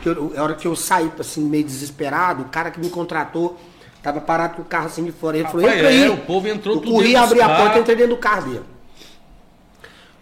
que 0.00 0.08
eu, 0.08 0.32
a 0.36 0.42
hora 0.42 0.54
que 0.54 0.66
eu 0.66 0.74
saí, 0.74 1.10
assim, 1.18 1.42
meio 1.44 1.64
desesperado, 1.64 2.42
o 2.42 2.46
cara 2.46 2.70
que 2.70 2.80
me 2.80 2.88
contratou 2.90 3.58
tava 4.02 4.20
parado 4.20 4.54
com 4.56 4.62
o 4.62 4.64
carro 4.64 4.86
assim 4.86 5.04
de 5.04 5.12
fora. 5.12 5.36
Ele 5.36 5.46
falou, 5.48 5.62
Rapaz, 5.66 5.76
entra 5.78 5.88
aí. 5.90 6.04
é, 6.04 6.10
o 6.10 6.16
povo 6.18 6.48
entrou 6.48 6.76
Eu 6.76 6.80
tudo 6.80 6.92
corri, 6.92 7.14
abri 7.16 7.40
a 7.42 7.48
porta 7.56 7.78
e 7.78 7.80
entrei 7.80 7.96
dentro 7.96 8.14
do 8.14 8.20
carro 8.20 8.50
dele. 8.50 8.62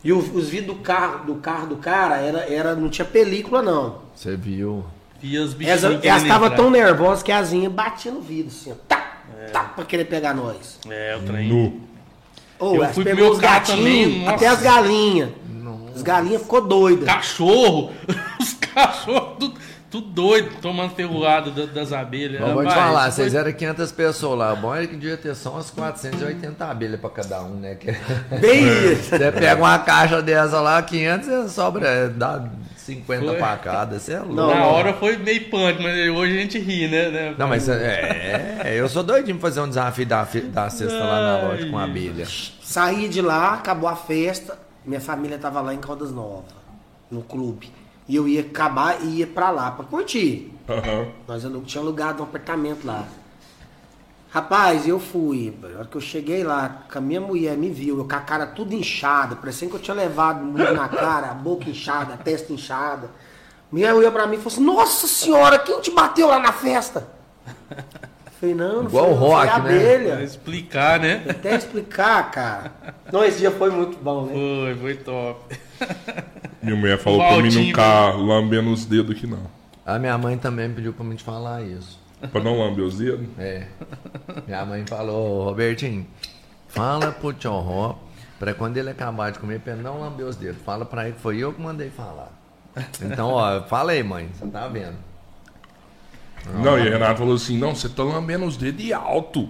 E 0.02 0.12
o- 0.12 0.18
os 0.18 0.48
vidros 0.48 0.76
do 0.76 0.82
carro, 0.82 1.24
do 1.26 1.34
carro 1.36 1.66
do 1.66 1.76
cara 1.76 2.16
era, 2.16 2.40
era, 2.52 2.74
não 2.74 2.88
tinha 2.90 3.04
película, 3.06 3.62
não. 3.62 4.00
Você 4.14 4.36
viu. 4.36 4.84
E 5.22 5.38
as 5.38 5.54
bichinhas 5.54 5.82
Elas 5.84 6.22
estavam 6.22 6.50
tão 6.50 6.68
nervosas 6.70 7.22
que 7.22 7.32
a 7.32 7.38
asinha 7.38 7.70
batia 7.70 8.12
no 8.12 8.20
vidro, 8.20 8.48
assim, 8.48 8.72
ó. 8.72 8.74
Tá, 8.86 9.13
tá, 9.52 9.64
pra 9.64 9.84
querer 9.84 10.04
pegar 10.06 10.34
nós. 10.34 10.78
É, 10.88 11.16
o 11.16 11.22
trem. 11.24 11.48
Nu. 11.48 11.80
Ou 12.58 12.76
Eu 12.76 12.88
fui 12.94 13.04
pegou 13.04 13.30
os 13.32 13.38
gatinhos, 13.38 14.28
até 14.28 14.46
as 14.46 14.62
galinhas. 14.62 15.30
As 15.94 16.02
galinhas 16.02 16.42
ficou 16.42 16.60
doidas. 16.60 17.04
Cachorro! 17.04 17.92
Os 18.40 18.54
cachorros, 18.54 19.36
tudo, 19.38 19.54
tudo 19.88 20.06
doido, 20.08 20.50
tomando 20.60 20.92
ferroada 20.94 21.50
da- 21.52 21.66
das 21.66 21.92
abelhas. 21.92 22.40
Mas 22.40 22.52
vou 22.52 22.66
te 22.66 22.74
falar, 22.74 23.10
vocês 23.12 23.30
foi- 23.32 23.40
eram 23.40 23.52
500 23.52 23.92
pessoas 23.92 24.38
lá. 24.38 24.52
O 24.52 24.56
bom 24.56 24.74
é 24.74 24.86
que 24.88 24.96
devia 24.96 25.16
ter 25.16 25.34
só 25.36 25.50
umas 25.52 25.70
480 25.70 26.64
abelhas 26.64 26.98
pra 27.00 27.10
cada 27.10 27.42
um, 27.42 27.54
né? 27.54 27.76
Que- 27.76 27.92
Bem 28.40 28.64
isso. 28.92 29.10
Você 29.10 29.30
pega 29.32 29.54
uma 29.56 29.78
caixa 29.78 30.20
dessa 30.20 30.60
lá, 30.60 30.82
500, 30.82 31.28
e 31.28 31.48
sobra, 31.48 31.86
é, 31.88 32.08
dá 32.08 32.44
50 32.84 33.24
Foi. 33.26 33.36
pra 33.36 33.56
cada. 33.56 33.98
Você 33.98 34.12
é 34.12 34.18
louco. 34.18 34.34
Não, 34.34 34.54
Na 34.54 34.66
hora 34.66 34.92
foi 34.94 35.16
meio 35.16 35.48
punk, 35.48 35.82
mas 35.82 36.08
hoje 36.10 36.36
a 36.38 36.40
gente 36.42 36.58
ri, 36.58 36.86
né? 36.88 37.08
né? 37.10 37.34
Não, 37.38 37.48
mas 37.48 37.68
é, 37.68 38.60
é, 38.64 38.74
eu 38.80 38.88
sou 38.88 39.02
doidinho 39.02 39.38
pra 39.38 39.48
fazer 39.48 39.60
um 39.60 39.68
desafio 39.68 40.06
da, 40.06 40.22
da 40.24 40.70
cesta 40.70 40.98
lá 40.98 41.20
na 41.40 41.48
loja 41.48 41.68
com 41.70 41.78
abelha. 41.78 42.26
Saí 42.62 43.08
de 43.08 43.20
lá, 43.22 43.54
acabou 43.54 43.88
a 43.88 43.96
festa. 43.96 44.58
Minha 44.84 45.00
família 45.00 45.38
tava 45.38 45.60
lá 45.62 45.72
em 45.72 45.78
Caldas 45.78 46.12
Novas, 46.12 46.52
no 47.10 47.22
clube. 47.22 47.70
E 48.06 48.14
eu 48.16 48.28
ia 48.28 48.42
acabar 48.42 49.02
e 49.02 49.20
ia 49.20 49.26
pra 49.26 49.50
lá 49.50 49.70
pra 49.70 49.84
curtir. 49.86 50.52
Aham. 50.68 51.06
Nós 51.26 51.44
alu- 51.44 51.62
tinha 51.62 51.80
alugado 51.82 52.22
um 52.22 52.26
apartamento 52.26 52.86
lá. 52.86 53.04
Rapaz, 54.34 54.88
eu 54.88 54.98
fui. 54.98 55.56
A 55.62 55.78
hora 55.78 55.86
que 55.86 55.96
eu 55.96 56.00
cheguei 56.00 56.42
lá, 56.42 56.82
com 56.92 56.98
a 56.98 57.00
minha 57.00 57.20
mulher 57.20 57.56
me 57.56 57.70
viu, 57.70 57.98
eu 57.98 58.04
com 58.04 58.16
a 58.16 58.18
cara 58.18 58.44
tudo 58.48 58.74
inchada, 58.74 59.36
parecendo 59.36 59.70
que 59.70 59.76
eu 59.76 59.80
tinha 59.80 59.94
levado 59.94 60.44
muito 60.44 60.74
na 60.74 60.88
cara, 60.88 61.30
a 61.30 61.34
boca 61.34 61.70
inchada, 61.70 62.14
a 62.14 62.16
testa 62.16 62.52
inchada. 62.52 63.08
Minha 63.70 63.94
mulher 63.94 64.10
pra 64.10 64.26
mim 64.26 64.34
e 64.34 64.38
falou 64.38 64.52
assim: 64.52 64.64
Nossa 64.64 65.06
senhora, 65.06 65.60
quem 65.60 65.80
te 65.80 65.92
bateu 65.92 66.26
lá 66.26 66.40
na 66.40 66.52
festa? 66.52 67.06
Eu 67.70 68.32
falei, 68.40 68.54
não, 68.56 68.82
não 68.82 68.88
Igual 68.88 69.04
foi, 69.04 69.14
o 69.14 69.18
foi 69.18 69.28
rock, 69.28 69.48
a 69.48 69.58
né? 69.60 69.70
abelha. 69.70 70.14
Pra 70.16 70.24
explicar, 70.24 70.98
né? 70.98 71.24
Até 71.28 71.54
explicar, 71.54 72.30
cara. 72.32 72.72
Não, 73.12 73.24
esse 73.24 73.38
dia 73.38 73.52
foi 73.52 73.70
muito 73.70 73.96
bom, 73.98 74.26
né? 74.26 74.32
Foi, 74.34 74.74
foi 74.80 74.94
top. 74.96 75.56
Minha 76.60 76.74
mulher 76.74 76.98
falou 76.98 77.20
pra 77.20 77.36
mim 77.36 77.54
não 77.54 77.62
ficar 77.62 78.16
lambendo 78.16 78.72
os 78.72 78.84
dedos 78.84 79.16
aqui, 79.16 79.28
não. 79.28 79.46
A 79.86 79.96
minha 79.96 80.18
mãe 80.18 80.36
também 80.36 80.68
pediu 80.74 80.92
pra 80.92 81.04
mim 81.04 81.14
te 81.14 81.22
falar 81.22 81.62
isso. 81.62 82.02
Pra 82.30 82.40
não 82.42 82.58
lamber 82.58 82.84
os 82.84 82.98
dedos? 82.98 83.26
É. 83.38 83.66
Minha 84.46 84.64
mãe 84.64 84.84
falou, 84.86 85.44
Robertinho, 85.44 86.06
fala 86.68 87.12
pro 87.12 87.32
tio 87.32 87.58
Ró, 87.58 87.98
pra 88.38 88.54
quando 88.54 88.76
ele 88.76 88.90
acabar 88.90 89.30
de 89.30 89.38
comer, 89.38 89.60
pra 89.60 89.74
ele 89.74 89.82
não 89.82 90.00
lamber 90.00 90.26
os 90.26 90.36
dedos. 90.36 90.62
Fala 90.62 90.84
pra 90.84 91.04
ele 91.04 91.14
que 91.14 91.20
foi 91.20 91.38
eu 91.38 91.52
que 91.52 91.60
mandei 91.60 91.90
falar. 91.90 92.30
Então, 93.02 93.30
ó, 93.30 93.62
fala 93.62 93.92
aí, 93.92 94.02
mãe, 94.02 94.28
você 94.34 94.46
tá 94.46 94.66
vendo? 94.68 94.96
Não, 96.62 96.78
e 96.78 96.82
a 96.82 96.90
Renata 96.90 97.16
falou 97.16 97.34
assim: 97.34 97.56
não, 97.58 97.74
você 97.74 97.88
tá 97.88 98.02
lambendo 98.02 98.44
os 98.44 98.56
dedos 98.56 98.82
de 98.82 98.92
alto. 98.92 99.48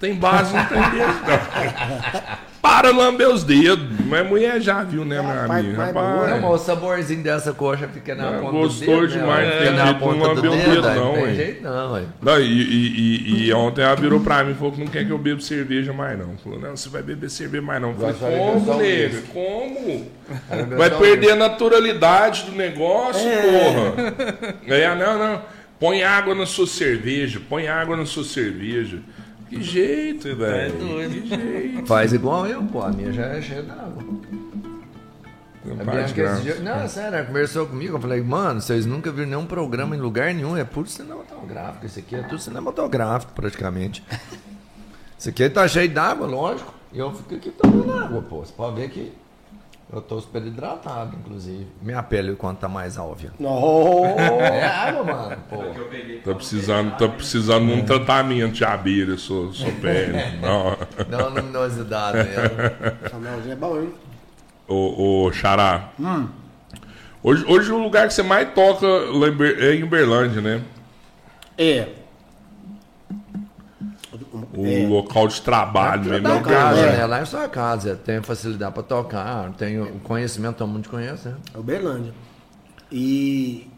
Tem 0.00 0.14
base, 0.14 0.54
não 0.54 0.66
tem 0.66 0.80
dedo, 0.90 1.12
não. 1.22 2.38
Para 2.62 2.92
lamber 2.92 3.28
os 3.28 3.42
dedos. 3.42 3.84
Mas 4.06 4.24
mulher 4.28 4.60
já 4.60 4.84
viu, 4.84 5.04
né, 5.04 5.20
meu 5.20 5.24
Rapaz, 5.24 5.64
amigo? 5.64 5.76
Rapaz. 5.80 6.40
mas 6.40 6.44
o 6.44 6.58
saborzinho 6.58 7.20
dessa 7.22 7.52
coxa 7.52 7.88
fica 7.88 8.14
na 8.14 8.28
É, 8.36 8.38
ponta 8.38 8.50
gostou 8.52 9.00
do 9.00 9.08
dedo. 9.08 9.18
demais, 9.18 9.46
né? 9.48 9.52
não 9.52 9.58
tem 9.58 9.66
jeito, 9.84 9.88
não 9.88 9.98
ponta 9.98 10.18
do 10.18 10.26
lambeu 10.34 10.52
o 10.52 10.56
dedo, 10.56 10.82
não, 10.94 11.12
tem 11.14 11.34
jeito 11.34 11.62
não, 11.64 11.92
ué. 11.94 12.02
Não, 12.22 12.40
e, 12.40 12.44
e- 12.44 12.96
e- 13.44 13.46
e 13.48 13.52
ontem 13.52 13.82
ela 13.82 13.96
virou 13.96 14.20
pra 14.20 14.44
mim 14.44 14.52
e 14.52 14.54
falou 14.54 14.70
que 14.72 14.78
não 14.80 14.86
quer 14.86 15.04
que 15.04 15.10
eu 15.10 15.18
beba 15.18 15.40
cerveja 15.40 15.92
mais, 15.92 16.16
não. 16.16 16.36
Falou, 16.38 16.60
não, 16.60 16.76
você 16.76 16.88
vai 16.88 17.02
beber 17.02 17.28
cerveja 17.30 17.62
mais, 17.64 17.82
não. 17.82 17.90
Eu 17.98 18.14
falei, 18.14 18.38
como, 18.38 18.76
nego? 18.80 19.22
Como? 19.32 20.10
Vai 20.78 20.90
perder 20.90 21.32
a 21.32 21.36
naturalidade 21.36 22.44
do 22.44 22.52
negócio, 22.52 23.28
É. 23.28 23.42
porra. 23.42 24.54
Aí, 24.68 24.98
não, 24.98 25.18
não. 25.18 25.42
Põe 25.80 26.04
água 26.04 26.32
na 26.32 26.46
sua 26.46 26.68
cerveja, 26.68 27.40
põe 27.48 27.66
água 27.66 27.96
na 27.96 28.06
sua 28.06 28.22
cerveja. 28.22 28.98
Que 29.52 29.62
jeito, 29.62 30.36
velho. 30.36 30.78
doido. 30.78 31.22
Que 31.22 31.28
jeito. 31.28 31.86
Faz 31.86 32.12
igual 32.12 32.46
eu, 32.46 32.62
pô. 32.64 32.82
A 32.82 32.90
minha 32.90 33.12
já 33.12 33.26
é 33.26 33.40
cheia 33.42 33.62
d'água. 33.62 34.02
Não 35.64 35.74
A 35.74 35.84
faz 35.84 35.86
Bianca 35.86 36.04
esse 36.04 36.14
graça. 36.14 36.40
dia- 36.42 36.54
Não, 36.60 36.88
sério, 36.88 37.16
ela 37.18 37.26
conversou 37.26 37.66
comigo. 37.66 37.96
Eu 37.96 38.00
falei, 38.00 38.20
mano, 38.22 38.60
vocês 38.60 38.84
nunca 38.86 39.10
viram 39.12 39.28
nenhum 39.28 39.46
programa 39.46 39.94
em 39.94 40.00
lugar 40.00 40.32
nenhum. 40.34 40.56
É 40.56 40.64
puro 40.64 40.88
cinematográfico. 40.88 41.86
Isso 41.86 41.98
aqui 41.98 42.16
é 42.16 42.22
tudo 42.22 42.40
cinematográfico, 42.40 43.32
praticamente. 43.32 44.02
Isso 45.18 45.28
aqui 45.28 45.48
tá 45.48 45.68
cheio 45.68 45.88
d'água, 45.90 46.26
lógico. 46.26 46.74
E 46.92 46.98
eu 46.98 47.12
fico 47.12 47.34
aqui 47.34 47.50
tomando 47.50 47.92
água, 47.92 48.22
pô. 48.22 48.38
Você 48.44 48.52
pode 48.52 48.76
ver 48.80 48.90
que 48.90 49.12
eu 49.92 50.00
tô 50.00 50.20
super 50.20 50.44
hidratado, 50.44 51.16
inclusive. 51.16 51.66
Minha 51.82 52.02
pele, 52.02 52.34
quanto 52.34 52.60
tá 52.60 52.68
mais 52.68 52.96
óbvia. 52.96 53.30
Não. 53.38 54.04
É 54.40 54.64
água, 54.64 55.04
mano, 55.04 55.36
pô. 55.50 55.56
Tá 56.24 56.34
precisando, 56.34 56.96
tá 56.96 57.08
precisando 57.08 57.66
de 57.66 57.72
um 57.72 57.84
tratamento 57.84 58.52
de 58.52 58.64
abelha, 58.64 59.18
sua, 59.18 59.52
sua 59.52 59.70
pele. 59.72 60.14
Não. 60.40 60.76
Dá 61.08 61.28
uma 61.28 61.40
luminosidade 61.40 62.18
mesmo. 62.28 63.10
Samuelzinho 63.10 63.52
é 63.52 63.56
bom, 63.56 63.80
hein? 63.80 63.94
Ô, 64.66 65.26
ô 65.26 65.32
Xará. 65.32 65.90
Hoje, 67.22 67.44
hoje 67.46 67.70
o 67.70 67.78
lugar 67.78 68.08
que 68.08 68.14
você 68.14 68.22
mais 68.22 68.52
toca 68.54 68.86
é 68.86 69.74
em 69.74 69.82
Uberlândia, 69.82 70.40
né? 70.40 70.62
É. 71.58 72.01
O 74.54 74.66
É. 74.66 74.86
local 74.86 75.28
de 75.28 75.40
trabalho 75.40 76.04
mesmo. 76.10 76.28
é 76.28 76.40
casa, 76.42 76.92
né? 76.92 77.06
Lá 77.06 77.22
em 77.22 77.26
sua 77.26 77.48
casa. 77.48 77.90
Eu 77.90 77.96
tenho 77.96 78.22
facilidade 78.22 78.74
pra 78.74 78.82
tocar, 78.82 79.50
tenho 79.52 79.98
conhecimento, 80.00 80.56
todo 80.56 80.68
mundo 80.68 80.88
conhece, 80.88 81.28
né? 81.28 81.36
É 81.54 81.58
Uberlândia. 81.58 82.12
E 82.90 83.70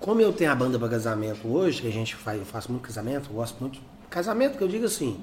como 0.00 0.20
eu 0.20 0.32
tenho 0.32 0.50
a 0.50 0.54
banda 0.54 0.78
para 0.78 0.88
casamento 0.88 1.46
hoje, 1.46 1.82
que 1.82 1.88
a 1.88 1.92
gente 1.92 2.14
faz, 2.16 2.38
eu 2.38 2.46
faço 2.46 2.70
muito 2.72 2.84
casamento, 2.84 3.28
eu 3.30 3.34
gosto 3.36 3.60
muito. 3.60 3.78
Casamento 4.08 4.56
que 4.56 4.64
eu 4.64 4.68
digo 4.68 4.86
assim, 4.86 5.20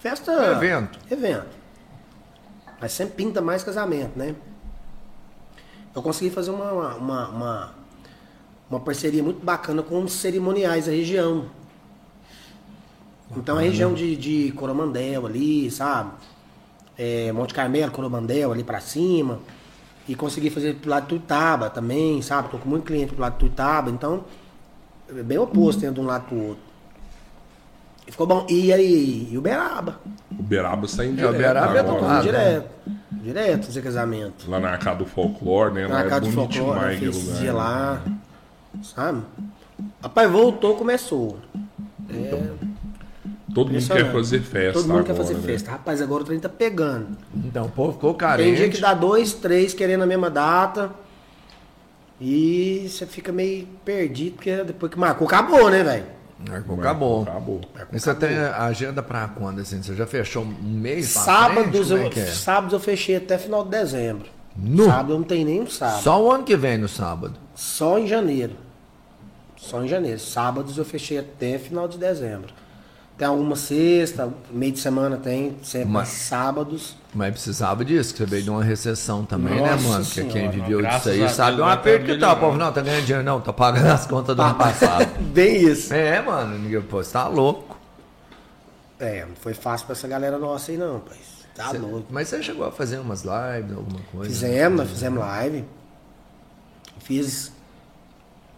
festa. 0.00 0.32
Evento. 0.52 0.98
Evento. 1.10 1.46
Mas 2.80 2.92
sempre 2.92 3.14
pinta 3.14 3.40
mais 3.40 3.62
casamento, 3.64 4.18
né? 4.18 4.34
Eu 5.94 6.02
consegui 6.02 6.30
fazer 6.30 6.50
uma, 6.50 6.72
uma, 6.72 6.94
uma, 6.96 7.28
uma, 7.28 7.74
uma 8.70 8.80
parceria 8.80 9.22
muito 9.22 9.44
bacana 9.44 9.82
com 9.82 10.02
os 10.02 10.12
cerimoniais 10.12 10.86
da 10.86 10.92
região. 10.92 11.46
Então 13.36 13.56
a 13.56 13.60
região 13.60 13.94
de, 13.94 14.16
de 14.16 14.52
Coromandel 14.52 15.26
ali, 15.26 15.70
sabe? 15.70 16.10
É, 16.98 17.32
Monte 17.32 17.54
Carmelo, 17.54 17.90
Coromandel 17.92 18.52
ali 18.52 18.62
pra 18.64 18.80
cima. 18.80 19.38
E 20.08 20.14
consegui 20.14 20.50
fazer 20.50 20.74
pro 20.76 20.90
lado 20.90 21.04
de 21.04 21.08
Tuitaba 21.10 21.70
também, 21.70 22.20
sabe? 22.22 22.48
Tô 22.50 22.58
com 22.58 22.68
muito 22.68 22.84
cliente 22.84 23.12
pro 23.12 23.22
lado 23.22 23.34
de 23.34 23.38
Tuitaba, 23.38 23.88
então 23.90 24.24
é 25.08 25.22
bem 25.22 25.38
oposto 25.38 25.80
né, 25.84 25.90
de 25.92 26.00
um 26.00 26.04
lado 26.04 26.24
pro 26.26 26.36
outro. 26.36 26.62
E 28.06 28.10
ficou 28.10 28.26
bom. 28.26 28.44
E 28.50 28.72
aí, 28.72 29.28
e 29.30 29.38
Uberaba. 29.38 30.00
Uberaba 30.36 30.86
está 30.86 31.04
em 31.04 31.10
É, 31.10 31.12
direto 31.12 31.34
Uberaba 31.36 31.76
é 31.76 31.80
agora. 31.80 31.98
do 32.00 32.04
lado. 32.04 32.22
direto. 32.24 32.70
Direto 33.12 33.66
fazer 33.66 33.82
casamento. 33.82 34.50
Lá 34.50 34.58
na 34.58 34.70
Arcada 34.70 34.96
do 34.98 35.06
Folclore, 35.06 35.72
né? 35.72 35.86
Lá 35.86 35.94
Na 35.94 36.00
é 36.00 36.08
casa 36.08 36.20
de 36.22 36.32
bonito 36.32 36.54
folclore, 36.56 37.06
lugar. 37.06 37.38
dia 37.40 37.52
lá. 37.52 38.02
Sabe? 38.82 39.22
Rapaz, 40.02 40.28
voltou, 40.30 40.74
começou. 40.74 41.38
É, 42.10 42.50
Todo 43.54 43.70
mundo 43.72 43.86
quer 43.86 44.12
fazer 44.12 44.40
festa 44.40 44.72
Todo 44.72 44.82
mundo 44.84 44.90
agora, 45.00 45.04
quer 45.04 45.14
fazer 45.14 45.34
né? 45.34 45.40
festa. 45.42 45.70
Rapaz, 45.72 46.00
agora 46.00 46.22
o 46.22 46.26
trem 46.26 46.38
tá 46.40 46.48
pegando. 46.48 47.16
Então 47.36 47.66
o 47.66 47.68
povo 47.70 47.92
ficou 47.92 48.10
Tem 48.14 48.18
carente. 48.18 48.56
dia 48.56 48.68
que 48.70 48.80
dá 48.80 48.94
dois, 48.94 49.32
três 49.34 49.74
querendo 49.74 50.02
a 50.02 50.06
mesma 50.06 50.30
data. 50.30 50.90
E 52.20 52.86
você 52.88 53.04
fica 53.04 53.32
meio 53.32 53.66
perdido, 53.84 54.36
porque 54.36 54.62
depois 54.64 54.92
que 54.92 54.98
marcou, 54.98 55.26
acabou, 55.26 55.68
né, 55.70 55.82
velho? 55.82 56.04
Marcou, 56.48 56.78
acabou. 56.78 57.22
Acabou. 57.22 57.60
Você 57.92 58.14
tem 58.14 58.36
a 58.36 58.64
agenda 58.64 59.02
pra 59.02 59.28
quando, 59.28 59.60
assim? 59.60 59.82
Você 59.82 59.94
já 59.94 60.06
fechou 60.06 60.44
um 60.44 60.54
mês 60.62 61.08
Sábados, 61.08 61.88
frente? 61.88 61.88
Como 61.88 62.00
eu, 62.00 62.06
é 62.06 62.10
que 62.10 62.20
é? 62.20 62.26
sábados 62.26 62.72
eu 62.72 62.80
fechei 62.80 63.16
até 63.16 63.38
final 63.38 63.64
de 63.64 63.70
dezembro. 63.70 64.28
Nu. 64.56 64.84
Sábado 64.86 65.12
eu 65.12 65.18
não 65.18 65.24
tenho 65.24 65.46
nenhum 65.46 65.66
sábado. 65.68 66.02
Só 66.02 66.22
o 66.22 66.30
ano 66.30 66.44
que 66.44 66.56
vem 66.56 66.78
no 66.78 66.88
sábado. 66.88 67.34
Só 67.54 67.98
em 67.98 68.06
janeiro. 68.06 68.54
Só 69.56 69.82
em 69.84 69.88
janeiro. 69.88 70.18
Sábados 70.18 70.76
eu 70.78 70.84
fechei 70.84 71.18
até 71.18 71.58
final 71.58 71.86
de 71.88 71.96
dezembro. 71.98 72.52
Tem 73.18 73.28
alguma 73.28 73.54
sexta, 73.54 74.32
meio 74.50 74.72
de 74.72 74.80
semana 74.80 75.16
tem, 75.16 75.56
sempre 75.62 75.88
Mas- 75.90 76.08
sábados. 76.08 76.96
Mas 77.14 77.30
precisava 77.32 77.84
disso, 77.84 78.12
que 78.14 78.18
você 78.18 78.26
veio 78.26 78.42
de 78.42 78.50
uma 78.50 78.64
recessão 78.64 79.24
também, 79.24 79.54
né, 79.60 79.70
Nossa 79.72 79.88
mano? 79.88 80.04
Porque 80.04 80.22
quem 80.22 80.30
Senhora, 80.32 80.50
viveu 80.52 80.82
disso 80.82 81.08
aí 81.10 81.28
sabe 81.28 81.50
Deus, 81.56 81.60
um 81.60 81.64
vai 81.66 81.74
aperto 81.74 82.06
tá 82.06 82.12
que 82.14 82.18
tá. 82.18 82.32
O 82.32 82.36
povo 82.40 82.56
não 82.58 82.72
tá 82.72 82.80
ganhando 82.80 83.04
dinheiro, 83.04 83.22
não, 83.24 83.40
tá 83.40 83.52
pagando 83.52 83.86
as 83.88 84.06
contas 84.06 84.34
do 84.34 84.42
ano 84.42 84.54
passado. 84.58 85.06
Bem 85.20 85.56
isso. 85.68 85.92
é, 85.92 86.20
mano, 86.22 86.58
ninguém- 86.58 86.80
pô, 86.82 87.02
você 87.02 87.12
tá 87.12 87.28
louco. 87.28 87.76
É, 88.98 89.26
não 89.26 89.36
foi 89.36 89.52
fácil 89.52 89.86
pra 89.86 89.94
essa 89.94 90.08
galera 90.08 90.38
nossa 90.38 90.72
aí 90.72 90.78
não, 90.78 91.00
pai. 91.00 91.18
Tá 91.54 91.68
Cê- 91.70 91.78
louco. 91.78 92.06
Mas 92.10 92.28
você 92.28 92.42
chegou 92.42 92.66
a 92.66 92.72
fazer 92.72 92.98
umas 92.98 93.22
lives, 93.24 93.76
alguma 93.76 94.00
coisa? 94.10 94.30
Fizemos, 94.30 94.78
nós 94.80 94.88
fizemos 94.90 95.18
live. 95.20 95.64
Fiz 97.00 97.52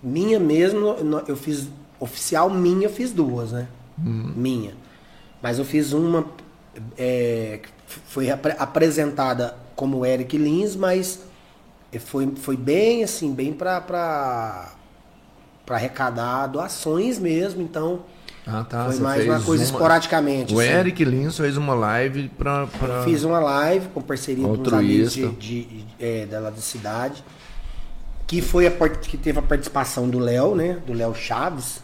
minha 0.02 0.38
mesmo, 0.38 0.94
eu 1.26 1.36
fiz 1.36 1.66
oficial 1.98 2.48
minha, 2.50 2.86
eu 2.86 2.90
fiz 2.90 3.10
duas, 3.10 3.50
né? 3.52 3.66
Minha. 3.96 4.74
Mas 5.42 5.58
eu 5.58 5.64
fiz 5.64 5.92
uma 5.92 6.26
é, 6.98 7.60
foi 8.06 8.30
apre- 8.30 8.56
apresentada 8.58 9.56
como 9.76 10.04
Eric 10.04 10.36
Lins, 10.36 10.74
mas 10.74 11.20
foi, 12.06 12.32
foi 12.36 12.56
bem 12.56 13.04
assim, 13.04 13.32
bem 13.32 13.52
pra, 13.52 13.80
pra, 13.80 14.72
pra 15.64 15.76
arrecadar 15.76 16.46
doações 16.48 17.18
mesmo, 17.20 17.62
então 17.62 18.00
Ah, 18.46 18.64
tá. 18.64 18.86
foi 18.86 18.94
você 18.94 19.02
mais 19.02 19.24
uma 19.26 19.40
coisa 19.40 19.62
esporadicamente. 19.62 20.52
O 20.54 20.58
assim. 20.60 20.68
Eric 20.70 21.04
Lins 21.04 21.36
fez 21.36 21.56
uma 21.56 21.74
live 21.74 22.28
pra. 22.30 22.66
pra... 22.66 23.02
Fiz 23.04 23.22
uma 23.22 23.38
live 23.38 23.88
com 23.88 24.00
parceria 24.02 24.44
com 24.44 24.52
uns 24.54 24.72
amigos 24.72 25.08
Altruísta. 25.16 25.40
de, 25.40 25.64
de, 25.64 25.84
é, 26.00 26.26
da 26.26 26.40
da 26.50 26.56
cidade. 26.56 27.22
Que 28.26 28.40
foi 28.40 28.66
a 28.66 28.70
que 28.70 29.16
teve 29.18 29.38
a 29.38 29.42
participação 29.42 30.08
do 30.08 30.18
Léo, 30.18 30.54
né? 30.56 30.78
Do 30.86 30.92
Léo 30.94 31.14
Chaves. 31.14 31.83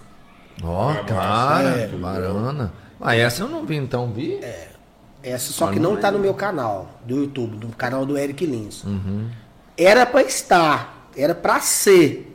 Ó, 0.62 0.94
cara, 1.04 1.68
É. 1.80 1.86
que 1.88 1.96
barana. 1.96 2.72
Ah, 3.00 3.16
essa 3.16 3.42
eu 3.44 3.48
não 3.48 3.64
vi, 3.64 3.76
então 3.76 4.12
vi? 4.12 4.34
É. 4.42 4.68
Essa 5.22 5.52
só 5.52 5.66
Mas 5.66 5.74
que 5.74 5.80
não 5.80 5.92
não 5.94 6.00
tá 6.00 6.08
é. 6.08 6.10
no 6.10 6.18
meu 6.18 6.32
canal 6.34 6.88
do 7.04 7.16
YouTube, 7.16 7.56
do 7.58 7.68
canal 7.68 8.06
do 8.06 8.16
Eric 8.16 8.44
Lins. 8.46 8.84
Uhum. 8.84 9.28
Era 9.76 10.04
pra 10.06 10.22
estar, 10.22 11.08
era 11.16 11.34
pra 11.34 11.60
ser. 11.60 12.26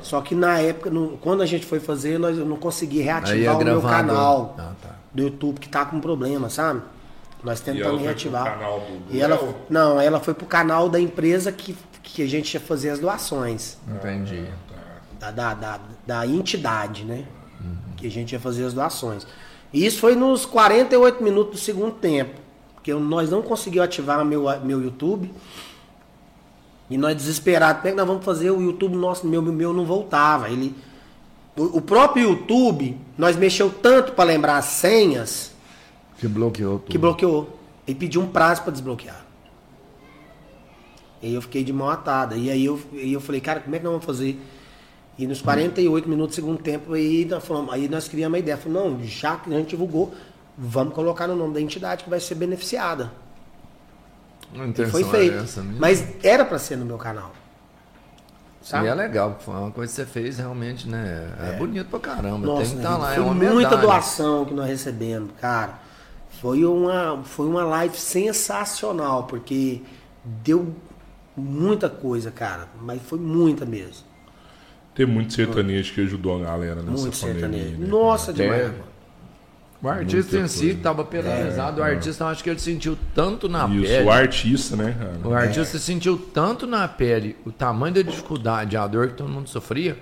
Só 0.00 0.20
que 0.22 0.34
na 0.34 0.58
época, 0.58 0.88
no- 0.90 1.18
quando 1.18 1.42
a 1.42 1.46
gente 1.46 1.66
foi 1.66 1.80
fazer, 1.80 2.18
nós 2.18 2.38
eu 2.38 2.46
não 2.46 2.56
consegui 2.56 3.00
é 3.00 3.04
reativar 3.04 3.58
o 3.58 3.64
meu 3.64 3.82
canal 3.82 4.54
Ah, 4.58 4.72
tá. 4.80 4.88
do 5.12 5.22
YouTube 5.22 5.58
que 5.60 5.68
tá 5.68 5.84
com 5.84 6.00
problema, 6.00 6.48
sabe? 6.48 6.80
Nós 7.42 7.60
ela 7.60 7.74
tentamos 7.74 7.88
foi 7.88 7.96
pro 7.98 8.04
reativar. 8.06 8.44
canal 8.44 8.80
do- 8.80 8.98
do 9.10 9.14
e 9.14 9.20
ela, 9.20 9.34
Léo? 9.36 9.54
não, 9.68 10.00
ela 10.00 10.18
foi 10.20 10.32
pro 10.34 10.46
canal 10.46 10.88
da 10.88 10.98
empresa 10.98 11.52
que, 11.52 11.76
que 12.02 12.22
a 12.22 12.26
gente 12.26 12.54
ia 12.54 12.60
fazer 12.60 12.88
as 12.90 12.98
doações. 12.98 13.76
Entendi. 13.88 14.46
Da, 15.20 15.30
da, 15.30 15.54
da, 15.54 15.80
da 16.06 16.26
entidade, 16.26 17.04
né? 17.04 17.24
Que 17.96 18.06
a 18.06 18.10
gente 18.10 18.32
ia 18.32 18.40
fazer 18.40 18.64
as 18.64 18.72
doações. 18.74 19.26
E 19.72 19.84
isso 19.84 19.98
foi 20.00 20.14
nos 20.14 20.44
48 20.46 21.22
minutos 21.22 21.60
do 21.60 21.64
segundo 21.64 21.92
tempo. 21.92 22.40
Porque 22.74 22.92
nós 22.94 23.30
não 23.30 23.42
conseguimos 23.42 23.86
ativar 23.86 24.24
meu, 24.24 24.44
meu 24.60 24.82
YouTube. 24.82 25.30
E 26.88 26.96
nós 26.96 27.16
desesperados, 27.16 27.78
como 27.78 27.88
é 27.88 27.90
que 27.90 27.96
nós 27.96 28.06
vamos 28.06 28.24
fazer? 28.24 28.50
O 28.50 28.62
YouTube 28.62 28.96
nosso, 28.96 29.26
meu, 29.26 29.42
meu 29.42 29.72
não 29.72 29.84
voltava. 29.84 30.48
Ele, 30.48 30.72
o, 31.56 31.78
o 31.78 31.80
próprio 31.80 32.30
YouTube, 32.30 32.96
nós 33.18 33.34
mexeu 33.36 33.70
tanto 33.70 34.12
para 34.12 34.24
lembrar 34.24 34.58
as 34.58 34.66
senhas 34.66 35.52
Que 36.18 36.28
bloqueou 36.28 36.78
tudo. 36.78 36.90
que 36.90 36.98
bloqueou. 36.98 37.58
Ele 37.88 37.98
pediu 37.98 38.20
um 38.20 38.28
prazo 38.28 38.62
para 38.62 38.72
desbloquear. 38.72 39.24
E 41.22 41.28
aí 41.28 41.34
eu 41.34 41.42
fiquei 41.42 41.64
de 41.64 41.72
mão 41.72 41.90
atada. 41.90 42.36
E 42.36 42.50
aí 42.50 42.64
eu, 42.64 42.80
e 42.92 43.12
eu 43.12 43.20
falei, 43.20 43.40
cara, 43.40 43.60
como 43.60 43.74
é 43.74 43.78
que 43.78 43.84
nós 43.84 43.92
vamos 43.92 44.06
fazer? 44.06 44.40
E 45.18 45.26
nos 45.26 45.40
48 45.40 46.08
minutos 46.08 46.36
do 46.36 46.40
segundo 46.40 46.62
tempo, 46.62 46.92
aí 46.92 47.24
nós, 47.24 47.44
falamos, 47.44 47.72
aí 47.72 47.88
nós 47.88 48.06
criamos 48.06 48.34
uma 48.34 48.38
ideia. 48.38 48.56
Falamos, 48.56 49.00
não, 49.00 49.06
já 49.06 49.36
que 49.36 49.52
a 49.52 49.56
gente 49.58 49.70
divulgou, 49.70 50.14
vamos 50.58 50.94
colocar 50.94 51.26
no 51.26 51.34
nome 51.34 51.54
da 51.54 51.60
entidade 51.60 52.04
que 52.04 52.10
vai 52.10 52.20
ser 52.20 52.34
beneficiada. 52.34 53.10
A 54.54 54.82
E 54.82 54.86
foi 54.86 55.04
feito. 55.04 55.44
Mas 55.78 56.06
era 56.22 56.44
para 56.44 56.58
ser 56.58 56.76
no 56.76 56.84
meu 56.84 56.98
canal. 56.98 57.32
Sabe? 58.62 58.86
E 58.86 58.88
é 58.88 58.94
legal, 58.94 59.38
foi 59.38 59.54
uma 59.54 59.70
coisa 59.70 59.92
que 59.92 59.96
você 59.96 60.04
fez 60.04 60.38
realmente, 60.38 60.88
né? 60.88 61.32
É, 61.38 61.56
bonito 61.56 61.88
pra 61.88 62.00
caramba. 62.00 62.46
Nossa, 62.46 62.62
tem 62.62 62.70
que 62.72 62.76
estar 62.78 62.96
lá, 62.96 63.12
é 63.12 63.14
foi 63.14 63.24
uma 63.24 63.34
muita 63.34 63.70
medalha. 63.70 63.82
doação 63.82 64.44
que 64.44 64.52
nós 64.52 64.66
recebemos, 64.66 65.30
cara. 65.40 65.78
Foi 66.40 66.64
uma, 66.64 67.22
foi 67.22 67.46
uma 67.46 67.64
live 67.64 67.96
sensacional, 67.96 69.24
porque 69.24 69.82
deu 70.24 70.74
muita 71.36 71.88
coisa, 71.88 72.30
cara. 72.32 72.68
Mas 72.82 73.00
foi 73.02 73.20
muita 73.20 73.64
mesmo. 73.64 74.04
Tem 74.96 75.06
muito 75.06 75.32
sertanejo 75.34 75.92
que 75.92 76.00
ajudou 76.00 76.40
a 76.40 76.44
galera 76.46 76.76
nessa 76.82 77.02
Muito 77.02 77.18
pandemia. 77.20 77.40
sertanejo. 77.40 77.78
né? 77.78 77.86
Nossa, 77.86 78.32
demais, 78.32 78.60
É. 78.62 78.64
mano. 78.64 78.74
O 79.82 79.88
artista 79.88 80.32
Muita 80.38 80.38
em 80.38 80.48
si 80.48 80.68
estava 80.70 81.04
penalizado. 81.04 81.80
o 81.82 81.84
artista, 81.84 82.24
eu 82.24 82.28
acho 82.28 82.42
que 82.42 82.48
ele 82.48 82.58
sentiu 82.58 82.96
tanto 83.14 83.46
na 83.46 83.66
Isso, 83.68 83.82
pele. 83.82 84.04
o 84.04 84.10
artista, 84.10 84.74
né, 84.74 84.96
cara? 84.98 85.12
O 85.22 85.34
artista 85.34 85.78
sentiu 85.78 86.16
tanto 86.16 86.66
na 86.66 86.88
pele 86.88 87.36
o 87.44 87.52
tamanho 87.52 87.94
da 87.94 88.02
dificuldade, 88.02 88.74
a 88.76 88.86
dor 88.86 89.08
que 89.08 89.14
todo 89.14 89.28
mundo 89.28 89.48
sofria, 89.50 89.98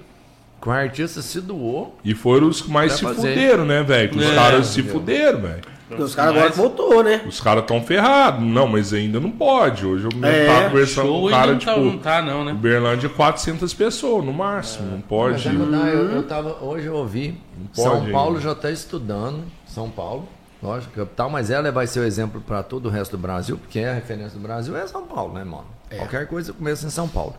que 0.63 0.69
o 0.69 0.73
artista 0.73 1.21
se 1.21 1.41
doou. 1.41 1.99
E 2.05 2.15
foram 2.15 2.47
os 2.49 2.63
que 2.63 2.71
mais 2.71 2.93
se 2.93 3.03
fazer. 3.03 3.35
fuderam, 3.35 3.65
né, 3.67 3.83
velho? 3.83 4.17
Os 4.17 4.25
É, 4.25 4.35
caras 4.37 4.67
se 4.69 4.83
fuderam, 4.85 5.41
velho. 5.43 5.63
Porque 5.89 6.03
os 6.03 6.15
caras 6.15 6.35
agora 6.37 6.51
voltou, 6.51 7.03
né? 7.05 7.23
Os 7.27 7.41
caras 7.41 7.65
tão 7.67 7.83
ferrados. 7.83 8.43
Não, 8.43 8.67
mas 8.67 8.93
ainda 8.93 9.21
não 9.21 9.31
pode. 9.31 9.85
Hoje 9.87 10.07
eu 10.07 10.25
É, 10.27 10.47
tava 10.47 10.71
conversando 10.71 11.09
com 11.09 11.15
um 11.23 11.27
ainda 11.27 11.37
cara, 11.37 11.53
não 11.53 11.59
tipo, 11.59 11.73
tá, 11.75 11.81
não 11.81 11.99
tá, 11.99 12.23
não, 12.23 12.45
né? 12.45 12.53
Uberlândia 12.53 13.09
400 13.11 13.75
pessoas 13.75 14.25
no 14.25 14.33
máximo. 14.33 14.87
Não 14.87 14.97
Mas 14.97 15.07
pode. 15.07 15.47
é 15.49 15.51
que 15.51 15.57
eu, 15.57 15.75
eu, 15.75 16.11
eu 16.13 16.23
tava, 16.23 16.57
hoje 16.65 16.87
eu 16.87 16.95
ouvi, 16.95 17.39
pode 17.75 17.81
São 17.89 17.97
ainda. 18.01 18.13
Paulo 18.13 18.41
já 18.41 18.53
está 18.53 18.71
estudando, 18.71 19.45
São 19.67 19.91
Paulo, 19.91 20.27
lógico, 20.63 20.95
capital, 20.95 21.29
mas 21.29 21.51
ela 21.51 21.71
vai 21.71 21.87
ser 21.87 22.01
o 22.01 22.05
exemplo 22.05 22.41
para 22.41 22.63
todo 22.63 22.87
o 22.87 22.91
resto 22.91 23.13
do 23.17 23.21
Brasil, 23.21 23.59
porque 23.59 23.81
a 23.81 23.93
referência 23.93 24.39
do 24.39 24.43
Brasil 24.43 24.75
é 24.77 24.87
São 24.87 25.03
Paulo, 25.07 25.35
né, 25.35 25.45
mano? 25.45 25.67
Qualquer 25.97 26.27
coisa 26.27 26.53
começa 26.53 26.87
em 26.87 26.91
São 26.91 27.07
Paulo. 27.07 27.35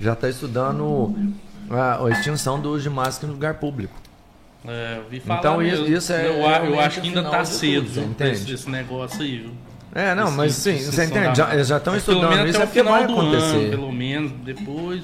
Já 0.00 0.12
está 0.12 0.28
estudando 0.28 1.14
a, 1.70 2.04
a 2.04 2.10
extinção 2.10 2.60
do 2.60 2.70
uso 2.70 2.82
de 2.84 2.90
máscara 2.90 3.30
em 3.30 3.34
lugar 3.34 3.54
público. 3.54 3.94
É, 4.68 4.98
eu 4.98 5.08
vi 5.08 5.20
falar 5.20 5.38
Então, 5.40 5.62
isso- 5.62 5.82
mesmo. 5.82 5.96
isso 5.96 6.12
é 6.12 6.26
eu, 6.26 6.34
eu 6.72 6.80
acho 6.80 7.00
que 7.00 7.08
ainda 7.08 7.22
tá 7.24 7.42
de 7.42 7.48
cedo 7.48 7.90
tudo, 7.92 8.24
esse, 8.24 8.52
esse 8.52 8.68
negócio 8.70 9.22
aí, 9.22 9.38
viu? 9.38 9.50
É, 9.94 10.14
não, 10.14 10.26
Esse- 10.28 10.36
mas 10.36 10.54
sim, 10.54 10.76
você 10.78 11.04
entende? 11.04 11.28
da- 11.28 11.34
Já, 11.34 11.54
eles 11.54 11.68
já 11.68 11.76
estão 11.78 11.96
estudando 11.96 12.46
isso, 12.48 12.60
é 12.60 12.66
porque 12.66 12.80
final 12.80 12.94
vai 12.94 13.06
do 13.06 13.12
acontecer. 13.14 13.56
ano, 13.56 13.70
pelo 13.70 13.92
menos, 13.92 14.32
depois. 14.44 15.02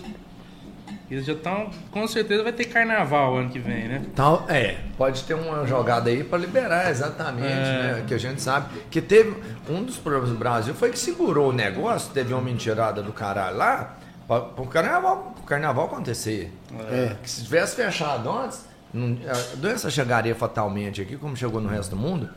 Eles 1.11 1.27
já 1.27 1.35
estão. 1.35 1.71
Com 1.91 2.07
certeza 2.09 2.43
vai 2.43 2.53
ter 2.53 2.65
carnaval 2.65 3.37
ano 3.37 3.51
que 3.51 3.59
vem, 3.59 3.87
né? 3.87 4.03
Tal, 4.15 4.47
é, 4.49 4.77
pode 4.97 5.23
ter 5.25 5.35
uma 5.35 5.67
jogada 5.67 6.09
aí 6.09 6.25
para 6.25 6.39
liberar 6.39 6.91
exatamente, 6.91 7.47
É. 7.53 7.93
né? 7.99 8.05
Que 8.07 8.15
a 8.15 8.19
gente 8.19 8.41
sabe 8.41 8.67
que 8.91 9.01
teve 9.03 9.35
um 9.69 9.83
dos 9.83 9.99
problemas 9.99 10.31
do 10.31 10.37
Brasil 10.37 10.73
foi 10.75 10.89
que 10.91 10.99
segurou 10.99 11.51
o 11.51 11.53
negócio, 11.53 12.11
teve 12.15 12.33
uma 12.33 12.41
mentirada 12.41 13.03
do 13.03 13.13
caralho 13.13 13.59
lá, 13.59 13.99
para 14.27 14.39
o 14.57 14.67
carnaval, 14.67 15.33
pro 15.35 15.45
carnaval 15.45 15.85
acontecer. 15.85 16.51
É. 16.91 17.15
Que 17.23 17.29
se 17.31 17.45
tivesse 17.45 17.77
fechado 17.77 18.31
antes, 18.31 18.65
a 18.95 19.57
doença 19.57 19.91
chegaria 19.91 20.35
fatalmente 20.35 21.01
aqui, 21.01 21.17
como 21.17 21.37
chegou 21.37 21.61
no 21.61 21.69
resto 21.69 21.91
do 21.91 21.97
mundo, 21.97 22.29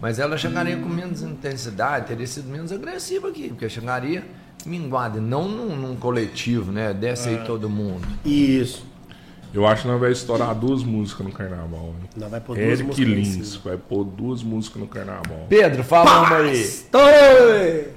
mas 0.00 0.18
ela 0.18 0.36
chegaria 0.36 0.76
com 0.76 0.88
menos 0.88 1.22
intensidade, 1.22 2.06
teria 2.06 2.26
sido 2.26 2.48
menos 2.48 2.72
agressiva 2.72 3.28
aqui, 3.28 3.48
porque 3.48 3.68
chegaria 3.68 4.24
minguada, 4.66 5.20
não 5.20 5.48
num, 5.48 5.76
num 5.76 5.96
coletivo, 5.96 6.72
né? 6.72 6.92
Desce 6.92 7.28
aí 7.28 7.44
todo 7.44 7.68
mundo. 7.68 8.06
Isso. 8.24 8.90
Eu 9.52 9.66
acho 9.66 9.82
que 9.82 9.88
nós 9.88 10.00
vai 10.00 10.12
estourar 10.12 10.54
duas 10.54 10.84
músicas 10.84 11.26
no 11.26 11.32
carnaval. 11.32 11.94
Não 12.16 12.28
vai 12.28 12.40
pôr 12.40 12.56
duas 12.56 12.80
Eric 12.80 13.04
Lins 13.04 13.56
vai 13.56 13.76
pôr 13.76 14.04
duas 14.04 14.42
músicas 14.42 14.80
no 14.80 14.86
carnaval. 14.86 15.46
Pedro, 15.48 15.82
fala 15.82 16.20
uma 16.20 16.36
aí. 16.36 16.60
Estourei! 16.60 17.92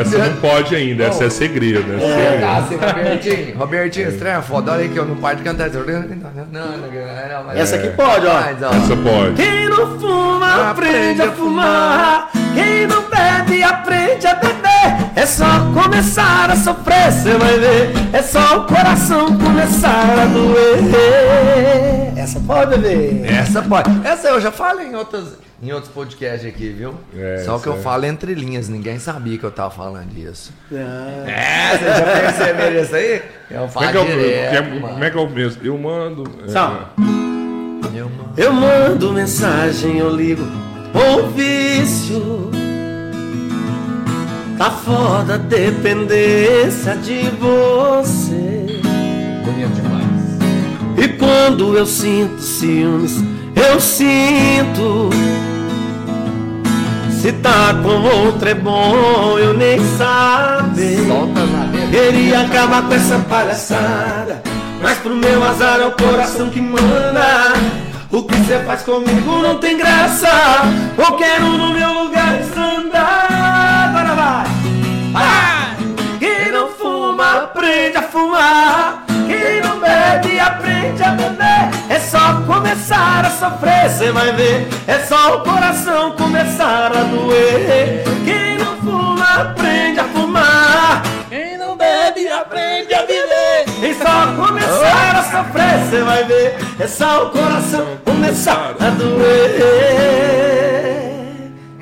Essa 0.00 0.18
não 0.18 0.36
pode 0.36 0.74
ainda, 0.74 1.04
essa 1.04 1.24
é 1.24 1.30
segredo. 1.30 1.92
É 1.94 1.98
segredo. 1.98 2.44
Ah, 2.44 2.64
sim, 2.68 2.76
Robertinho. 2.76 3.58
Robertinho, 3.58 4.08
estranha 4.08 4.42
foda. 4.42 4.72
Olha 4.72 4.84
aqui, 4.86 4.96
eu 4.96 5.04
não 5.06 5.16
paro 5.16 5.36
de 5.36 5.42
cantar. 5.42 5.68
Não, 5.70 5.82
não, 5.82 6.76
não, 6.78 7.44
mas- 7.46 7.58
Essa 7.58 7.76
aqui 7.76 7.88
pode, 7.90 8.26
ó. 8.26 8.34
Mas, 8.40 8.62
ó. 8.62 8.68
Essa 8.70 8.96
pode. 8.96 9.34
Quem 9.36 9.68
não 9.68 9.98
fuma, 9.98 10.70
aprende 10.70 11.22
a 11.22 11.32
fumar. 11.32 12.30
Quem 12.54 12.86
não 12.86 13.02
bebe, 13.02 13.62
aprende 13.62 14.26
a 14.26 14.34
beber. 14.34 14.60
É 15.14 15.26
só 15.26 15.44
começar 15.74 16.50
a 16.50 16.56
sofrer, 16.56 17.12
cê 17.12 17.32
vai 17.34 17.58
ver. 17.58 17.90
É 18.12 18.22
só 18.22 18.58
o 18.58 18.64
coração 18.66 19.36
começar 19.38 20.18
a 20.18 20.24
doer. 20.26 20.78
Essa 22.16 22.40
pode, 22.40 22.78
bebê. 22.78 23.26
Essa 23.28 23.62
pode. 23.62 23.90
Essa 24.06 24.28
eu 24.28 24.40
já 24.40 24.50
falei 24.50 24.86
em 24.88 24.94
outros, 24.94 25.34
em 25.62 25.72
outros 25.72 25.92
podcasts 25.92 26.48
aqui, 26.48 26.70
viu? 26.70 26.94
É, 27.16 27.42
Só 27.44 27.58
que 27.58 27.66
eu 27.66 27.74
é. 27.74 27.78
falo 27.78 28.06
entre 28.06 28.32
linhas, 28.34 28.68
ninguém 28.68 28.98
sabia 28.98 29.36
que 29.36 29.44
eu 29.44 29.50
tava 29.50 29.70
falando 29.70 30.08
disso. 30.08 30.52
Ah, 30.72 31.24
É, 31.30 31.76
você 31.76 31.84
já 31.84 32.20
percebeu 32.46 32.82
isso 32.82 32.94
aí? 32.96 33.22
Eu 33.50 33.58
Como 33.60 33.68
falo 33.72 33.86
é 33.86 33.90
que 33.92 33.96
é 33.96 34.00
o- 34.00 34.04
direto, 34.06 34.54
é- 34.54 34.80
como 34.80 35.04
é 35.04 35.10
que 35.10 35.16
é 35.18 35.20
o 35.20 35.28
mesmo? 35.30 35.62
Eu 35.64 35.78
mando. 35.78 36.24
é, 36.46 36.50
Só. 36.50 36.90
Eu, 37.94 38.08
mano. 38.08 38.32
Eu 38.36 38.52
mando 38.52 39.12
mensagem, 39.12 39.98
eu 39.98 40.08
ligo 40.14 40.42
o 40.94 41.28
vício. 41.30 42.50
Tá 44.56 44.70
foda 44.70 45.34
a 45.34 45.38
dependência 45.38 46.94
de 46.96 47.22
você. 47.38 48.66
Bonito 49.44 49.72
demais. 49.74 50.38
E 50.98 51.08
quando 51.16 51.76
eu 51.76 51.86
sinto 51.86 52.40
ciúmes, 52.42 53.16
eu 53.60 53.80
sinto. 53.80 55.10
Se 57.20 57.32
tá 57.32 57.74
com 57.82 58.26
outro 58.26 58.48
é 58.48 58.54
bom, 58.54 59.38
eu 59.38 59.52
nem 59.52 59.78
saber. 59.96 61.06
Solta 61.06 61.44
na 61.44 61.64
dentro. 61.66 61.90
Queria 61.90 62.42
acabar 62.42 62.82
com 62.82 62.94
essa 62.94 63.18
palhaçada 63.18 64.42
Mas 64.80 64.98
pro 64.98 65.14
meu 65.14 65.42
azar 65.42 65.80
é 65.80 65.86
o 65.86 65.90
coração 65.90 66.48
que 66.48 66.60
manda 66.60 67.52
O 68.12 68.22
que 68.22 68.36
você 68.36 68.60
faz 68.60 68.82
comigo 68.82 69.42
não 69.42 69.58
tem 69.58 69.76
graça 69.76 70.28
Qualquer 70.94 71.42
um 71.42 71.58
no 71.58 71.72
meu 71.72 72.04
lugar 72.04 72.38
anda 72.56 73.00
Agora 73.88 74.14
vai! 74.14 74.46
Vai! 75.12 75.76
Quem 76.20 76.52
não 76.52 76.68
fuma 76.68 77.42
aprende 77.42 77.96
a 77.96 78.02
fumar 78.02 78.99
cê 84.00 84.10
vai 84.12 84.32
ver 84.32 84.66
É 84.86 84.98
só 85.00 85.36
o 85.36 85.40
coração 85.40 86.12
começar 86.12 86.86
a 86.86 87.02
doer 87.02 88.02
Quem 88.24 88.56
não 88.56 88.76
fuma 88.78 89.24
aprende 89.42 90.00
a 90.00 90.04
fumar 90.04 91.02
Quem 91.28 91.58
não 91.58 91.76
bebe 91.76 92.26
aprende 92.28 92.94
a 92.94 93.02
viver. 93.02 93.64
e 93.82 93.94
só 93.94 94.34
começar 94.34 95.16
a 95.16 95.22
sofrer, 95.22 95.78
você 95.78 96.02
vai 96.02 96.24
ver. 96.24 96.56
É 96.78 96.86
só 96.86 97.26
o 97.26 97.30
coração 97.30 97.86
começar 98.04 98.74
a 98.80 98.90
doer. 98.90 100.49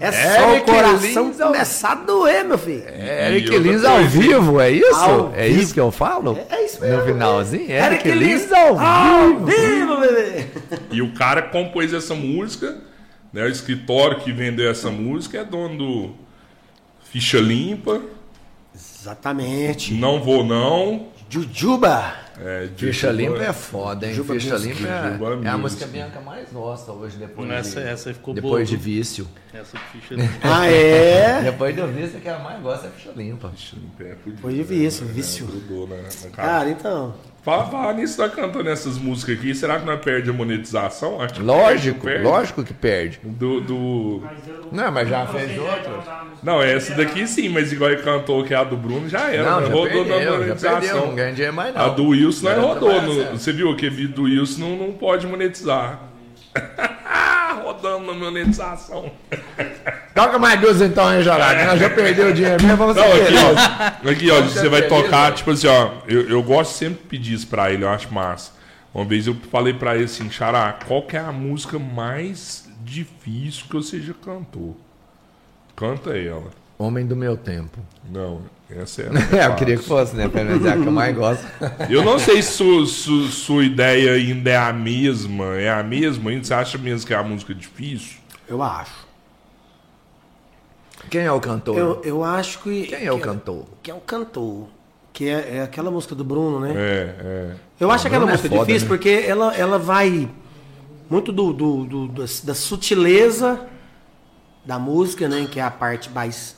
É 0.01 0.13
só 0.13 0.49
o 0.49 0.53
Eric 0.53 0.67
coração 0.67 1.27
Lins 1.29 1.41
ao- 1.41 1.53
começar 1.53 1.93
a 1.93 1.95
doer, 1.97 2.45
meu 2.45 2.59
filho. 2.59 2.85
É 2.87 3.31
Eric 3.31 3.49
E 3.51 3.55
outra 3.57 3.71
Lins 3.73 3.85
ao 3.85 4.05
vivo, 4.05 4.61
é 4.61 4.71
isso? 4.71 4.95
Ao 4.95 5.33
é 5.35 5.49
vivo. 5.49 5.61
isso 5.61 5.75
que 5.75 5.81
eu 5.81 5.91
falo? 5.91 6.39
É 6.51 6.65
isso 6.65 6.81
mesmo. 6.81 6.99
No 6.99 7.05
finalzinho? 7.05 7.71
Eric, 7.71 8.09
Eric 8.09 8.11
Lins 8.13 8.43
Lins 8.43 8.53
ao 8.53 8.79
Ao 8.79 9.29
vivo. 9.39 9.47
vivo, 9.47 9.97
bebê. 10.01 10.47
E 10.93 11.03
o 11.03 11.13
cara 11.15 11.43
compôs 11.43 11.93
essa 11.93 12.15
música, 12.15 12.77
né? 13.33 13.45
O 13.45 13.49
escritório 13.49 14.21
que 14.21 14.33
vendeu 14.33 14.71
essa 14.71 14.91
música 14.91 15.39
é 15.39 15.45
dono 15.45 15.77
do 15.79 16.11
Ficha 17.11 17.39
Limpa, 17.41 18.01
Exatamente. 18.75 19.95
Não 19.95 20.21
Vou 20.23 20.45
Não. 20.45 21.07
Jujuba. 21.31 22.15
É, 22.41 22.69
Ficha 22.77 23.11
limpa 23.11 23.43
é 23.43 23.53
foda, 23.53 24.07
hein? 24.07 24.15
Juba 24.15 24.35
Ficha 24.35 24.55
Music. 24.55 24.75
limpa 24.75 24.89
é, 24.89 25.47
é 25.47 25.49
a 25.51 25.59
música 25.59 25.87
Bianca 25.87 26.21
mais 26.21 26.49
gosta 26.53 26.93
hoje, 26.93 27.17
depois 27.17 27.51
Essa, 27.51 27.81
de, 27.81 27.87
essa 27.89 28.15
ficou 28.15 28.33
depois 28.33 28.53
boa. 28.53 28.65
de 28.65 28.77
vício. 28.77 29.27
Essa 29.61 29.79
ficha. 29.79 30.15
Ah, 30.43 30.67
é? 30.67 31.43
Depois 31.43 31.75
do 31.75 31.87
vício, 31.89 32.21
que 32.21 32.29
a 32.29 32.39
mais 32.39 32.61
gosta 32.63 32.87
é 32.87 32.91
ficha 32.91 33.11
limpa. 33.17 33.51
Ficha 33.55 33.77
Limpa 33.77 34.05
é 34.05 34.17
fudido, 34.17 34.41
Foi 34.43 34.53
de 34.53 34.59
né? 34.59 34.65
vício, 34.65 35.07
É, 35.09 35.13
vício. 35.13 35.47
grudou 35.47 35.89
na 35.89 35.97
cara. 36.31 36.49
Cara, 36.49 36.71
então. 36.71 37.15
Fala, 37.43 37.67
fala 37.67 37.93
nisso, 37.95 38.17
tá 38.19 38.29
cantando 38.29 38.69
essas 38.69 38.99
músicas 38.99 39.39
aqui. 39.39 39.55
Será 39.55 39.79
que 39.79 39.87
nós 39.87 40.01
perde 40.01 40.29
a 40.29 40.33
monetização? 40.33 41.21
Acho 41.21 41.35
que 41.35 41.43
Lógico, 41.43 42.05
perde, 42.05 42.25
lógico 42.25 42.63
que 42.63 42.75
perde. 42.75 43.21
Do, 43.25 43.61
do... 43.63 44.21
Mas 44.23 44.39
eu 44.49 44.69
Não, 44.71 44.93
mas 44.93 45.09
já 45.09 45.27
fez 45.27 45.59
outras? 45.59 46.05
Não, 46.43 46.61
essa 46.63 46.95
daqui 46.95 47.27
sim, 47.27 47.49
mas 47.49 47.73
igual 47.73 47.91
ele 47.91 48.03
cantou 48.03 48.45
que 48.45 48.53
é 48.53 48.57
a 48.57 48.65
do 48.65 48.77
Bruno 48.77 49.09
já 49.09 49.31
era. 49.33 49.49
Não, 49.51 49.61
né? 49.61 49.67
já 49.67 49.73
rodou 49.73 49.89
perdeu, 49.89 50.05
na 50.05 50.15
já 50.15 50.19
perdeu, 50.19 50.39
monetização. 50.39 51.07
não 51.07 51.15
ganha 51.15 51.33
dinheiro 51.33 51.55
mais 51.57 51.75
não. 51.75 51.81
A 51.83 51.89
do 51.89 52.09
Wilson 52.09 52.45
não 52.51 52.71
Agora 52.73 53.01
rodou. 53.01 53.03
no- 53.25 53.39
você 53.39 53.53
viu 53.53 53.75
que 53.77 53.89
do 53.89 54.25
Wilson 54.25 54.61
não, 54.61 54.77
não 54.77 54.93
pode 54.93 55.27
monetizar. 55.27 56.01
Rodando 57.79 58.07
na 58.07 58.15
monetização. 58.15 59.11
Toca 60.15 60.39
mais 60.39 60.61
duas 60.61 60.81
então, 60.83 61.15
hein, 61.15 61.23
Jorado? 61.23 61.65
Nós 61.65 61.81
já 61.81 61.91
perdeu 61.91 62.31
o 62.31 62.33
dinheiro 62.33 62.63
mesmo, 62.63 62.77
vamos 62.77 62.97
Não, 62.97 63.05
aqui, 63.05 63.35
ó. 64.05 64.11
Aqui, 64.11 64.31
ó. 64.31 64.43
Você 64.43 64.69
vai 64.69 64.83
tocar, 64.83 65.33
tipo 65.33 65.51
assim, 65.51 65.69
ó. 65.69 65.93
Eu, 66.09 66.29
eu 66.29 66.43
gosto 66.43 66.73
sempre 66.73 67.03
de 67.03 67.09
pedir 67.09 67.35
isso 67.35 67.47
pra 67.47 67.73
ele, 67.73 67.85
eu 67.85 67.89
acho 67.89 68.13
massa. 68.13 68.53
Uma 68.93 69.05
vez 69.05 69.27
eu 69.27 69.37
falei 69.51 69.75
pra 69.75 69.95
ele 69.95 70.05
assim, 70.05 70.29
Xará, 70.29 70.73
qual 70.87 71.03
que 71.03 71.17
é 71.17 71.21
a 71.21 71.31
música 71.31 71.79
mais 71.79 72.69
difícil 72.83 73.67
que 73.69 73.75
você 73.75 74.01
já 74.01 74.15
cantou? 74.15 74.77
Canta 75.77 76.19
ela. 76.19 76.51
Homem 76.77 77.07
do 77.07 77.15
meu 77.15 77.37
tempo. 77.37 77.79
Não, 78.11 78.43
essa 78.71 79.03
é. 79.03 79.07
a 79.09 79.37
É, 79.45 79.47
eu 79.47 79.55
queria 79.57 79.77
que 79.77 79.83
fosse, 79.85 80.15
né? 80.17 80.29
Pra 80.29 80.45
mim 80.45 80.59
dizer 80.59 80.71
a 80.71 80.73
que 80.77 80.87
eu 80.87 80.93
mais 80.93 81.15
gosto. 81.17 81.45
Eu 81.89 82.03
não 82.05 82.19
sei 82.19 82.43
se 82.43 82.53
su- 82.53 82.87
su- 82.87 83.29
sua 83.29 83.65
ideia 83.65 84.13
ainda 84.13 84.51
é 84.51 84.57
a 84.57 84.73
mesma. 84.73 85.57
É 85.57 85.71
a 85.71 85.83
mesma 85.83 86.31
ainda? 86.31 86.45
Você 86.45 86.55
acha 86.55 86.77
mesmo 86.79 87.07
que 87.07 87.15
é 87.15 87.17
a 87.17 87.23
música 87.23 87.55
difícil? 87.55 88.19
Eu 88.49 88.63
acho. 88.63 89.07
Quem 91.11 91.23
é 91.23 91.33
o 91.33 91.41
cantor? 91.41 91.79
Eu, 91.79 92.03
eu 92.05 92.25
acho 92.25 92.59
que. 92.61 92.87
Quem 92.89 93.05
é 93.07 93.13
o 93.13 93.17
que- 93.17 93.25
cantor? 93.25 93.65
Que 93.83 93.91
é 93.91 93.95
o 93.95 94.01
cantor. 94.01 94.69
Que 95.13 95.29
é, 95.29 95.57
é 95.57 95.63
aquela 95.63 95.91
música 95.91 96.15
do 96.15 96.23
Bruno, 96.23 96.61
né? 96.61 96.73
É, 96.77 97.15
é. 97.21 97.55
Eu 97.81 97.91
acho 97.91 98.07
aquela 98.07 98.25
é 98.29 98.31
música 98.33 98.49
foda, 98.49 98.67
difícil 98.67 98.89
né? 98.89 98.95
porque 98.97 99.09
ela, 99.27 99.55
ela 99.57 99.79
vai 99.79 100.29
muito 101.11 101.33
do, 101.33 101.53
do- 101.53 101.85
do- 101.85 102.09
da, 102.09 102.25
da 102.45 102.55
sutileza 102.55 103.61
da 104.65 104.79
música, 104.79 105.27
né? 105.29 105.49
Que 105.51 105.59
é 105.59 105.63
a 105.63 105.71
parte 105.71 106.11
mais 106.11 106.55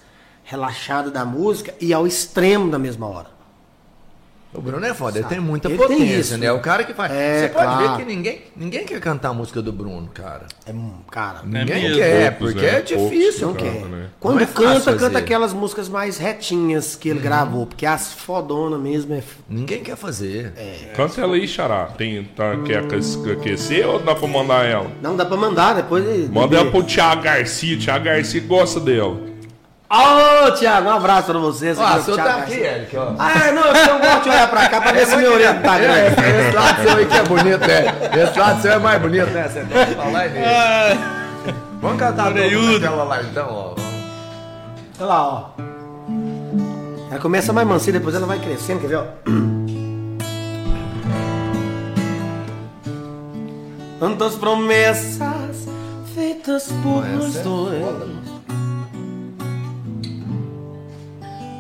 relaxada 0.51 1.11
da 1.13 1.25
música, 1.25 1.73
e 1.81 1.93
ao 1.95 2.07
extremo 2.09 2.69
da 2.71 2.79
mesma 2.79 3.07
hora. 3.07 3.39
O 4.53 4.61
Bruno 4.61 4.85
é 4.85 4.93
foda, 4.93 5.13
ele 5.17 5.23
Sabe? 5.23 5.37
tem 5.37 5.45
muita 5.45 5.69
Ele 5.69 5.79
tem 5.79 5.87
potência, 5.87 6.17
isso, 6.19 6.33
né? 6.33 6.47
né? 6.47 6.53
O 6.53 6.59
cara 6.59 6.83
que 6.83 6.93
faz. 6.93 7.13
É, 7.13 7.43
Você 7.43 7.49
pode 7.51 7.65
claro. 7.67 7.97
ver 7.97 7.97
que 7.99 8.05
ninguém, 8.13 8.43
ninguém 8.57 8.85
quer 8.85 8.99
cantar 8.99 9.29
a 9.29 9.33
música 9.33 9.63
do 9.63 9.71
Bruno, 9.73 10.09
cara. 10.13 10.47
É, 10.67 10.73
hum, 10.73 10.95
cara, 11.09 11.43
Ninguém 11.45 11.83
mesmo. 11.85 11.97
quer, 11.99 12.31
Poucos, 12.37 12.55
porque 12.55 12.67
né? 12.69 12.79
é 12.79 12.83
difícil. 12.83 13.47
não 13.47 13.55
Poucos 13.55 13.63
quer. 13.73 13.81
canta, 13.83 13.97
né? 13.97 14.07
Quando 14.19 14.35
Não 14.35 14.43
é 14.43 14.47
fácil 14.47 14.65
canta, 14.67 14.81
fazer. 14.81 14.99
canta 14.99 15.19
aquelas 15.21 15.53
músicas 15.53 15.89
mais 15.89 16.19
retinhas 16.19 16.97
que 16.97 17.09
ele 17.09 17.21
gravou, 17.21 17.65
porque 17.65 17.87
as 17.87 18.13
fodona 18.13 18.77
mesmo 18.77 19.15
é. 19.15 19.23
Ninguém 19.49 19.85
quer 19.85 19.97
fazer. 19.97 20.53
Canta 20.97 21.21
ela 21.21 21.37
aí, 21.37 21.47
Xará. 21.47 21.85
Tem, 21.97 22.25
tá, 22.25 22.57
quer 22.67 22.79
aque- 22.79 22.97
aquecer 23.31 23.87
ou 23.87 24.01
dá 24.01 24.17
pra 24.17 24.27
mandar 24.27 24.65
ela? 24.67 24.91
Não 25.01 25.15
dá 25.15 25.25
pra 25.25 25.37
mandar 25.37 25.75
depois. 25.77 26.05
ele- 26.05 26.29
Manda 26.29 26.57
ela 26.57 26.69
pro 26.73 26.83
Thiago 26.83 27.23
Garcia. 27.23 27.79
Thiago 27.79 28.05
Garcia 28.05 28.41
gosta 28.41 28.81
dela. 28.81 29.30
Ô, 29.93 30.53
Thiago, 30.53 30.89
um 30.89 30.93
abraço 30.93 31.33
pra 31.33 31.39
vocês. 31.41 31.77
Ó, 31.77 31.97
o 31.97 32.03
senhor 32.03 32.17
tá 32.17 32.37
aqui, 32.37 32.61
Eric, 32.61 32.97
ó. 32.97 33.13
Ah, 33.19 33.49
é, 33.49 33.53
não, 33.53 33.65
eu 33.65 33.99
gosto 33.99 34.23
de 34.23 34.29
olhar 34.29 34.49
pra 34.49 34.69
cá 34.69 34.81
pra 34.81 34.93
ver 34.93 35.05
se 35.05 35.17
meu 35.17 35.33
orelha 35.33 35.55
tá. 35.55 35.81
É, 35.81 36.07
esse 36.47 36.57
lado 36.57 36.83
seu 36.83 36.97
aí 36.97 37.07
que 37.07 37.17
é 37.17 37.23
bonito, 37.25 37.59
né? 37.59 38.23
Esse 38.23 38.39
lado 38.39 38.63
seu 38.63 38.73
é 38.73 38.79
mais 38.79 39.03
bonito, 39.03 39.27
né? 39.31 39.49
Você 39.49 39.65
tem 39.65 39.87
que 39.87 39.95
falar 39.97 40.29
nele. 40.29 41.01
Vamos 41.81 41.99
cantar 41.99 42.29
aquela 42.29 43.03
lá 43.03 43.21
então, 43.21 43.49
ó. 43.51 43.75
Olha 45.01 45.09
lá, 45.09 45.29
ó. 45.29 45.49
Ela 47.11 47.21
começa 47.21 47.53
mais 47.53 47.67
mansinha, 47.67 47.95
depois 47.95 48.15
ela 48.15 48.27
vai 48.27 48.39
crescendo, 48.39 48.81
quer 48.81 48.87
ver, 48.87 48.97
ó? 48.97 49.05
Tantas 53.99 54.37
promessas 54.37 55.19
feitas 56.15 56.69
por 56.81 57.05
nós 57.05 57.35
é 57.37 57.43
dois. 57.43 58.30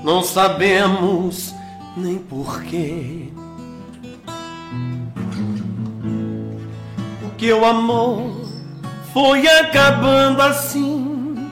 Não 0.03 0.23
sabemos 0.23 1.55
nem 1.97 2.19
porquê. 2.19 3.29
O 7.23 7.31
que 7.37 7.53
o 7.53 7.65
amor 7.65 8.41
foi 9.13 9.47
acabando 9.47 10.41
assim. 10.41 11.51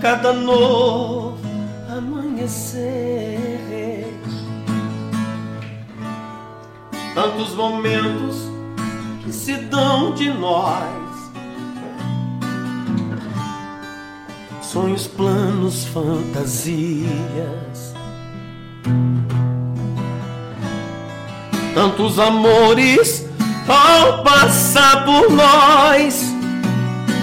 Cada 0.00 0.32
novo 0.32 1.38
amanhecer. 1.90 3.28
Tantos 7.14 7.54
momentos 7.54 8.48
que 9.24 9.32
se 9.32 9.56
dão 9.56 10.14
de 10.14 10.32
nós. 10.32 11.07
Sonhos, 14.72 15.06
planos, 15.06 15.86
fantasias. 15.86 17.08
Tantos 21.74 22.18
amores 22.18 23.26
ao 23.66 24.22
passar 24.22 25.04
por 25.06 25.30
nós, 25.30 26.22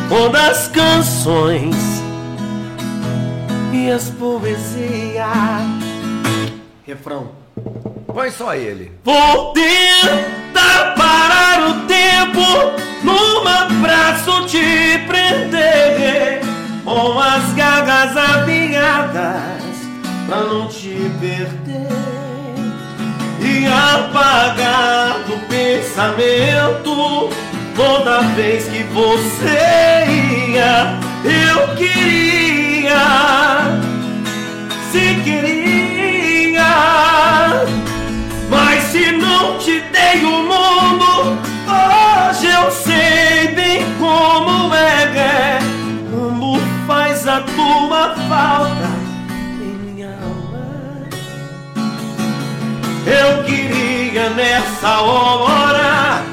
quando 0.09 0.35
as 0.35 0.67
canções 0.69 1.75
e 3.71 3.91
as 3.91 4.09
poesias. 4.11 4.65
Refrão. 6.85 7.29
Põe 8.07 8.31
só 8.31 8.55
ele. 8.55 8.91
Vou 9.03 9.53
tentar 9.53 10.95
parar 10.95 11.69
o 11.69 11.73
tempo 11.85 12.41
num 13.03 13.47
abraço 13.47 14.45
te 14.47 14.97
prender 15.05 16.54
com 16.85 17.19
as 17.19 17.51
garras 17.53 18.15
afiadas 18.15 19.63
pra 20.27 20.37
não 20.41 20.67
te 20.67 21.11
perder 21.19 21.89
e 23.41 23.65
apagar 23.65 25.19
do 25.25 25.35
pensamento 25.47 27.29
toda 27.75 28.21
vez 28.35 28.65
que 28.65 28.83
você 28.83 30.05
ia 30.07 30.99
eu 31.25 31.75
queria 31.75 33.01
se 34.91 35.15
queria 35.23 35.65
mas 38.47 38.83
se 38.83 39.11
não 39.11 39.57
te 39.57 39.81
dei 39.91 40.23
o 40.23 40.43
mundo, 40.43 41.39
hoje 41.67 42.45
eu 42.45 42.71
sei 42.71 43.47
bem 43.55 43.83
como 43.99 44.73
é. 44.73 44.95
Como 45.05 45.74
tua 47.41 48.15
falta 48.29 48.89
em 49.61 49.93
minha 49.93 50.09
alma. 50.09 50.65
Eu 53.05 53.43
queria 53.43 54.29
nessa 54.31 54.99
hora 55.01 56.23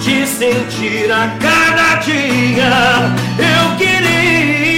te 0.00 0.26
sentir 0.26 1.10
a 1.10 1.28
cada 1.40 1.96
dia. 2.00 2.70
Eu 3.38 3.76
queria, 3.76 4.77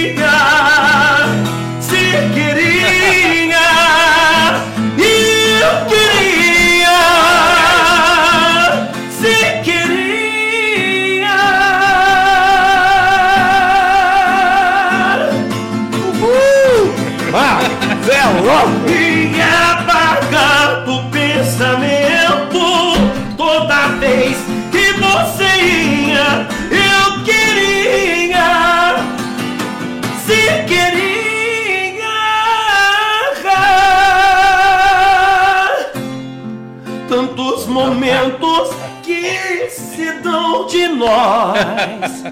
de 40.81 40.87
nós 40.87 42.23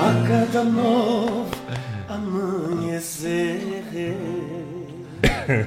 a 0.00 0.26
cada 0.26 0.64
novo 0.64 1.50
amanhecer. 2.08 3.84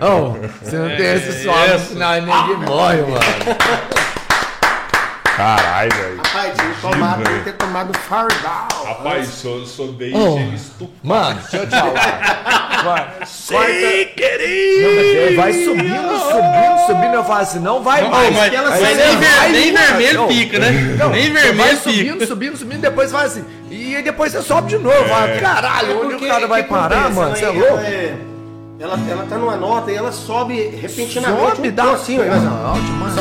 Oh, 0.02 0.34
se 0.66 0.76
não 0.76 0.88
tem 0.88 1.06
esse 1.14 1.44
som, 1.44 1.54
senão 1.88 2.14
ninguém 2.22 2.58
morre, 2.68 3.02
mano. 3.02 3.22
Caralho, 5.36 5.92
velho. 5.94 6.18
Rapaz, 6.18 6.54
tinha 6.58 6.74
tomado, 6.82 7.44
ter 7.44 7.54
tomado 7.54 7.98
fardal. 8.00 8.68
Rapaz, 8.88 9.28
sou, 9.28 9.66
sou 9.66 9.92
bem 9.92 10.14
Oh. 10.16 10.88
Mano, 11.04 11.40
deixa 11.42 11.58
eu 11.58 11.68
te 11.68 11.72
falar. 11.76 12.82
Vai, 12.86 13.26
Se 13.26 14.06
queria. 14.16 14.88
Não, 14.88 14.96
mas 14.96 15.06
ele 15.06 15.36
vai 15.36 15.54
subindo, 15.54 16.20
subindo, 16.20 16.86
subindo. 16.88 17.14
Eu 17.16 17.24
falo 17.26 17.40
assim, 17.42 17.60
não 17.60 17.84
vai 17.84 18.02
Não, 18.02 18.10
mais. 18.12 18.34
mas, 18.34 18.54
ela 18.54 18.70
mas 18.70 18.82
nem, 18.98 19.18
ver- 19.18 19.28
vai, 19.28 19.52
nem 19.52 19.74
vermelho 19.74 20.22
Não, 20.22 20.28
fica, 20.30 20.60
né? 20.60 20.72
Não, 20.98 21.10
nem 21.10 21.32
vermelho 21.34 21.58
vai 21.58 21.76
fica. 21.76 21.82
subindo, 21.90 22.28
subindo, 22.28 22.58
subindo, 22.58 22.82
depois 22.82 23.12
vai 23.12 23.26
assim. 23.26 23.44
E 23.70 23.96
aí 23.96 24.04
depois 24.04 24.32
você 24.32 24.42
sobe 24.42 24.70
de 24.70 24.78
novo. 24.78 25.04
Fala, 25.10 25.28
caralho, 25.40 26.06
onde 26.06 26.16
o 26.16 26.28
cara 26.28 26.48
vai 26.48 26.64
parar, 26.64 27.10
mano? 27.12 27.36
Você 27.36 27.44
é 27.46 27.50
louco? 27.50 27.78
Ela, 28.80 29.00
ela 29.10 29.26
tá 29.30 29.38
numa 29.38 29.56
nota 29.58 29.92
e 29.92 29.96
ela 29.96 30.12
sobe 30.12 30.62
repentinamente. 30.82 31.56
Sobe, 31.56 31.70
um 31.70 31.72
dá 31.76 31.92
assim, 31.92 32.20
ó, 32.20 32.24
porra, 32.24 32.82
mas, 33.00 33.16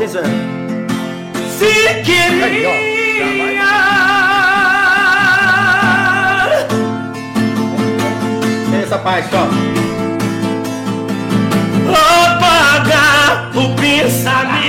queria, 0.00 0.28
se 1.58 1.72
queria. 2.04 2.70
Essa 8.82 8.98
parte, 8.98 9.30
ó. 9.34 9.80
apagar 11.90 13.50
o 13.54 13.74
pensamento 13.76 14.59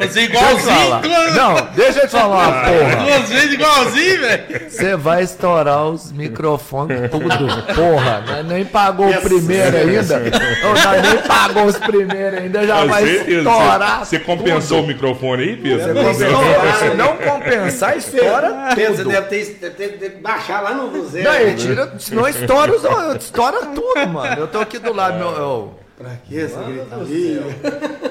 Fazer 0.00 0.28
Deixa 0.28 0.50
igualzinho. 0.50 1.34
Não, 1.34 1.54
deixa 1.74 1.98
eu 2.00 2.06
te 2.08 2.10
falar 2.12 2.48
uma 2.48 2.60
porra. 2.62 2.96
Duas 3.04 3.28
vezes 3.28 3.52
igualzinho, 3.52 4.20
velho. 4.20 4.70
Você 4.70 4.96
vai 4.96 5.22
estourar 5.22 5.84
os 5.86 6.10
microfones 6.12 7.10
tudo. 7.10 7.28
Porra, 7.74 8.24
nós 8.26 8.46
nem 8.46 8.64
pagou 8.64 9.10
o 9.10 9.20
primeiro 9.20 9.76
ainda. 9.76 10.18
Não, 10.20 10.72
nós 10.74 11.02
nem 11.02 11.22
pagou 11.22 11.64
os 11.66 11.76
primeiros 11.78 12.38
ainda, 12.40 12.66
já 12.66 12.84
vai 12.86 13.04
certeza. 13.06 13.38
estourar. 13.50 14.04
Você, 14.06 14.18
compensou 14.18 14.82
o 14.82 14.86
microfone 14.86 15.42
aí, 15.42 15.56
Pedro? 15.56 15.94
Você 15.94 16.24
compensou. 16.24 16.88
Se 16.90 16.96
não 16.96 17.16
compensar, 17.18 17.96
estoura 17.98 18.68
Pedro, 18.74 18.96
você 18.96 19.02
tudo. 19.02 19.12
deve 19.12 19.26
ter, 19.28 19.44
deve 19.60 19.74
ter- 19.74 19.98
deve 19.98 20.16
baixar 20.16 20.62
lá 20.62 20.72
no 20.72 21.08
zero. 21.08 21.24
Não, 21.24 21.32
né? 21.46 21.54
tira, 21.54 21.92
senão 21.98 22.26
estoura, 22.28 22.72
os, 22.72 23.22
estoura 23.22 23.58
tudo, 23.66 24.06
mano. 24.08 24.40
Eu 24.40 24.48
tô 24.48 24.60
aqui 24.60 24.78
do 24.78 24.92
lado, 24.94 25.18
meu. 25.18 25.28
eu- 25.28 25.80
Pra 26.00 26.16
que 26.16 26.38
essa 26.38 26.62
gritaria? 26.62 27.42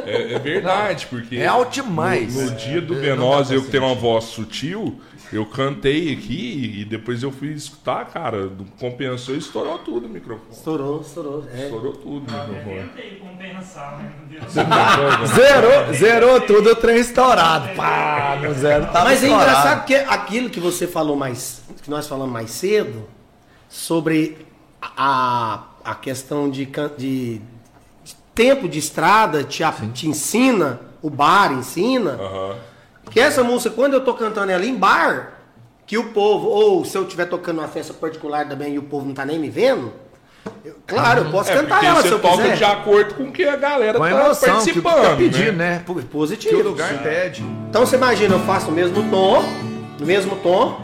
É, 0.06 0.34
é 0.34 0.40
verdade, 0.40 1.08
porque 1.08 1.38
é 1.38 1.48
alto 1.48 1.72
demais. 1.74 2.36
no 2.36 2.52
dia 2.52 2.80
do 2.80 2.94
Eu 2.94 3.02
Benosa, 3.02 3.50
não 3.50 3.60
eu 3.60 3.66
que 3.66 3.72
tenho 3.72 3.84
uma 3.84 3.96
voz 3.96 4.26
sutil, 4.26 5.02
eu 5.34 5.44
cantei 5.44 6.14
aqui 6.14 6.82
e 6.82 6.86
depois 6.86 7.24
eu 7.24 7.32
fui 7.32 7.50
escutar, 7.50 8.06
cara, 8.06 8.52
compensou 8.80 9.34
e 9.34 9.40
estourou 9.40 9.80
tudo 9.80 10.06
o 10.06 10.10
microfone. 10.10 10.52
Estourou, 10.52 11.02
estourou. 11.02 11.46
É. 11.52 11.64
Estourou 11.64 11.94
tudo 11.94 12.32
o 12.32 12.32
microfone. 12.32 12.90
Tentei 12.96 13.20
compensar, 13.20 13.98
né? 13.98 14.12
Não 14.22 14.28
deu 14.28 14.50
certo. 14.50 15.26
Zerou, 15.36 15.94
zerou 15.96 16.42
tudo, 16.42 16.70
o 16.70 16.76
trem 16.76 16.98
estourado. 16.98 17.76
Pá, 17.76 18.40
no 18.40 18.54
zero 18.54 18.86
tava 18.86 19.06
Mas 19.06 19.24
é 19.24 19.26
estourado. 19.26 19.50
engraçado 19.50 19.86
que 19.86 19.96
aquilo 19.96 20.50
que 20.52 20.60
você 20.60 20.86
falou 20.86 21.16
mais, 21.16 21.64
que 21.82 21.90
nós 21.90 22.08
falamos 22.08 22.32
mais 22.32 22.52
cedo, 22.52 23.10
sobre 23.68 24.38
a, 24.80 25.64
a 25.84 25.96
questão 25.96 26.50
de, 26.50 26.68
de 26.98 27.42
tempo 28.34 28.68
de 28.68 28.80
estrada 28.80 29.44
te, 29.44 29.64
a- 29.64 29.74
te 29.94 30.08
ensina, 30.08 30.80
o 31.02 31.10
bar 31.10 31.52
ensina, 31.52 32.12
Aham. 32.12 32.56
que 33.12 33.20
essa 33.20 33.44
música, 33.44 33.74
quando 33.76 33.94
eu 33.94 34.02
tô 34.02 34.14
cantando 34.14 34.52
ela 34.52 34.66
em 34.66 34.76
bar, 34.76 35.34
que 35.86 35.98
o 35.98 36.06
povo, 36.12 36.48
ou 36.48 36.86
se 36.86 36.98
eu 36.98 37.04
estiver 37.04 37.26
tocando 37.26 37.60
uma 37.60 37.68
festa 37.68 37.94
particular 37.94 38.48
também 38.48 38.76
e 38.76 38.78
o 38.80 38.84
povo 38.84 39.06
não 39.08 39.14
tá 39.14 39.26
nem 39.26 39.40
me 39.40 39.50
vendo, 39.50 39.92
eu- 40.64 40.76
claro, 40.88 41.26
eu 41.26 41.32
posso 41.32 41.52
É, 41.52 41.56
cantar 41.56 41.84
ela 41.84 42.02
se 42.02 42.08
você 42.10 42.14
eu 42.14 42.20
toca 42.20 42.38
quiser. 42.44 42.58
de 42.58 42.64
acordo 42.64 43.14
com 43.16 43.24
o 43.24 43.32
que 43.32 43.44
a 43.44 43.56
galera 43.56 43.98
Com 43.98 44.04
tá 44.06 44.12
emoção, 44.12 44.64
que 44.64 44.72
o 44.72 44.74
que 44.76 44.82
tá 44.82 44.90
participando, 44.90 45.18
pedindo, 45.18 45.52
né? 45.54 45.70
né? 45.78 45.84
Pô, 45.86 45.96
Que 45.96 46.06
Positivo. 46.06 46.60
o 46.60 46.64
lugar 46.64 47.02
pede. 47.04 47.44
Então 47.70 47.86
você 47.86 47.96
imagina, 47.96 48.36
eu 48.36 48.40
faço 48.42 48.70
o 48.70 48.72
mesmo 48.72 49.10
tom, 49.10 49.44
no 50.00 50.06
mesmo 50.06 50.36
tom, 50.38 50.80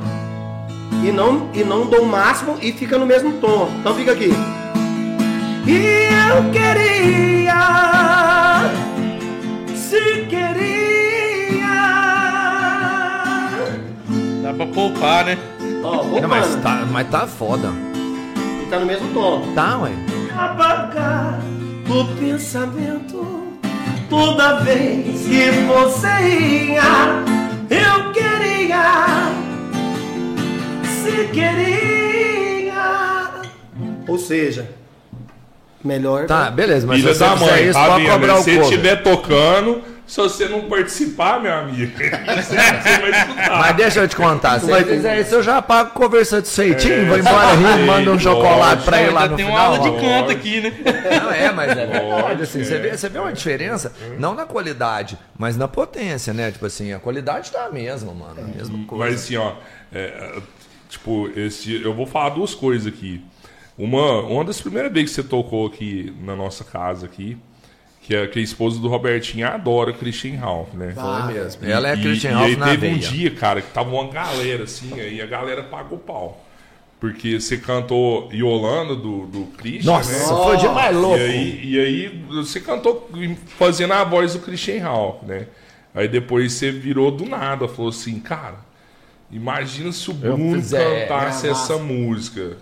e 1.03 1.11
não, 1.11 1.49
e 1.53 1.63
não 1.63 1.85
dou 1.85 2.01
o 2.01 2.05
máximo 2.07 2.57
e 2.61 2.71
fica 2.71 2.97
no 2.97 3.05
mesmo 3.05 3.33
tom. 3.39 3.69
Então 3.79 3.93
fica 3.95 4.11
aqui. 4.11 4.29
E 5.67 6.09
eu 6.29 6.51
queria, 6.51 7.63
se 9.75 10.25
queria. 10.29 11.75
Dá 14.43 14.53
pra 14.53 14.65
poupar, 14.67 15.25
né? 15.25 15.37
Ó, 15.83 16.03
vou 16.03 16.21
Não, 16.21 16.29
mas 16.29 16.55
tá, 16.57 16.85
mas 16.91 17.09
tá 17.09 17.25
foda. 17.27 17.69
e 18.63 18.65
tá 18.69 18.79
no 18.79 18.85
mesmo 18.85 19.07
tom. 19.13 19.41
Tá, 19.55 19.77
ué. 19.79 19.91
apagar 20.37 21.39
o 21.89 22.05
pensamento 22.19 23.43
toda 24.09 24.59
vez 24.61 25.21
que 25.21 25.49
você 25.65 26.07
ia. 26.73 27.23
Eu 27.69 28.11
queria, 28.13 29.31
se 31.01 31.27
queria. 31.33 33.31
Ou 34.07 34.17
seja, 34.19 34.69
melhor. 35.87 36.25
Tá, 36.27 36.49
beleza, 36.51 36.85
mas 36.87 36.99
Filha 36.99 37.13
se 37.13 37.19
você 37.19 37.25
da 37.25 37.35
mãe, 37.35 37.63
isso, 37.69 37.79
pode 37.79 38.03
vendo? 38.03 38.11
cobrar 38.11 38.35
o 38.39 38.43
Se 38.43 38.51
estiver 38.59 38.95
tocando, 39.03 39.81
se 40.07 40.17
você 40.17 40.47
não 40.47 40.61
participar, 40.69 41.39
meu 41.41 41.51
amigo, 41.53 41.91
você 41.97 42.55
vai 42.55 43.11
escutar. 43.11 43.59
Mas 43.59 43.75
deixa 43.75 43.99
eu 44.01 44.07
te 44.07 44.15
contar, 44.15 44.59
se 44.59 44.71
ele 44.71 44.83
fizer 44.85 45.19
isso, 45.21 45.35
eu 45.35 45.41
já 45.43 45.61
pago 45.61 45.91
conversando 45.91 46.43
de 46.43 46.49
feitinho, 46.49 46.93
É, 46.93 47.05
vou 47.05 47.17
embora 47.17 47.53
rindo, 47.55 47.85
mando 47.87 48.11
um 48.11 48.19
chocolate 48.19 48.83
pra 48.83 49.01
ele 49.01 49.11
lá 49.11 49.27
no 49.27 49.35
tem 49.35 49.45
uma 49.45 49.53
final. 49.59 49.73
aula 49.75 49.89
de 49.91 50.01
canto 50.05 50.31
aqui, 50.31 50.61
né? 50.61 50.73
Não, 51.23 51.31
é, 51.31 51.51
mas 51.51 51.71
é 51.71 51.85
verdade. 51.87 52.43
Assim, 52.43 52.61
é. 52.61 52.63
você, 52.63 52.77
vê, 52.77 52.97
você 52.97 53.09
vê 53.09 53.19
uma 53.19 53.33
diferença, 53.33 53.91
não 54.19 54.35
na 54.35 54.45
qualidade, 54.45 55.17
mas 55.37 55.57
na 55.57 55.67
potência, 55.67 56.33
né? 56.33 56.51
Tipo 56.51 56.67
assim, 56.67 56.93
a 56.93 56.99
qualidade 56.99 57.51
tá 57.51 57.65
a 57.65 57.71
mesma, 57.71 58.13
mano. 58.13 58.35
A 58.37 58.57
mesma 58.57 58.85
coisa. 58.85 59.05
Mas 59.05 59.23
assim, 59.23 59.37
ó, 59.37 59.53
é, 59.91 60.33
tipo, 60.87 61.29
esse, 61.35 61.81
eu 61.83 61.93
vou 61.95 62.05
falar 62.05 62.29
duas 62.29 62.53
coisas 62.53 62.85
aqui. 62.87 63.23
Uma, 63.77 64.21
uma 64.21 64.43
das 64.45 64.61
primeiras 64.61 64.91
vezes 64.91 65.09
que 65.09 65.15
você 65.21 65.27
tocou 65.27 65.67
aqui 65.67 66.13
na 66.23 66.35
nossa 66.35 66.63
casa 66.63 67.05
aqui, 67.05 67.37
que 68.01 68.15
é 68.15 68.25
que 68.27 68.39
a 68.39 68.41
esposa 68.41 68.79
do 68.79 68.87
Robertinho 68.87 69.45
adora 69.47 69.91
Christian 69.91 70.37
Ralph, 70.39 70.73
né? 70.73 70.93
Foi 70.95 71.33
mesmo. 71.33 71.65
E- 71.65 71.71
Ela 71.71 71.89
é 71.89 71.95
e- 71.95 72.01
Christian 72.01 72.29
e 72.29 72.33
Ralph 72.33 72.45
aí 72.47 72.55
na 72.55 72.65
teve 72.67 72.87
um 72.87 72.97
veia. 72.97 73.11
dia, 73.11 73.31
cara, 73.31 73.61
que 73.61 73.71
tava 73.71 73.89
uma 73.89 74.07
galera 74.09 74.63
assim, 74.63 74.97
aí 74.99 75.21
a 75.21 75.25
galera 75.25 75.63
pagou 75.63 75.97
pau. 75.97 76.41
Porque 76.99 77.39
você 77.39 77.57
cantou 77.57 78.29
Yolanda 78.31 78.95
do, 78.95 79.25
do 79.27 79.45
Christian, 79.57 79.91
Nossa, 79.91 80.11
né? 80.11 80.43
foi 80.43 80.55
o 80.55 80.59
dia 80.59 80.71
mais 80.71 80.95
louco. 80.95 81.17
E 81.17 81.21
aí, 81.21 81.61
e 81.65 81.79
aí 81.79 82.25
você 82.29 82.59
cantou 82.61 83.09
fazendo 83.57 83.93
a 83.93 84.03
voz 84.05 84.33
do 84.33 84.39
Christian 84.39 84.81
Ralph, 84.83 85.23
né? 85.23 85.47
Aí 85.93 86.07
depois 86.07 86.53
você 86.53 86.71
virou 86.71 87.11
do 87.11 87.25
nada, 87.25 87.67
falou 87.67 87.89
assim, 87.89 88.19
cara, 88.19 88.55
imagina 89.31 89.91
se 89.91 90.09
o 90.09 90.13
Bruno 90.13 90.55
fizer, 90.55 91.07
cantasse 91.07 91.47
é, 91.47 91.51
essa 91.51 91.77
música. 91.77 92.57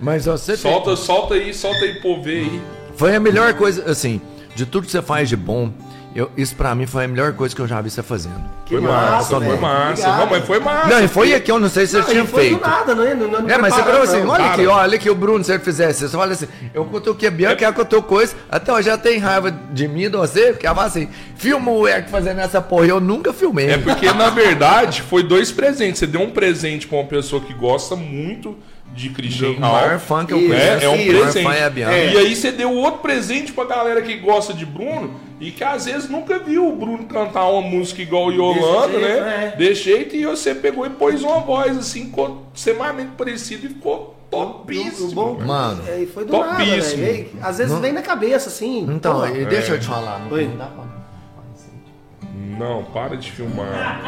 Mas 0.00 0.26
você 0.26 0.52
tem- 0.52 0.60
Solta, 0.72 0.96
solta 0.96 1.34
aí, 1.34 1.52
solta 1.54 1.84
aí 1.84 1.94
pro 2.00 2.20
ver 2.22 2.44
aí. 2.44 2.60
foi 2.96 3.14
a 3.14 3.20
melhor 3.20 3.54
coisa, 3.54 3.90
assim, 3.90 4.20
de 4.54 4.64
tudo 4.66 4.86
que 4.86 4.92
você 4.92 5.02
faz 5.02 5.28
de 5.28 5.36
bom, 5.36 5.72
eu, 6.14 6.30
isso 6.36 6.54
pra 6.54 6.72
mim 6.76 6.86
foi 6.86 7.06
a 7.06 7.08
melhor 7.08 7.32
coisa 7.32 7.52
que 7.56 7.60
eu 7.60 7.66
já 7.66 7.80
vi 7.80 7.90
você 7.90 8.00
fazendo. 8.00 8.40
Que 8.64 8.74
Foi 8.76 8.80
massa, 8.82 9.30
foi 9.36 9.40
velho. 9.48 9.60
massa. 9.60 9.90
Obrigado. 9.90 10.18
Não, 10.20 10.26
mas 10.30 10.44
foi 10.46 10.60
massa. 10.60 10.88
Não, 10.88 11.04
e 11.04 11.08
foi 11.08 11.34
aqui, 11.34 11.50
eu 11.50 11.58
não 11.58 11.68
sei 11.68 11.86
se 11.86 11.92
você 11.92 11.98
Não, 11.98 12.06
tinha 12.06 12.22
e 12.22 12.26
foi 12.28 12.40
feito. 12.44 12.60
do 12.62 12.66
nada, 12.68 12.94
não 12.94 13.02
é? 13.04 13.14
Não, 13.16 13.28
não 13.28 13.50
É, 13.50 13.58
mas 13.58 13.74
você 13.74 13.82
falou 13.82 14.02
assim, 14.02 14.20
não. 14.22 14.28
olha 14.28 14.38
cara. 14.44 14.52
aqui, 14.54 14.66
ó, 14.68 14.76
olha 14.76 14.94
aqui 14.94 15.10
o 15.10 15.14
Bruno, 15.16 15.42
se 15.42 15.50
ele 15.52 15.58
fizesse. 15.64 16.08
Você 16.08 16.16
fala 16.16 16.32
assim, 16.32 16.46
eu 16.72 16.84
cutuquei 16.84 17.28
a 17.28 17.32
Bianca, 17.32 17.64
ela 17.64 17.74
cutucou 17.74 18.04
coisa, 18.18 18.32
até 18.48 18.72
hoje 18.72 18.88
ela 18.88 18.96
tem 18.98 19.18
raiva 19.18 19.50
de 19.50 19.88
mim, 19.88 20.08
de 20.08 20.16
você, 20.16 20.52
porque 20.52 20.64
ela 20.66 20.76
fala 20.76 20.86
assim, 20.86 21.08
filma 21.34 21.72
o 21.72 21.86
Eric 21.88 22.08
fazendo 22.08 22.40
essa 22.40 22.60
porra, 22.62 22.86
e 22.86 22.90
eu 22.90 23.00
nunca 23.00 23.32
filmei. 23.32 23.70
É 23.70 23.78
porque, 23.78 24.06
na 24.12 24.30
verdade, 24.30 25.02
foi 25.02 25.24
dois 25.24 25.50
presentes. 25.50 25.98
Você 25.98 26.06
deu 26.06 26.20
um 26.20 26.30
presente 26.30 26.86
pra 26.86 26.98
uma 26.98 27.06
pessoa 27.08 27.42
que 27.42 27.52
gosta 27.52 27.96
muito 27.96 28.56
de 28.94 29.10
Christian 29.10 29.50
o 29.50 29.60
maior 29.60 29.88
Ralph. 29.90 30.02
fã 30.02 30.24
que 30.24 30.32
eu 30.32 30.38
Isso, 30.38 30.48
conheço. 30.48 30.66
É, 30.66 30.84
é 30.84 30.88
um 30.88 30.94
o 30.94 31.20
presente. 31.20 31.42
fã 31.44 31.52
é 31.54 31.64
a 31.64 31.70
Bianca. 31.70 31.96
E 31.96 32.16
aí 32.18 32.36
você 32.36 32.52
deu 32.52 32.72
outro 32.72 33.00
presente 33.00 33.52
pra 33.52 33.64
galera 33.64 34.00
que 34.02 34.16
gosta 34.18 34.54
de 34.54 34.64
Bruno 34.64 35.14
e 35.40 35.50
que 35.50 35.64
às 35.64 35.84
vezes 35.86 36.08
nunca 36.08 36.38
viu 36.38 36.68
o 36.68 36.76
Bruno 36.76 37.04
cantar 37.06 37.48
uma 37.48 37.60
música 37.60 38.00
igual 38.00 38.30
Yolanda, 38.32 38.88
Desse 38.88 39.00
jeito, 39.00 39.20
né? 39.24 39.52
é. 39.52 39.56
De 39.56 39.74
jeito, 39.74 40.16
e 40.16 40.24
você 40.26 40.54
pegou 40.54 40.86
e 40.86 40.90
pôs 40.90 41.22
uma 41.22 41.40
voz 41.40 41.76
assim, 41.76 42.04
ficou 42.06 42.46
extremamente 42.54 43.10
parecido 43.16 43.66
e 43.66 43.68
ficou 43.70 44.14
topíssimo. 44.30 45.08
O 45.08 45.12
bom, 45.14 45.40
Mano, 45.44 45.82
é, 45.88 46.00
e 46.02 46.06
foi 46.06 46.24
do 46.24 46.30
topíssimo. 46.30 47.02
nada, 47.02 47.12
velho. 47.12 47.28
Às 47.42 47.58
vezes 47.58 47.78
vem 47.78 47.92
na 47.92 48.02
cabeça, 48.02 48.48
assim. 48.48 48.86
Então, 48.88 49.20
pô, 49.20 49.26
e 49.26 49.44
deixa 49.44 49.72
eu 49.74 49.80
te 49.80 49.86
falar, 49.86 50.20
não, 50.20 50.32
Oi. 50.32 50.46
não 50.46 50.56
dá 50.56 50.66
pra... 50.66 50.93
Não, 52.58 52.84
para 52.84 53.16
de 53.16 53.30
filmar. 53.30 54.00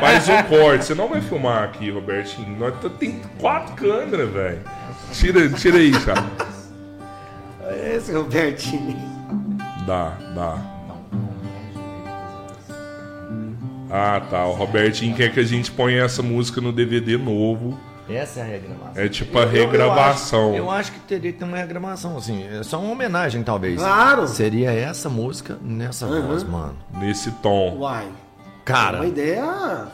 Faz 0.00 0.28
um 0.28 0.42
corte. 0.44 0.84
Você 0.84 0.94
não 0.94 1.08
vai 1.08 1.20
filmar 1.20 1.64
aqui, 1.64 1.90
Robertinho. 1.90 2.56
Nós 2.58 2.74
tem 2.98 3.20
quatro 3.38 3.74
câmeras, 3.74 4.30
velho. 4.30 4.60
Tira, 5.12 5.48
tira 5.50 5.78
aí, 5.78 5.92
cara. 6.00 6.24
Esse 7.94 8.12
Robertinho. 8.12 8.96
Dá, 9.86 10.16
dá. 10.34 10.58
Ah, 13.90 14.20
tá. 14.20 14.46
O 14.46 14.52
Robertinho 14.52 15.14
quer 15.14 15.32
que 15.32 15.40
a 15.40 15.44
gente 15.44 15.70
ponha 15.70 16.02
essa 16.02 16.22
música 16.22 16.60
no 16.60 16.72
DVD 16.72 17.18
novo. 17.18 17.78
Essa 18.08 18.40
é 18.40 18.42
a 18.42 18.46
regravação. 18.46 19.02
É 19.02 19.08
tipo 19.08 19.38
a 19.38 19.44
regravação. 19.44 20.54
Eu 20.54 20.70
acho 20.70 20.92
que 20.92 21.00
teria 21.00 21.32
que 21.32 21.38
ter 21.38 21.44
uma 21.44 21.56
regravação, 21.56 22.16
assim, 22.16 22.44
é 22.46 22.62
só 22.62 22.78
uma 22.80 22.92
homenagem, 22.92 23.42
talvez. 23.42 23.78
Claro. 23.78 24.26
Seria 24.26 24.72
essa 24.72 25.08
música 25.08 25.56
nessa 25.62 26.06
voz, 26.06 26.42
mano. 26.42 26.76
Nesse 26.94 27.30
tom. 27.30 27.76
Uai. 27.78 28.08
Cara, 28.64 28.98
Uma 28.98 29.06
ideia 29.06 29.86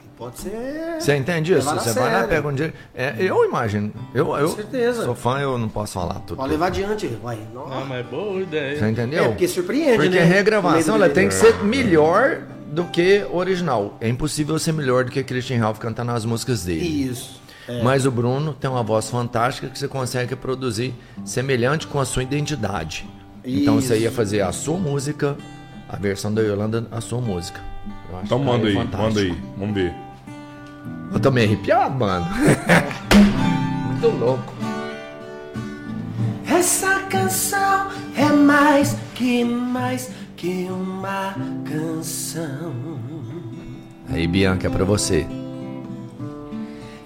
que 0.00 0.08
pode 0.16 0.38
ser. 0.38 0.96
Você 1.00 1.16
entende 1.16 1.52
isso? 1.52 1.68
Você 1.74 1.92
vai 1.98 2.12
lá, 2.12 2.28
pega 2.28 2.46
um 2.46 2.52
dinheiro. 2.52 2.74
É, 2.94 3.14
eu 3.18 3.44
imagino. 3.44 3.92
Eu, 4.14 4.36
eu 4.36 4.48
certeza. 4.48 5.04
sou 5.04 5.14
fã, 5.14 5.40
eu 5.40 5.58
não 5.58 5.68
posso 5.68 5.94
falar 5.94 6.20
tudo. 6.20 6.36
Pode 6.36 6.50
levar 6.50 6.66
adiante, 6.66 7.06
vai. 7.22 7.38
Não, 7.52 7.66
mas 7.86 8.00
é 8.00 8.02
boa 8.04 8.40
ideia. 8.40 8.78
Você 8.78 8.88
entendeu? 8.88 9.24
É, 9.24 9.28
porque 9.28 9.48
surpreende, 9.48 9.96
Porque 9.96 10.10
né? 10.10 10.22
a 10.22 10.26
regravação 10.26 10.94
ela 10.94 11.08
tem 11.08 11.26
que 11.28 11.34
ser 11.34 11.54
melhor 11.64 12.42
do 12.72 12.84
que 12.84 13.24
original. 13.32 13.96
É 14.00 14.08
impossível 14.08 14.58
ser 14.58 14.72
melhor 14.72 15.04
do 15.04 15.10
que 15.10 15.22
Christian 15.22 15.58
Ralph 15.60 15.78
cantando 15.78 16.12
as 16.12 16.24
músicas 16.24 16.64
dele. 16.64 16.84
Isso. 16.86 17.40
É. 17.68 17.82
Mas 17.82 18.06
o 18.06 18.10
Bruno 18.10 18.54
tem 18.54 18.68
uma 18.70 18.82
voz 18.82 19.10
fantástica 19.10 19.68
que 19.68 19.78
você 19.78 19.86
consegue 19.88 20.34
produzir 20.36 20.94
semelhante 21.24 21.86
com 21.86 22.00
a 22.00 22.04
sua 22.04 22.22
identidade. 22.22 23.08
Então 23.44 23.76
você 23.76 23.94
Isso. 23.94 24.04
ia 24.04 24.10
fazer 24.12 24.40
a 24.42 24.52
sua 24.52 24.78
música, 24.78 25.36
a 25.88 25.96
versão 25.96 26.32
da 26.32 26.40
Yolanda, 26.42 26.86
a 26.90 27.00
sua 27.00 27.20
música. 27.20 27.60
Eu 28.10 28.16
acho 28.16 28.26
Então 28.26 28.38
que 28.40 28.44
manda 28.46 28.66
é 28.66 28.68
aí, 28.68 28.74
fantástico. 28.74 29.02
manda 29.08 29.20
aí. 29.20 29.42
Vamos 29.58 29.74
ver. 29.74 29.94
Eu 31.12 31.20
tô 31.20 31.30
meio 31.30 31.46
arrepiado, 31.46 31.94
mano. 31.94 32.26
Muito 34.02 34.08
louco. 34.18 34.54
Essa 36.46 37.00
canção 37.10 37.88
é 38.16 38.26
mais 38.32 38.96
que 39.14 39.44
mais 39.44 40.10
que 40.38 40.68
uma 40.70 41.34
canção. 41.64 42.72
Aí, 44.08 44.24
Bianca, 44.28 44.68
é 44.68 44.70
pra 44.70 44.84
você. 44.84 45.26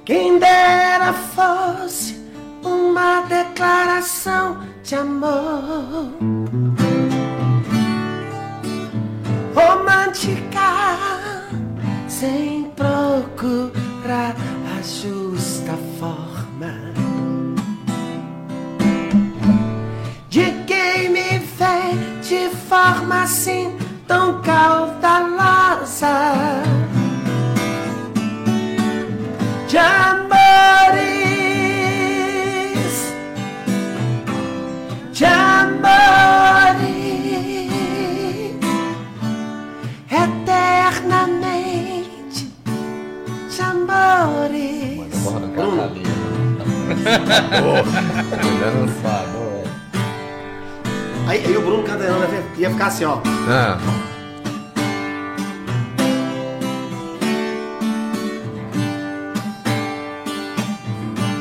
Quem 0.05 0.39
dera 0.39 1.15
fosse 1.15 2.21
uma 2.63 3.23
declaração 3.23 4.59
de 4.85 4.95
amor 4.97 6.13
romântica, 9.55 10.99
sem 12.09 12.65
procurar 12.77 14.37
a 14.79 14.83
justa 14.83 15.73
forma 15.99 16.32
de 22.33 22.49
forma 22.49 23.25
assim 23.25 23.77
tão 24.09 24.41
caudalosa. 24.41 26.09
De 29.69 29.77
amores, 29.77 30.33
de 35.13 35.25
amores, 35.27 35.83
eternamente, 40.11 40.91
de 43.51 43.61
amores. 43.61 45.03
Aí, 51.33 51.43
aí 51.47 51.57
o 51.57 51.63
Bruno 51.63 51.83
cantando 51.83 52.27
ia- 52.31 52.45
ia 52.59 52.71
ficar 52.71 52.87
assim, 52.89 53.07
ó. 53.07 53.17
Ah, 53.49 53.79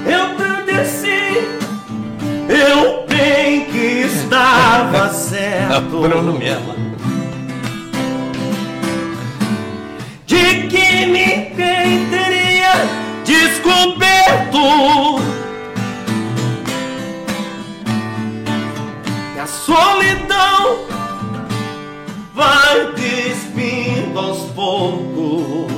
Eu 0.05 0.65
desci, 0.65 1.47
eu 2.49 3.05
bem 3.07 3.65
que 3.65 4.05
estava 4.07 5.09
certo. 5.13 6.01
Bruno 6.01 6.33
mesmo. 6.33 6.75
de 10.25 10.67
que 10.67 11.05
ninguém 11.05 12.07
teria 12.09 12.71
descoberto 13.25 14.59
a 19.41 19.47
solidão 19.47 20.85
vai 22.35 22.91
despindo 22.93 24.19
aos 24.19 24.51
poucos. 24.51 25.71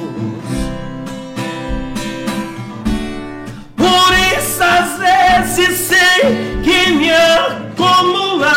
Por 3.77 4.13
isso 4.37 4.61
às 4.61 4.99
vezes 4.99 5.77
sei 5.77 6.59
que 6.61 6.91
me 6.91 7.09
acumulas 7.09 8.49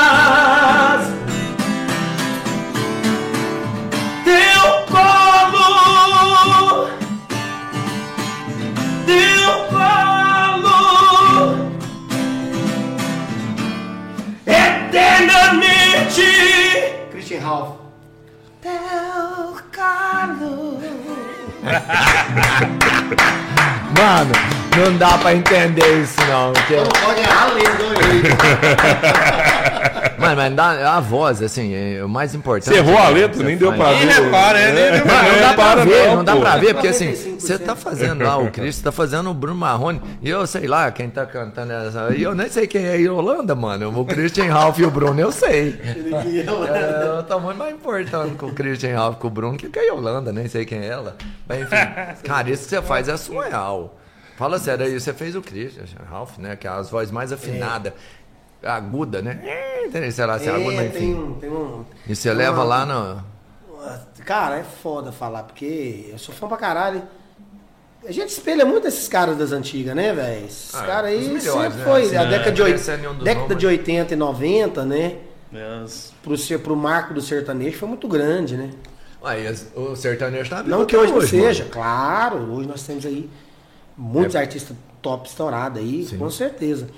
teu 4.24 4.86
colo, 4.90 6.90
teu 9.06 9.66
colo, 9.70 9.86
noite. 16.16 17.10
Christian 17.10 17.40
Ralph. 17.42 17.78
Teu 18.62 19.60
Carlos. 19.72 20.82
Mano 23.96 24.65
não 24.76 24.96
dá 24.96 25.18
pra 25.18 25.34
entender 25.34 26.02
isso, 26.02 26.16
não. 26.28 26.52
Porque... 26.52 26.76
Pode 27.04 27.20
errar 27.20 27.46
Mas, 30.18 30.34
mas 30.34 30.54
dá, 30.54 30.96
a 30.96 31.00
voz, 31.00 31.42
assim, 31.42 31.74
é 31.74 32.02
o 32.02 32.08
mais 32.08 32.34
importante. 32.34 32.74
Você 32.74 32.80
errou 32.80 32.98
a 32.98 33.10
é, 33.10 33.10
letra, 33.10 33.42
nem 33.42 33.56
deu 33.56 33.72
pra 33.72 33.90
Nem 33.90 34.06
ver. 34.06 34.14
repara, 34.14 34.58
é, 34.58 34.72
nem 34.72 34.84
É, 34.84 34.90
repara. 34.96 35.32
Não 35.32 35.40
dá 35.40 35.54
pra 35.54 35.84
ver, 35.84 36.08
não, 36.08 36.16
não 36.16 36.24
dá 36.24 36.36
pra 36.36 36.56
ver, 36.56 36.74
porque 36.74 36.88
assim, 36.88 37.12
95%. 37.12 37.40
você 37.40 37.58
tá 37.58 37.76
fazendo 37.76 38.24
lá 38.24 38.36
o 38.38 38.50
Cristo, 38.50 38.82
tá 38.82 38.92
fazendo 38.92 39.30
o 39.30 39.34
Bruno 39.34 39.58
Marrone, 39.58 40.00
e 40.22 40.28
eu 40.28 40.46
sei 40.46 40.66
lá 40.66 40.90
quem 40.90 41.10
tá 41.10 41.26
cantando 41.26 41.72
essa. 41.72 42.14
E 42.16 42.22
eu 42.22 42.34
nem 42.34 42.48
sei 42.48 42.66
quem 42.66 42.84
é 42.84 42.92
a 42.92 42.96
Yolanda, 42.96 43.54
mano. 43.54 43.98
O 43.98 44.04
Christian 44.04 44.52
Ralph 44.52 44.78
e 44.78 44.84
o 44.84 44.90
Bruno, 44.90 45.20
eu 45.20 45.30
sei. 45.30 45.78
É, 45.82 47.18
eu 47.18 47.22
tô 47.22 47.38
muito 47.38 47.58
mais 47.58 47.74
importando 47.74 48.36
com 48.36 48.46
o 48.46 48.52
Christian 48.52 48.96
Ralph 48.96 49.18
que 49.18 49.26
o 49.26 49.30
Bruno 49.30 49.56
que 49.56 49.68
com 49.68 49.78
a 49.78 49.82
Yolanda, 49.82 50.32
nem 50.32 50.48
sei 50.48 50.64
quem 50.64 50.78
é 50.78 50.88
ela. 50.88 51.16
Mas 51.46 51.60
enfim, 51.60 52.22
cara, 52.24 52.50
isso 52.50 52.64
que 52.64 52.70
você 52.70 52.82
faz 52.82 53.08
é 53.08 53.16
surreal. 53.16 53.94
Fala 54.36 54.58
sério 54.58 54.84
aí, 54.86 54.98
você 55.00 55.12
fez 55.12 55.34
o 55.34 55.40
Christian 55.42 55.84
Ralph, 56.08 56.38
né? 56.38 56.56
Que 56.56 56.66
é 56.66 56.70
as 56.70 56.90
vozes 56.90 57.10
mais 57.10 57.32
afinadas, 57.32 57.92
aguda, 58.62 59.22
né? 59.22 59.40
É, 59.44 60.10
Sei 60.10 60.26
lá 60.26 60.38
se 60.38 60.48
é 60.48 60.50
aguda, 60.54 60.72
É, 60.72 60.76
mas 60.84 60.92
tem 60.92 61.10
enfim. 61.10 61.14
um, 61.14 61.34
tem 61.34 61.50
um. 61.50 61.84
E 62.06 62.14
você 62.14 62.28
tem 62.28 62.38
leva 62.38 62.58
uma- 62.58 62.64
lá 62.64 62.86
no. 62.86 63.36
Cara, 64.24 64.58
é 64.58 64.64
foda 64.64 65.12
falar, 65.12 65.44
porque 65.44 66.08
eu 66.10 66.18
sou 66.18 66.34
fã 66.34 66.48
pra 66.48 66.56
caralho. 66.56 67.02
A 68.06 68.12
gente 68.12 68.28
espelha 68.30 68.64
muito 68.64 68.86
esses 68.86 69.08
caras 69.08 69.36
das 69.36 69.52
antigas, 69.52 69.94
né, 69.94 70.12
velho? 70.12 70.44
Esses 70.46 70.74
Ah, 70.74 70.82
caras 70.84 71.10
aí 71.10 71.20
melhores, 71.28 71.44
sempre 71.44 71.78
né? 71.78 71.84
foi. 71.84 72.02
Assim, 72.04 72.16
a 72.16 72.22
é, 72.22 72.26
década, 72.28 72.52
de, 72.52 72.62
oit- 72.62 72.74
esse 72.74 72.90
é 72.90 72.96
um 73.08 73.14
dos 73.14 73.24
década 73.24 73.40
nomes. 73.48 73.58
de 73.58 73.66
80 73.66 74.14
e 74.14 74.16
90, 74.16 74.84
né? 74.84 75.16
É, 75.52 75.82
as- 75.84 76.12
Pro, 76.22 76.36
ser, 76.36 76.58
pro 76.58 76.76
marco 76.76 77.14
do 77.14 77.20
sertanejo 77.20 77.78
foi 77.78 77.88
muito 77.88 78.06
grande, 78.08 78.56
né? 78.56 78.70
As- 79.22 79.66
o 79.74 79.96
sertanejo 79.96 80.48
tá 80.50 80.56
vivo 80.62 80.68
Não 80.76 80.84
que 80.84 80.96
hoje 80.96 81.12
não 81.12 81.20
seja, 81.20 81.60
mano. 81.64 81.72
claro, 81.72 82.36
hoje 82.52 82.68
nós 82.68 82.82
temos 82.84 83.04
aí 83.06 83.28
muitos 83.96 84.36
artistas 84.36 84.76
top 85.02 85.28
estourados 85.28 85.80
aí, 85.80 86.04
Sim. 86.04 86.18
com 86.18 86.30
certeza. 86.30 86.88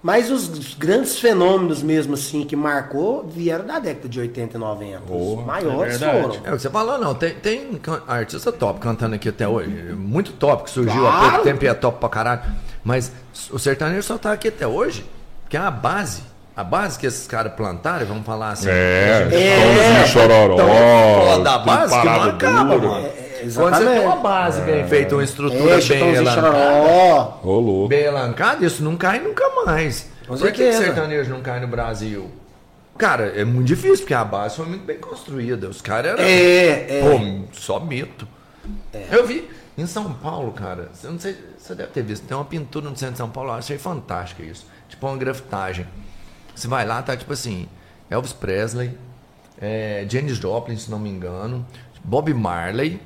Mas 0.00 0.30
os 0.30 0.74
grandes 0.74 1.18
fenômenos 1.18 1.82
mesmo 1.82 2.14
assim 2.14 2.44
que 2.44 2.54
marcou 2.54 3.26
vieram 3.26 3.66
da 3.66 3.80
década 3.80 4.08
de 4.08 4.20
80 4.20 4.56
e 4.56 4.60
90. 4.60 5.00
Porra, 5.00 5.40
os 5.40 5.46
maiores 5.46 6.00
é 6.00 6.22
foram. 6.22 6.34
É 6.44 6.52
o 6.52 6.56
que 6.56 6.62
você 6.62 6.70
falou, 6.70 6.98
não. 6.98 7.14
Tem, 7.16 7.34
tem 7.34 7.80
artista 8.06 8.52
top 8.52 8.78
cantando 8.78 9.16
aqui 9.16 9.28
até 9.28 9.48
hoje. 9.48 9.68
Muito 9.94 10.32
top, 10.34 10.62
que 10.64 10.70
surgiu 10.70 11.00
Claro. 11.00 11.16
há 11.16 11.30
pouco 11.30 11.44
tempo 11.44 11.64
e 11.64 11.68
é 11.68 11.74
top 11.74 11.98
pra 11.98 12.08
caralho. 12.08 12.42
Mas 12.84 13.10
o 13.50 13.58
sertanejo 13.58 14.04
só 14.04 14.16
tá 14.16 14.30
aqui 14.32 14.46
até 14.48 14.66
hoje, 14.68 15.04
que 15.48 15.56
é 15.56 15.60
a 15.60 15.70
base. 15.70 16.22
A 16.56 16.62
base 16.64 16.96
que 16.98 17.06
esses 17.06 17.26
caras 17.26 17.52
plantaram, 17.54 18.06
vamos 18.06 18.24
falar 18.24 18.50
assim. 18.52 18.68
É, 18.68 19.28
É. 19.32 19.56
Tomzinho 19.62 20.06
Chororó. 20.08 20.54
Então, 20.54 20.68
fala 20.68 21.44
da 21.44 21.52
tudo 21.58 21.66
base 21.66 21.90
que 21.90 21.96
não 21.98 22.04
parada 22.04 22.30
acaba, 22.32 22.74
dura. 22.78 22.88
mano. 22.88 23.06
É, 23.06 23.17
Quando 23.54 23.74
você 23.74 23.84
tem 23.84 23.92
exatamente. 23.94 24.06
uma 24.06 24.16
base 24.16 24.60
bem 24.62 24.86
feita, 24.86 25.14
uma 25.14 25.24
estrutura 25.24 25.78
É, 25.78 25.80
bem 25.80 26.14
elancada, 26.14 27.38
louco. 27.44 27.88
bem 27.88 28.02
elancada, 28.04 28.64
isso 28.66 28.82
não 28.82 28.96
cai 28.96 29.20
nunca 29.20 29.44
mais. 29.64 30.10
Com 30.26 30.36
Por 30.36 30.46
que, 30.48 30.52
que 30.52 30.58
certeza. 30.72 30.84
sertanejo 30.84 31.30
não 31.30 31.40
cai 31.40 31.60
no 31.60 31.66
Brasil? 31.68 32.30
Cara, 32.98 33.26
é 33.40 33.44
muito 33.44 33.66
difícil, 33.66 33.98
porque 33.98 34.14
a 34.14 34.24
base 34.24 34.56
foi 34.56 34.66
muito 34.66 34.84
bem 34.84 34.98
construída. 34.98 35.68
Os 35.68 35.80
caras 35.80 36.12
eram. 36.12 36.22
É, 36.24 36.98
é. 36.98 37.00
Pô, 37.02 37.54
só 37.54 37.78
mito. 37.80 38.26
Eu 39.10 39.26
vi 39.26 39.48
em 39.78 39.86
São 39.86 40.12
Paulo, 40.12 40.52
cara. 40.52 40.90
Eu 41.02 41.12
não 41.12 41.18
sei, 41.20 41.36
você 41.56 41.74
deve 41.74 41.90
ter 41.90 42.02
visto. 42.02 42.26
Tem 42.26 42.36
uma 42.36 42.44
pintura 42.44 42.90
no 42.90 42.96
centro 42.96 43.12
de 43.12 43.18
São 43.18 43.30
Paulo, 43.30 43.50
eu 43.50 43.54
achei 43.54 43.78
fantástica 43.78 44.42
isso. 44.42 44.66
Tipo 44.88 45.06
uma 45.06 45.16
grafitagem. 45.16 45.86
Você 46.54 46.66
vai 46.66 46.84
lá, 46.84 47.00
tá 47.00 47.16
tipo 47.16 47.32
assim: 47.32 47.68
Elvis 48.10 48.32
Presley, 48.32 48.90
é, 49.60 50.04
Janis 50.08 50.36
Joplin, 50.38 50.76
se 50.76 50.90
não 50.90 50.98
me 50.98 51.08
engano, 51.08 51.64
Bob 52.02 52.34
Marley 52.34 53.00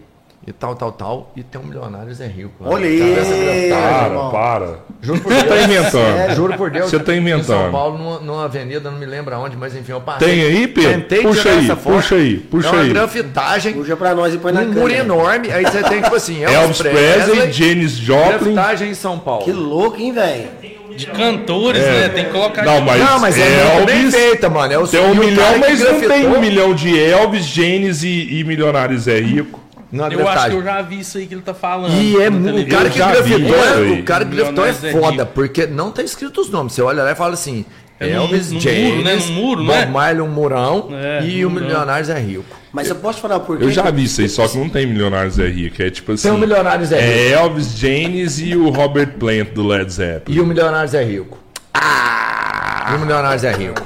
e 0.46 0.52
tal, 0.52 0.74
tal, 0.74 0.90
tal. 0.92 1.32
E 1.36 1.42
tem 1.42 1.60
um 1.60 1.64
milionário 1.64 2.12
Zé 2.12 2.26
Rico. 2.26 2.52
lá. 2.64 2.70
Olha 2.70 2.82
Tá 2.84 2.88
aí, 2.90 3.14
grafitagem? 3.14 3.70
Para, 3.70 4.06
irmão. 4.06 4.30
para. 4.30 4.78
Juro 5.00 5.20
por 5.20 5.32
Você 5.32 5.44
tá 5.44 5.54
Deus. 5.54 5.64
inventando. 5.64 6.34
Juro 6.34 6.54
por 6.54 6.70
Deus. 6.70 6.90
Você 6.90 6.98
tá 6.98 7.12
Em 7.12 7.16
São 7.16 7.16
inventando. 7.22 7.70
Paulo, 7.72 7.98
numa, 7.98 8.18
numa 8.20 8.44
avenida, 8.44 8.90
não 8.90 8.98
me 8.98 9.06
lembro 9.06 9.34
aonde, 9.34 9.56
mas 9.56 9.76
enfim, 9.76 9.92
eu 9.92 10.00
passei. 10.00 10.28
Tem 10.28 10.42
aí, 10.42 10.66
Pedro? 10.66 10.90
Tentei 10.92 11.22
Puxa 11.22 11.42
tirar 11.42 11.54
aí, 11.54 11.64
essa 11.64 11.76
foto. 11.76 11.94
puxa 11.94 12.14
aí, 12.16 12.36
puxa 12.38 12.68
é 12.68 12.70
uma 12.72 12.82
aí. 12.82 12.88
grafitagem, 12.88 13.74
Puxa 13.74 13.96
pra 13.96 14.14
nós 14.14 14.34
e 14.34 14.38
põe 14.38 14.52
na 14.52 14.60
um 14.62 14.72
muro 14.72 14.92
enorme. 14.92 15.50
Aí 15.52 15.64
você 15.64 15.82
tem, 15.84 16.02
tipo 16.02 16.16
assim, 16.16 16.42
Elvis 16.42 16.78
Presley, 16.82 17.52
Janis 17.52 17.92
Joplin. 17.92 18.54
grafitagem 18.54 18.90
em 18.90 18.94
São 18.94 19.18
Paulo. 19.18 19.44
Que 19.44 19.52
louco, 19.52 20.00
hein, 20.00 20.12
velho? 20.12 20.48
De 20.96 21.06
cantores, 21.06 21.82
né? 21.82 22.08
Tem 22.10 22.24
que 22.26 22.32
colocar. 22.32 22.64
Não, 22.64 22.80
mas, 22.82 23.00
não, 23.00 23.18
mas 23.18 23.38
é 23.38 23.84
bem 23.86 24.02
Elvis 24.02 24.14
feita, 24.14 24.50
mano. 24.50 24.72
É 24.74 24.78
o 24.78 24.86
tem 24.86 25.00
um 25.00 25.14
milhão, 25.14 25.58
mas 25.58 25.80
não 25.80 26.00
tem 26.00 26.26
um 26.26 26.38
milhão 26.38 26.74
de 26.74 27.00
Elvis, 27.00 27.46
Janis 27.46 28.02
e, 28.02 28.40
e 28.40 28.44
milionários 28.44 29.08
é 29.08 29.18
rico. 29.18 29.58
Na 29.92 30.08
Eu 30.08 30.26
acho 30.26 30.48
que 30.50 30.56
eu 30.56 30.62
já 30.64 30.80
vi 30.82 31.00
isso 31.00 31.18
aí 31.18 31.26
que 31.26 31.34
ele 31.34 31.42
tá 31.42 31.52
falando. 31.54 31.92
E 31.92 32.16
é 32.20 32.30
mu- 32.30 32.58
o 32.58 32.66
cara 32.66 32.88
que 32.90 32.98
grafitou, 32.98 33.56
é, 33.64 34.00
o 34.00 34.02
cara 34.04 34.24
que 34.24 34.34
grafitou 34.34 34.64
é 34.66 34.70
é 34.70 34.92
foda, 34.92 35.26
porque 35.26 35.66
não 35.66 35.90
tá 35.92 36.02
escrito 36.02 36.40
os 36.40 36.48
nomes. 36.50 36.72
Você 36.72 36.80
olha 36.82 37.02
lá 37.02 37.12
e 37.12 37.14
fala 37.14 37.34
assim, 37.34 37.64
É 38.00 38.10
Elvis, 38.10 38.50
num 38.50 38.58
James, 38.58 38.90
muro, 38.90 39.02
né? 39.04 39.14
Num 39.16 39.32
muro, 39.34 39.64
Bob 39.64 39.76
né? 39.76 39.86
Marley, 39.86 40.20
um 40.22 40.28
murão, 40.28 40.88
É, 40.92 41.24
e 41.24 41.44
o 41.46 41.50
murão. 41.50 41.66
Milionários 41.66 42.08
é 42.08 42.18
rico. 42.18 42.44
Mas 42.72 42.88
eu 42.88 42.94
posso 42.96 43.20
falar 43.20 43.38
por 43.40 43.58
quê? 43.58 43.64
Eu 43.64 43.70
já 43.70 43.90
vi 43.90 44.04
isso 44.04 44.20
aí, 44.22 44.28
só 44.30 44.48
que 44.48 44.56
não 44.56 44.68
tem 44.68 44.86
milionários 44.86 45.38
é 45.38 45.46
rico. 45.46 45.80
É 45.82 45.90
tipo 45.90 46.12
assim. 46.12 46.22
Tem 46.28 46.32
o 46.32 46.38
Milionários 46.40 46.90
é 46.90 46.96
rico. 46.98 47.12
É 47.12 47.30
Elvis, 47.32 47.76
Janis 47.78 48.38
e 48.40 48.56
o 48.56 48.70
Robert 48.70 49.12
Plant 49.18 49.50
do 49.50 49.66
Led 49.66 49.92
Zeppelin. 49.92 50.36
E 50.36 50.40
o 50.40 50.46
Milionários 50.46 50.94
é 50.94 51.04
rico. 51.04 51.38
Ah! 51.74 52.92
E 52.92 52.96
o 52.96 52.98
Milionários 53.00 53.44
é 53.44 53.52
rico. 53.52 53.82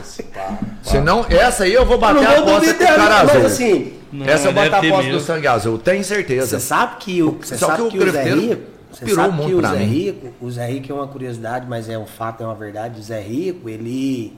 Se 0.83 0.99
não, 1.01 1.27
essa 1.29 1.65
aí 1.65 1.73
eu 1.75 1.85
vou 1.85 1.95
Eu 1.97 2.01
bater 2.01 2.23
não 2.23 2.31
a 2.31 2.35
vou 2.37 2.43
aposta 2.57 2.75
com 2.75 2.85
o 2.85 2.87
duvidar, 2.87 2.97
cara 2.97 3.25
mas 3.25 3.31
azul. 3.37 3.47
assim, 3.47 3.93
Não, 4.17 4.27
essa 4.27 4.49
eu 4.49 4.53
deve 4.53 4.71
boto 4.71 4.87
a 4.87 4.89
aposta 4.89 5.13
do 5.13 5.21
sangue 5.21 5.47
azul, 5.47 5.79
tenho 5.79 6.05
certeza. 6.05 6.47
você 6.47 6.61
sabe 6.61 6.97
que 6.97 7.23
o, 7.23 7.33
você 7.33 7.57
Só 7.57 7.67
sabe 7.69 7.83
que 7.83 7.99
o 7.99 8.01
que 8.01 8.09
o 8.09 8.13
Zé 8.13 8.35
Rico, 8.35 8.63
você 8.91 9.05
pirou 9.05 9.25
sabe 9.25 9.45
que 9.45 9.55
o 9.55 9.61
Zé 9.61 9.79
mim. 9.79 9.85
Rico, 9.85 10.33
o 10.41 10.51
Zé 10.51 10.67
Rico 10.67 10.93
é 10.93 10.95
uma 10.95 11.09
curiosidade, 11.09 11.67
mas 11.69 11.89
é 11.89 11.99
um 11.99 12.07
fato, 12.07 12.43
é 12.43 12.47
uma 12.47 12.55
verdade. 12.55 12.99
O 12.99 13.03
Zé 13.03 13.21
Rico, 13.21 13.69
ele 13.69 14.33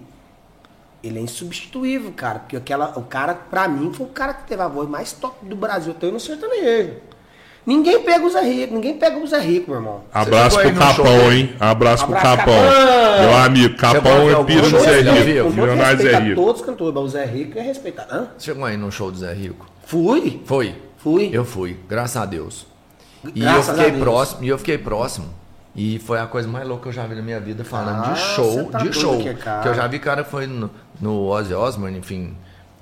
ele 1.03 1.19
é 1.19 1.23
insubstituível, 1.23 2.13
cara, 2.13 2.41
porque 2.41 2.57
aquela, 2.57 2.99
o 2.99 3.03
cara, 3.03 3.33
pra 3.35 3.69
mim, 3.69 3.93
foi 3.93 4.07
o 4.07 4.09
cara 4.11 4.35
que 4.35 4.49
teve 4.49 4.61
a 4.61 4.69
voz 4.69 4.89
mais 4.89 5.13
top 5.13 5.47
do 5.47 5.55
Brasil, 5.55 5.93
até 5.93 6.11
no 6.11 6.19
sertanejo. 6.19 6.95
Ninguém 7.69 8.01
pega 8.03 8.25
o 8.25 8.31
Zé 8.31 8.41
Rico, 8.41 8.73
ninguém 8.75 8.95
pega 8.97 9.19
o 9.19 9.27
Zé 9.27 9.41
Rico, 9.41 9.71
meu 9.71 9.81
irmão. 9.81 10.01
Abraço 10.11 10.57
Você 10.57 10.71
pro 10.73 10.81
show 10.83 11.05
Capão, 11.05 11.19
dele? 11.19 11.37
hein? 11.41 11.53
Abraço 11.61 12.07
pro 12.07 12.17
Abraço, 12.17 12.37
Capão. 12.39 12.55
Capão. 12.55 13.21
Meu 13.21 13.37
amigo, 13.37 13.77
Capão 13.77 14.31
é 14.31 14.45
pira 14.45 14.63
do 14.63 14.71
show 14.71 14.81
Zé 14.81 15.01
Rico. 15.03 15.11
é 15.11 15.75
respeito 15.75 16.17
a 16.17 16.19
rico. 16.21 16.41
todos 16.41 16.61
os 16.63 16.67
cantores, 16.67 16.95
mas 16.95 17.05
o 17.05 17.09
Zé 17.09 17.25
Rico 17.27 17.59
é 17.59 17.63
respeitado. 17.63 18.15
Hã? 18.15 18.29
Chegou 18.39 18.65
aí 18.65 18.77
no 18.79 18.91
show 18.91 19.11
do 19.11 19.19
Zé 19.19 19.35
Rico. 19.35 19.67
Fui, 19.85 20.41
Foi. 20.47 20.75
fui. 20.97 21.29
Eu 21.31 21.45
fui, 21.45 21.77
graças 21.87 22.17
a 22.17 22.25
Deus. 22.25 22.67
E 23.35 23.41
Graças 23.41 23.69
eu 23.69 23.75
a 23.75 23.77
fiquei 23.77 23.91
Deus. 23.91 24.03
próximo, 24.03 24.45
e 24.45 24.49
eu 24.49 24.59
fiquei 24.59 24.79
próximo. 24.79 25.27
E 25.77 25.99
foi 25.99 26.19
a 26.19 26.27
coisa 26.27 26.49
mais 26.49 26.67
louca 26.67 26.85
que 26.85 26.89
eu 26.89 26.93
já 26.93 27.07
vi 27.07 27.15
na 27.17 27.23
minha 27.23 27.39
vida 27.39 27.65
falando 27.65 28.03
Ah, 28.07 28.13
de 28.13 28.19
show, 28.19 28.51
você 28.51 28.65
tá 28.65 28.79
de 28.79 28.93
show. 28.95 29.19
que 29.19 29.29
é. 29.29 29.35
Que 29.35 29.69
eu 29.69 29.75
já 29.75 29.87
vi 29.87 29.99
cara 29.99 30.25
que 30.25 30.31
foi 30.31 30.47
no, 30.47 30.71
no 31.01 31.27
Ozzy 31.27 31.53
Osbourne, 31.53 31.99
enfim, 31.99 32.35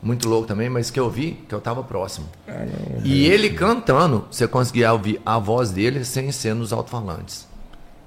muito 0.07 0.29
louco 0.29 0.47
também, 0.47 0.71
mas 0.71 0.91
que 0.91 1.01
eu 1.01 1.11
vi 1.11 1.33
que 1.49 1.55
eu 1.55 1.61
tava 1.61 1.83
próximo. 1.83 2.27
e 3.05 3.27
ele 3.27 3.51
cantando, 3.51 4.25
você 4.31 4.47
conseguia 4.47 4.93
ouvir 4.93 5.21
a 5.27 5.39
voz 5.39 5.71
dele 5.71 6.05
sem 6.05 6.31
ser 6.31 6.55
nos 6.55 6.73
alto-falantes. 6.73 7.47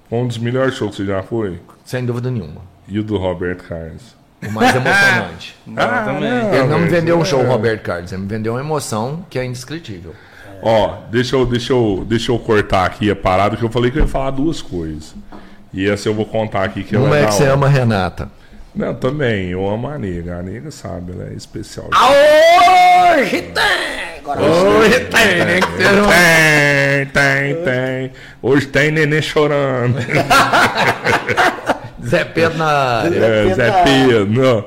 Um 0.10 0.26
dos 0.26 0.38
melhores 0.38 0.76
shows 0.76 0.92
que 0.96 1.04
você 1.04 1.06
já 1.06 1.22
foi. 1.22 1.60
Sem 1.86 2.06
dúvida 2.06 2.32
nenhuma. 2.32 2.62
E 2.88 2.98
o 2.98 3.04
do 3.04 3.18
Roberto 3.18 3.68
Carlos. 3.68 4.18
O 4.42 4.52
mais 4.52 4.74
emocionante. 4.74 5.56
Bom 5.68 5.76
também. 5.76 6.56
ele 6.56 6.68
não 6.68 6.80
me 6.80 6.88
vendeu 6.88 7.20
um 7.20 7.26
show, 7.26 7.42
é. 7.42 7.46
Roberto 7.46 7.84
Carlos. 7.84 8.12
Ele 8.12 8.22
me 8.22 8.28
vendeu 8.28 8.54
uma 8.54 8.62
emoção 8.62 9.26
que 9.30 9.38
é 9.38 9.46
indescritível. 9.46 10.16
Ó, 10.62 10.98
deixa 11.12 11.36
eu, 11.36 11.46
deixa, 11.46 11.74
eu, 11.74 12.06
deixa 12.08 12.32
eu 12.32 12.40
cortar 12.40 12.86
aqui 12.86 13.12
a 13.12 13.16
parada, 13.16 13.56
que 13.56 13.64
eu 13.64 13.70
falei 13.70 13.92
que 13.92 14.00
eu 14.00 14.04
ia 14.04 14.08
falar 14.08 14.32
duas 14.32 14.62
coisas. 14.62 15.14
E 15.74 15.88
essa 15.88 16.10
eu 16.10 16.14
vou 16.14 16.26
contar 16.26 16.64
aqui 16.64 16.84
que 16.84 16.96
ela 16.96 17.06
Uma 17.06 17.18
é 17.18 17.26
que 17.26 17.34
você 17.34 17.46
ama 17.46 17.68
a 17.68 17.70
Renata. 17.70 18.30
Não, 18.76 18.94
também, 18.94 19.50
eu 19.50 19.68
amo 19.68 19.88
a 19.88 19.98
nega. 19.98 20.38
A 20.38 20.44
nega 20.44 20.70
sabe, 20.72 21.14
ela 21.14 21.30
é 21.32 21.34
especial. 21.34 21.90
Hoje 21.92 23.42
tem! 23.42 24.20
Agora 24.20 24.42
Oi, 24.42 24.90
tem, 24.90 25.46
né? 25.46 25.60
Uma- 26.04 26.14
Tem, 26.14 27.06
tem, 27.08 27.56
tem. 27.64 28.12
Hoje 28.42 28.68
tem 28.68 28.92
neném 28.92 29.22
chorando. 29.22 29.98
Zé 32.06 32.24
Pedro 32.26 32.58
na 32.58 32.66
área. 32.68 33.18
É, 33.18 33.54
Zé 33.54 33.84
Pedro. 33.84 34.26
Não. 34.28 34.66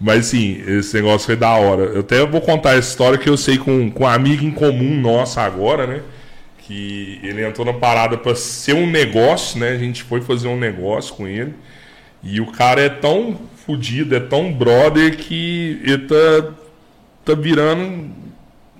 Mas 0.00 0.26
assim, 0.28 0.62
esse 0.66 0.94
negócio 0.96 1.26
foi 1.26 1.36
da 1.36 1.50
hora. 1.50 1.82
Eu 1.84 2.00
até 2.00 2.24
vou 2.26 2.40
contar 2.40 2.70
essa 2.76 2.88
história 2.90 3.16
que 3.18 3.28
eu 3.28 3.36
sei 3.36 3.56
com, 3.56 3.88
com 3.90 4.04
um 4.04 4.08
amigo 4.08 4.44
em 4.44 4.50
comum 4.50 5.00
nossa 5.00 5.40
agora, 5.42 5.86
né? 5.86 6.00
Que 6.58 7.20
ele 7.22 7.46
entrou 7.46 7.64
na 7.64 7.72
parada 7.72 8.18
pra 8.18 8.34
ser 8.34 8.74
um 8.74 8.86
negócio, 8.90 9.58
né? 9.60 9.68
A 9.70 9.78
gente 9.78 10.02
foi 10.02 10.20
fazer 10.20 10.48
um 10.48 10.58
negócio 10.58 11.14
com 11.14 11.26
ele. 11.28 11.54
E 12.24 12.40
o 12.40 12.46
cara 12.46 12.80
é 12.80 12.88
tão 12.88 13.36
fudido, 13.66 14.14
é 14.14 14.20
tão 14.20 14.52
brother 14.52 15.16
que 15.16 15.80
ele 15.82 16.06
tá, 16.06 16.52
tá 17.24 17.34
virando 17.34 18.10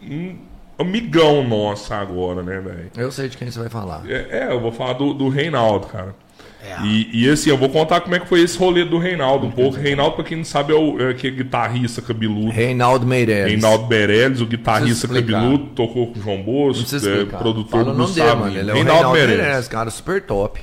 um 0.02 0.36
amigão 0.78 1.46
nosso 1.46 1.92
agora, 1.92 2.42
né, 2.42 2.60
velho? 2.60 2.90
Eu 2.96 3.10
sei 3.10 3.28
de 3.28 3.36
quem 3.36 3.50
você 3.50 3.58
vai 3.58 3.68
falar. 3.68 4.02
É, 4.08 4.46
é, 4.48 4.52
eu 4.52 4.60
vou 4.60 4.72
falar 4.72 4.94
do, 4.94 5.14
do 5.14 5.28
Reinaldo, 5.28 5.86
cara. 5.86 6.14
É. 6.62 6.82
E, 6.82 7.24
e 7.24 7.30
assim, 7.30 7.50
eu 7.50 7.58
vou 7.58 7.68
contar 7.68 8.00
como 8.00 8.14
é 8.14 8.18
que 8.18 8.26
foi 8.26 8.40
esse 8.40 8.56
rolê 8.56 8.86
do 8.86 8.96
Reinaldo 8.96 9.46
um 9.46 9.50
pouco. 9.50 9.76
Reinaldo, 9.76 10.16
pra 10.16 10.24
quem 10.24 10.38
não 10.38 10.44
sabe, 10.44 10.72
é, 10.72 10.76
o, 10.76 10.98
é 10.98 11.10
aquele 11.10 11.36
guitarrista 11.36 12.00
cabeludo. 12.00 12.48
Reinaldo 12.50 13.06
Meirelles. 13.06 13.52
Reinaldo 13.52 13.86
Meirelles, 13.86 14.40
o 14.40 14.46
guitarrista 14.46 15.06
cabeludo, 15.06 15.66
tocou 15.74 16.06
com 16.06 16.18
o 16.18 16.22
João 16.22 16.42
Bosco, 16.42 16.96
é, 16.96 17.24
produtor 17.26 17.84
do 17.84 17.92
Gustavo 17.92 18.46
é 18.46 18.50
Reinaldo 18.50 18.72
Reinaldo 18.72 19.10
Meirelles. 19.10 19.40
Meirelles, 19.42 19.68
cara, 19.68 19.90
super 19.90 20.22
top. 20.22 20.60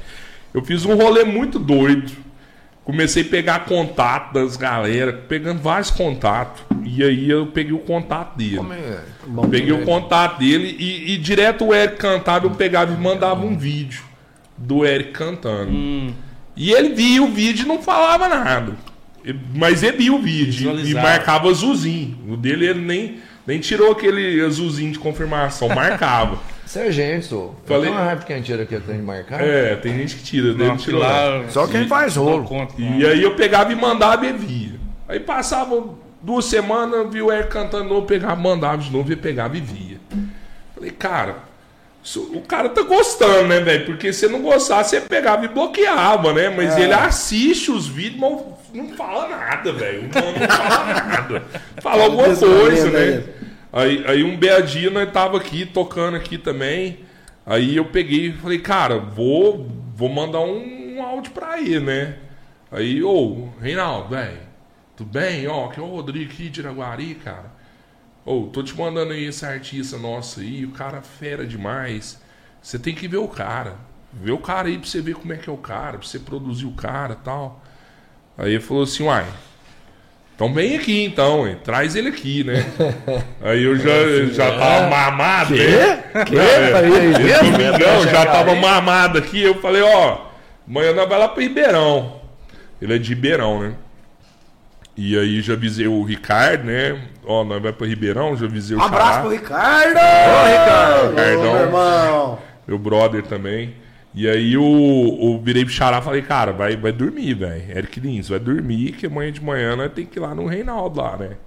Eu 0.53 0.63
fiz 0.63 0.85
um 0.85 0.95
rolê 0.95 1.23
muito 1.23 1.59
doido. 1.59 2.11
Comecei 2.83 3.23
a 3.23 3.25
pegar 3.25 3.65
contato 3.65 4.33
das 4.33 4.57
galera, 4.57 5.13
pegando 5.13 5.61
vários 5.61 5.91
contatos. 5.91 6.63
E 6.83 7.03
aí 7.03 7.29
eu 7.29 7.47
peguei 7.47 7.73
o 7.73 7.79
contato 7.79 8.35
dele. 8.35 8.57
Como 8.57 8.73
é? 8.73 8.99
Peguei 9.49 9.71
o 9.71 9.85
contato 9.85 10.39
dele 10.39 10.75
e, 10.79 11.13
e 11.13 11.17
direto 11.17 11.65
o 11.65 11.75
Eric 11.75 11.97
cantava, 11.97 12.47
eu 12.47 12.51
pegava 12.51 12.91
e 12.91 12.97
mandava 12.97 13.45
um 13.45 13.55
vídeo 13.55 14.03
do 14.57 14.85
Eric 14.85 15.11
cantando. 15.11 15.71
E 16.55 16.71
ele 16.71 16.89
via 16.89 17.23
o 17.23 17.27
vídeo 17.27 17.65
e 17.65 17.67
não 17.67 17.81
falava 17.81 18.27
nada. 18.27 18.73
Mas 19.55 19.83
ele 19.83 19.97
via 19.97 20.13
o 20.13 20.21
vídeo 20.21 20.79
e 20.79 20.93
marcava 20.93 21.49
azulzinho. 21.49 22.17
O 22.27 22.35
dele 22.35 22.65
ele 22.65 22.81
nem, 22.81 23.19
nem 23.45 23.59
tirou 23.59 23.91
aquele 23.91 24.43
azulzinho 24.43 24.91
de 24.91 24.99
confirmação, 24.99 25.69
marcava. 25.69 26.39
É 26.75 27.21
sou. 27.21 27.55
Falei- 27.65 27.85
Falei... 27.85 27.89
uma 27.89 28.03
raiva 28.05 28.23
que 28.23 28.31
a 28.33 28.35
gente 28.37 28.45
tira 28.45 28.63
aqui, 28.63 28.73
eu 28.75 28.81
tenho 28.81 28.99
de 28.99 29.03
marcar. 29.03 29.41
É, 29.41 29.75
tem 29.75 29.97
gente 29.97 30.15
que 30.15 30.23
tira, 30.23 30.53
dele 30.53 30.69
Não, 30.69 30.77
tirou. 30.77 31.01
lá, 31.01 31.43
Só 31.49 31.67
quem 31.67 31.87
faz 31.87 32.15
rolo. 32.15 32.43
conta, 32.45 32.73
E 32.79 33.05
aí 33.05 33.21
eu 33.21 33.35
pegava 33.35 33.71
e 33.71 33.75
mandava 33.75 34.25
e 34.25 34.31
via. 34.33 34.79
Aí 35.07 35.19
passava 35.19 35.83
duas 36.21 36.45
semanas, 36.45 37.11
vi 37.11 37.21
o 37.21 37.31
Eric 37.31 37.49
cantando 37.49 37.85
novo, 37.89 38.05
pegava, 38.05 38.35
mandava 38.35 38.77
de 38.77 38.91
novo 38.91 39.11
e 39.11 39.15
pegava 39.15 39.57
e 39.57 39.61
via. 39.61 39.97
Falei, 40.73 40.91
cara, 40.91 41.35
isso- 42.03 42.31
o 42.33 42.41
cara 42.41 42.69
tá 42.69 42.81
gostando, 42.83 43.47
né, 43.49 43.59
velho? 43.59 43.85
Porque 43.85 44.13
se 44.13 44.27
não 44.27 44.41
gostasse, 44.41 44.91
você 44.91 45.01
pegava 45.01 45.43
e 45.45 45.47
bloqueava, 45.49 46.31
né? 46.33 46.49
Mas 46.49 46.77
É. 46.77 46.81
ele 46.83 46.93
assiste 46.93 47.69
os 47.71 47.87
vídeos, 47.87 48.19
mas 48.21 48.39
não 48.73 48.89
fala 48.95 49.27
nada, 49.27 49.73
velho. 49.73 50.03
Não, 50.03 50.31
não 50.31 50.47
fala 50.47 50.93
nada. 50.93 51.43
Fala 51.81 52.03
alguma 52.05 52.33
coisa, 52.35 52.89
né? 52.89 53.23
Aí, 53.73 54.03
aí 54.05 54.23
um 54.23 54.37
nós 54.91 55.11
tava 55.11 55.37
aqui, 55.37 55.65
tocando 55.65 56.17
aqui 56.17 56.37
também. 56.37 56.99
Aí 57.45 57.75
eu 57.75 57.85
peguei 57.85 58.27
e 58.27 58.33
falei, 58.33 58.59
cara, 58.59 58.97
vou, 58.99 59.67
vou 59.95 60.09
mandar 60.09 60.41
um, 60.41 60.97
um 60.97 61.03
áudio 61.03 61.31
pra 61.31 61.59
ele, 61.59 61.79
né? 61.79 62.17
Aí, 62.71 63.01
ô, 63.01 63.49
Reinaldo, 63.61 64.09
velho, 64.09 64.41
tudo 64.95 65.09
bem? 65.09 65.47
Ó, 65.47 65.65
aqui 65.65 65.79
é 65.79 65.83
o 65.83 65.87
Rodrigo 65.87 66.31
aqui 66.31 66.49
de 66.49 66.59
Iraguari, 66.59 67.15
cara. 67.15 67.51
Ô, 68.25 68.43
tô 68.43 68.61
te 68.61 68.77
mandando 68.77 69.13
aí 69.13 69.25
esse 69.25 69.45
artista 69.45 69.97
nosso 69.97 70.41
aí, 70.41 70.65
o 70.65 70.71
cara 70.71 71.01
fera 71.01 71.45
demais. 71.45 72.21
Você 72.61 72.77
tem 72.77 72.93
que 72.93 73.07
ver 73.07 73.17
o 73.17 73.27
cara. 73.27 73.75
Ver 74.13 74.31
o 74.31 74.37
cara 74.37 74.67
aí 74.67 74.77
pra 74.77 74.87
você 74.87 75.01
ver 75.01 75.15
como 75.15 75.33
é 75.33 75.37
que 75.37 75.49
é 75.49 75.53
o 75.53 75.57
cara, 75.57 75.97
pra 75.97 76.07
você 76.07 76.19
produzir 76.19 76.65
o 76.65 76.73
cara 76.73 77.15
tal. 77.15 77.63
Aí 78.37 78.51
ele 78.51 78.59
falou 78.59 78.83
assim, 78.83 79.03
uai, 79.03 79.25
então 80.41 80.51
vem 80.51 80.75
aqui 80.75 81.03
então, 81.03 81.47
hein? 81.47 81.55
traz 81.63 81.95
ele 81.95 82.09
aqui, 82.09 82.43
né? 82.43 82.65
Aí 83.43 83.61
eu 83.61 83.77
já, 83.77 84.25
já 84.31 84.57
tava 84.57 84.89
mamado, 84.89 85.53
né? 85.55 86.03
Que? 86.25 86.35
É, 86.35 87.29
esse 87.29 87.51
domingão 87.51 88.07
já 88.09 88.25
tava 88.25 88.53
aí. 88.53 88.59
mamado 88.59 89.19
aqui. 89.19 89.39
Eu 89.39 89.61
falei, 89.61 89.83
ó, 89.83 90.17
amanhã 90.67 90.93
nós 90.93 91.07
vai 91.07 91.19
lá 91.19 91.27
pra 91.27 91.43
Ribeirão. 91.43 92.21
Ele 92.81 92.95
é 92.95 92.97
de 92.97 93.09
Ribeirão, 93.09 93.61
né? 93.61 93.73
E 94.97 95.15
aí 95.15 95.41
já 95.41 95.53
avisei 95.53 95.87
o 95.87 96.01
Ricardo, 96.03 96.63
né? 96.63 96.99
Ó, 97.23 97.43
nós 97.43 97.61
vai 97.61 97.71
pra 97.71 97.85
Ribeirão, 97.85 98.35
já 98.35 98.47
avisei 98.47 98.75
o 98.75 98.81
abraço 98.81 99.05
Xará, 99.05 99.21
pro 99.21 99.29
Ricardo! 99.29 99.97
Ô, 99.99 100.47
Ricardo! 100.47 101.11
Ô, 101.11 101.53
meu 101.53 101.61
irmão! 101.61 102.39
meu 102.67 102.79
brother 102.79 103.21
também. 103.21 103.75
E 104.13 104.27
aí 104.27 104.57
o, 104.57 104.63
o 104.63 105.39
virei 105.41 105.63
pro 105.63 105.73
Xará 105.73 105.99
e 105.99 106.01
falei, 106.01 106.21
cara, 106.21 106.51
vai, 106.51 106.75
vai 106.75 106.91
dormir, 106.91 107.33
velho. 107.33 107.77
Eric 107.77 107.99
Lins, 107.99 108.27
vai 108.27 108.39
dormir, 108.39 108.91
que 108.93 109.05
amanhã 109.05 109.31
de 109.31 109.41
manhã 109.41 109.75
nós 109.75 109.91
tem 109.93 110.05
que 110.05 110.19
ir 110.19 110.21
lá 110.21 110.35
no 110.35 110.45
Reinaldo 110.45 110.99
lá, 110.99 111.15
né? 111.17 111.37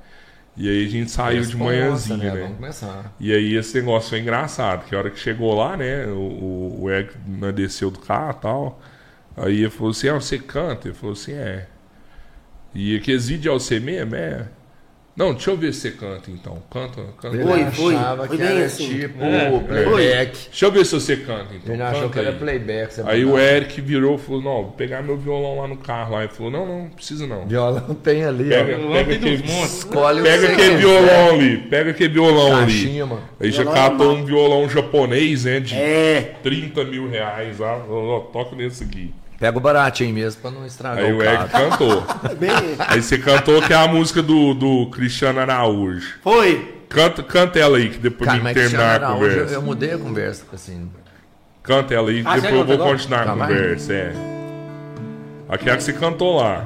E 0.57 0.69
aí 0.69 0.87
a 0.87 0.89
gente 0.89 1.11
saiu 1.11 1.43
de 1.43 1.57
manhãzinha, 1.57 2.33
né? 2.33 2.41
Vamos 2.43 2.57
começar. 2.57 3.13
E 3.19 3.33
aí 3.33 3.55
esse 3.55 3.75
negócio 3.77 4.11
foi 4.11 4.21
engraçado, 4.21 4.87
que 4.87 4.95
a 4.95 4.99
hora 4.99 5.11
que 5.11 5.19
chegou 5.19 5.53
lá, 5.55 5.77
né, 5.77 6.07
o, 6.07 6.17
o, 6.17 6.83
o 6.83 6.91
Eric 6.91 7.15
né, 7.27 7.51
desceu 7.51 7.91
do 7.91 7.99
carro 7.99 8.37
e 8.39 8.43
tal, 8.43 8.81
aí 9.37 9.61
ele 9.63 9.71
falou 9.71 9.91
assim, 9.91 10.09
ah, 10.09 10.15
você 10.15 10.39
canta? 10.39 10.89
Ele 10.89 10.95
falou 10.95 11.13
assim, 11.13 11.33
é. 11.33 11.67
E 12.73 12.97
aqueles 12.97 13.29
vídeos 13.29 13.55
é 13.55 13.59
você 13.59 13.81
mesmo? 13.81 14.15
É. 14.15 14.47
Não, 15.17 15.33
deixa 15.33 15.51
eu 15.53 15.57
ver 15.57 15.73
se 15.73 15.81
você 15.83 15.91
canta 15.93 16.29
então. 16.29 16.61
Canta, 16.69 17.01
canta. 17.21 17.37
Ele 17.37 17.45
Foi, 17.45 17.65
foi. 17.71 17.95
achava 17.95 18.27
Foi 18.27 18.37
que 18.37 18.43
bem 18.43 18.57
era 18.57 18.67
assim. 18.67 18.89
tipo 18.99 19.23
É, 19.23 19.61
playback. 19.61 20.39
Deixa 20.51 20.67
eu 20.67 20.73
ver 20.73 20.85
se 20.87 20.93
você 20.95 21.17
canta 21.19 21.55
então. 21.55 21.73
Ele 21.73 21.83
achou 21.85 22.11
que 22.11 22.19
era 22.19 22.31
aí. 22.31 22.35
playback. 22.37 22.95
você 22.95 23.03
Aí 23.07 23.25
o. 23.25 23.39
Eric 23.39 23.81
virou 23.81 24.17
e 24.17 24.19
falou, 24.19 24.43
não, 24.43 24.63
vou 24.65 24.73
pegar 24.73 25.03
meu 25.03 25.17
violão 25.17 25.61
lá 25.61 25.69
no 25.69 25.77
carro 25.77 26.15
lá. 26.15 26.25
Ele 26.25 26.33
falou, 26.33 26.51
não, 26.51 26.67
não, 26.67 26.83
não 26.85 26.89
precisa 26.91 27.27
não. 27.29 27.47
Violão 27.47 27.95
tem 28.03 28.25
ali, 28.25 28.49
Pega, 28.49 28.77
ó. 28.77 28.93
Pega 28.93 29.15
aquele. 29.15 29.45
Escolhe 29.65 30.21
o 30.21 30.25
pega 30.25 30.47
aquele 30.49 30.63
quiser. 30.63 30.79
violão 30.79 31.31
ali, 31.35 31.57
pega 31.59 31.91
aquele 31.93 32.13
violão 32.13 32.57
ali. 32.57 32.73
Caixinha, 32.73 33.07
mano. 33.07 33.23
Aí 33.39 33.51
já 33.53 33.63
Violão 33.63 33.75
catou 33.91 34.13
um 34.15 34.25
violão 34.25 34.69
japonês, 34.69 35.45
né, 35.45 35.61
de 35.61 35.77
É, 35.77 36.35
30 36.43 36.85
mil 36.85 37.09
reais 37.09 37.61
lá. 37.61 37.85
Ó, 37.89 38.17
ó, 38.17 38.21
toca 38.21 38.57
nesse 38.57 38.83
aqui. 38.83 39.13
Pega 39.39 39.59
o 39.59 39.61
baratinho 39.61 40.15
mesmo 40.15 40.41
pra 40.41 40.51
não 40.51 40.65
estragar 40.65 41.05
Aí 41.05 41.13
o 41.13 41.19
o 41.19 41.23
Eric 41.23 41.49
carro. 41.51 41.71
cantou. 41.71 42.03
bem. 42.39 42.51
Aí 42.79 43.03
você 43.03 43.19
cantou 43.19 43.61
que 43.63 43.73
é 43.73 43.77
a 43.77 43.89
música 43.89 44.23
do, 44.23 44.55
do 44.55 44.87
Cristiano 44.91 45.41
Araújo. 45.41 46.15
Foi. 46.23 46.73
Canta, 46.89 47.23
canta 47.23 47.59
ela 47.59 47.77
aí, 47.79 47.91
que 47.91 47.99
depois 47.99 48.31
Cara, 48.31 48.41
de 48.43 48.55
terminar 48.55 49.03
a 49.03 49.09
conversa. 49.13 49.39
eu, 49.39 49.49
eu 49.55 49.63
mudei 49.63 49.93
a 49.93 49.99
conversa, 49.99 50.45
assim. 50.53 50.89
Canta 51.63 51.93
ela 51.95 52.11
aí, 52.11 52.23
que 52.23 52.29
Ah, 52.29 52.35
depois 52.35 52.55
eu 52.55 52.65
vou 52.65 52.75
agora? 52.75 52.91
continuar 52.93 53.23
a 53.23 53.25
Tá, 53.25 53.35
vai. 53.35 53.49
conversa. 53.49 53.93
É. 53.93 54.13
Aquela 55.49 55.77
que 55.77 55.83
você 55.83 55.93
cantou 55.93 56.37
lá. 56.37 56.65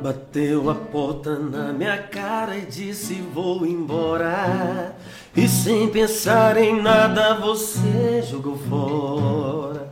Bateu 0.00 0.70
a 0.70 0.74
porta 0.74 1.38
na 1.38 1.72
minha 1.72 1.98
cara 1.98 2.56
e 2.56 2.62
disse 2.62 3.14
vou 3.34 3.66
embora. 3.66 4.94
E 5.36 5.46
sem 5.48 5.88
pensar 5.88 6.56
em 6.56 6.80
nada 6.80 7.34
você 7.34 8.22
jogou 8.22 8.56
fora. 8.56 9.88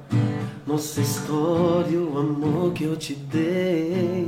Nossa 0.69 1.01
história, 1.01 1.99
o 1.99 2.19
amor 2.19 2.75
que 2.75 2.85
eu 2.85 2.95
te 2.95 3.15
dei. 3.15 4.27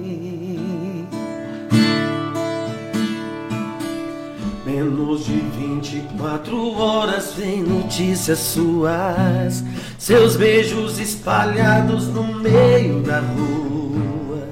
Menos 4.65 5.27
de 5.27 5.35
24 5.35 6.79
horas 6.79 7.35
vem 7.35 7.62
notícias 7.62 8.39
suas. 8.39 9.62
Seus 9.99 10.37
beijos 10.37 10.99
espalhados 10.99 12.09
no 12.09 12.23
meio 12.23 13.03
da 13.03 13.21
rua. 13.21 14.49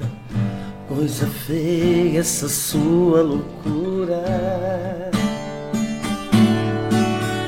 Coisa 0.87 1.25
feia 1.25 2.19
essa 2.19 2.47
sua 2.47 3.23
loucura. 3.23 4.98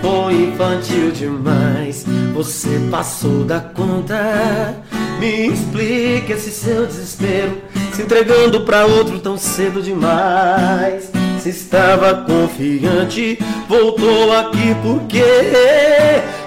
Foi 0.02 0.34
infantil 0.34 1.12
demais, 1.12 2.06
você 2.34 2.80
passou 2.90 3.44
da 3.44 3.60
conta. 3.60 4.76
Me 5.20 5.48
explica 5.48 6.34
esse 6.34 6.50
seu 6.50 6.88
desespero, 6.88 7.62
se 7.94 8.02
entregando 8.02 8.62
pra 8.62 8.86
outro 8.86 9.20
tão 9.20 9.38
cedo 9.38 9.82
demais. 9.82 11.12
Se 11.40 11.50
estava 11.50 12.14
confiante, 12.14 13.40
voltou 13.68 14.32
aqui 14.38 14.76
porque 14.84 15.24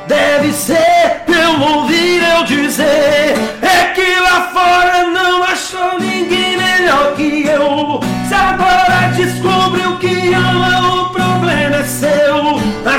deve 0.07 0.53
ser 0.53 1.23
eu 1.29 1.61
ouvir 1.61 2.23
eu 2.23 2.45
dizer. 2.45 3.35
É 3.61 3.93
que 3.95 4.21
lá 4.21 4.51
fora 4.53 5.11
não 5.11 5.43
achou 5.43 5.99
ninguém 5.99 6.57
melhor 6.57 7.15
que 7.17 7.45
eu. 7.47 8.01
Se 8.29 8.35
agora 8.35 9.13
descobriu 9.17 9.97
que 9.99 10.33
ama, 10.33 11.03
o 11.03 11.09
problema 11.11 11.77
é 11.77 11.85
seu. 11.85 12.61
Tá 12.85 12.99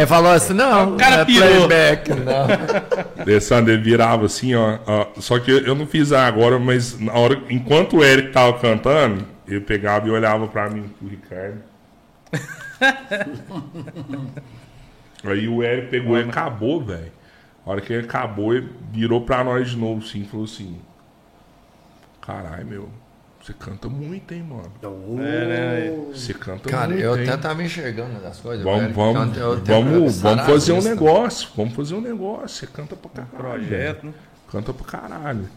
Aí 0.00 0.06
falou 0.06 0.32
assim, 0.32 0.54
não, 0.54 0.96
cara 0.96 1.16
não 1.16 1.22
é 1.22 1.24
pirou. 1.26 1.68
playback, 1.68 2.10
não. 2.14 2.46
Alessandro, 3.22 3.72
ele 3.72 3.82
virava 3.82 4.24
assim, 4.24 4.54
ó, 4.54 4.78
ó. 4.86 5.08
Só 5.20 5.38
que 5.38 5.50
eu 5.50 5.74
não 5.74 5.86
fiz 5.86 6.10
agora, 6.10 6.58
mas 6.58 6.98
na 6.98 7.12
hora, 7.12 7.38
enquanto 7.50 7.98
o 7.98 8.04
Eric 8.04 8.32
tava 8.32 8.58
cantando, 8.58 9.26
eu 9.46 9.60
pegava 9.60 10.08
e 10.08 10.10
olhava 10.10 10.48
pra 10.48 10.70
mim, 10.70 10.90
pro 10.98 11.06
Ricardo. 11.06 11.60
Aí 15.22 15.46
o 15.46 15.62
Eric 15.62 15.88
pegou 15.88 16.16
e 16.16 16.22
acabou, 16.22 16.82
velho. 16.82 17.12
A 17.66 17.70
hora 17.70 17.82
que 17.82 17.92
ele 17.92 18.06
acabou, 18.06 18.54
ele 18.54 18.70
virou 18.90 19.20
pra 19.20 19.44
nós 19.44 19.68
de 19.68 19.76
novo, 19.76 20.02
assim, 20.02 20.24
falou 20.24 20.46
assim: 20.46 20.80
Caralho, 22.22 22.66
meu, 22.66 22.88
você 23.42 23.54
canta 23.54 23.88
muito, 23.88 24.32
hein, 24.34 24.42
mano? 24.42 24.70
É, 25.22 25.46
né? 25.46 26.04
Você 26.12 26.34
canta 26.34 26.68
Cara, 26.68 26.88
muito. 26.88 27.02
eu 27.02 27.16
hein? 27.16 27.22
até 27.28 27.36
tava 27.36 27.62
enxergando 27.62 28.24
as 28.26 28.38
coisas. 28.38 28.62
Vamos, 28.64 28.80
velho. 28.82 28.94
vamos, 28.94 29.36
eu 29.38 29.60
tenho 29.60 29.82
vamos, 29.84 30.20
vamos 30.20 30.44
fazer 30.46 30.72
um 30.72 30.82
negócio. 30.82 31.48
Vamos 31.56 31.74
fazer 31.74 31.94
um 31.94 32.00
negócio. 32.00 32.48
Você 32.48 32.66
canta 32.66 32.94
pra 32.96 33.10
caralho. 33.24 33.38
Projeto, 33.66 34.00
velho. 34.02 34.08
né? 34.08 34.20
Canta 34.50 34.72
pra 34.74 34.84
caralho. 34.86 35.48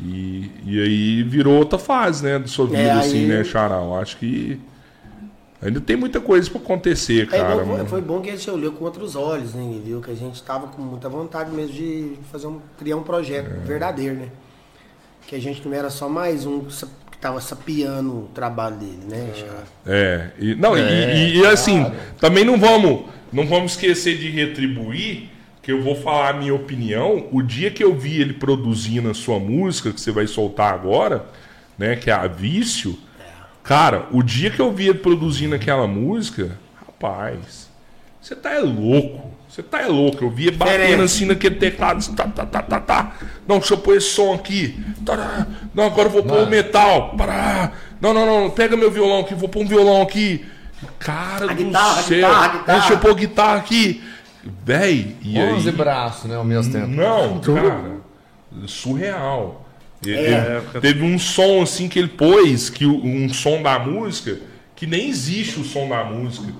E, 0.00 0.50
e 0.64 0.82
aí 0.82 1.22
virou 1.22 1.54
outra 1.58 1.78
fase, 1.78 2.24
né? 2.24 2.38
Do 2.38 2.48
sua 2.48 2.66
vida, 2.66 2.78
É, 2.80 2.90
assim, 2.92 3.18
aí- 3.20 3.26
né, 3.28 3.44
Charal? 3.44 3.98
Acho 4.00 4.16
que 4.16 4.60
ainda 5.60 5.80
tem 5.80 5.94
muita 5.94 6.20
coisa 6.20 6.50
pra 6.50 6.60
acontecer, 6.60 7.22
É, 7.22 7.26
cara. 7.26 7.64
bom, 7.64 7.76
foi, 7.76 7.86
foi 7.86 8.00
bom 8.00 8.20
que 8.20 8.30
a 8.30 8.32
gente 8.36 8.50
olhou 8.50 8.72
com 8.72 8.84
outros 8.84 9.14
olhos, 9.14 9.54
né? 9.54 9.62
e 9.62 9.78
Viu 9.78 10.00
que 10.00 10.10
a 10.10 10.14
gente 10.16 10.42
tava 10.42 10.66
com 10.66 10.82
muita 10.82 11.08
vontade 11.08 11.52
mesmo 11.52 11.72
de 11.72 12.18
fazer 12.32 12.48
um, 12.48 12.58
criar 12.76 12.96
um 12.96 13.04
projeto 13.04 13.46
É. 13.46 13.64
verdadeiro, 13.64 14.16
né? 14.16 14.28
que 15.24 15.36
a 15.36 15.40
gente 15.40 15.66
não 15.66 15.72
era 15.74 15.88
só 15.88 16.08
mais 16.08 16.44
um 16.44 16.68
tava 17.22 17.40
sapiando 17.40 18.10
o 18.24 18.28
trabalho 18.34 18.76
dele, 18.76 18.98
né? 19.08 19.30
Xará? 19.34 19.62
É, 19.86 20.30
e, 20.40 20.54
não, 20.56 20.76
e- 20.76 20.80
e, 20.80 21.38
e 21.38 21.46
assim, 21.46 21.86
também 22.20 22.44
não 22.44 22.58
vamos, 22.58 23.04
não 23.32 23.46
vamos 23.46 23.72
esquecer 23.72 24.18
de 24.18 24.28
retribuir, 24.28 25.28
que 25.62 25.70
eu 25.70 25.80
vou 25.80 25.94
falar 25.94 26.30
a 26.30 26.32
minha 26.32 26.52
opinião. 26.52 27.28
O 27.30 27.40
dia 27.40 27.70
que 27.70 27.82
eu 27.82 27.94
vi 27.96 28.20
ele 28.20 28.32
produzindo 28.32 29.08
a 29.08 29.14
sua 29.14 29.38
música, 29.38 29.92
que 29.92 30.00
você 30.00 30.10
vai 30.10 30.26
soltar 30.26 30.74
agora, 30.74 31.24
né, 31.78 31.94
que 31.94 32.10
é 32.10 32.12
a 32.12 32.26
Vício, 32.26 32.98
cara, 33.62 34.08
o 34.10 34.20
dia 34.20 34.50
que 34.50 34.60
eu 34.60 34.72
vi 34.72 34.88
ele 34.88 34.98
produzindo 34.98 35.54
aquela 35.54 35.86
música, 35.86 36.58
rapaz, 36.84 37.70
você 38.20 38.34
tá 38.34 38.50
é 38.50 38.58
louco. 38.60 39.30
Você 39.52 39.62
tá 39.62 39.82
é 39.82 39.86
louco. 39.86 40.24
Eu 40.24 40.30
via 40.30 40.50
batendo 40.50 41.02
assim 41.02 41.26
naquele 41.26 41.56
teclado. 41.56 42.02
Tá, 42.14 42.24
tá, 42.26 42.46
tá, 42.46 42.62
tá, 42.62 42.80
tá. 42.80 43.12
Não, 43.46 43.58
deixa 43.58 43.74
eu 43.74 43.78
pôr 43.78 43.96
esse 43.98 44.08
som 44.08 44.32
aqui. 44.32 44.82
Tará. 45.04 45.46
Não, 45.74 45.84
agora 45.84 46.08
eu 46.08 46.12
vou 46.12 46.22
pôr 46.22 46.38
o 46.44 46.46
metal. 46.48 47.14
Pará. 47.18 47.72
Não, 48.00 48.14
não, 48.14 48.24
não. 48.24 48.50
Pega 48.50 48.78
meu 48.78 48.90
violão 48.90 49.20
aqui. 49.20 49.34
Vou 49.34 49.50
pôr 49.50 49.62
um 49.62 49.66
violão 49.66 50.00
aqui. 50.00 50.42
Cara 50.98 51.50
A 51.50 51.54
do 51.54 51.64
guitarra, 51.64 52.00
a 52.00 52.02
céu. 52.02 52.16
guitarra, 52.16 52.44
a 52.44 52.48
guitarra. 52.48 52.78
Deixa 52.78 52.94
eu 52.94 52.98
pôr 52.98 53.14
guitarra 53.14 53.56
aqui. 53.58 54.02
Véi. 54.64 55.16
E 55.22 55.38
aí? 55.38 55.52
11 55.52 55.70
braços, 55.72 56.30
né, 56.30 56.36
ao 56.36 56.44
mesmo 56.44 56.72
tempo. 56.72 56.88
Não, 56.88 57.38
cara. 57.40 57.96
Surreal. 58.66 59.66
É. 60.04 60.10
ele- 60.10 60.80
teve 60.80 61.04
um 61.04 61.16
som 61.18 61.62
assim 61.62 61.88
que 61.88 61.98
ele 61.98 62.08
pôs, 62.08 62.68
que 62.68 62.84
um 62.86 63.28
som 63.32 63.62
da 63.62 63.78
música, 63.78 64.36
que 64.74 64.84
nem 64.86 65.08
existe 65.08 65.60
o 65.60 65.64
som 65.64 65.88
da 65.88 66.02
música. 66.04 66.52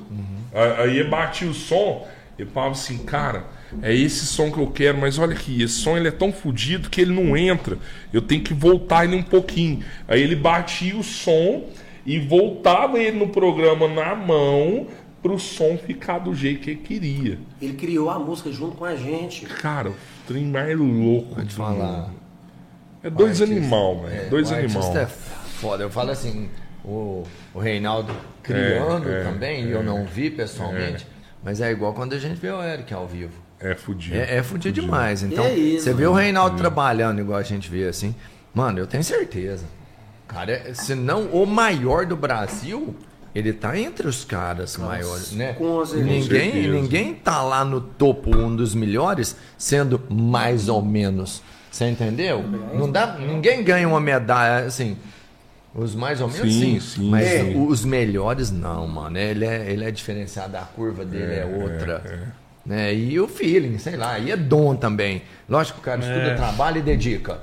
A- 0.54 0.82
Aí 0.82 1.02
bati 1.02 1.44
o 1.44 1.52
som 1.54 2.06
e 2.38 2.44
falava 2.46 2.72
assim, 2.72 2.98
cara, 2.98 3.44
é 3.82 3.94
esse 3.94 4.26
som 4.26 4.50
que 4.50 4.58
eu 4.58 4.66
quero, 4.68 4.98
mas 4.98 5.18
olha 5.18 5.34
aqui, 5.34 5.62
esse 5.62 5.74
som 5.74 5.96
ele 5.96 6.08
é 6.08 6.12
tão 6.12 6.32
fodido 6.32 6.88
que 6.90 7.00
ele 7.00 7.12
não 7.14 7.36
entra. 7.36 7.78
Eu 8.12 8.22
tenho 8.22 8.42
que 8.42 8.52
voltar 8.54 9.04
ele 9.04 9.16
um 9.16 9.22
pouquinho. 9.22 9.82
Aí 10.08 10.20
ele 10.22 10.34
batia 10.36 10.96
o 10.96 11.02
som 11.02 11.68
e 12.04 12.18
voltava 12.18 12.98
ele 12.98 13.18
no 13.18 13.28
programa 13.28 13.86
na 13.88 14.14
mão 14.14 14.86
pro 15.22 15.38
som 15.38 15.78
ficar 15.78 16.18
do 16.18 16.34
jeito 16.34 16.60
que 16.62 16.70
ele 16.70 16.80
queria. 16.80 17.38
Ele 17.60 17.74
criou 17.74 18.10
a 18.10 18.18
música 18.18 18.50
junto 18.50 18.76
com 18.76 18.84
a 18.84 18.96
gente. 18.96 19.46
Cara, 19.46 19.90
o 19.90 19.94
trem 20.26 20.44
mais 20.46 20.76
louco. 20.76 21.36
Pode 21.36 21.54
falar. 21.54 22.10
É 23.04 23.10
dois 23.10 23.40
O 23.40 23.42
artista- 23.44 23.60
animal, 23.60 24.00
velho. 24.02 24.20
é, 24.22 24.24
dois 24.28 24.50
o 24.50 24.54
animal. 24.54 24.96
é 24.96 25.06
foda. 25.06 25.84
Eu 25.84 25.90
falo 25.90 26.10
assim, 26.10 26.48
o, 26.84 27.22
o 27.54 27.58
Reinaldo 27.60 28.12
criando 28.42 29.08
É, 29.08 29.20
é, 29.20 29.24
também, 29.24 29.64
e 29.66 29.70
eu 29.70 29.82
não 29.84 30.04
vi 30.04 30.28
pessoalmente, 30.30 31.06
mas 31.42 31.60
é 31.60 31.70
igual 31.70 31.92
quando 31.92 32.12
a 32.14 32.18
gente 32.18 32.38
vê 32.38 32.50
o 32.50 32.62
Eric 32.62 32.92
ao 32.92 33.06
vivo. 33.06 33.32
É 33.58 33.74
fudido. 33.74 34.16
É, 34.16 34.38
é 34.38 34.42
fudido 34.42 34.80
demais. 34.80 35.22
Então, 35.22 35.44
é 35.44 35.54
isso, 35.54 35.84
você 35.84 35.94
vê 35.94 36.06
o 36.06 36.12
Reinaldo 36.12 36.56
trabalhando 36.56 37.20
igual 37.20 37.38
a 37.38 37.42
gente 37.42 37.70
vê 37.70 37.86
assim, 37.86 38.14
mano, 38.52 38.78
eu 38.78 38.86
tenho 38.86 39.04
certeza. 39.04 39.64
Cara, 40.26 40.52
é- 40.52 40.74
se 40.74 40.94
não 40.94 41.26
o 41.26 41.46
maior 41.46 42.06
do 42.06 42.16
Brasil, 42.16 42.94
ele 43.34 43.52
tá 43.52 43.78
entre 43.78 44.08
os 44.08 44.24
caras 44.24 44.76
maiores, 44.76 45.32
né? 45.32 45.52
com 45.54 45.84
certeza. 45.84 46.10
Ninguém, 46.10 46.52
certeza. 46.52 46.72
ninguém 46.74 47.14
tá 47.14 47.42
lá 47.42 47.64
no 47.64 47.80
topo, 47.80 48.36
um 48.36 48.54
dos 48.54 48.74
melhores, 48.74 49.36
sendo 49.56 50.00
mais 50.10 50.68
ou 50.68 50.82
menos. 50.82 51.42
Você 51.70 51.86
entendeu? 51.88 52.42
Não 52.74 52.90
dá, 52.90 53.16
ninguém 53.16 53.62
ganha 53.64 53.88
uma 53.88 54.00
medalha 54.00 54.66
assim. 54.66 54.96
Os 55.74 55.94
mais 55.94 56.20
ou 56.20 56.28
menos 56.28 56.52
Sim, 56.52 56.78
sim, 56.78 56.80
sim, 56.80 57.10
mas 57.10 57.26
sim. 57.28 57.66
os 57.66 57.84
melhores 57.84 58.50
não, 58.50 58.86
mano. 58.86 59.16
Ele 59.18 59.44
é, 59.46 59.70
ele 59.70 59.84
é 59.84 59.90
diferenciado, 59.90 60.56
a 60.56 60.60
curva 60.60 61.04
dele 61.04 61.32
é, 61.34 61.44
outra. 61.46 62.32
Né? 62.64 62.94
E 62.94 63.18
o 63.18 63.26
feeling, 63.26 63.78
sei 63.78 63.96
lá, 63.96 64.18
e 64.18 64.30
é 64.30 64.36
dom 64.36 64.76
também. 64.76 65.22
Lógico 65.48 65.76
que 65.76 65.80
o 65.80 65.84
cara 65.84 66.00
estuda, 66.00 66.32
É. 66.32 66.34
trabalha 66.34 66.78
e 66.78 66.82
dedica. 66.82 67.40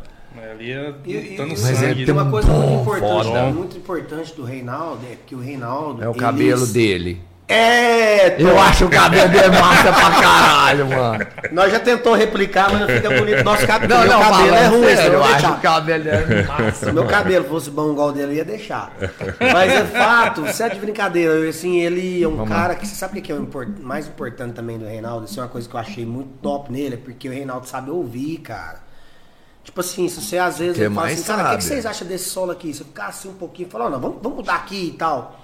Ali 0.52 0.72
é 0.72 0.94
E, 1.06 1.12
e- 1.34 1.36
tá 1.36 1.44
no 1.44 1.50
Mas 1.50 1.60
sangue. 1.60 1.86
ele 1.86 1.96
tem 1.96 2.06
tem 2.06 2.14
uma 2.14 2.24
um 2.24 2.32
coisa 2.32 2.52
muito 2.54 2.82
importante, 2.82 3.24
foda. 3.26 3.44
muito 3.52 3.78
importante 3.78 4.34
do 4.36 4.44
Reinaldo 4.44 5.02
é 5.12 5.16
que 5.26 5.36
o 5.36 5.40
Reinaldo. 5.40 6.04
É 6.04 6.08
o 6.08 6.12
ele- 6.12 6.20
cabelo 6.20 6.68
dele. 6.68 7.22
É, 7.52 8.40
Eu 8.40 8.60
acho 8.62 8.86
o 8.86 8.90
cabelo 8.90 9.28
dele 9.30 9.50
massa 9.60 9.92
pra 9.92 10.12
caralho, 10.22 10.88
mano. 10.88 11.26
Nós 11.52 11.72
já 11.72 11.80
tentou 11.80 12.14
replicar, 12.14 12.70
mas 12.72 12.82
não 12.82 12.88
fica 12.88 13.10
bonito. 13.10 13.44
Nosso 13.44 13.66
cabelo, 13.66 13.94
Não, 13.96 14.06
não, 14.06 14.20
cabelo 14.22 14.56
é 14.56 14.68
ruim, 14.68 14.96
sério, 14.96 15.14
eu 15.14 15.14
eu 15.14 15.24
acho 15.24 15.52
o 15.52 15.58
cabelo 15.60 16.04
dele 16.04 16.44
massa. 16.44 16.86
Se 16.86 16.92
meu 16.92 17.06
cabelo 17.08 17.46
fosse 17.46 17.72
bom 17.72 17.92
igual 17.92 18.12
dele, 18.12 18.34
eu 18.34 18.36
ia 18.36 18.46
deixar. 18.46 18.92
Mas 19.40 19.72
é 19.74 19.84
fato, 19.86 20.46
isso 20.46 20.62
é 20.62 20.70
de 20.70 20.80
brincadeira. 20.80 21.34
Eu, 21.34 21.50
Assim, 21.50 21.80
ele 21.80 22.22
é 22.24 22.28
um 22.28 22.36
Vamos 22.36 22.50
cara 22.50 22.76
que. 22.76 22.86
Você 22.88 22.94
sabe 22.94 23.18
o 23.18 23.22
que 23.24 23.32
é 23.32 23.36
o 23.36 23.42
import- 23.42 23.80
mais 23.82 24.08
importante 24.08 24.54
também 24.54 24.78
do 24.78 24.86
Reinaldo? 24.86 25.26
Isso 25.26 25.40
é 25.40 25.44
uma 25.44 25.50
coisa 25.50 25.68
que 25.68 25.76
eu 25.76 25.80
achei 25.80 26.06
muito 26.06 26.30
top 26.44 26.72
nele, 26.72 26.94
é 26.94 26.98
porque 26.98 27.28
o 27.28 27.32
Reinaldo 27.32 27.68
sabe 27.68 27.90
ouvir, 27.90 28.38
cara. 28.38 28.78
Tipo 29.64 29.82
assim, 29.82 30.08
se 30.08 30.22
você 30.22 30.38
às 30.38 30.60
vezes 30.60 30.78
fala 30.94 31.08
assim, 31.08 31.24
cara, 31.24 31.42
o 31.42 31.52
que, 31.52 31.58
que 31.58 31.64
vocês 31.64 31.86
acham 31.86 32.08
desse 32.08 32.30
solo 32.30 32.52
aqui? 32.52 32.72
Você 32.74 32.84
ficar 32.84 33.08
assim 33.08 33.30
um 33.30 33.34
pouquinho 33.34 33.68
falar, 33.70 33.86
"Ó, 33.86 33.90
não, 33.90 34.00
vamos, 34.00 34.18
vamos 34.22 34.38
mudar 34.38 34.56
aqui 34.56 34.90
e 34.94 34.98
tal. 34.98 35.39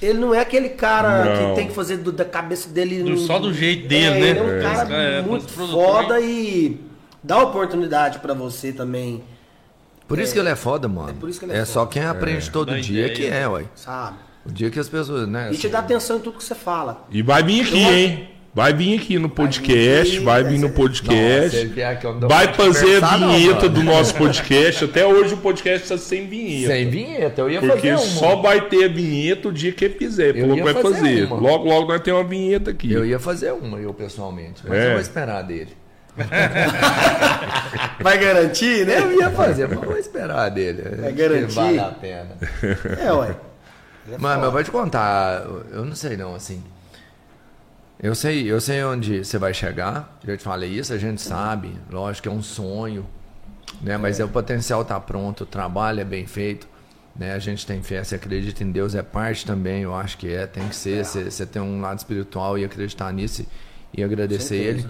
Ele 0.00 0.18
não 0.18 0.32
é 0.34 0.40
aquele 0.40 0.68
cara 0.70 1.24
Não. 1.24 1.50
que 1.50 1.54
tem 1.60 1.68
que 1.68 1.74
fazer 1.74 1.96
do- 1.98 2.12
da 2.12 2.24
cabeça 2.24 2.68
dele. 2.68 3.02
Do- 3.02 3.10
no- 3.10 3.18
só 3.18 3.38
do 3.38 3.52
jeito 3.52 3.88
dele, 3.88 4.04
É, 4.06 4.10
né? 4.10 4.28
Ele 4.30 4.38
é 4.38 4.42
um 4.42 4.50
É. 4.58 4.62
cara 4.62 4.94
É, 4.94 5.22
muito 5.22 5.30
muito 5.42 5.48
foda 5.72 6.20
e 6.20 6.80
dá 7.22 7.38
oportunidade 7.42 8.20
pra 8.20 8.32
você 8.34 8.72
também, 8.72 9.22
Por 10.06 10.18
isso 10.18 10.32
que 10.32 10.38
ele 10.38 10.48
é 10.48 10.56
foda, 10.56 10.88
mano. 10.88 11.10
É, 11.10 11.12
por 11.12 11.28
isso 11.28 11.38
que 11.38 11.44
ele 11.44 11.52
é 11.52 11.64
só 11.66 11.80
foda. 11.80 11.92
quem 11.92 12.02
aprende 12.04 12.50
todo 12.50 12.70
Dá 12.70 12.78
dia 12.78 13.08
ideia. 13.08 13.14
que 13.14 13.26
é, 13.26 13.46
ué. 13.48 13.64
sabe? 13.74 14.16
O 14.46 14.50
dia 14.50 14.70
que 14.70 14.78
as 14.78 14.88
pessoas, 14.88 15.28
né? 15.28 15.50
E 15.52 15.56
te 15.58 15.68
dá 15.68 15.80
atenção 15.80 16.16
em 16.16 16.20
tudo 16.20 16.38
que 16.38 16.44
você 16.44 16.54
fala. 16.54 17.04
E 17.10 17.20
vai 17.20 17.42
vir 17.42 17.60
aqui, 17.66 17.82
Eu- 17.82 17.92
hein? 17.92 18.28
Vai 18.54 18.72
vir 18.72 18.98
aqui 18.98 19.18
no 19.18 19.28
podcast, 19.28 20.18
vai 20.20 20.42
vir 20.42 20.58
no 20.58 20.70
podcast. 20.70 21.66
Nossa, 21.66 22.02
não 22.04 22.18
dou 22.18 22.28
Vai 22.28 22.52
fazer 22.54 23.04
a 23.04 23.16
não, 23.18 23.30
vinheta 23.32 23.54
mano. 23.62 23.68
do 23.68 23.82
nosso 23.84 24.14
podcast. 24.14 24.84
Até 24.84 25.06
hoje 25.06 25.34
o 25.34 25.36
podcast 25.36 25.82
está 25.84 25.98
sem 25.98 26.26
vinheta. 26.26 26.72
Sem 26.72 26.88
vinheta, 26.90 27.40
eu 27.42 27.50
ia 27.50 27.60
Porque 27.60 27.76
fazer 27.76 27.90
uma. 27.94 27.98
só 27.98 28.36
vai 28.36 28.62
ter 28.62 28.84
a 28.86 28.88
vinheta 28.88 29.48
o 29.48 29.52
dia 29.52 29.70
que 29.70 29.84
ele 29.84 29.94
fizer. 29.94 30.34
Eu 30.36 30.56
ia 30.56 30.64
vai 30.64 30.72
fazer 30.74 30.94
fazer. 30.96 31.24
uma. 31.26 31.36
Logo, 31.36 31.68
logo 31.68 31.92
nós 31.92 32.00
temos 32.00 32.20
uma 32.22 32.28
vinheta 32.28 32.70
aqui. 32.70 32.90
Eu 32.92 33.06
ia 33.06 33.18
fazer 33.20 33.52
uma, 33.52 33.78
eu 33.78 33.94
pessoalmente. 33.94 34.62
Mas 34.66 34.76
É. 34.78 34.86
eu 34.86 34.92
vou 34.92 35.00
esperar 35.00 35.42
dele. 35.42 35.76
Vai 38.00 38.18
garantir, 38.18 38.84
né? 38.84 38.98
Eu 38.98 39.12
ia 39.20 39.30
fazer, 39.30 39.68
mas 39.68 39.78
vou 39.78 39.96
esperar 39.96 40.48
dele. 40.50 40.82
Que 40.82 41.12
garantir? 41.12 41.54
Vale 41.54 41.78
a 41.78 41.84
pena. 41.92 42.30
É, 43.00 43.12
ué. 43.12 43.36
É 44.12 44.18
Mano, 44.18 44.34
foda. 44.36 44.46
eu 44.46 44.50
vou 44.52 44.64
te 44.64 44.70
contar, 44.72 45.44
eu 45.72 45.84
não 45.84 45.94
sei 45.94 46.16
não, 46.16 46.34
assim. 46.34 46.60
Eu 48.00 48.14
sei, 48.14 48.50
eu 48.50 48.60
sei 48.60 48.82
onde 48.84 49.24
você 49.24 49.38
vai 49.38 49.52
chegar. 49.52 50.18
Já 50.24 50.36
te 50.36 50.42
falei 50.44 50.70
isso, 50.70 50.92
a 50.92 50.98
gente 50.98 51.20
sabe. 51.20 51.72
Lógico 51.90 52.22
que 52.22 52.28
é 52.28 52.32
um 52.32 52.42
sonho, 52.42 53.04
né? 53.80 53.96
Mas 53.96 54.20
é. 54.20 54.24
o 54.24 54.28
potencial 54.28 54.84
tá 54.84 55.00
pronto, 55.00 55.42
o 55.42 55.46
trabalho 55.46 56.00
é 56.00 56.04
bem 56.04 56.24
feito, 56.26 56.68
né? 57.16 57.32
A 57.32 57.38
gente 57.40 57.66
tem 57.66 57.82
fé, 57.82 58.04
você 58.04 58.14
acredita 58.14 58.62
em 58.62 58.70
Deus 58.70 58.94
é 58.94 59.02
parte 59.02 59.44
também, 59.44 59.82
eu 59.82 59.94
acho 59.94 60.16
que 60.16 60.32
é, 60.32 60.46
tem 60.46 60.68
que 60.68 60.76
ser. 60.76 61.04
Você, 61.04 61.24
você 61.28 61.44
tem 61.44 61.60
um 61.60 61.80
lado 61.80 61.98
espiritual 61.98 62.56
e 62.56 62.64
acreditar 62.64 63.12
nisso 63.12 63.44
e 63.92 64.04
agradecer 64.04 64.56
ele. 64.56 64.86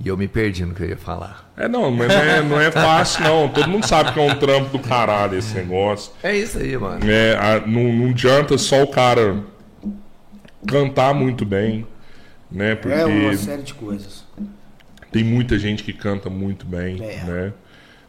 E 0.00 0.08
eu 0.08 0.16
me 0.16 0.28
perdi 0.28 0.64
no 0.64 0.74
que 0.74 0.82
eu 0.82 0.88
ia 0.88 0.96
falar. 0.96 1.50
É, 1.56 1.66
não, 1.66 1.90
mas 1.90 2.08
não 2.08 2.20
é, 2.20 2.42
não 2.42 2.60
é 2.60 2.70
fácil, 2.70 3.22
não. 3.24 3.48
Todo 3.48 3.68
mundo 3.68 3.84
sabe 3.86 4.12
que 4.12 4.18
é 4.20 4.22
um 4.22 4.34
trampo 4.36 4.76
do 4.76 4.78
caralho 4.78 5.36
esse 5.36 5.54
negócio. 5.54 6.12
É 6.22 6.36
isso 6.36 6.58
aí, 6.58 6.76
mano. 6.76 7.00
É, 7.08 7.36
a- 7.36 7.66
não, 7.66 7.92
não 7.92 8.10
adianta 8.10 8.56
só 8.58 8.82
o 8.82 8.86
cara 8.88 9.42
cantar 10.66 11.14
muito 11.14 11.44
bem, 11.44 11.86
né? 12.50 12.74
Porque 12.74 12.96
É 12.96 13.04
uma 13.04 13.34
série 13.36 13.62
de 13.62 13.74
coisas. 13.74 14.24
tem 15.12 15.24
muita 15.24 15.58
gente 15.58 15.82
que 15.82 15.92
canta 15.92 16.28
muito 16.30 16.66
bem, 16.66 17.02
É. 17.02 17.24
né? 17.24 17.52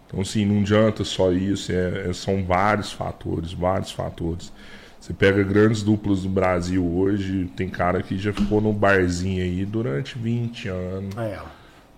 Então, 0.07 0.21
assim, 0.21 0.43
não 0.45 0.61
adianta 0.61 1.03
só 1.03 1.31
isso, 1.31 1.71
é- 1.71 2.09
é- 2.09 2.13
são 2.13 2.43
vários 2.43 2.91
fatores, 2.91 3.53
vários 3.53 3.91
fatores. 3.91 4.51
Você 4.99 5.13
pega 5.13 5.43
grandes 5.43 5.81
duplas 5.83 6.23
do 6.23 6.29
Brasil 6.29 6.85
hoje, 6.85 7.49
tem 7.55 7.69
cara 7.69 8.01
que 8.01 8.17
já 8.17 8.33
ficou 8.33 8.59
no 8.59 8.73
barzinho 8.73 9.41
aí 9.43 9.63
durante 9.65 10.17
20 10.17 10.67
anos 10.67 11.15
É. 11.15 11.39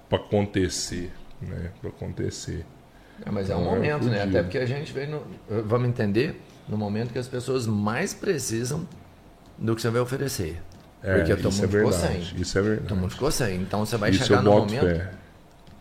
pra 0.09 0.19
acontecer, 0.19 1.11
né? 1.41 1.71
Pra 1.79 1.89
acontecer. 1.89 2.65
É, 3.25 3.31
mas 3.31 3.49
é 3.49 3.55
um 3.55 3.61
Não, 3.63 3.71
é 3.71 3.75
momento, 3.75 4.05
né? 4.05 4.19
fudido. 4.19 4.37
Até 4.37 4.43
porque 4.43 4.57
a 4.57 4.65
gente 4.65 4.91
vem 4.91 5.07
no. 5.07 5.21
Vamos 5.65 5.87
entender 5.87 6.39
no 6.67 6.77
momento 6.77 7.11
que 7.13 7.17
as 7.19 7.27
pessoas 7.27 7.65
mais 7.65 8.13
precisam 8.13 8.85
do 9.61 9.75
que 9.75 9.81
você 9.81 9.89
vai 9.89 10.01
oferecer. 10.01 10.61
É, 11.03 11.17
porque 11.17 11.35
todo 11.35 11.47
é 11.47 11.51
mundo 11.51 11.67
ficou 11.69 11.91
verdade. 11.91 12.29
sem. 12.29 12.41
Isso 12.41 12.57
é 12.57 12.61
verdade. 12.61 12.87
Todo 12.87 12.97
mundo 12.97 13.11
ficou 13.11 13.31
sem. 13.31 13.61
Então 13.61 13.85
você 13.85 13.97
vai 13.97 14.11
Isso 14.11 14.25
chegar 14.25 14.41
no 14.41 14.51
momento. 14.51 14.81
fé. 14.81 15.11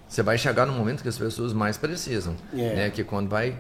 Você 0.09 0.23
vai 0.23 0.39
chegar 0.39 0.67
no 0.67 0.73
momento 0.73 1.03
que 1.03 1.09
as 1.09 1.19
pessoas 1.19 1.53
mais 1.53 1.77
precisam. 1.77 2.35
É. 2.53 2.75
Né? 2.75 2.91
Que 2.91 3.05
quando 3.05 3.29
vai 3.29 3.57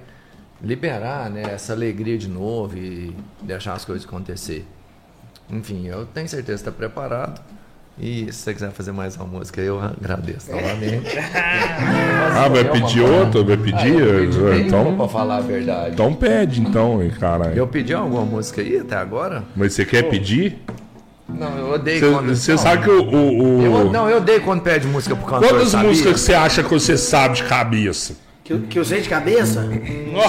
liberar 0.62 1.30
né, 1.30 1.42
essa 1.42 1.72
alegria 1.72 2.18
de 2.18 2.28
novo 2.28 2.76
e 2.76 3.16
deixar 3.42 3.74
as 3.74 3.84
coisas 3.84 4.06
acontecer. 4.06 4.66
Enfim, 5.48 5.86
eu 5.86 6.06
tenho 6.06 6.28
certeza 6.28 6.62
que 6.62 6.68
está 6.68 6.72
preparado. 6.72 7.40
E 7.98 8.32
se 8.32 8.38
você 8.40 8.54
quiser 8.54 8.70
fazer 8.70 8.92
mais 8.92 9.14
uma 9.16 9.26
música, 9.26 9.60
eu 9.60 9.78
agradeço 9.80 10.50
novamente. 10.50 11.06
Ah, 12.32 12.48
vai 12.48 12.64
pedir 12.64 13.00
outra? 13.02 13.42
Vai 13.42 13.56
pedir? 13.56 13.76
Ah, 13.76 13.88
eu 13.88 14.20
pedi 14.26 14.38
nenhuma, 14.38 14.56
então, 14.56 14.96
pra 14.96 15.08
falar 15.08 15.36
a 15.38 15.40
verdade. 15.40 15.92
então 15.94 16.14
pede, 16.14 16.60
então, 16.62 17.00
caralho. 17.18 17.54
Eu 17.54 17.66
pedi 17.66 17.92
alguma 17.92 18.24
música 18.24 18.62
aí 18.62 18.78
até 18.78 18.96
agora? 18.96 19.42
Mas 19.54 19.74
você 19.74 19.84
quer 19.84 20.04
pedir? 20.04 20.58
Não, 21.28 21.58
eu 21.58 21.72
odeio 21.72 22.12
quando. 22.12 22.34
Você 22.34 22.56
sabe 22.56 22.84
que 22.84 22.90
o. 22.90 23.02
o- 23.02 23.58
o- 23.58 23.62
Eu, 23.62 23.92
não, 23.92 24.08
eu 24.08 24.18
odeio 24.18 24.40
quando 24.42 24.62
pede 24.62 24.86
música 24.86 25.14
pro 25.14 25.26
cantor. 25.26 25.48
Quantas 25.50 25.68
sabia? 25.70 25.88
músicas 25.88 26.20
você 26.20 26.32
acha 26.34 26.62
que 26.62 26.70
você 26.70 26.96
sabe 26.96 27.36
de 27.36 27.44
cabeça? 27.44 28.14
Que, 28.44 28.52
eu- 28.54 28.60
que 28.62 28.78
eu 28.78 28.84
sei 28.84 29.00
de 29.02 29.08
cabeça? 29.08 29.68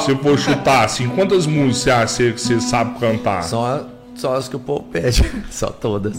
Se 0.04 0.12
eu 0.12 0.18
for 0.18 0.38
chutar, 0.38 0.86
assim, 0.86 1.08
quantas 1.10 1.46
músicas 1.46 2.12
você, 2.12 2.32
você 2.32 2.60
sabe 2.60 3.00
cantar? 3.00 3.44
Só, 3.44 3.88
só 4.16 4.36
as 4.36 4.50
que 4.50 4.56
o 4.56 4.60
povo 4.60 4.84
pede. 4.92 5.24
Só 5.50 5.68
todas. 5.68 6.18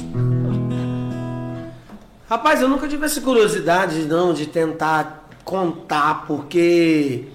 Rapaz, 2.33 2.63
eu 2.63 2.69
nunca 2.69 2.89
tive 2.89 3.05
essa 3.05 3.21
curiosidade, 3.21 4.07
não, 4.07 4.33
de 4.33 4.47
tentar 4.47 5.29
contar, 5.45 6.25
porque 6.27 7.27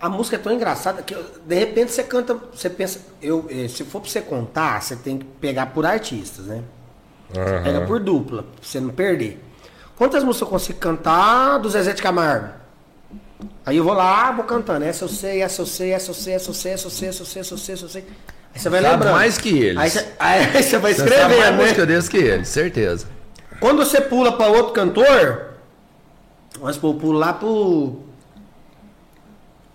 a 0.00 0.08
música 0.08 0.34
é 0.34 0.38
tão 0.40 0.52
engraçada 0.52 1.00
que 1.00 1.14
de 1.14 1.54
repente 1.54 1.92
você 1.92 2.02
canta, 2.02 2.34
você 2.34 2.68
pensa, 2.68 2.98
eu, 3.22 3.46
eh, 3.48 3.68
se 3.68 3.84
for 3.84 4.00
pra 4.00 4.10
você 4.10 4.20
contar, 4.20 4.82
você 4.82 4.96
tem 4.96 5.18
que 5.18 5.24
pegar 5.24 5.66
por 5.66 5.86
artistas, 5.86 6.46
né? 6.46 6.64
Aham. 7.36 7.62
Pega 7.62 7.80
por 7.82 8.00
dupla, 8.00 8.42
pra 8.42 8.50
você 8.60 8.80
não 8.80 8.90
perder. 8.90 9.40
Quantas 9.96 10.24
músicas 10.24 10.48
eu 10.48 10.50
consigo 10.50 10.78
cantar 10.80 11.58
do 11.58 11.70
Zezé 11.70 11.92
de 11.92 12.02
Camargo? 12.02 12.48
Aí 13.64 13.76
eu 13.76 13.84
vou 13.84 13.94
lá, 13.94 14.32
vou 14.32 14.44
cantando. 14.44 14.84
Essa 14.84 15.04
eu 15.04 15.08
sei, 15.08 15.40
essa 15.40 15.62
eu 15.62 15.66
sei, 15.66 15.92
essa 15.92 16.10
eu 16.10 16.14
sei, 16.16 16.32
essa 16.34 16.48
eu 16.48 16.54
sei, 16.54 16.72
essa 16.72 16.86
eu 16.86 16.90
sei, 16.90 17.08
essa 17.10 17.22
eu 17.22 17.26
sei, 17.26 17.40
essa 17.42 17.54
eu 17.54 17.58
sei, 17.58 17.74
essa 17.74 17.84
eu 17.84 17.88
sei. 17.88 18.04
Aí 18.52 18.60
você 18.60 18.68
vai 18.68 18.82
Sabe 18.82 18.92
lembrando. 18.92 19.14
mais 19.14 19.38
que 19.38 19.56
eles. 19.56 19.78
Aí 19.78 19.88
você, 19.88 20.06
aí 20.18 20.62
você 20.64 20.78
vai 20.78 20.94
sabe 20.94 21.10
escrevendo, 21.10 21.38
mais 21.38 21.50
né? 21.52 21.62
música 21.62 21.86
deles 21.86 22.08
que 22.08 22.16
eles, 22.16 22.48
certeza. 22.48 23.14
Quando 23.64 23.78
você 23.78 23.98
pula 23.98 24.30
para 24.36 24.52
outro 24.52 24.74
cantor, 24.74 25.54
vamos 26.60 26.74
supor, 26.74 26.96
pulo 26.96 27.18
lá 27.18 27.32
pro, 27.32 27.98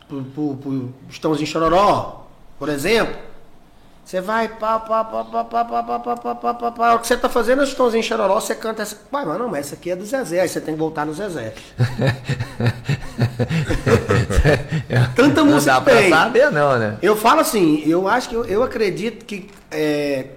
pro, 0.07 0.23
pro, 0.25 0.55
pro 0.57 0.93
Estãozinho 1.09 1.47
Chororó, 1.47 2.27
por 2.59 2.69
exemplo. 2.69 3.15
Você 4.05 4.21
vai, 4.21 4.47
pá, 4.47 4.79
pá, 4.79 5.03
pá, 5.03 5.23
pá, 5.23 5.43
pá, 5.43 5.65
pá, 5.65 5.81
pá, 5.83 5.99
pá, 5.99 6.15
pá, 6.15 6.35
pá, 6.35 6.53
pá, 6.53 6.71
pá. 6.71 6.93
O 6.93 6.99
que 6.99 7.07
você 7.07 7.17
tá 7.17 7.27
fazendo 7.27 7.61
é 7.61 7.65
o 7.65 7.67
Estãozinho 7.67 8.03
Chororó, 8.03 8.39
você 8.39 8.53
canta 8.53 8.83
essa. 8.83 8.95
Pai, 8.95 9.25
mas 9.25 9.39
não, 9.39 9.49
mas 9.49 9.65
essa 9.65 9.73
aqui 9.73 9.89
é 9.89 9.95
do 9.95 10.05
Zezé, 10.05 10.41
aí 10.41 10.47
você 10.47 10.61
tem 10.61 10.75
que 10.75 10.79
voltar 10.79 11.03
no 11.03 11.13
Zezé. 11.15 11.55
Tanta 15.15 15.43
Não 15.43 15.51
música 15.51 15.73
dá 15.73 15.79
que 15.79 15.85
pra 15.85 15.95
tem. 15.95 16.09
saber, 16.11 16.51
não, 16.51 16.77
né? 16.77 16.99
Eu 17.01 17.15
falo 17.15 17.41
assim, 17.41 17.81
eu 17.87 18.07
acho 18.07 18.29
que 18.29 18.35
eu, 18.35 18.45
eu 18.45 18.61
acredito 18.61 19.25
que 19.25 19.49
é, 19.71 20.27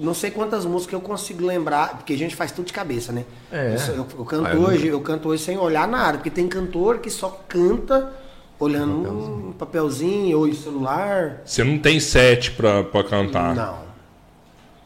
não 0.00 0.14
sei 0.14 0.30
quantas 0.30 0.64
músicas 0.64 0.94
eu 0.94 1.00
consigo 1.00 1.44
lembrar, 1.46 1.98
porque 1.98 2.12
a 2.14 2.18
gente 2.18 2.34
faz 2.34 2.50
tudo 2.50 2.66
de 2.66 2.72
cabeça, 2.72 3.12
né? 3.12 3.24
É. 3.52 3.76
Eu, 3.88 3.94
eu- 3.96 4.06
eu 4.18 4.24
canto 4.24 4.46
Ah, 4.48 4.54
eu 4.54 4.60
hoje, 4.62 4.86
eu 4.88 5.00
canto 5.00 5.28
hoje 5.28 5.42
sem 5.44 5.58
olhar 5.58 5.86
nada, 5.86 6.18
porque 6.18 6.30
tem 6.30 6.48
cantor 6.48 6.98
que 6.98 7.10
só 7.10 7.40
canta 7.46 8.10
olhando 8.58 8.92
um 9.48 9.52
papelzinho 9.52 10.38
ou 10.38 10.48
em 10.48 10.54
celular. 10.54 11.42
Você 11.44 11.62
não 11.62 11.78
tem 11.78 12.00
set 12.00 12.50
pra, 12.52 12.82
pra 12.82 13.04
cantar. 13.04 13.54
Não. 13.54 13.90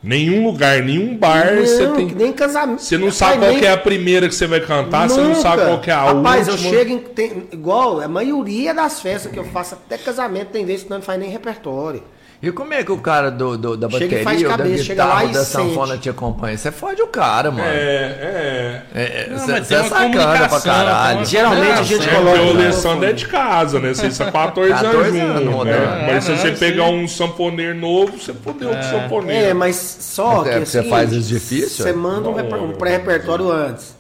Nenhum 0.03 0.45
lugar, 0.45 0.83
nenhum 0.83 1.17
bar, 1.17 1.55
não, 1.55 1.63
você 1.67 1.89
tem. 1.95 2.07
nem 2.15 2.31
casamento. 2.31 2.83
Você 2.83 2.99
não 2.99 3.07
Rapaz, 3.07 3.17
sabe 3.17 3.39
qual 3.39 3.51
nem- 3.53 3.59
que 3.61 3.67
é 3.67 3.71
a 3.73 3.77
primeira 3.79 4.29
que 4.29 4.35
você 4.35 4.47
vai 4.47 4.61
cantar, 4.61 5.09
você 5.09 5.19
não 5.19 5.29
Nunca. 5.31 5.41
sabe 5.41 5.63
qual 5.65 5.81
que 5.81 5.91
é 5.91 5.95
a 5.95 6.05
Rapaz, 6.13 6.47
última. 6.47 6.69
eu 6.69 6.73
chego 6.75 6.93
em. 6.93 6.99
Tem, 6.99 7.49
igual, 7.51 8.01
a 8.03 8.07
maioria 8.09 8.75
das 8.75 9.01
festas 9.01 9.33
que 9.33 9.39
eu 9.39 9.45
faço, 9.45 9.75
até 9.77 9.97
casamento, 9.97 10.49
tem 10.49 10.67
vezes 10.67 10.83
que 10.85 10.91
não 10.91 11.01
faz 11.01 11.19
nem 11.19 11.31
repertório. 11.31 12.03
E 12.47 12.53
como 12.53 12.75
é 12.75 12.85
que 12.85 12.93
o 12.93 12.99
cara 12.99 13.31
do, 13.31 13.57
do- 13.57 13.77
da 13.77 13.89
Chega 13.91 14.05
e 14.05 14.09
bateria 14.09 14.25
faz 14.25 14.43
ou 14.43 14.49
da 14.49 14.57
cabeça, 14.59 14.85
chega 14.85 15.03
guitarra 15.03 15.23
lá 15.23 15.29
e 15.31 15.33
da 15.33 15.45
sanfona 15.45 15.87
sente. 15.93 16.03
te 16.03 16.11
acompanha? 16.11 16.59
Você 16.59 16.71
fode 16.73 17.01
o 17.03 17.07
cara, 17.07 17.51
mano. 17.51 17.65
É, 17.67 18.83
é. 18.95 19.27
Não, 19.31 19.39
Você 19.39 19.53
mas 19.53 19.61
é 19.61 19.75
tem 19.75 19.79
uma 19.79 19.89
sacana 19.89 20.11
pra 20.11 20.23
comunicação, 20.25 20.61
caralho. 20.73 21.25
Geralmente 21.25 21.73
a 21.73 21.83
gente 21.83 22.09
É, 22.09 22.15
coloca. 22.15 22.39
porque 22.39 22.47
o 22.47 22.51
Alessandro 22.61 23.05
é 23.09 23.13
de 23.13 23.27
casa, 23.27 23.81
né? 23.81 23.95
Vocês 23.95 24.15
são 24.15 24.31
14, 24.31 24.71
14 24.73 25.21
anos 25.21 25.37
anos, 25.49 25.65
né? 25.65 26.07
Mas 26.13 26.25
se 26.25 26.33
É, 26.33 26.37
você 26.37 26.51
não, 26.51 26.57
pegar 26.59 26.87
sim. 26.87 26.95
um 27.05 27.09
sanfoneiro 27.09 27.79
novo, 27.79 28.19
você 28.19 28.33
fodeu 28.35 28.69
com 28.71 28.79
o 28.79 28.83
sanfoneiro. 28.83 29.47
É, 29.47 29.55
mas 29.55 29.77
só 30.01 30.43
que. 30.43 30.49
é 30.51 30.53
porque 30.53 30.67
você 30.67 30.83
faz 30.85 31.13
isso 31.13 31.29
difícil, 31.29 31.85
Você 31.85 31.91
é? 31.91 31.93
manda 31.93 32.29
um, 32.29 32.35
reper- 32.35 32.63
um 32.63 32.73
pré-repertório 32.73 33.51
antes. 33.51 33.95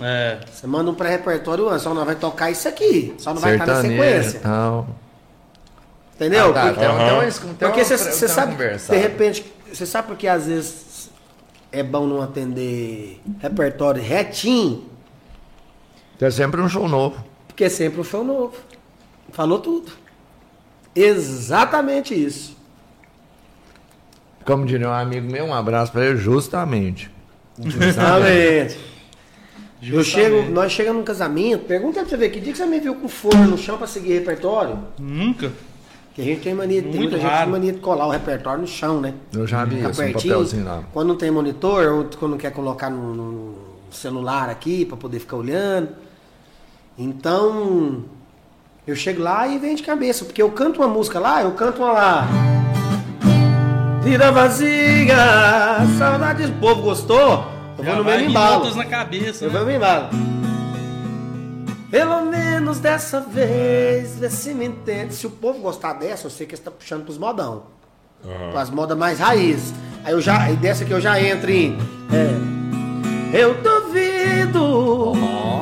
É. 0.00 0.38
Você 0.52 0.66
manda 0.66 0.90
um 0.90 0.94
pré-repertório 0.94 1.68
antes. 1.68 1.82
Só 1.82 1.94
não 1.94 2.04
vai 2.04 2.14
tocar 2.14 2.50
isso 2.50 2.68
aqui. 2.68 3.14
Só 3.18 3.32
não 3.32 3.40
vai 3.40 3.52
estar 3.54 3.66
na 3.66 3.80
sequência. 3.80 4.40
tal. 4.40 4.86
Entendeu? 6.14 6.50
Ah, 6.50 6.52
tá, 6.52 6.64
Porque- 6.66 6.80
tem 6.80 6.88
uma- 6.88 6.98
Aham. 7.00 7.08
tem 7.30 7.42
uma- 7.48 7.54
Porque 7.58 7.84
você 7.84 8.28
sabe, 8.28 8.56
de 8.56 8.96
repente, 8.96 9.52
você 9.72 9.84
sabe 9.86 10.08
porque 10.08 10.28
às 10.28 10.46
vezes 10.46 11.10
é 11.72 11.82
bom 11.82 12.06
não 12.06 12.22
atender 12.22 13.20
repertório 13.40 14.00
retinho, 14.02 14.84
Tem 16.18 16.30
sempre 16.30 16.60
um 16.60 16.68
show 16.68 16.86
novo. 16.88 17.24
porque 17.48 17.64
é 17.64 17.68
sempre 17.68 18.00
um 18.00 18.04
show 18.04 18.22
novo. 18.24 18.54
Falou 19.32 19.58
tudo. 19.58 19.90
Exatamente 20.94 22.14
isso. 22.14 22.56
Como 24.44 24.64
diria 24.64 24.88
um 24.88 24.92
amigo 24.92 25.30
meu, 25.30 25.46
um 25.46 25.54
abraço 25.54 25.90
pra 25.90 26.04
ele, 26.06 26.16
justamente. 26.18 27.10
Exatamente. 27.58 28.78
Eu 29.86 30.02
chego, 30.02 30.42
nós 30.50 30.72
chegamos 30.72 31.00
num 31.00 31.04
casamento, 31.04 31.64
pergunta 31.66 32.00
pra 32.00 32.08
você 32.08 32.16
ver, 32.16 32.30
que 32.30 32.40
dia 32.40 32.52
que 32.52 32.58
você 32.58 32.64
me 32.64 32.80
viu 32.80 32.94
com 32.94 33.06
forno 33.06 33.48
no 33.48 33.58
chão 33.58 33.76
pra 33.76 33.86
seguir 33.86 34.14
repertório? 34.14 34.78
Nunca. 34.98 35.52
Que 36.14 36.22
a 36.22 36.24
gente 36.24 36.42
tem 36.42 36.54
mania, 36.54 36.80
tem 36.80 36.90
Muito 36.90 37.00
muita 37.02 37.16
gente 37.16 37.26
que 37.26 37.32
raro. 37.32 37.42
tem 37.44 37.52
mania 37.52 37.72
de 37.72 37.78
colar 37.80 38.06
o 38.06 38.10
repertório 38.10 38.60
no 38.60 38.66
chão, 38.68 39.00
né? 39.00 39.14
Eu 39.32 39.46
já 39.48 39.64
vi 39.64 39.80
isso, 39.80 40.00
um 40.00 40.12
papelzinho 40.12 40.64
lá. 40.64 40.82
Quando 40.92 41.08
não 41.08 41.16
tem 41.16 41.28
monitor, 41.30 41.86
ou 41.92 42.04
quando 42.18 42.36
quer 42.36 42.52
colocar 42.52 42.88
no, 42.88 43.12
no- 43.14 43.32
no 43.32 43.54
celular 43.90 44.48
aqui 44.48 44.84
pra 44.84 44.96
poder 44.96 45.18
ficar 45.18 45.36
olhando. 45.36 45.88
Então, 46.96 48.04
eu 48.86 48.94
chego 48.94 49.20
lá 49.22 49.48
e 49.48 49.58
vem 49.58 49.74
de 49.74 49.82
cabeça, 49.82 50.24
porque 50.24 50.40
eu 50.40 50.50
canto 50.52 50.80
uma 50.80 50.86
música 50.88 51.18
lá, 51.18 51.42
eu 51.42 51.50
canto 51.52 51.82
uma 51.82 51.90
lá. 51.92 52.28
Vida 54.04 54.30
vazia, 54.30 55.16
saudades, 55.98 56.48
o 56.48 56.52
povo 56.54 56.82
gostou? 56.82 57.44
Eu 57.78 57.84
Já 57.84 57.90
vou 57.94 57.98
no 57.98 58.04
vai 58.04 58.18
mesmo 58.18 58.30
embalo. 58.30 58.74
na 58.76 58.84
cabeça, 58.84 59.44
Eu 59.46 59.50
vou 59.50 59.60
né? 59.60 59.66
no 59.66 59.66
mesmo 59.72 59.84
embalo. 59.84 60.08
Pelo 61.90 62.24
menos 62.24 62.80
dessa 62.80 63.20
vez, 63.20 64.18
vê 64.18 64.30
se 64.30 64.52
me 64.52 64.66
entende. 64.66 65.14
Se 65.14 65.26
o 65.26 65.30
povo 65.30 65.60
gostar 65.60 65.92
dessa, 65.94 66.26
eu 66.26 66.30
sei 66.30 66.46
que 66.46 66.56
você 66.56 66.62
tá 66.62 66.70
puxando 66.70 67.04
pros 67.04 67.18
modão. 67.18 67.64
Aham. 68.24 68.58
As 68.58 68.70
modas 68.70 68.96
mais 68.96 69.18
raiz. 69.18 69.72
Aí 70.04 70.12
eu 70.12 70.20
já, 70.20 70.42
aí 70.42 70.56
dessa 70.56 70.84
que 70.84 70.92
eu 70.92 71.00
já 71.00 71.20
entro 71.20 71.50
em. 71.50 71.78
é, 72.12 73.40
eu 73.40 73.54
duvido 73.54 75.12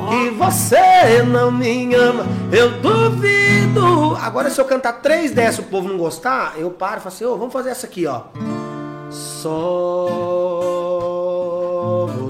que 0.08 0.30
você 0.30 1.22
não 1.22 1.50
me 1.50 1.94
ama. 1.94 2.24
Eu 2.52 2.80
duvido. 2.80 4.16
Agora, 4.20 4.50
se 4.50 4.60
eu 4.60 4.64
cantar 4.64 4.94
três 5.00 5.32
dessas 5.32 5.58
e 5.58 5.60
o 5.62 5.70
povo 5.70 5.88
não 5.88 5.98
gostar, 5.98 6.54
eu 6.56 6.70
paro 6.70 6.98
e 6.98 7.00
falo 7.00 7.14
assim: 7.14 7.24
ô, 7.24 7.36
vamos 7.36 7.52
fazer 7.52 7.70
essa 7.70 7.86
aqui, 7.86 8.06
ó. 8.06 8.22
Só 9.10 10.81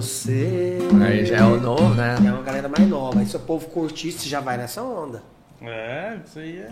você. 0.02 0.78
Aí 1.04 1.24
já 1.24 1.36
é 1.38 1.42
o 1.44 1.60
novo, 1.60 1.94
né? 1.94 2.16
É 2.26 2.30
uma 2.32 2.42
galera 2.42 2.68
mais 2.68 2.88
nova. 2.88 3.18
Aí 3.20 3.26
se 3.26 3.36
o 3.36 3.40
povo 3.40 3.66
curtir, 3.68 4.12
você 4.12 4.28
já 4.28 4.40
vai 4.40 4.56
nessa 4.56 4.82
onda. 4.82 5.22
É, 5.62 6.18
isso 6.26 6.38
aí 6.38 6.58
é. 6.58 6.68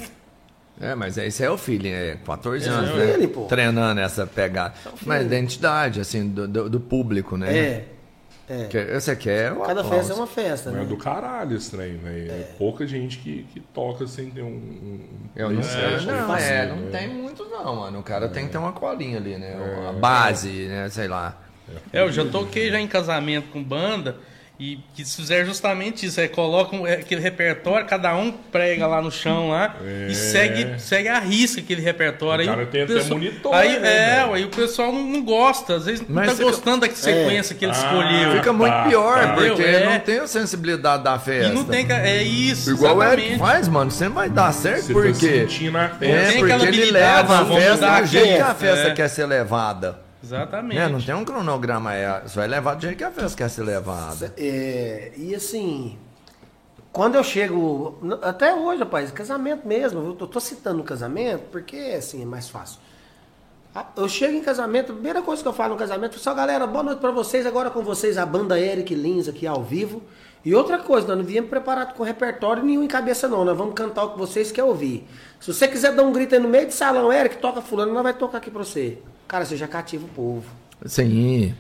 É, 0.83 0.95
mas 0.95 1.19
esse 1.19 1.45
é 1.45 1.51
o 1.51 1.59
feeling, 1.59 1.91
é 1.91 2.17
14 2.25 2.57
Esse 2.57 2.69
é 2.69 2.73
anos, 2.73 2.91
o 2.91 2.97
né? 2.97 3.07
feeling, 3.13 3.29
pô. 3.29 3.45
Treinando 3.45 4.01
essa 4.01 4.27
pegada. 4.27 4.73
Mas 5.05 5.27
identidade, 5.27 6.01
assim, 6.01 6.29
do, 6.29 6.49
do, 6.49 6.71
do 6.71 6.81
público, 6.81 7.37
né? 7.37 7.57
É. 7.57 7.85
É. 8.49 8.65
Que 8.65 8.79
esse 8.79 9.09
aqui 9.13 9.31
é 9.31 9.53
o 9.53 9.61
Cada 9.61 9.83
aplauso. 9.83 9.91
festa 9.91 10.13
é 10.13 10.17
uma 10.17 10.27
festa, 10.27 10.71
É 10.71 10.73
né? 10.73 10.85
do 10.85 10.97
caralho 10.97 11.57
esse 11.57 11.71
trem, 11.71 11.99
velho. 11.99 12.33
É. 12.33 12.49
pouca 12.59 12.85
gente 12.85 13.19
que, 13.19 13.45
que 13.53 13.61
toca 13.61 14.09
sem 14.09 14.29
ter 14.31 14.43
um. 14.43 14.47
um 14.49 15.01
Eu 15.37 15.51
não 15.51 15.63
sei. 15.63 15.81
preset, 15.83 16.07
não, 16.07 16.33
assim, 16.33 16.45
é, 16.47 16.67
né? 16.67 16.75
não 16.75 16.91
tem 16.91 17.09
muito 17.15 17.45
não, 17.45 17.77
mano. 17.77 18.01
O 18.01 18.03
cara 18.03 18.29
tem 18.29 18.47
que 18.47 18.51
ter 18.53 18.59
uma 18.59 18.73
colinha 18.73 19.19
ali, 19.19 19.37
né? 19.39 19.55
A 19.89 19.93
base, 19.93 20.67
né? 20.67 20.89
Sei 20.89 21.07
lá. 21.07 21.37
É, 21.93 22.01
eu 22.01 22.13
já 22.13 22.25
toquei 22.25 22.71
já 22.71 22.81
em 22.81 22.87
casamento 22.87 23.49
com 23.53 23.63
banda 23.63 24.17
e 24.63 24.79
que 24.95 25.03
fizeram 25.07 25.47
justamente 25.47 26.05
isso. 26.05 26.21
Aí 26.21 26.29
colocam 26.29 26.87
é, 26.87 26.93
aquele 26.97 27.23
repertório, 27.23 27.87
cada 27.87 28.15
um 28.15 28.31
prega 28.31 28.87
lá 28.87 29.01
no 29.01 29.11
chão 29.11 29.49
lá 29.49 29.75
e 30.07 30.15
segue, 30.15 30.79
segue 30.79 31.09
a 31.09 31.19
risca 31.19 31.63
aquele 31.63 31.81
repertório. 31.81 32.45
O 32.45 32.51
aí 32.51 32.55
cara 32.57 32.67
tem 32.67 32.83
até 32.83 33.03
monitor, 33.05 33.55
Aí, 33.55 33.79
né, 33.79 33.89
é, 34.19 34.21
aí 34.31 34.45
o 34.45 34.51
pessoal 34.51 34.93
não, 34.93 35.03
não 35.03 35.23
gosta, 35.25 35.77
às 35.77 35.87
vezes 35.87 36.03
não 36.07 36.15
Mas 36.15 36.27
tá 36.27 36.33
fica- 36.33 36.45
gostando 36.45 36.87
da 36.87 36.95
sequência 36.95 37.55
que 37.57 37.65
ele 37.65 37.73
Ah, 37.75 37.75
escolheu. 37.75 38.33
Fica 38.37 38.53
muito 38.53 38.73
tá, 38.75 38.85
pior, 38.87 39.19
tá. 39.23 39.33
porque? 39.33 39.63
É. 39.63 39.87
não 39.87 39.99
tem 40.01 40.19
a 40.19 40.27
sensibilidade 40.27 41.05
da 41.05 41.17
E 41.17 41.19
festa. 41.21 41.53
não 41.55 41.65
tem. 41.65 41.87
É 41.91 42.23
isso, 42.23 42.71
Igual 42.73 42.97
o 42.99 43.03
exatamente. 43.03 43.27
Eric 43.29 43.39
faz, 43.39 43.67
mano. 43.67 43.91
Sempre 43.91 44.15
vai 44.15 44.29
dar 44.29 44.53
certo, 44.53 44.83
Você 44.83 44.93
porque... 44.93 45.11
tá 45.11 45.49
sentindo 45.49 45.79
a 45.79 45.85
É, 45.85 45.89
festa. 45.89 46.33
Tem 46.33 46.39
porque 46.47 46.67
ele 46.67 46.91
leva 46.91 47.39
a 47.41 47.47
festa 47.47 47.77
do 47.87 47.93
a 47.93 48.03
jeito 48.05 48.27
que 48.37 48.43
a 48.43 48.45
festa, 48.55 48.57
festa 48.59 48.89
é. 48.89 48.95
quer 48.95 49.09
ser 49.09 49.25
levada. 49.25 50.10
Exatamente. 50.23 50.77
Né? 50.77 50.89
Não 50.89 51.01
tem 51.01 51.15
um 51.15 51.25
cronograma, 51.25 51.95
é, 51.95 52.21
você 52.21 52.37
vai 52.37 52.49
levar 52.49 52.75
do 52.75 52.83
jeito 52.83 52.97
que 52.97 53.05
a 53.05 53.11
festa 53.11 53.37
quer 53.37 53.49
ser 53.49 53.63
levada. 53.63 54.35
É, 54.37 55.13
e 55.17 55.35
assim, 55.35 55.99
quando 56.93 57.15
eu 57.15 57.25
chego, 57.25 57.99
até 58.23 58.55
hoje, 58.55 58.81
rapaz, 58.81 59.11
casamento 59.11 59.67
mesmo, 59.67 60.01
eu 60.01 60.15
tô, 60.15 60.27
tô 60.27 60.41
citando 60.41 60.81
o 60.81 60.85
casamento 60.85 61.45
porque 61.51 61.77
assim 61.97 62.23
é 62.23 62.27
mais 62.27 62.49
fácil. 62.49 62.81
Eu 63.97 64.09
chego 64.09 64.37
em 64.37 64.43
casamento, 64.43 64.91
a 64.91 64.95
primeira 64.95 65.23
coisa 65.23 65.41
que 65.41 65.47
eu 65.47 65.53
falo 65.53 65.75
no 65.75 65.79
casamento, 65.79 66.15
pessoal, 66.15 66.35
galera, 66.35 66.67
boa 66.67 66.83
noite 66.83 66.99
pra 66.99 67.13
vocês, 67.13 67.47
agora 67.47 67.71
com 67.71 67.83
vocês 67.83 68.19
a 68.19 68.27
banda 68.27 68.59
Eric 68.59 68.93
Lins 68.95 69.29
aqui 69.29 69.47
ao 69.47 69.63
vivo. 69.63 70.03
E 70.45 70.55
outra 70.55 70.79
coisa, 70.79 71.07
nós 71.09 71.19
não 71.19 71.25
viemos 71.25 71.51
preparado 71.51 71.95
com 71.95 72.03
repertório 72.03 72.63
nenhum 72.63 72.83
em 72.83 72.89
cabeça 72.89 73.29
não, 73.29 73.45
nós 73.45 73.57
vamos 73.57 73.75
cantar 73.75 74.05
o 74.05 74.13
que 74.13 74.19
vocês 74.19 74.51
querem 74.51 74.71
ouvir. 74.71 75.07
Se 75.39 75.53
você 75.53 75.69
quiser 75.69 75.95
dar 75.95 76.03
um 76.03 76.13
grito 76.13 76.35
aí 76.35 76.41
no 76.41 76.49
meio 76.49 76.67
de 76.67 76.75
salão, 76.75 77.13
Eric, 77.13 77.37
toca 77.37 77.61
fulano, 77.61 77.93
nós 77.93 78.03
vai 78.03 78.15
tocar 78.15 78.39
aqui 78.39 78.51
pra 78.51 78.65
você. 78.65 78.99
Cara, 79.29 79.45
você 79.45 79.57
já 79.57 79.69
cativa 79.69 80.05
o 80.05 80.09
povo. 80.09 80.45
Sim. 80.87 81.55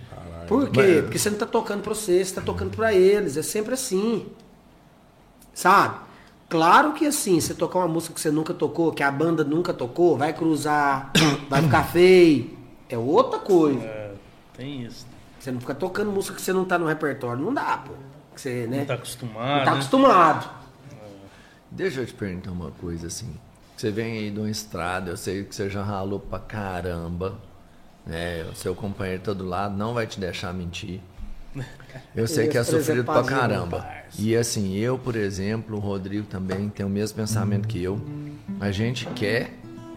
Por 0.48 0.68
quê? 0.70 1.00
Porque 1.02 1.18
você 1.18 1.30
não 1.30 1.38
tá 1.38 1.46
tocando 1.46 1.82
pra 1.82 1.94
você, 1.94 2.24
você 2.24 2.34
tá 2.34 2.40
tocando 2.40 2.74
pra 2.74 2.92
eles. 2.92 3.36
É 3.36 3.42
sempre 3.42 3.74
assim. 3.74 4.26
Sabe? 5.54 6.00
Claro 6.48 6.94
que 6.94 7.06
assim, 7.06 7.38
você 7.38 7.54
tocar 7.54 7.78
uma 7.78 7.88
música 7.88 8.14
que 8.14 8.20
você 8.20 8.30
nunca 8.30 8.52
tocou, 8.52 8.90
que 8.90 9.04
a 9.04 9.10
banda 9.10 9.44
nunca 9.44 9.72
tocou, 9.72 10.16
vai 10.16 10.32
cruzar, 10.32 11.12
vai 11.48 11.62
ficar 11.62 11.84
feio. 11.84 12.50
É 12.88 12.98
outra 12.98 13.38
coisa. 13.38 13.84
É, 13.84 14.12
tem 14.56 14.82
isso. 14.82 15.06
Você 15.38 15.52
não 15.52 15.60
fica 15.60 15.74
tocando 15.74 16.10
música 16.10 16.34
que 16.34 16.42
você 16.42 16.52
não 16.52 16.64
tá 16.64 16.76
no 16.76 16.86
repertório. 16.86 17.40
Não 17.40 17.54
dá, 17.54 17.78
pô. 17.78 17.92
Que 18.40 18.48
você, 18.48 18.66
né? 18.66 18.78
Não 18.78 18.84
tá 18.86 18.94
Não 18.94 19.00
acostumado. 19.00 19.64
tá 19.64 19.64
né? 19.64 19.72
acostumado. 19.72 20.50
Deixa 21.70 22.00
eu 22.00 22.06
te 22.06 22.14
perguntar 22.14 22.50
uma 22.50 22.70
coisa 22.70 23.06
assim. 23.06 23.36
Você 23.76 23.90
vem 23.90 24.18
aí 24.18 24.30
de 24.30 24.38
uma 24.38 24.50
estrada, 24.50 25.10
eu 25.10 25.16
sei 25.16 25.44
que 25.44 25.54
você 25.54 25.68
já 25.68 25.82
ralou 25.82 26.18
pra 26.18 26.38
caramba. 26.38 27.38
Né? 28.06 28.44
O 28.44 28.54
seu 28.54 28.74
companheiro 28.74 29.22
tá 29.22 29.32
do 29.32 29.44
lado 29.44 29.76
não 29.76 29.94
vai 29.94 30.06
te 30.06 30.18
deixar 30.18 30.52
mentir. 30.52 31.00
Eu 32.14 32.26
sei 32.28 32.46
que 32.46 32.56
é 32.56 32.62
sofrido 32.62 33.04
pra 33.04 33.24
caramba. 33.24 33.84
E 34.16 34.36
assim, 34.36 34.76
eu, 34.76 34.96
por 34.96 35.16
exemplo, 35.16 35.76
o 35.76 35.80
Rodrigo 35.80 36.24
também 36.24 36.68
tem 36.68 36.86
o 36.86 36.88
mesmo 36.88 37.16
pensamento 37.16 37.66
que 37.66 37.82
eu. 37.82 38.00
A 38.60 38.70
gente 38.70 39.06
quer 39.06 39.54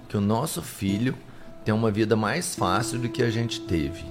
que 0.10 0.18
o 0.18 0.22
nosso 0.22 0.61
filho 0.64 1.15
tenha 1.64 1.76
uma 1.76 1.91
vida 1.91 2.15
mais 2.15 2.56
fácil 2.56 2.98
do 2.98 3.07
que 3.07 3.22
a 3.22 3.30
gente 3.30 3.61
teve. 3.61 4.03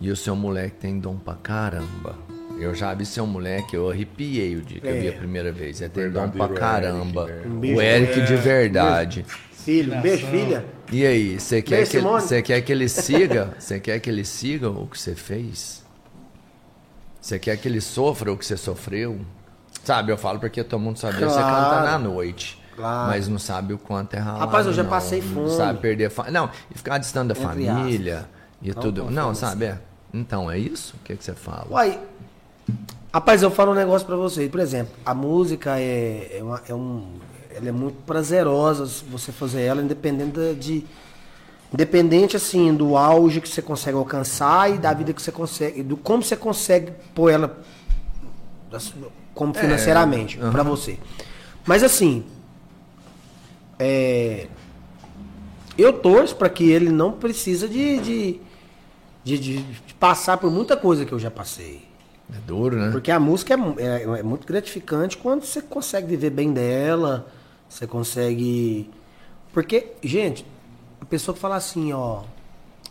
E 0.00 0.10
o 0.10 0.16
seu 0.16 0.34
moleque 0.34 0.76
tem 0.76 0.98
dom 0.98 1.18
pra 1.18 1.34
caramba. 1.34 2.16
Eu 2.62 2.74
já 2.74 2.94
vi 2.94 3.04
seu 3.04 3.26
moleque, 3.26 3.74
eu 3.76 3.90
arrepiei 3.90 4.56
o 4.56 4.62
dia 4.62 4.80
que 4.80 4.86
eu 4.86 5.00
vi 5.00 5.08
a 5.08 5.12
É. 5.12 5.14
primeira 5.16 5.50
vez. 5.52 5.82
É 5.82 5.88
ter 5.88 6.10
dom 6.10 6.28
pra 6.30 6.48
caramba. 6.48 7.28
Eric, 7.30 7.48
Um 7.48 7.60
o. 7.76 7.80
Eric 7.82 8.20
de 8.22 8.36
verdade. 8.36 9.26
Filho, 9.52 9.94
um 9.94 10.00
beijo, 10.00 10.26
filha. 10.26 10.64
E 10.90 11.06
aí, 11.06 11.38
você 11.40 11.62
quer, 11.62 11.86
que, 11.86 12.00
você 12.00 12.42
quer 12.42 12.60
que 12.62 12.72
ele 12.72 12.88
siga? 12.88 13.54
Você 13.58 13.78
quer 13.80 13.98
que 14.00 14.10
ele 14.10 14.24
siga 14.24 14.68
o 14.68 14.86
que 14.86 14.98
você 14.98 15.14
fez? 15.14 15.82
Você 17.20 17.38
quer 17.38 17.56
que 17.56 17.68
ele 17.68 17.80
sofra 17.80 18.32
o 18.32 18.36
que 18.36 18.44
você 18.44 18.56
sofreu? 18.56 19.20
Sabe, 19.84 20.12
eu 20.12 20.18
falo 20.18 20.38
porque 20.40 20.62
todo 20.64 20.80
mundo 20.80 20.98
você 20.98 21.08
Claro. 21.12 21.26
cantar 21.30 21.84
na 21.84 21.98
noite. 21.98 22.60
Claro. 22.74 23.08
Mas 23.10 23.28
não 23.28 23.38
sabe 23.38 23.72
o 23.74 23.78
quanto 23.78 24.14
é 24.14 24.18
ralado. 24.18 24.40
Rapaz, 24.40 24.66
eu 24.66 24.72
já 24.72 24.82
não. 24.82 24.90
passei 24.90 25.20
Não 25.20 25.28
fome. 25.34 25.50
sabe 25.50 25.78
perder 25.80 26.10
fa... 26.10 26.30
Não, 26.30 26.50
e 26.70 26.76
ficar 26.78 26.98
distante 26.98 27.28
da 27.28 27.34
Entre 27.34 27.44
família 27.46 28.28
e 28.60 28.68
Não 28.74 28.82
tudo. 28.82 29.10
Não, 29.10 29.34
sabe? 29.34 29.66
É. 29.66 29.78
Então, 30.12 30.50
é 30.50 30.58
isso? 30.58 30.94
O 31.00 31.04
que, 31.04 31.16
que 31.16 31.24
você 31.24 31.34
fala? 31.34 31.66
Uai, 31.70 31.98
rapaz, 33.12 33.42
eu 33.42 33.50
falo 33.50 33.72
um 33.72 33.74
negócio 33.74 34.06
pra 34.06 34.16
vocês. 34.16 34.50
Por 34.50 34.60
exemplo, 34.60 34.92
a 35.04 35.14
música 35.14 35.78
é, 35.78 36.38
é, 36.38 36.42
uma- 36.42 36.62
é 36.68 36.74
um, 36.74 37.06
ela 37.54 37.68
é 37.68 37.72
muito 37.72 37.96
prazerosa 38.04 38.84
você 39.10 39.30
fazer 39.32 39.62
ela, 39.62 39.82
independente 39.82 40.54
de, 40.54 40.84
independente 41.72 42.36
assim 42.36 42.74
do 42.74 42.96
auge 42.96 43.40
que 43.40 43.48
você 43.48 43.60
consegue 43.62 43.96
alcançar 43.96 44.70
e 44.70 44.78
da 44.78 44.92
vida 44.94 45.12
que 45.12 45.20
você 45.22 45.32
consegue, 45.32 45.82
do 45.82 45.96
como 45.96 46.22
você 46.22 46.36
consegue 46.36 46.92
pôr 47.14 47.30
ela 47.30 47.58
como 49.34 49.52
financeiramente 49.54 50.38
aham. 50.40 50.50
pra 50.50 50.62
você. 50.62 50.98
Mas 51.66 51.82
assim, 51.82 52.24
é, 53.78 54.46
eu 55.76 55.92
torço 55.92 56.36
pra 56.36 56.48
que 56.48 56.70
ele 56.70 56.90
não 56.90 57.12
precisa 57.12 57.68
de, 57.68 57.98
de, 57.98 58.40
de, 59.24 59.38
de- 59.38 59.62
de 59.62 59.94
passar 59.94 60.36
por 60.38 60.50
muita 60.50 60.76
coisa 60.76 61.04
que 61.04 61.12
eu 61.12 61.18
já 61.18 61.30
passei. 61.30 61.82
É 62.34 62.38
duro, 62.46 62.76
né? 62.76 62.90
Porque 62.90 63.10
a 63.10 63.20
música 63.20 63.54
é, 63.54 63.82
é- 63.84 64.18
é 64.20 64.22
muito 64.22 64.46
gratificante 64.46 65.16
quando 65.18 65.44
você 65.44 65.60
consegue 65.60 66.06
viver 66.06 66.30
bem 66.30 66.52
dela, 66.52 67.26
você 67.68 67.86
consegue. 67.86 68.90
Porque, 69.52 69.92
gente, 70.02 70.46
a 71.00 71.04
pessoa 71.04 71.34
que 71.34 71.40
fala 71.40 71.56
assim, 71.56 71.92
ó. 71.92 72.22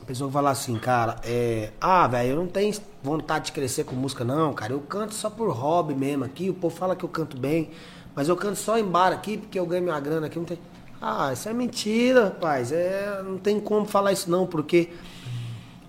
A 0.02 0.06
pessoa 0.06 0.28
que 0.30 0.34
fala 0.34 0.50
assim, 0.52 0.76
cara, 0.78 1.18
é. 1.24 1.72
Ah, 1.80 2.08
velho, 2.08 2.30
eu 2.32 2.36
não 2.38 2.48
tenho 2.48 2.74
vontade 3.04 3.46
de 3.46 3.52
crescer 3.52 3.84
com 3.84 3.96
música, 3.96 4.24
não, 4.24 4.54
cara. 4.54 4.74
Eu 4.74 4.80
canto 4.80 5.14
só 5.14 5.30
por 5.30 5.50
hobby 5.52 5.94
mesmo 5.94 6.24
aqui. 6.24 6.50
O 6.50 6.54
povo 6.54 6.76
fala 6.76 6.96
que 6.96 7.06
eu 7.06 7.10
canto 7.10 7.38
bem, 7.38 7.70
mas 8.16 8.28
eu 8.28 8.36
canto 8.36 8.58
só 8.58 8.78
em 8.78 8.84
bar 8.84 9.12
aqui 9.14 9.38
porque 9.38 9.58
eu 9.60 9.66
ganho 9.66 9.84
minha 9.84 10.00
grana 10.00 10.28
aqui. 10.28 10.38
Não 10.38 10.46
tem... 10.46 10.60
Ah, 11.00 11.32
isso 11.34 11.48
é 11.50 11.54
mentira, 11.54 12.26
rapaz. 12.26 12.72
É, 12.72 13.22
não 13.24 13.38
tem 13.38 13.60
como 13.60 13.86
falar 13.86 14.12
isso, 14.12 14.30
não, 14.30 14.46
porque 14.46 14.90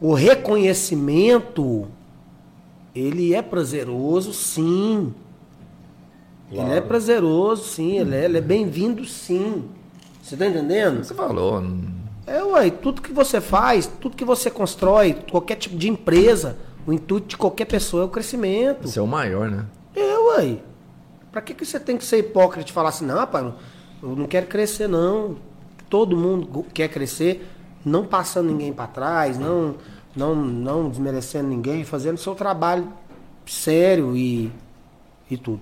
o 0.00 0.14
reconhecimento 0.14 1.86
ele 2.94 3.34
é 3.34 3.42
prazeroso, 3.42 4.32
sim. 4.32 5.12
Claro. 6.50 6.68
Ele 6.68 6.78
é 6.78 6.80
prazeroso, 6.80 7.64
sim. 7.64 7.98
Ele 7.98 8.14
é, 8.14 8.24
ele 8.24 8.38
é 8.38 8.40
bem-vindo, 8.40 9.04
sim. 9.04 9.64
Você 10.22 10.36
tá 10.36 10.46
entendendo? 10.46 11.02
Você 11.04 11.14
falou. 11.14 11.58
hum, 11.60 11.84
É, 12.26 12.42
ué, 12.44 12.70
tudo 12.70 13.02
que 13.02 13.12
você 13.12 13.40
faz, 13.40 13.86
tudo 14.00 14.16
que 14.16 14.24
você 14.24 14.50
constrói, 14.50 15.14
qualquer 15.30 15.56
tipo 15.56 15.76
de 15.76 15.88
empresa, 15.88 16.56
o 16.86 16.92
intuito 16.92 17.28
de 17.28 17.36
qualquer 17.36 17.64
pessoa 17.64 18.02
é 18.02 18.06
o 18.06 18.08
crescimento. 18.08 18.86
Você 18.88 18.98
é 18.98 19.02
o 19.02 19.06
maior, 19.06 19.50
né? 19.50 19.66
É, 19.94 20.18
ué. 20.18 20.58
Pra 21.30 21.40
que, 21.40 21.54
que 21.54 21.64
você 21.64 21.80
tem 21.80 21.96
que 21.96 22.04
ser 22.04 22.18
hipócrita 22.18 22.68
e 22.68 22.72
falar 22.72 22.90
assim, 22.90 23.06
não, 23.06 23.16
rapaz, 23.16 23.52
eu 24.02 24.14
não 24.14 24.26
quero 24.26 24.46
crescer, 24.46 24.86
não. 24.86 25.36
Todo 25.88 26.16
mundo 26.16 26.64
quer 26.72 26.88
crescer, 26.88 27.46
não 27.84 28.04
passando 28.06 28.48
ninguém 28.48 28.72
pra 28.72 28.86
trás, 28.86 29.38
não, 29.38 29.76
não, 30.14 30.34
não 30.34 30.88
desmerecendo 30.88 31.48
ninguém, 31.48 31.84
fazendo 31.84 32.18
seu 32.18 32.34
trabalho 32.34 32.92
sério 33.46 34.16
e, 34.16 34.50
e 35.30 35.36
tudo. 35.36 35.60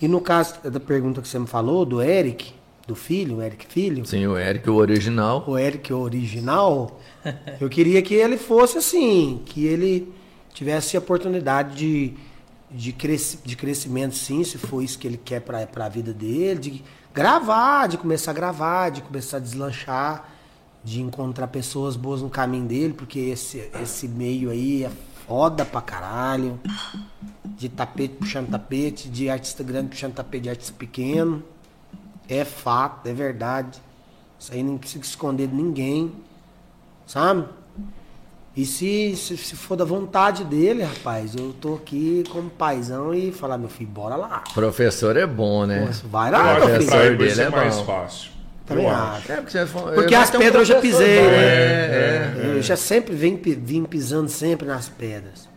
E 0.00 0.06
no 0.06 0.20
caso 0.20 0.54
da 0.62 0.78
pergunta 0.78 1.22
que 1.22 1.28
você 1.28 1.38
me 1.38 1.46
falou, 1.46 1.84
do 1.84 2.02
Eric, 2.02 2.52
do 2.86 2.94
filho, 2.94 3.36
o 3.36 3.42
Eric 3.42 3.66
Filho, 3.66 4.06
Sim, 4.06 4.26
o 4.26 4.38
Eric, 4.38 4.68
o 4.68 4.74
original. 4.74 5.44
o 5.46 5.58
Eric 5.58 5.92
original, 5.92 7.00
eu 7.60 7.68
queria 7.68 8.00
que 8.02 8.14
ele 8.14 8.36
fosse 8.36 8.78
assim, 8.78 9.42
que 9.44 9.66
ele 9.66 10.12
tivesse 10.52 10.96
a 10.96 11.00
oportunidade 11.00 11.76
de, 11.76 12.14
de, 12.70 12.92
cresci, 12.92 13.38
de 13.44 13.56
crescimento, 13.56 14.14
sim, 14.14 14.44
se 14.44 14.56
for 14.56 14.82
isso 14.82 14.98
que 14.98 15.06
ele 15.06 15.20
quer 15.22 15.40
para 15.40 15.66
a 15.84 15.88
vida 15.88 16.12
dele, 16.12 16.60
de 16.60 16.84
gravar, 17.12 17.88
de 17.88 17.98
começar 17.98 18.30
a 18.30 18.34
gravar, 18.34 18.90
de 18.90 19.02
começar 19.02 19.38
a 19.38 19.40
deslanchar, 19.40 20.28
de 20.86 21.02
encontrar 21.02 21.48
pessoas 21.48 21.96
boas 21.96 22.22
no 22.22 22.30
caminho 22.30 22.64
dele, 22.64 22.92
porque 22.92 23.18
esse, 23.18 23.68
esse 23.82 24.06
meio 24.06 24.50
aí 24.50 24.84
é 24.84 24.90
foda 25.26 25.64
pra 25.64 25.80
caralho. 25.80 26.60
De 27.44 27.68
tapete 27.68 28.14
puxando 28.14 28.48
tapete, 28.50 29.08
de 29.08 29.28
artista 29.28 29.64
grande 29.64 29.88
puxando 29.88 30.14
tapete 30.14 30.44
de 30.44 30.50
artista 30.50 30.72
pequeno. 30.78 31.42
É 32.28 32.44
fato, 32.44 33.08
é 33.08 33.12
verdade. 33.12 33.82
Isso 34.38 34.52
aí 34.52 34.62
não 34.62 34.78
precisa 34.78 35.02
esconder 35.02 35.48
de 35.48 35.56
ninguém. 35.56 36.12
Sabe? 37.04 37.48
E 38.56 38.64
se, 38.64 39.16
se, 39.16 39.36
se 39.36 39.56
for 39.56 39.76
da 39.76 39.84
vontade 39.84 40.44
dele, 40.44 40.84
rapaz, 40.84 41.34
eu 41.34 41.52
tô 41.60 41.74
aqui 41.74 42.22
como 42.30 42.48
paizão 42.48 43.12
e 43.12 43.32
falar, 43.32 43.58
meu 43.58 43.68
filho, 43.68 43.90
bora 43.90 44.14
lá. 44.14 44.44
Professor 44.54 45.16
é 45.16 45.26
bom, 45.26 45.66
né? 45.66 45.90
Vai 46.04 46.30
lá, 46.30 46.54
meu 46.60 46.78
filho. 46.78 46.86
pra 46.86 47.06
ele 47.06 47.16
vai 47.16 47.26
dele 47.26 47.40
é 47.42 47.50
mais 47.50 47.76
bom. 47.76 47.84
fácil. 47.86 48.35
Também 48.66 48.86
acho. 48.88 49.32
É, 49.32 49.36
porque 49.36 49.58
Porque 49.94 50.14
as 50.14 50.30
ter 50.30 50.36
um 50.38 50.40
pedras 50.40 50.68
eu 50.68 50.74
já 50.74 50.80
pisei, 50.80 51.20
né? 51.22 51.36
É, 51.36 52.32
é. 52.36 52.56
Eu 52.56 52.62
já 52.62 52.76
sempre 52.76 53.14
vim, 53.14 53.36
vim 53.36 53.84
pisando 53.84 54.28
sempre 54.28 54.66
nas 54.66 54.88
pedras. 54.88 55.48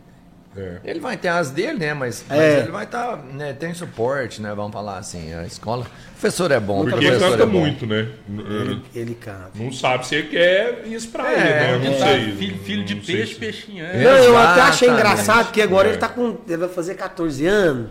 É. 0.56 0.78
Ele 0.84 0.98
vai 0.98 1.16
ter 1.16 1.28
as 1.28 1.50
dele, 1.50 1.78
né? 1.78 1.94
Mas, 1.94 2.24
mas 2.28 2.38
É. 2.40 2.58
ele 2.58 2.72
vai 2.72 2.82
estar, 2.84 3.16
né? 3.32 3.52
Tem 3.52 3.72
suporte, 3.72 4.42
né? 4.42 4.52
Vamos 4.54 4.72
falar 4.72 4.98
assim, 4.98 5.32
a 5.32 5.44
escola. 5.44 5.82
O 5.84 6.10
professor 6.20 6.50
é 6.50 6.58
bom, 6.58 6.82
Porque 6.84 7.04
ele 7.04 7.18
canta 7.18 7.42
é 7.44 7.46
bom. 7.46 7.60
muito, 7.60 7.86
né? 7.86 8.08
Ele, 8.28 8.82
ele 8.94 9.14
canta. 9.14 9.50
Não 9.54 9.72
sabe 9.72 10.06
se 10.08 10.16
ele 10.16 10.28
quer 10.28 10.82
isso 10.86 11.08
pra 11.08 11.30
É, 11.30 11.34
ele, 11.34 11.42
né? 11.44 11.74
Eu 11.74 11.78
não 11.92 11.98
Tá, 11.98 12.06
sei. 12.06 12.32
filho, 12.32 12.58
filho 12.58 12.84
de 12.84 12.94
Não 12.96 13.02
peixe, 13.02 13.34
se- 13.34 13.38
peixinho. 13.40 13.84
Não, 13.84 14.10
eu 14.10 14.36
até 14.36 14.60
achei 14.62 14.88
engraçado 14.88 15.52
que 15.52 15.62
agora 15.62 15.86
É. 15.88 15.92
ele 15.92 15.98
tá 15.98 16.08
com. 16.08 16.36
Ele 16.46 16.56
vai 16.56 16.68
fazer 16.68 16.94
14 16.94 17.46
anos. 17.46 17.88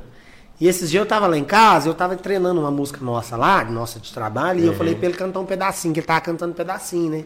E 0.60 0.68
esses 0.68 0.90
dias 0.92 1.02
eu 1.02 1.08
tava 1.08 1.26
lá 1.26 1.38
em 1.38 1.44
casa, 1.46 1.88
eu 1.88 1.94
tava 1.94 2.16
treinando 2.18 2.60
uma 2.60 2.72
música 2.72 3.00
nossa 3.02 3.38
lá, 3.38 3.64
nossa 3.64 4.00
de 4.00 4.12
trabalho, 4.14 4.60
e 4.60 4.66
eu 4.66 4.74
falei 4.74 4.94
pra 4.94 5.06
ele 5.08 5.18
cantar 5.18 5.40
um 5.40 5.46
pedacinho, 5.46 5.94
que 5.94 6.02
ele 6.02 6.08
tava 6.08 6.20
cantando 6.22 6.52
um 6.52 6.56
pedacinho, 6.56 7.10
né? 7.10 7.24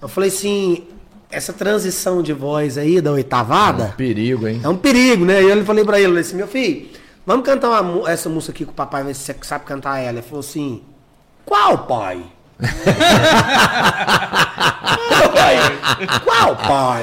Eu 0.00 0.08
falei 0.08 0.30
assim, 0.30 0.86
essa 1.30 1.52
transição 1.52 2.22
de 2.22 2.32
voz 2.32 2.78
aí 2.78 3.00
da 3.00 3.12
oitavada. 3.12 3.94
Perigo, 3.96 4.48
hein? 4.48 4.60
É 4.64 4.68
um 4.68 4.76
perigo, 4.76 5.24
né? 5.24 5.42
E 5.42 5.50
eu 5.50 5.64
falei 5.66 5.84
pra 5.84 5.98
ele, 5.98 6.06
eu 6.06 6.10
falei 6.10 6.22
assim, 6.22 6.36
meu 6.36 6.48
filho, 6.48 6.88
vamos 7.26 7.44
cantar 7.44 7.82
uma 7.82 8.10
essa 8.10 8.28
música 8.30 8.52
aqui 8.52 8.64
com 8.64 8.72
o 8.72 8.74
papai, 8.74 9.04
ver 9.04 9.14
se 9.14 9.24
você 9.24 9.36
sabe 9.42 9.64
cantar 9.66 9.98
ela. 9.98 10.18
Ele 10.18 10.22
falou 10.22 10.40
assim, 10.40 10.82
qual 11.44 11.86
pai? 11.86 12.24
Qual 15.08 15.30
pai? 15.32 15.56
Qual? 16.24 16.56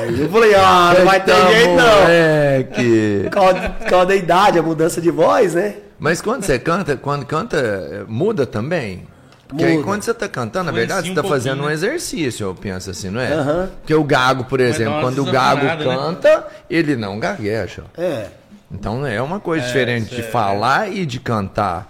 Eu 0.07 0.29
falei, 0.29 0.55
ah, 0.55 0.95
não 0.97 1.05
vai 1.05 1.19
ter 1.23 1.35
jeito 1.47 1.75
não. 1.75 3.29
causa, 3.29 3.69
por 3.69 3.87
causa 3.87 4.05
da 4.07 4.15
idade, 4.15 4.59
a 4.59 4.63
mudança 4.63 5.01
de 5.01 5.11
voz, 5.11 5.53
né? 5.53 5.75
Mas 5.99 6.21
quando 6.21 6.43
você 6.43 6.59
canta, 6.59 6.97
quando 6.97 7.25
canta, 7.25 8.05
muda 8.07 8.45
também? 8.45 9.07
Porque 9.47 9.63
aí 9.63 9.73
Muda. 9.73 9.83
quando 9.83 10.01
você 10.03 10.13
tá 10.13 10.27
cantando, 10.27 10.65
na 10.65 10.71
verdade, 10.71 11.09
você 11.09 11.13
tá 11.13 11.21
um 11.21 11.29
fazendo 11.29 11.57
pouquinho, 11.59 11.65
um 11.65 11.67
né? 11.67 11.73
exercício, 11.73 12.47
eu 12.47 12.55
penso 12.55 12.89
assim, 12.89 13.11
não 13.11 13.21
é? 13.21 13.31
Aham. 13.31 13.69
Porque 13.81 13.93
o 13.93 14.03
gago, 14.03 14.45
por 14.45 14.59
exemplo, 14.59 14.93
uma 14.93 15.01
quando 15.01 15.19
o 15.19 15.31
gago 15.31 15.63
né? 15.63 15.77
canta, 15.77 16.47
ele 16.67 16.95
não 16.95 17.19
gagueja. 17.19 17.83
É. 17.95 18.25
Então 18.71 19.05
é 19.05 19.21
uma 19.21 19.39
coisa 19.39 19.67
diferente 19.67 20.09
de 20.09 20.21
isso 20.21 20.29
é- 20.29 20.31
falar 20.31 20.91
e 20.91 21.05
de 21.05 21.19
cantar, 21.19 21.87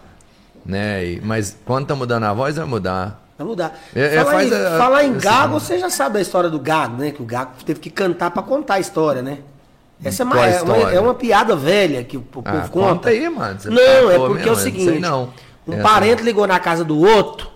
né? 0.65 1.05
E- 1.05 1.21
mas 1.23 1.55
quando 1.63 1.87
tá 1.87 1.95
mudando 1.95 2.23
a 2.25 2.33
voz, 2.33 2.57
vai 2.57 2.65
mudar. 2.65 3.22
Vai 3.37 3.47
mudar. 3.47 3.79
É, 3.95 4.15
é, 4.17 4.23
falar, 4.23 4.43
em, 4.45 4.53
a- 4.53 4.77
falar 4.77 5.03
em 5.05 5.13
gago, 5.17 5.59
você 5.59 5.79
já 5.79 5.89
sabe 5.89 6.19
a 6.19 6.21
história 6.21 6.49
do 6.49 6.59
gago, 6.59 6.97
né? 6.97 7.11
Que 7.11 7.21
o 7.21 7.25
gago 7.25 7.51
teve 7.65 7.79
que 7.79 7.89
cantar 7.89 8.29
pra 8.31 8.43
contar 8.43 8.75
a 8.75 8.79
história, 8.79 9.21
né? 9.21 9.39
Essa 10.03 10.23
é 10.23 10.25
uma, 10.25 10.45
é 10.45 10.61
uma, 10.61 10.91
é 10.93 10.99
uma 10.99 11.13
piada 11.13 11.55
velha 11.55 12.03
que 12.03 12.17
o, 12.17 12.19
o 12.19 12.23
povo 12.23 12.47
Ah, 12.47 12.67
conta. 12.69 12.69
conta 12.95 13.09
aí, 13.09 13.29
mano. 13.29 13.59
Você 13.59 13.69
Não, 13.69 14.11
é 14.11 14.17
porque 14.17 14.33
mesmo, 14.35 14.39
é 14.49 14.51
o 14.51 14.55
não 14.55 14.61
seguinte. 14.61 14.99
não. 14.99 15.33
Um 15.67 15.81
parente 15.81 16.21
ligou 16.23 16.45
na 16.45 16.59
casa 16.59 16.83
do 16.83 16.99
outro 16.99 17.49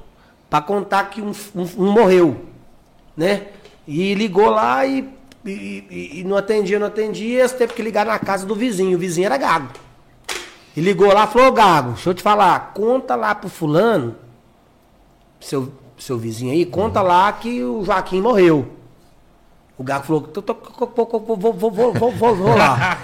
pra 0.49 0.61
contar 0.61 1.09
que 1.09 1.21
um, 1.21 1.31
um- 1.53 1.69
um 1.77 1.91
morreu, 1.91 2.45
né? 3.15 3.47
E 3.85 4.13
ligou 4.13 4.49
lá 4.49 4.85
e, 4.85 5.09
e- 5.45 5.51
e- 5.89 6.19
e 6.19 6.23
não 6.23 6.37
atendia, 6.37 6.79
não 6.79 6.87
atendia, 6.87 7.39
eles 7.39 7.51
teve 7.51 7.73
que 7.73 7.81
ligar 7.81 8.05
na 8.05 8.17
casa 8.17 8.45
do 8.45 8.55
vizinho. 8.55 8.95
O 8.97 8.99
vizinho 8.99 9.25
era 9.25 9.37
gago. 9.37 9.67
E 10.75 10.79
ligou 10.81 11.11
lá 11.13 11.25
e 11.25 11.27
falou, 11.27 11.47
"Ô, 11.49 11.51
Gago, 11.51 11.91
deixa 11.93 12.09
eu 12.09 12.13
te 12.13 12.21
falar, 12.23 12.71
conta 12.73 13.15
lá 13.15 13.33
pro 13.35 13.49
fulano, 13.49 14.15
seu, 15.39 15.71
seu 15.97 16.17
vizinho 16.17 16.51
aí, 16.51 16.65
conta 16.65 17.01
lá 17.01 17.31
que 17.31 17.63
o 17.63 17.83
Joaquim 17.83 18.21
morreu. 18.21 18.67
O 19.77 19.83
Gago 19.83 20.05
falou, 20.05 20.21
"Tô- 20.23 20.41
tô- 20.41 20.55
vou, 20.55 21.37
vou, 21.37 21.93
vou, 21.93 22.11
vou, 22.11 22.55
lá. 22.57 22.97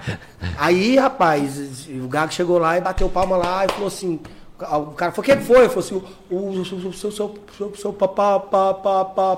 Aí, 0.56 0.96
rapaz, 0.96 1.86
o 1.88 2.08
Gago 2.08 2.32
chegou 2.32 2.58
lá 2.58 2.78
e 2.78 2.80
bateu 2.80 3.08
palma 3.10 3.36
lá 3.36 3.66
e 3.66 3.68
falou 3.68 3.88
assim. 3.88 4.18
O 4.56 4.92
cara 4.92 5.10
falou, 5.10 5.18
o 5.18 5.22
que 5.22 5.36
que 5.36 5.42
foi? 5.42 5.58
Ele 5.58 5.68
falou 5.68 5.80
assim, 5.84 6.02
o, 6.30 6.94
seu, 6.94 7.10
seu, 7.10 7.34
seu, 7.76 7.92
papá, 7.92 8.38
papá, 8.40 9.04
papá. 9.04 9.36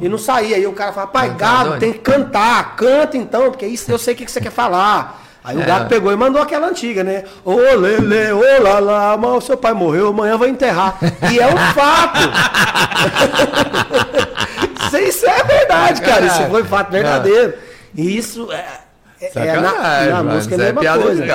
E 0.00 0.08
não 0.08 0.18
saía. 0.18 0.56
Aí 0.56 0.66
o 0.66 0.74
cara 0.74 0.92
falou, 0.92 1.08
pai, 1.10 1.34
Gago, 1.34 1.70
doido? 1.70 1.80
tem 1.80 1.92
que 1.94 1.98
cantar, 2.00 2.76
canta 2.76 3.16
então, 3.16 3.50
porque 3.50 3.66
isso 3.66 3.90
eu 3.90 3.98
sei 3.98 4.14
o 4.14 4.16
que 4.16 4.30
você 4.30 4.40
quer 4.40 4.52
falar. 4.52 5.24
Aí 5.48 5.56
o 5.56 5.62
É. 5.62 5.64
Gago 5.64 5.88
pegou 5.88 6.12
e 6.12 6.16
mandou 6.16 6.42
aquela 6.42 6.66
antiga, 6.68 7.02
né? 7.02 7.24
Ô, 7.42 7.56
lele, 7.56 8.32
ô, 8.32 8.62
lá, 8.62 8.78
lá, 8.80 9.16
mas 9.16 9.30
o 9.30 9.40
seu 9.40 9.56
pai 9.56 9.72
morreu, 9.72 10.08
amanhã 10.08 10.36
vai 10.36 10.50
enterrar. 10.50 10.98
E 11.32 11.40
é 11.40 11.46
um 11.46 11.56
fato. 11.72 12.18
isso, 15.02 15.26
é 15.26 15.42
verdade, 15.44 16.02
cara. 16.02 16.26
Isso 16.26 16.44
foi 16.50 16.64
fato 16.64 16.90
verdadeiro. 16.92 17.54
E 17.94 18.18
isso 18.18 18.52
é, 18.52 18.66
é, 19.20 19.30
é 19.48 19.56
na, 19.58 19.72
na 19.72 20.22
mano. 20.22 20.34
música 20.34 20.54
é 20.54 20.58
Isso 20.58 20.62
a 20.64 20.68
é 20.68 20.72
mesma 20.72 20.80
piada 20.82 21.02
coisa. 21.02 21.24
a 21.24 21.26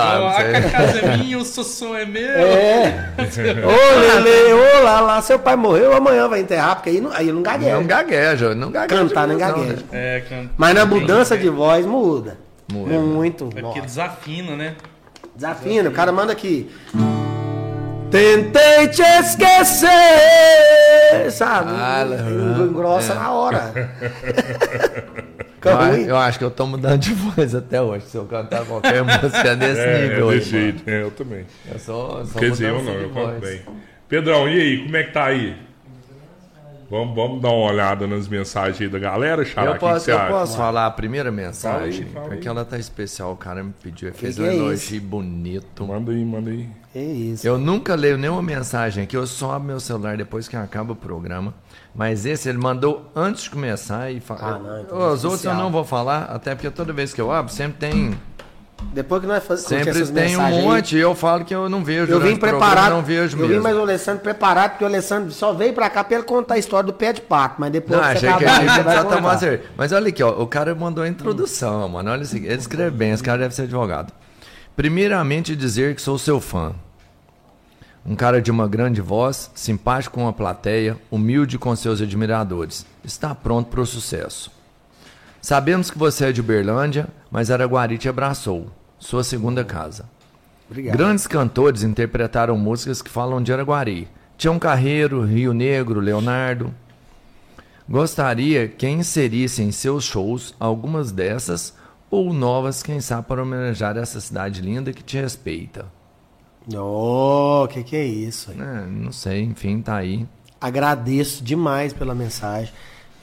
casa 0.70 1.00
é 1.00 1.18
minha, 1.18 1.38
o 1.40 1.44
sossô 1.46 1.96
é 1.96 2.06
meu. 2.06 2.22
É. 2.24 3.10
Ô, 3.66 4.00
Lele, 4.00 4.54
ô, 4.54 4.84
lá, 4.84 5.00
lá, 5.02 5.22
seu 5.24 5.40
pai 5.40 5.56
morreu, 5.56 5.92
amanhã 5.92 6.28
vai 6.28 6.40
enterrar, 6.42 6.76
porque 6.76 6.92
aí 6.92 7.02
não, 7.02 7.12
aí 7.12 7.32
não 7.32 7.42
gagueja. 7.42 7.74
Não 7.76 7.84
gagueja, 7.88 8.54
não 8.56 8.72
gagueja. 8.72 9.02
Cantar 9.02 9.28
não 9.28 9.34
não, 9.34 9.40
gagueja. 9.40 9.84
né? 9.92 10.18
É, 10.18 10.20
can... 10.30 10.50
Mas 10.56 10.76
na 10.76 10.86
mudança 10.86 11.36
de 11.36 11.50
voz 11.50 11.84
muda. 11.84 12.43
Muda. 12.72 13.00
Muito. 13.00 13.44
É 13.56 13.62
Nossa. 13.62 13.74
porque 13.74 13.82
desafina, 13.82 14.56
né? 14.56 14.76
Desafina, 15.36 15.90
o 15.90 15.94
cara 15.94 16.12
manda 16.12 16.32
aqui. 16.34 16.70
Tentei 18.12 18.88
te 18.90 19.02
esquecer, 19.02 19.90
sabe? 21.32 21.72
Ah, 21.74 22.06
Engrossa 22.62 23.14
é. 23.14 23.16
na 23.16 23.32
hora. 23.32 23.74
Eu, 25.66 26.08
eu 26.08 26.18
acho 26.18 26.38
que 26.38 26.44
eu 26.44 26.52
tô 26.52 26.68
mudando 26.68 27.00
de 27.00 27.14
voz 27.16 27.56
até 27.56 27.82
hoje. 27.82 28.06
Se 28.08 28.18
eu 28.18 28.26
cantar 28.26 28.66
qualquer 28.66 29.00
música 29.06 29.56
desse 29.56 29.80
É, 29.80 30.10
nível 30.10 30.30
é 30.30 30.34
aí. 30.34 30.40
desse 30.40 30.52
mano. 30.54 30.64
jeito. 30.66 30.90
É, 30.90 31.02
eu 31.04 31.12
também. 31.12 31.46
Eu 31.72 31.80
sou, 31.80 32.26
sou 32.26 32.42
Quer 32.42 32.52
dizer, 32.52 32.68
eu 32.72 32.84
não, 32.84 32.92
de 32.92 33.04
eu 33.04 33.10
canto 33.12 33.40
voz. 33.40 33.40
bem. 33.40 33.62
Pedrão, 34.10 34.50
e 34.50 34.60
aí, 34.60 34.84
como 34.84 34.98
é 34.98 35.04
que 35.04 35.12
tá 35.14 35.24
aí? 35.24 35.56
Vamos, 36.94 37.16
vamos 37.16 37.42
dar 37.42 37.50
uma 37.50 37.72
olhada 37.72 38.06
nas 38.06 38.28
mensagens 38.28 38.80
aí 38.80 38.88
da 38.88 39.00
galera, 39.00 39.44
Xará? 39.44 39.72
Eu 39.72 39.78
posso, 39.80 40.12
eu 40.12 40.20
posso 40.28 40.56
falar 40.56 40.86
a 40.86 40.92
primeira 40.92 41.32
mensagem? 41.32 42.04
Fala 42.04 42.06
aí, 42.06 42.14
fala 42.14 42.26
aí. 42.26 42.30
Porque 42.30 42.48
ela 42.48 42.64
tá 42.64 42.78
especial. 42.78 43.32
O 43.32 43.36
cara 43.36 43.64
me 43.64 43.74
pediu, 43.82 44.10
ele 44.10 44.16
fez 44.16 44.36
que 44.36 44.42
um 44.44 44.46
é 44.46 44.56
elogio 44.56 45.02
bonito. 45.02 45.88
Manda 45.88 46.12
aí, 46.12 46.24
manda 46.24 46.52
aí. 46.52 46.70
É 46.94 47.04
isso. 47.04 47.48
Eu 47.48 47.58
nunca 47.58 47.96
leio 47.96 48.16
nenhuma 48.16 48.44
mensagem 48.44 49.06
aqui, 49.06 49.18
eu 49.18 49.26
só 49.26 49.54
abro 49.54 49.70
meu 49.70 49.80
celular 49.80 50.16
depois 50.16 50.48
que 50.48 50.56
acaba 50.56 50.94
o 50.94 50.96
programa. 50.96 51.56
Mas 51.96 52.28
esse 52.28 52.48
ele 52.48 52.60
mandou 52.60 53.10
antes 53.16 53.46
de 53.46 53.50
começar 53.50 54.12
e 54.12 54.20
fala. 54.20 54.42
Ah, 54.44 54.60
não, 54.60 54.82
então 54.82 55.02
é 55.02 55.08
Os 55.08 55.26
outros 55.26 55.46
eu 55.46 55.56
não 55.56 55.72
vou 55.72 55.84
falar, 55.84 56.26
até 56.26 56.54
porque 56.54 56.70
toda 56.70 56.94
vez 56.94 57.12
que 57.12 57.20
eu 57.20 57.32
abro, 57.32 57.52
sempre 57.52 57.80
tem. 57.80 58.16
Depois 58.92 59.22
que 59.22 59.28
nós 59.28 59.44
fazemos 59.44 59.86
Sempre 59.86 60.08
tem 60.12 60.38
um 60.38 60.62
monte 60.62 60.96
e 60.96 61.00
eu 61.00 61.16
falo 61.16 61.46
que 61.46 61.54
eu 61.54 61.70
não 61.70 61.84
vejo. 61.84 62.12
Eu 62.12 62.20
vim 62.20 62.36
programa, 62.36 62.66
preparado. 62.66 62.92
Eu 62.92 62.96
não 62.98 63.04
vejo 63.04 63.36
eu 63.38 63.42
mesmo. 63.42 63.56
vim 63.56 63.60
mais 63.64 63.76
o 63.76 63.82
Alessandro 63.82 64.22
preparado, 64.22 64.72
porque 64.72 64.84
o 64.84 64.88
Alessandro 64.88 65.32
só 65.32 65.54
veio 65.54 65.74
pra 65.74 65.90
cá 65.90 66.04
pra 66.04 66.18
ele 66.18 66.26
contar 66.26 66.56
a 66.56 66.58
história 66.58 66.86
do 66.86 66.94
pé 66.94 67.14
de 67.14 67.22
pato, 67.22 67.56
mas 67.60 67.72
depois 67.72 68.00
Não, 68.00 68.06
você 68.08 68.28
achei 68.28 68.34
que 68.34 68.40
você 68.46 68.64
ia 68.78 68.84
vai 68.84 69.04
tomar 69.04 69.22
contar. 69.22 69.38
cerveja. 69.38 69.64
Mas 69.78 69.92
olha 69.92 70.10
aqui, 70.10 70.22
ó, 70.24 70.30
o 70.42 70.48
cara 70.48 70.76
mandou 70.76 71.04
a 71.04 71.08
introdução, 71.08 71.88
mano. 71.90 72.12
Olha 72.12 72.24
isso 72.24 72.36
aqui. 72.36 72.46
Ele 72.46 72.56
escreve 72.56 72.92
bem, 72.92 73.12
esse 73.12 73.24
cara 73.24 73.40
deve 73.40 73.56
ser 73.56 73.64
advogado. 73.64 74.12
Primeiramente, 74.76 75.56
dizer 75.56 75.96
que 75.96 76.02
sou 76.02 76.18
seu 76.18 76.40
fã. 76.40 76.74
Um 78.06 78.16
cara 78.16 78.42
de 78.42 78.52
uma 78.52 78.68
grande 78.68 79.00
voz, 79.00 79.50
simpático 79.56 80.16
com 80.16 80.28
a 80.28 80.34
plateia, 80.34 80.98
humilde 81.10 81.58
com 81.58 81.74
seus 81.76 82.02
admiradores. 82.02 82.86
Está 83.04 83.34
pronto 83.34 83.70
para 83.70 83.80
o 83.80 83.86
sucesso. 83.86 84.52
Sabemos 85.44 85.92
que 85.92 85.98
você 85.98 86.28
é 86.28 86.32
de 86.32 86.40
Uberlândia, 86.40 87.10
mas 87.30 87.52
Araguari 87.52 87.98
te 87.98 88.08
abraçou. 88.08 88.68
Sua 88.98 89.26
segunda 89.26 89.62
casa. 89.66 90.06
Obrigado. 90.70 90.96
Grandes 90.96 91.28
cantores 91.28 91.84
interpretaram 91.84 92.58
músicas 92.58 93.02
que 93.02 93.10
falam 93.10 93.44
de 93.44 93.52
Araguari. 93.52 94.08
Tião 94.38 94.58
Carreiro, 94.58 95.22
Rio 95.22 95.54
Negro, 95.54 96.00
Leonardo. 96.00 96.74
Gostaria 97.90 98.70
que 98.70 98.88
inserisse 98.88 99.62
em 99.62 99.74
seus 99.74 100.06
shows 100.06 100.56
algumas 100.58 101.12
dessas 101.12 101.74
ou 102.10 102.32
novas, 102.32 102.82
quem 102.82 103.02
sabe, 103.02 103.28
para 103.28 103.44
homenagear 103.44 103.98
essa 103.98 104.22
cidade 104.22 104.62
linda 104.62 104.94
que 104.94 105.04
te 105.04 105.18
respeita. 105.18 105.88
Oh, 106.74 107.68
que 107.70 107.84
que 107.84 107.98
é 107.98 108.06
isso? 108.06 108.50
aí? 108.52 108.58
É, 108.62 108.86
não 108.86 109.12
sei, 109.12 109.42
enfim, 109.42 109.82
tá 109.82 109.98
aí. 109.98 110.26
Agradeço 110.62 111.44
demais 111.44 111.92
pela 111.92 112.16
mensagem. 112.16 112.74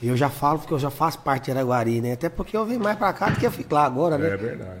Eu 0.01 0.17
já 0.17 0.29
falo 0.29 0.59
porque 0.59 0.73
eu 0.73 0.79
já 0.79 0.89
faço 0.89 1.19
parte 1.19 1.45
de 1.45 1.51
Araguari, 1.51 2.01
né? 2.01 2.13
Até 2.13 2.27
porque 2.27 2.57
eu 2.57 2.65
vim 2.65 2.77
mais 2.77 2.97
pra 2.97 3.13
cá 3.13 3.29
do 3.29 3.39
que 3.39 3.45
eu 3.45 3.51
fico 3.51 3.75
lá 3.75 3.85
agora, 3.85 4.17
né? 4.17 4.29
É 4.29 4.37
verdade. 4.37 4.79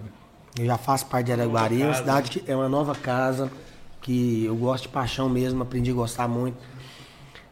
Eu 0.59 0.65
já 0.65 0.77
faço 0.77 1.05
parte 1.05 1.27
de 1.27 1.33
Araguari, 1.33 1.81
é 1.81 1.85
uma 1.85 1.93
cidade 1.93 2.31
que 2.31 2.51
é 2.51 2.55
uma 2.55 2.67
nova 2.67 2.95
casa, 2.95 3.49
que 4.01 4.45
eu 4.45 4.55
gosto 4.55 4.83
de 4.83 4.89
paixão 4.89 5.29
mesmo, 5.29 5.61
aprendi 5.61 5.91
a 5.91 5.93
gostar 5.93 6.27
muito. 6.27 6.57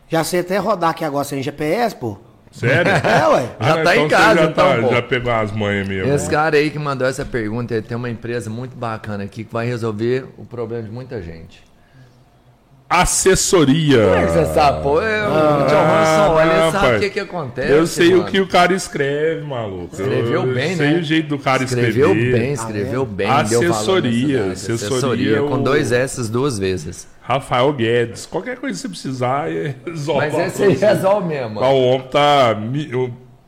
Já 0.09 0.23
sei 0.23 0.39
até 0.39 0.57
rodar 0.57 0.89
aqui 0.89 1.05
agora 1.05 1.23
sem 1.23 1.41
GPS, 1.43 1.95
pô. 1.95 2.17
Sério? 2.51 2.91
É, 3.05 3.27
ué. 3.27 3.55
Já 3.61 3.75
não, 3.75 3.83
tá 3.83 3.95
em 3.95 3.99
você 4.01 4.09
casa, 4.09 4.35
já, 4.39 4.45
então, 4.49 4.67
tá- 4.81 4.81
pô. 4.81 4.93
já 4.95 5.01
pegou 5.03 5.31
as 5.31 5.51
manhas 5.51 5.87
mesmo. 5.87 6.11
Esse 6.11 6.27
cara 6.29 6.57
aí 6.57 6.71
que 6.71 6.79
mandou 6.79 7.07
essa 7.07 7.23
pergunta, 7.23 7.75
ele 7.75 7.83
tem 7.85 7.95
uma 7.95 8.09
empresa 8.09 8.49
muito 8.49 8.75
bacana 8.75 9.23
aqui 9.23 9.43
que 9.43 9.53
vai 9.53 9.67
resolver 9.67 10.25
o 10.37 10.43
problema 10.43 10.81
de 10.83 10.91
muita 10.91 11.21
gente. 11.21 11.63
Assessoria. 12.89 14.01
Como 14.01 14.15
é 14.15 14.25
que 14.25 14.31
você 14.31 14.45
sabe, 14.53 14.81
pô? 14.81 14.99
Eu, 14.99 15.29
o 15.29 15.67
John 15.67 15.75
Hanson, 15.75 16.33
olha, 16.33 16.51
ele 16.51 16.53
sabe 16.53 16.67
o 16.67 16.71
rapaz. 16.71 16.99
que, 17.01 17.09
que 17.11 17.19
acontece. 17.19 17.71
Eu 17.71 17.85
sei 17.85 18.09
mano. 18.11 18.23
o 18.23 18.25
que 18.25 18.39
o 18.41 18.47
cara 18.47 18.73
escreve, 18.73 19.43
maluco. 19.43 19.89
Escreveu 19.91 20.47
eu 20.47 20.53
bem, 20.53 20.75
sei 20.75 20.93
né? 20.93 20.99
o 20.99 21.03
jeito 21.03 21.27
do 21.29 21.37
cara 21.37 21.63
Escreveu 21.63 22.07
escrever. 22.09 22.39
bem, 22.39 22.53
escreveu 22.53 23.05
bem. 23.05 23.29
Assessoria, 23.29 23.59
deu 23.59 23.73
valor 23.73 24.01
nessa 24.01 24.15
cidade. 24.17 24.51
assessoria 24.51 24.87
assessoria 24.87 25.37
é 25.37 25.41
com 25.41 25.61
dois 25.61 25.91
S 25.91 26.31
duas 26.31 26.57
vezes. 26.57 27.07
Rafael 27.21 27.71
Guedes. 27.73 28.25
Qualquer 28.25 28.57
coisa 28.57 28.73
que 28.75 28.81
você 28.81 28.89
precisar, 28.89 29.51
é 29.51 29.75
resolve. 29.85 30.27
Mas 30.31 30.47
esse 30.47 30.63
aí 30.63 30.73
resolve 30.73 31.27
mesmo. 31.27 31.59
ó. 31.59 31.71
O 31.71 31.83
homem 31.89 32.07
tá 32.07 32.57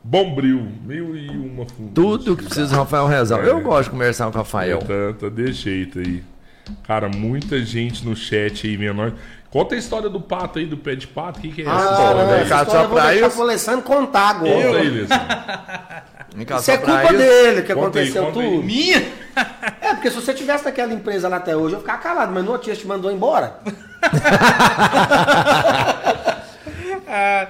bombril. 0.04 0.68
Mil 0.84 1.16
e 1.16 1.28
uma 1.28 1.66
fundas. 1.66 1.92
Tudo 1.94 2.36
que 2.36 2.44
precisa 2.44 2.74
o 2.74 2.78
Rafael 2.78 3.06
resolve. 3.08 3.48
Eu 3.48 3.60
gosto 3.60 3.84
de 3.84 3.90
conversar 3.90 4.24
com 4.26 4.30
o 4.30 4.34
Rafael. 4.36 4.78
Tá, 4.78 5.14
tá 5.18 5.28
desse 5.28 5.52
jeito 5.54 5.98
aí. 5.98 6.22
Cara, 6.86 7.08
muita 7.08 7.62
gente 7.64 8.04
no 8.04 8.14
chat 8.16 8.66
aí, 8.66 8.76
menor. 8.78 9.12
Conta 9.50 9.74
a 9.74 9.78
história 9.78 10.08
do 10.08 10.20
pato 10.20 10.58
aí, 10.58 10.64
do 10.66 10.76
pé 10.78 10.94
de 10.94 11.06
pato. 11.06 11.38
O 11.38 11.42
que, 11.42 11.52
que 11.52 11.62
é 11.62 11.64
essa 11.64 11.74
Ah, 11.74 11.92
história? 11.92 12.24
não, 12.24 12.34
essa 12.34 12.42
história 12.44 12.70
só 12.70 12.82
eu 12.82 12.88
vou 12.88 13.00
deixar 13.00 13.26
isso. 13.26 13.30
pro 13.36 13.42
Alessandro 13.42 13.82
contar 13.82 14.28
agora. 14.30 14.54
Conta 14.54 14.78
aí, 14.78 14.88
Lessa. 14.90 16.02
Vem 16.34 16.46
cá, 16.46 16.56
Isso 16.56 16.70
é 16.70 16.78
culpa 16.78 17.04
isso. 17.04 17.16
dele 17.18 17.62
que 17.62 17.74
Conta 17.74 17.98
aí, 17.98 18.08
aconteceu 18.08 18.26
aí. 18.26 18.32
tudo. 18.32 18.62
Minha? 18.62 18.98
É, 19.82 19.88
porque 19.94 20.08
se 20.10 20.16
você 20.16 20.32
tivesse 20.32 20.64
naquela 20.64 20.92
empresa 20.94 21.28
lá 21.28 21.36
até 21.36 21.54
hoje, 21.54 21.74
eu 21.74 21.78
ia 21.78 21.80
ficar 21.80 21.98
calado, 21.98 22.32
mas 22.32 22.42
no 22.44 22.52
outro 22.52 22.64
dia 22.66 22.74
te 22.76 22.86
mandou 22.86 23.10
embora. 23.12 23.58
Ah, 27.14 27.46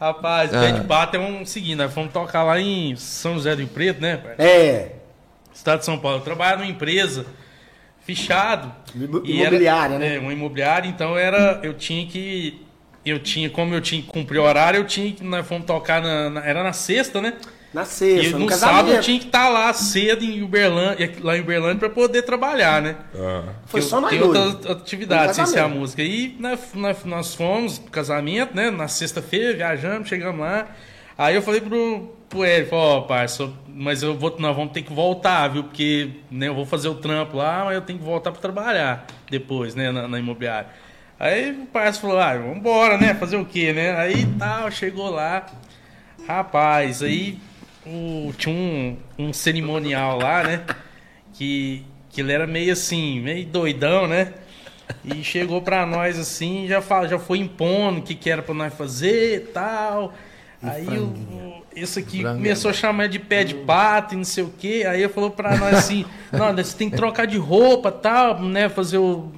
rapaz, 0.00 0.50
pé 0.50 0.72
de 0.72 0.80
pato 0.82 1.16
é 1.16 1.20
um 1.20 1.46
seguinte, 1.46 1.76
nós 1.76 1.92
fomos 1.92 2.12
tocar 2.12 2.42
lá 2.42 2.58
em 2.60 2.96
São 2.96 3.34
José 3.34 3.54
do 3.54 3.64
Preto, 3.66 4.00
né? 4.00 4.20
É. 4.38 4.92
Estado 5.54 5.78
de 5.80 5.84
São 5.84 5.98
Paulo. 5.98 6.18
Eu 6.18 6.22
trabalhava 6.22 6.62
numa 6.62 6.70
empresa 6.70 7.24
E 9.24 9.40
era- 9.40 9.48
imobiliária, 9.50 9.98
né? 9.98 10.16
É, 10.16 10.18
uma 10.18 10.32
imobiliária, 10.32 10.88
então 10.88 11.16
era. 11.16 11.60
Eu 11.62 11.74
tinha 11.74 12.06
que. 12.06 12.60
Eu 13.04 13.18
tinha, 13.18 13.50
como 13.50 13.74
eu 13.74 13.80
tinha 13.80 14.00
que 14.00 14.08
cumprir 14.08 14.38
o 14.38 14.42
horário, 14.44 14.78
eu 14.80 14.84
tinha 14.86 15.12
que. 15.12 15.22
Nós 15.24 15.46
fomos 15.46 15.66
tocar 15.66 16.00
na. 16.02 16.30
na- 16.30 16.44
era 16.46 16.62
na 16.62 16.72
sexta, 16.72 17.20
né? 17.20 17.34
Na 17.72 17.82
E 17.82 17.86
sexta, 17.86 18.38
no 18.38 18.44
no 18.46 18.52
sábado 18.52 18.92
eu 18.92 19.00
tinha 19.00 19.18
que 19.18 19.26
estar 19.26 19.48
lá 19.48 19.72
cedo 19.72 20.24
em 20.24 20.42
Uberlândia, 20.42 21.12
lá 21.20 21.36
em 21.36 21.40
Uberlândia 21.40 21.78
pra 21.80 21.90
poder 21.90 22.22
trabalhar, 22.22 22.80
né? 22.80 22.94
Ah, 23.16 23.42
Foi 23.66 23.80
Tem- 23.80 23.90
só 23.90 24.00
nós 24.00 24.10
Tem 24.10 24.22
outras 24.22 24.64
atividades 24.66 25.34
sem 25.34 25.44
ser 25.46 25.58
a 25.58 25.66
música. 25.68 26.00
E 26.00 26.36
nós, 26.38 26.60
nós, 26.72 27.04
nós 27.04 27.34
fomos 27.34 27.78
pro 27.80 27.90
casamento, 27.90 28.54
né? 28.54 28.70
Na 28.70 28.86
sexta-feira, 28.86 29.54
viajamos, 29.54 30.08
chegamos 30.08 30.40
lá. 30.40 30.68
Aí 31.18 31.34
eu 31.34 31.42
falei 31.42 31.60
pro, 31.60 32.14
pro 32.34 32.44
Hélio, 32.44 32.68
falei, 32.68 32.84
ó, 32.84 33.00
parça, 33.02 33.50
mas 33.68 34.02
eu 34.02 34.16
vou, 34.16 34.34
nós 34.38 34.54
vamos 34.56 34.72
ter 34.72 34.82
que 34.82 34.92
voltar, 34.92 35.48
viu? 35.48 35.64
Porque 35.64 36.10
né, 36.30 36.48
eu 36.48 36.54
vou 36.54 36.66
fazer 36.66 36.88
o 36.88 36.94
trampo 36.96 37.36
lá, 37.36 37.64
mas 37.64 37.74
eu 37.74 37.82
tenho 37.82 37.98
que 37.98 38.04
voltar 38.04 38.32
pra 38.32 38.40
trabalhar 38.40 39.06
depois, 39.30 39.74
né? 39.74 39.90
Na, 39.92 40.08
na 40.08 40.18
imobiliária. 40.18 40.68
Aí 41.18 41.52
o 41.52 41.66
parça 41.66 42.00
falou, 42.00 42.18
ah, 42.18 42.36
vambora, 42.36 42.98
né? 42.98 43.14
Fazer 43.14 43.36
o 43.36 43.44
quê, 43.44 43.72
né? 43.72 43.96
Aí 43.96 44.26
tal, 44.38 44.70
chegou 44.70 45.08
lá. 45.10 45.46
Rapaz, 46.26 47.02
aí 47.02 47.38
o- 47.86 48.32
tinha 48.36 48.54
um, 48.54 48.96
um 49.18 49.32
cerimonial 49.32 50.18
lá, 50.18 50.42
né? 50.42 50.62
Que, 51.34 51.84
que 52.10 52.20
ele 52.20 52.32
era 52.32 52.46
meio 52.46 52.72
assim, 52.72 53.20
meio 53.20 53.46
doidão, 53.46 54.06
né? 54.06 54.32
E 55.04 55.22
chegou 55.24 55.62
pra 55.62 55.86
nós 55.86 56.18
assim, 56.18 56.66
já, 56.68 56.80
fala, 56.82 57.08
já 57.08 57.18
foi 57.18 57.38
impondo 57.38 58.00
o 58.00 58.02
que, 58.02 58.14
que 58.14 58.28
era 58.28 58.42
pra 58.42 58.54
nós 58.54 58.74
fazer 58.74 59.36
e 59.36 59.40
tal. 59.40 60.12
Aí 60.70 60.98
o, 60.98 61.04
o- 61.06 61.62
esse 61.76 61.98
aqui 61.98 62.20
Franguinho. 62.20 62.36
começou 62.44 62.70
a 62.70 62.74
chamar 62.74 63.08
de 63.08 63.18
pé 63.18 63.42
de 63.44 63.54
pato 63.54 64.14
e 64.14 64.16
não 64.16 64.24
sei 64.24 64.44
o 64.44 64.52
quê. 64.58 64.84
Aí 64.88 65.02
ele 65.02 65.12
falou 65.12 65.30
pra 65.30 65.56
nós 65.56 65.74
assim: 65.74 66.04
não, 66.32 66.54
você 66.54 66.76
tem 66.76 66.88
que 66.90 66.96
trocar 66.96 67.26
de 67.26 67.36
roupa 67.36 67.90
tal, 67.90 68.40
né? 68.42 68.68
Fazer 68.68 68.98
o, 68.98 69.32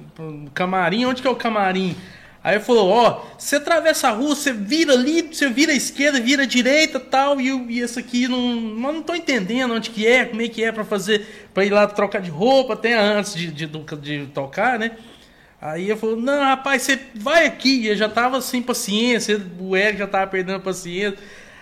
camarim. 0.53 1.05
Onde 1.05 1.21
que 1.21 1.27
é 1.27 1.31
o 1.31 1.35
camarim? 1.35 1.95
Aí 2.43 2.59
falou: 2.59 2.89
ó, 2.89 3.23
você 3.37 3.55
atravessa 3.57 4.07
a 4.09 4.11
rua, 4.11 4.35
você 4.35 4.53
vira 4.53 4.93
ali, 4.93 5.23
você 5.23 5.49
vira 5.49 5.71
à 5.71 5.75
esquerda, 5.75 6.21
vira 6.21 6.43
à 6.43 6.45
direita 6.45 6.99
tal. 6.99 7.41
E, 7.41 7.49
e 7.49 7.79
esse 7.81 7.99
aqui 7.99 8.27
não, 8.27 8.55
não, 8.55 8.93
não 8.93 9.01
tô 9.01 9.15
entendendo 9.15 9.73
onde 9.73 9.89
que 9.89 10.05
é, 10.05 10.23
como 10.25 10.41
é 10.41 10.47
que 10.47 10.63
é 10.63 10.71
pra 10.71 10.85
fazer, 10.85 11.49
pra 11.53 11.65
ir 11.65 11.71
lá 11.71 11.87
trocar 11.87 12.21
de 12.21 12.29
roupa, 12.29 12.73
até 12.73 12.93
antes 12.93 13.33
de, 13.35 13.47
de, 13.51 13.65
do- 13.65 13.83
de 13.97 14.27
tocar, 14.27 14.77
né? 14.79 14.91
Aí 15.59 15.89
eu 15.89 15.97
falou, 15.97 16.15
não, 16.17 16.43
rapaz, 16.43 16.83
você 16.83 16.99
vai 17.15 17.45
aqui. 17.47 17.87
Eu 17.87 17.95
já 17.95 18.07
tava 18.07 18.39
sem 18.41 18.61
paciência, 18.61 19.41
o 19.59 19.75
Eric 19.75 19.99
já 19.99 20.07
tava 20.07 20.27
perdendo 20.27 20.57
a 20.57 20.59
paciência. 20.59 21.17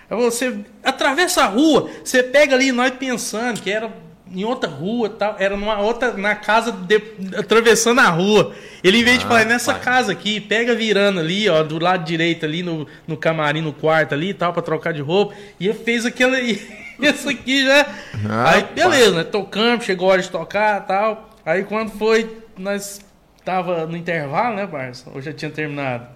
Aí 0.10 0.18
você 0.18 0.60
atravessa 0.84 1.44
a 1.44 1.48
rua, 1.48 1.90
você 2.04 2.22
pega 2.22 2.54
ali, 2.56 2.72
nós 2.72 2.92
pensando 2.92 3.62
que 3.62 3.72
era 3.72 3.90
em 4.30 4.44
outra 4.44 4.70
rua 4.70 5.10
tal, 5.10 5.36
era 5.40 5.56
numa 5.56 5.80
outra, 5.80 6.12
na 6.14 6.36
casa, 6.36 6.72
de- 6.72 7.02
atravessando 7.38 8.00
a 8.02 8.10
rua. 8.10 8.54
Ele, 8.84 9.00
em 9.00 9.04
vez 9.04 9.20
de 9.20 9.26
Ah, 9.26 9.28
falar, 9.30 9.46
nessa 9.46 9.74
pai. 9.74 9.82
casa 9.84 10.12
aqui, 10.12 10.42
pega 10.42 10.76
virando 10.76 11.20
ali, 11.22 11.48
ó, 11.48 11.64
do 11.64 11.80
lado 11.80 12.04
direito 12.04 12.44
ali, 12.46 12.62
no, 12.62 12.86
no 13.08 13.16
camarim, 13.16 13.62
no 13.62 13.72
quarto 13.72 14.14
ali 14.14 14.30
e 14.30 14.34
tal, 14.34 14.52
pra 14.52 14.62
trocar 14.62 14.92
de 14.94 15.02
roupa. 15.02 15.34
E 15.60 15.68
ele 15.68 15.74
fez 15.78 16.06
aquela. 16.06 16.38
Isso 17.00 17.30
aqui 17.30 17.64
já. 17.66 17.88
Ah, 18.30 18.50
aí, 18.52 18.64
pai. 18.64 18.74
beleza, 18.74 19.12
né? 19.12 19.24
Tocamos, 19.24 19.86
chegou 19.86 20.10
a 20.10 20.14
hora 20.14 20.22
de 20.22 20.30
tocar 20.30 20.82
e 20.82 20.88
tal. 20.88 21.30
Aí 21.46 21.64
quando 21.64 21.92
foi, 21.92 22.38
nós 22.58 23.00
tava 23.46 23.86
no 23.86 23.96
intervalo, 23.96 24.56
né, 24.56 24.66
parça? 24.68 25.10
Ou 25.14 25.22
já 25.22 25.32
tinha 25.32 25.52
terminado? 25.52 26.08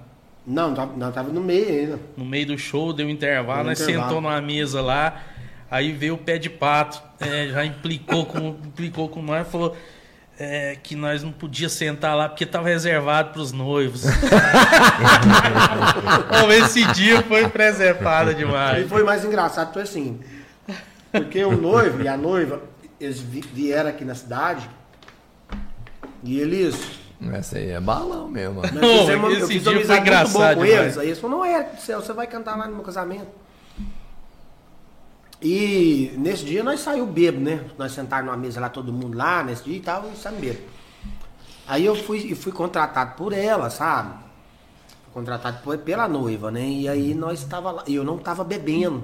Não, 0.45 0.73
tava- 0.73 0.93
não, 0.97 1.11
tava 1.11 1.29
no 1.31 1.41
meio 1.41 1.67
ainda. 1.69 1.99
No 2.17 2.25
meio 2.25 2.47
do 2.47 2.57
show, 2.57 2.91
deu 2.91 3.05
um 3.05 3.09
intervalo, 3.09 3.65
nós 3.65 3.79
intervalo. 3.79 4.07
sentou 4.09 4.21
numa 4.21 4.41
mesa 4.41 4.81
lá, 4.81 5.21
aí 5.69 5.91
veio 5.91 6.15
o 6.15 6.17
pé 6.17 6.37
de 6.39 6.49
pato, 6.49 7.01
é, 7.19 7.47
já 7.49 7.63
implicou 7.65 8.25
com, 8.25 8.49
implicou 8.65 9.07
com 9.09 9.21
nós, 9.21 9.47
falou 9.47 9.77
é, 10.39 10.77
que 10.81 10.95
nós 10.95 11.21
não 11.21 11.31
podia 11.31 11.67
sentar 11.69 12.15
lá 12.15 12.27
porque 12.29 12.45
tava 12.45 12.67
reservado 12.69 13.31
para 13.33 13.41
os 13.41 13.51
noivos. 13.51 14.03
Bom, 16.29 16.51
esse 16.51 16.85
dia 16.93 17.21
foi 17.23 17.47
preservado 17.49 18.31
E 18.31 18.35
demais. 18.35 18.87
foi 18.89 19.03
mais 19.03 19.23
engraçado, 19.25 19.73
foi 19.73 19.83
assim. 19.83 20.19
Porque 21.11 21.43
o 21.43 21.55
noivo 21.59 22.01
e 22.01 22.07
a 22.07 22.15
noiva, 22.15 22.61
eles 22.99 23.19
vi- 23.19 23.43
vieram 23.53 23.89
aqui 23.89 24.05
na 24.05 24.15
cidade 24.15 24.69
e 26.23 26.39
eles. 26.39 26.98
Essa 27.33 27.57
aí 27.57 27.69
é 27.71 27.79
balão 27.81 28.29
mesmo. 28.29 28.61
Nós 28.61 28.71
Não, 28.71 28.99
fizemos- 28.99 29.31
esse 29.33 29.41
eu 29.41 29.47
fiz 29.47 29.61
dia 29.63 29.71
uma 29.71 29.81
foi 29.85 29.97
amizade 29.97 29.99
muito 29.99 30.31
boa 30.33 30.51
engraçado 30.51 30.55
com 30.57 30.63
demais. 30.65 30.81
eles. 30.83 30.97
Aí 30.97 31.07
eles 31.07 31.19
falaram, 31.19 31.39
não 31.39 31.45
é, 31.45 31.63
do 31.63 31.81
céu, 31.81 32.01
você 32.01 32.13
vai 32.13 32.27
cantar 32.27 32.57
lá 32.57 32.67
no 32.67 32.75
meu 32.75 32.83
casamento. 32.83 33.27
E 35.41 36.13
nesse 36.17 36.43
dia 36.45 36.63
nós 36.63 36.79
saiu 36.81 37.05
bebo, 37.05 37.39
né? 37.39 37.61
Nós 37.77 37.93
sentaram 37.93 38.25
numa 38.25 38.37
mesa 38.37 38.59
lá, 38.59 38.69
todo 38.69 38.91
mundo 38.91 39.17
lá, 39.17 39.43
nesse 39.43 39.63
dia 39.63 39.77
e 39.77 39.79
tal, 39.79 40.09
e 40.13 40.17
saímos 40.17 40.41
bebo. 40.41 40.59
Aí 41.67 41.85
eu 41.85 41.95
fui, 41.95 42.17
e 42.19 42.35
fui 42.35 42.51
contratado 42.51 43.15
por 43.15 43.31
ela, 43.31 43.69
sabe? 43.69 44.13
Fui 45.05 45.13
contratado 45.13 45.59
por- 45.63 45.77
pela 45.77 46.07
noiva, 46.07 46.51
né? 46.51 46.65
E 46.67 46.89
aí 46.89 47.13
nós 47.13 47.39
estava 47.39 47.71
lá, 47.71 47.83
e 47.87 47.95
eu 47.95 48.03
não 48.03 48.17
tava 48.17 48.43
bebendo 48.43 49.03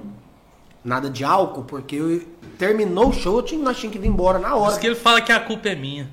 nada 0.84 1.08
de 1.08 1.24
álcool, 1.24 1.64
porque 1.64 1.96
eu- 1.96 2.26
terminou 2.58 3.08
o 3.08 3.12
show, 3.12 3.36
eu 3.38 3.42
tinha- 3.42 3.62
nós 3.62 3.76
tínhamos 3.78 3.96
que 3.96 3.98
vir 4.02 4.08
embora 4.08 4.38
na 4.38 4.50
Por 4.50 4.58
hora. 4.58 4.70
isso 4.72 4.80
que 4.80 4.86
ele 4.86 4.94
fala 4.94 5.20
que 5.20 5.32
a 5.32 5.40
culpa 5.40 5.68
é 5.68 5.74
minha. 5.74 6.10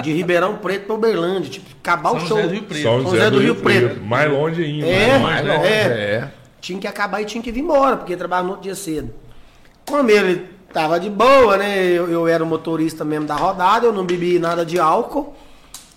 De 0.00 0.10
Ribeirão 0.12 0.56
Preto 0.56 0.86
pra 0.86 0.94
Uberlândia, 0.94 1.50
tipo, 1.50 1.68
acabar 1.82 2.12
o 2.12 2.20
São 2.20 2.28
show. 2.28 2.36
José 2.38 2.48
do 2.48 2.52
Rio 2.54 2.64
Preto. 2.64 2.82
São 2.82 3.00
José 3.02 3.30
do 3.30 3.38
Rio 3.38 3.54
Preto. 3.56 4.00
Mais 4.00 4.30
longe 4.30 4.64
ainda. 4.64 4.86
É, 4.86 5.18
mais 5.18 5.46
longe. 5.46 5.58
Mais 5.58 5.58
longe, 5.58 5.68
é. 5.68 6.14
é. 6.14 6.30
Tinha 6.60 6.78
que 6.78 6.86
acabar 6.86 7.20
e 7.20 7.24
tinha 7.26 7.42
que 7.42 7.52
vir 7.52 7.60
embora, 7.60 7.96
porque 7.96 8.16
trabalhava 8.16 8.46
no 8.46 8.52
outro 8.54 8.64
dia 8.64 8.74
cedo. 8.74 9.12
Como 9.84 10.08
ele 10.08 10.48
tava 10.72 10.98
de 10.98 11.10
boa, 11.10 11.58
né? 11.58 11.84
Eu, 11.88 12.10
eu 12.10 12.26
era 12.26 12.42
o 12.42 12.46
motorista 12.46 13.04
mesmo 13.04 13.26
da 13.26 13.34
rodada, 13.34 13.84
eu 13.84 13.92
não 13.92 14.06
bebi 14.06 14.38
nada 14.38 14.64
de 14.64 14.78
álcool. 14.78 15.34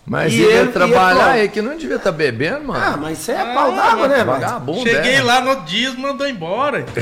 Mas 0.07 0.32
E 0.34 0.40
ele 0.41 0.53
ele- 0.53 0.69
e 0.69 0.72
trabalhar 0.72 1.32
aí 1.32 1.49
que 1.49 1.64
não 1.64 1.76
devia 1.76 1.95
estar 1.95 2.11
bebendo, 2.11 2.65
mano. 2.68 2.94
Ah, 2.94 2.95
mas 2.95 3.19
isso 3.19 3.32
é 3.32 3.53
pau 3.56 3.72
d'água, 3.72 4.07
né? 4.07 4.23
Vagabundo, 4.23 4.88
Cheguei 4.88 5.15
é. 5.15 5.23
lá 5.23 5.41
no 5.41 5.56
dia 5.65 5.90
e 5.90 5.98
mandou 5.98 6.27
embora. 6.27 6.86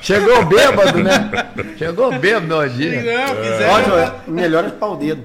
Chegou 0.00 0.44
bêbado, 0.44 0.98
né? 1.02 1.30
Chegou 1.76 2.18
bêbado 2.18 2.46
no 2.46 2.68
dia. 2.68 3.02
Não, 3.02 3.36
fizeram. 3.36 3.92
Olha, 3.94 4.14
melhor 4.26 4.64
é 4.64 4.70
pau 4.70 4.96
dedo. 4.96 5.22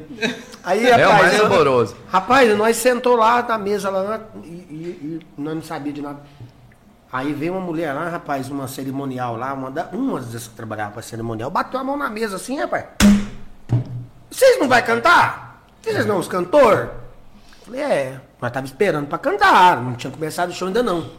Aí, 0.64 0.86
É 0.90 0.95
o 0.98 1.10
rapaz, 1.10 1.22
mais 1.22 1.34
eu- 1.38 1.44
saboroso. 1.44 1.95
Rapaz, 2.10 2.58
nós 2.58 2.78
sentou 2.78 3.16
lá 3.16 3.41
na 3.44 3.58
mesa 3.58 3.90
lá 3.90 4.20
e, 4.44 4.48
e- 4.48 5.20
e 5.38 5.41
nós 5.41 5.56
não 5.56 5.62
sabia 5.64 5.94
de 5.94 6.02
nada. 6.02 6.20
Aí 7.12 7.32
veio 7.34 7.54
uma 7.54 7.62
mulher 7.62 7.94
lá, 7.94 8.10
rapaz, 8.10 8.49
uma 8.49 8.68
cerimonial 8.68 9.38
lá, 9.38 9.54
uma, 9.54 9.72
da, 9.72 9.86
uma 9.94 10.20
das 10.20 10.48
que 10.48 10.56
trabalhava 10.56 10.91
pra 10.91 11.02
cerimonial, 11.02 11.49
bateu 11.49 11.80
a 11.80 11.84
mão 11.84 11.95
na 11.95 12.10
mesa 12.10 12.36
assim, 12.36 12.60
rapaz. 12.60 12.84
Vocês 14.30 14.60
não 14.60 14.68
vai 14.68 14.84
cantar? 14.84 15.47
Vocês 15.93 16.05
não, 16.05 16.19
os 16.19 16.27
cantor? 16.27 16.91
Falei, 17.65 17.81
é, 17.81 18.22
nós 18.41 18.51
tava 18.51 18.65
esperando 18.65 19.07
pra 19.07 19.18
cantar, 19.18 19.81
não 19.81 19.95
tinha 19.95 20.11
começado 20.11 20.49
o 20.49 20.53
show 20.53 20.68
ainda 20.68 20.84
não. 20.84 21.09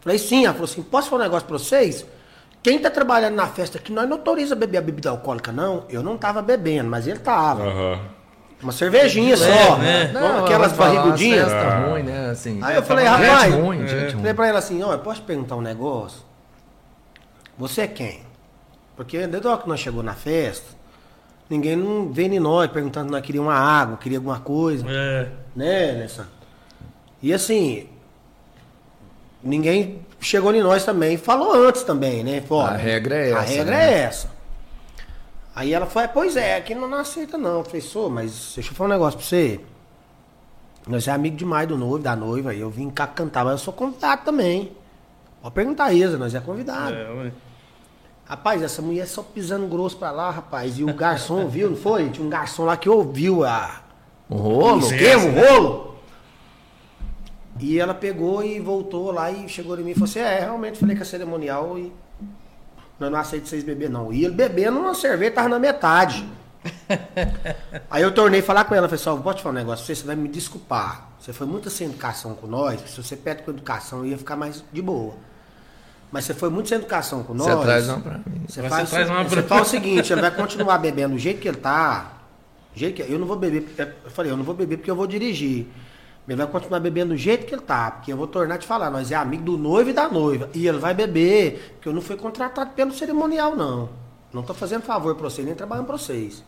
Falei, 0.00 0.18
sim, 0.18 0.44
ela 0.44 0.54
falou 0.54 0.68
assim, 0.68 0.82
posso 0.82 1.10
falar 1.10 1.22
um 1.22 1.24
negócio 1.24 1.46
pra 1.48 1.58
vocês? 1.58 2.06
Quem 2.62 2.78
tá 2.78 2.90
trabalhando 2.90 3.34
na 3.34 3.46
festa 3.46 3.78
aqui, 3.78 3.92
nós 3.92 4.08
não 4.08 4.16
autoriza 4.16 4.54
beber 4.54 4.78
a 4.78 4.82
bebida 4.82 5.10
alcoólica, 5.10 5.52
não. 5.52 5.84
Eu 5.88 6.02
não 6.02 6.16
tava 6.16 6.42
bebendo, 6.42 6.90
mas 6.90 7.06
ele 7.06 7.18
tava. 7.18 7.64
Aham. 7.64 8.00
Uma 8.62 8.72
cervejinha 8.72 9.36
só, 9.36 9.44
Leve, 9.44 9.82
né? 9.82 10.10
Não, 10.12 10.44
aquelas 10.44 10.72
eu 10.72 10.78
barrigudinhas. 10.78 11.52
Festa 11.52 11.86
ruim, 11.86 12.02
né? 12.02 12.30
Assim. 12.30 12.58
Aí 12.62 12.74
eu 12.76 12.82
falei, 12.82 13.06
gente 13.06 13.24
rapaz, 13.24 13.54
ruim, 13.54 13.84
É. 13.84 14.10
falei 14.10 14.34
pra 14.34 14.46
ela 14.46 14.58
assim, 14.58 14.82
ó, 14.82 14.92
eu 14.92 14.98
posso 14.98 15.20
te 15.20 15.26
perguntar 15.26 15.56
um 15.56 15.60
negócio? 15.60 16.22
Você 17.58 17.82
é 17.82 17.86
quem? 17.86 18.22
Porque 18.96 19.26
desde 19.26 19.56
que 19.58 19.68
nós 19.68 19.78
chegou 19.78 20.02
na 20.02 20.14
festa, 20.14 20.75
ninguém 21.48 21.76
não 21.76 22.12
veio 22.12 22.32
em 22.34 22.40
nós 22.40 22.70
perguntando 22.70 23.06
se 23.06 23.12
nós 23.12 23.22
queríamos 23.24 23.50
uma 23.52 23.58
água, 23.58 23.96
queria 23.96 24.18
alguma 24.18 24.40
coisa, 24.40 24.84
É. 24.88 25.30
né, 25.54 25.92
Nessa? 25.92 26.28
E 27.22 27.32
assim, 27.32 27.88
ninguém 29.42 30.00
chegou 30.20 30.54
em 30.54 30.62
nós 30.62 30.84
também 30.84 31.14
e 31.14 31.18
falou 31.18 31.52
antes 31.54 31.82
também, 31.82 32.22
né? 32.24 32.40
Falou, 32.42 32.64
A 32.64 32.76
regra 32.76 33.14
é 33.16 33.32
A 33.32 33.42
essa, 33.42 33.52
regra 33.52 33.76
né? 33.76 33.92
é 33.92 33.98
essa. 34.00 34.30
Aí 35.54 35.72
ela 35.72 35.86
falou, 35.86 36.08
pois 36.12 36.36
é, 36.36 36.56
aqui 36.56 36.74
não, 36.74 36.86
não 36.88 36.98
aceita 36.98 37.38
não. 37.38 37.58
Eu 37.58 37.64
falei, 37.64 37.80
sou, 37.80 38.10
mas 38.10 38.52
deixa 38.54 38.70
eu 38.70 38.74
falar 38.76 38.90
um 38.90 38.92
negócio 38.92 39.18
pra 39.18 39.26
você. 39.26 39.60
Nós 40.86 41.08
é 41.08 41.12
amigo 41.12 41.36
demais 41.36 41.66
do 41.66 41.76
noivo, 41.76 41.98
da 41.98 42.14
noiva, 42.14 42.54
e 42.54 42.60
eu 42.60 42.68
vim 42.70 42.90
cá 42.90 43.06
cantar, 43.06 43.44
mas 43.44 43.52
eu 43.52 43.58
sou 43.58 43.72
convidado 43.72 44.22
também. 44.24 44.72
Pode 45.42 45.54
perguntar 45.54 45.84
a 45.86 45.92
Isa, 45.92 46.18
nós 46.18 46.34
é 46.34 46.40
convidado. 46.40 46.94
É, 46.94 47.10
ué. 47.10 47.32
Rapaz, 48.28 48.60
essa 48.62 48.82
mulher 48.82 49.06
só 49.06 49.22
pisando 49.22 49.66
grosso 49.66 49.96
pra 49.96 50.10
lá, 50.10 50.30
rapaz. 50.30 50.78
E 50.78 50.84
o 50.84 50.92
garçom 50.92 51.42
ouviu, 51.44 51.70
não 51.70 51.76
foi? 51.76 52.10
Tinha 52.10 52.26
um 52.26 52.30
garçom 52.30 52.64
lá 52.64 52.76
que 52.76 52.88
ouviu 52.88 53.44
a, 53.44 53.82
Um 54.30 54.36
o 54.36 54.38
rolo? 54.38 54.86
o 54.86 55.30
rolo. 55.30 55.96
E 57.60 57.78
ela 57.78 57.94
pegou 57.94 58.42
e 58.44 58.60
voltou 58.60 59.10
lá 59.10 59.30
e 59.30 59.48
chegou 59.48 59.78
em 59.78 59.82
mim 59.82 59.90
e 59.92 59.94
falou 59.94 60.08
assim: 60.08 60.18
É, 60.18 60.40
realmente 60.40 60.78
falei 60.78 60.96
que 60.96 61.02
a 61.02 61.06
cerimonial 61.06 61.78
e 61.78 61.92
nós 62.98 63.12
não 63.12 63.18
aceito 63.18 63.48
vocês 63.48 63.62
beber, 63.62 63.90
não. 63.90 64.12
E 64.12 64.24
ele 64.24 64.34
bebendo 64.34 64.78
uma 64.78 64.94
cerveja, 64.94 65.32
tava 65.32 65.48
na 65.48 65.58
metade. 65.58 66.26
Aí 67.90 68.02
eu 68.02 68.12
tornei 68.12 68.42
falar 68.42 68.64
com 68.64 68.74
ela, 68.74 68.88
falei 68.88 69.02
assim, 69.02 69.22
vou 69.22 69.34
te 69.34 69.42
falar 69.42 69.54
um 69.54 69.58
negócio, 69.58 69.84
você, 69.84 69.94
você 69.94 70.06
vai 70.06 70.16
me 70.16 70.28
desculpar. 70.28 71.10
Você 71.20 71.32
foi 71.32 71.46
muito 71.46 71.68
sem 71.70 71.88
educação 71.88 72.34
com 72.34 72.46
nós, 72.46 72.80
se 72.80 73.02
você 73.02 73.16
pede 73.16 73.42
com 73.42 73.50
educação, 73.50 74.00
eu 74.00 74.06
ia 74.06 74.18
ficar 74.18 74.36
mais 74.36 74.64
de 74.72 74.82
boa. 74.82 75.14
Mas 76.10 76.24
você 76.24 76.34
foi 76.34 76.48
muito 76.50 76.68
sem 76.68 76.78
educação 76.78 77.22
com 77.22 77.34
nós. 77.34 77.46
Você 77.46 77.62
traz 77.62 77.88
uma 77.88 78.00
pra 78.00 78.18
mim. 78.18 78.44
Você, 78.46 78.62
Você 78.62 78.68
faz, 78.68 78.90
traz 78.90 79.10
uma 79.10 79.24
você 79.24 79.36
pra- 79.36 79.42
fala 79.44 79.62
o 79.62 79.64
seguinte, 79.64 80.12
ele 80.12 80.20
vai 80.20 80.30
continuar 80.30 80.78
bebendo 80.78 81.14
do 81.14 81.18
jeito 81.18 81.40
que 81.40 81.48
ele 81.48 81.56
tá. 81.58 82.12
do 82.72 82.78
jeito 82.78 82.94
que, 83.02 83.12
eu 83.12 83.18
não 83.18 83.26
vou 83.26 83.36
beber. 83.36 83.62
porque- 83.62 83.82
Eu 83.82 84.10
falei, 84.10 84.30
eu 84.32 84.36
não 84.36 84.44
vou 84.44 84.54
beber 84.54 84.76
porque 84.76 84.90
eu 84.90 84.96
vou 84.96 85.06
dirigir. 85.06 85.66
Ele 86.28 86.36
vai 86.36 86.46
continuar 86.46 86.80
bebendo 86.80 87.10
do 87.14 87.16
jeito 87.16 87.46
que 87.46 87.54
ele 87.54 87.62
tá. 87.62 87.90
Porque 87.90 88.12
eu 88.12 88.16
vou 88.16 88.26
tornar 88.26 88.56
a 88.56 88.58
te 88.58 88.66
falar, 88.66 88.90
nós 88.90 89.10
é 89.12 89.14
amigo 89.14 89.42
do 89.44 89.56
noivo 89.56 89.90
e 89.90 89.92
da 89.92 90.08
noiva. 90.08 90.48
E 90.54 90.66
ele 90.66 90.78
vai 90.78 90.92
beber, 90.92 91.72
porque 91.74 91.88
eu 91.88 91.92
não 91.92 92.00
fui 92.02 92.16
contratado 92.16 92.70
pelo 92.70 92.92
cerimonial, 92.92 93.54
não. 93.56 93.88
Não 94.32 94.42
tô 94.42 94.52
fazendo 94.52 94.82
favor 94.82 95.14
pra 95.14 95.24
vocês, 95.30 95.46
nem 95.46 95.54
trabalhando 95.56 95.86
pra 95.86 95.96
vocês. 95.96 96.42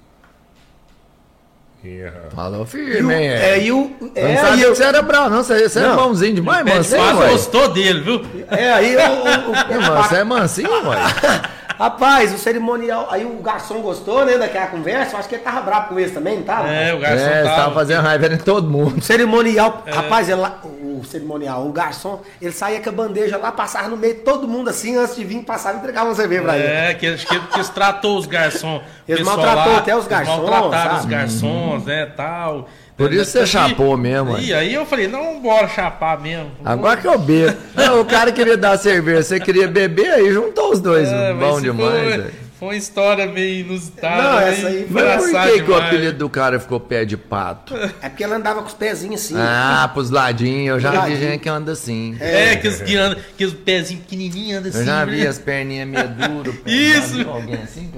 Yeah. 1.84 2.30
Falou 2.34 2.60
E 2.60 2.62
o, 2.62 2.66
firme, 2.66 3.14
hein? 3.14 3.28
é, 3.28 3.62
e 3.62 3.70
o. 3.72 3.96
Eu 4.00 4.10
É, 4.16 4.34
não 4.34 4.40
sabia 4.40 4.50
aí 4.52 4.58
que 4.58 4.64
eu, 4.66 4.74
você 4.74 4.82
era 4.82 5.00
bravo, 5.00 5.30
não. 5.30 5.44
Você, 5.44 5.68
você 5.68 5.78
é 5.78 5.82
Não. 5.82 5.96
bonzinho 5.96 6.34
demais, 6.34 6.64
mansinho, 6.66 7.18
ué. 7.18 7.28
gostou 7.30 7.68
dele, 7.68 8.00
viu? 8.00 8.24
é, 8.50 8.72
aí 8.72 8.96
o- 8.96 9.00
o- 9.00 9.50
o- 9.52 9.74
Ih, 9.74 9.86
mano, 9.88 10.02
Você 10.02 10.16
é 10.16 10.24
mansinho, 10.24 10.70
ué. 10.88 10.98
Rapaz, 11.78 12.34
o 12.34 12.38
cerimonial. 12.38 13.06
Aí 13.10 13.24
o 13.24 13.40
garçom 13.40 13.80
gostou, 13.80 14.24
né, 14.24 14.36
daquela 14.36 14.66
conversa. 14.66 15.14
Eu 15.14 15.18
acho 15.20 15.28
que 15.28 15.36
ele 15.36 15.44
tava 15.44 15.60
bravo 15.60 15.88
com 15.90 16.00
esse 16.00 16.12
também, 16.12 16.36
não 16.38 16.42
tava? 16.42 16.68
É, 16.68 16.92
o 16.92 16.98
garçom 16.98 17.24
É, 17.24 17.42
você 17.42 17.42
tava. 17.44 17.56
tava 17.56 17.74
fazendo 17.74 18.02
raiva 18.02 18.26
em 18.26 18.36
todo 18.38 18.68
mundo. 18.68 18.98
O 18.98 19.02
cerimonial, 19.02 19.84
rapaz, 19.86 20.28
ela- 20.28 20.60
o 20.64 21.04
cerimonial, 21.04 21.64
o 21.66 21.72
garçom, 21.72 22.20
ele 22.42 22.50
saía 22.52 22.80
com 22.80 22.88
a 22.88 22.92
bandeja 22.92 23.36
lá, 23.38 23.52
passava 23.52 23.86
no 23.88 23.96
meio 23.96 24.14
de 24.14 24.20
todo 24.22 24.48
mundo 24.48 24.68
assim, 24.70 24.96
antes 24.96 25.14
de 25.14 25.24
vir, 25.24 25.42
passava 25.44 25.76
e 25.76 25.78
entregava 25.78 26.08
uma 26.08 26.14
cerveja 26.16 26.42
pra 26.42 26.58
ele. 26.58 26.66
É, 26.66 26.94
que 26.94 27.06
eles, 27.06 27.22
que, 27.24 27.38
que 27.38 27.56
eles 27.56 27.68
tratou 27.68 28.18
os 28.18 28.26
garçons. 28.26 28.82
Eles 29.06 29.24
maltratou 29.24 29.72
lá, 29.74 29.78
até 29.78 29.94
os 29.96 30.06
eles 30.06 30.08
garçons, 30.08 30.50
Maltrataram 30.50 30.94
os 30.96 31.00
sabe? 31.02 31.14
garçons, 31.14 31.84
né, 31.84 32.06
tal. 32.16 32.68
Por 32.98 33.12
isso 33.14 33.30
você 33.30 33.46
chapou 33.46 33.96
mesmo, 33.96 34.36
E 34.38 34.52
aí 34.52 34.74
eu 34.74 34.84
falei, 34.84 35.06
não, 35.06 35.40
bora 35.40 35.68
chapar 35.68 36.20
mesmo. 36.20 36.50
Agora 36.64 36.96
que 37.00 37.06
eu 37.06 37.16
bebo. 37.16 37.56
Não, 37.76 38.00
o 38.00 38.04
cara 38.04 38.32
queria 38.32 38.56
dar 38.56 38.76
cerveja, 38.76 39.22
você 39.22 39.38
queria 39.38 39.68
beber, 39.68 40.10
aí 40.10 40.32
juntou 40.32 40.72
os 40.72 40.80
dois. 40.80 41.08
É, 41.08 41.32
Bom 41.32 41.60
demais, 41.60 42.14
Foi, 42.14 42.24
foi 42.58 42.68
uma 42.68 42.74
história 42.76 43.24
meio 43.26 43.60
inusitada. 43.60 44.20
Não, 44.20 44.36
meio 44.38 44.48
essa 44.48 44.66
aí 44.66 44.88
foi- 44.90 45.02
Mas 45.04 45.30
por 45.30 45.42
que, 45.42 45.62
que 45.62 45.70
o 45.70 45.76
apelido 45.76 46.18
do 46.18 46.28
cara 46.28 46.58
ficou 46.58 46.80
pé 46.80 47.04
de 47.04 47.16
pato? 47.16 47.72
É 48.02 48.08
porque 48.08 48.24
ele 48.24 48.34
andava 48.34 48.62
com 48.62 48.66
os 48.66 48.74
pezinhos 48.74 49.20
assim. 49.24 49.34
Ah, 49.38 49.88
pros 49.94 50.10
ladinhos, 50.10 50.74
eu 50.74 50.80
já 50.80 51.02
vi 51.02 51.14
gente 51.16 51.38
que 51.38 51.48
anda 51.48 51.70
assim. 51.70 52.16
É, 52.18 52.56
que 52.56 52.66
os 52.66 52.80
guiando, 52.80 53.16
que 53.36 53.44
os 53.44 53.52
pezinhos 53.52 54.02
pequenininhos 54.02 54.58
andam 54.58 54.70
assim. 54.70 54.80
Eu 54.80 54.84
já 54.86 55.04
vi 55.04 55.20
né? 55.20 55.28
as 55.28 55.38
perninhas 55.38 55.86
meio 55.88 56.08
duras. 56.08 56.54
Isso. 56.66 57.28
Alguém 57.28 57.62
assim? 57.62 57.92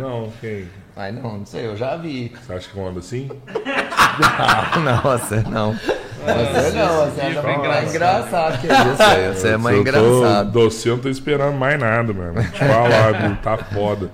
Não, 0.00 0.32
quem? 0.40 0.66
Ai, 0.98 1.12
não, 1.12 1.38
não 1.38 1.46
sei, 1.46 1.64
eu 1.64 1.76
já 1.76 1.94
vi. 1.96 2.32
Você 2.44 2.52
acha 2.52 2.68
que 2.68 2.76
eu 2.76 2.88
ando 2.88 2.98
assim? 2.98 3.30
Não, 4.74 4.82
não, 4.82 5.00
você 5.02 5.36
não. 5.48 5.72
Você 5.72 6.76
não, 6.76 7.06
você 7.06 7.40
foi 7.40 7.56
mais 7.56 7.94
engraçado. 7.94 8.56
engraçado 8.56 8.60
que 8.60 8.66
isso 8.66 9.02
aí. 9.02 9.28
Você 9.32 9.48
é 9.50 9.56
mais 9.56 9.78
engraçado. 9.78 10.58
Eu 10.58 10.96
não 10.96 10.98
tô 10.98 11.08
esperando 11.08 11.56
mais 11.56 11.78
nada, 11.78 12.12
mano. 12.12 12.42
Te 12.42 12.58
falar, 12.58 13.38
tá 13.40 13.56
foda. 13.56 14.10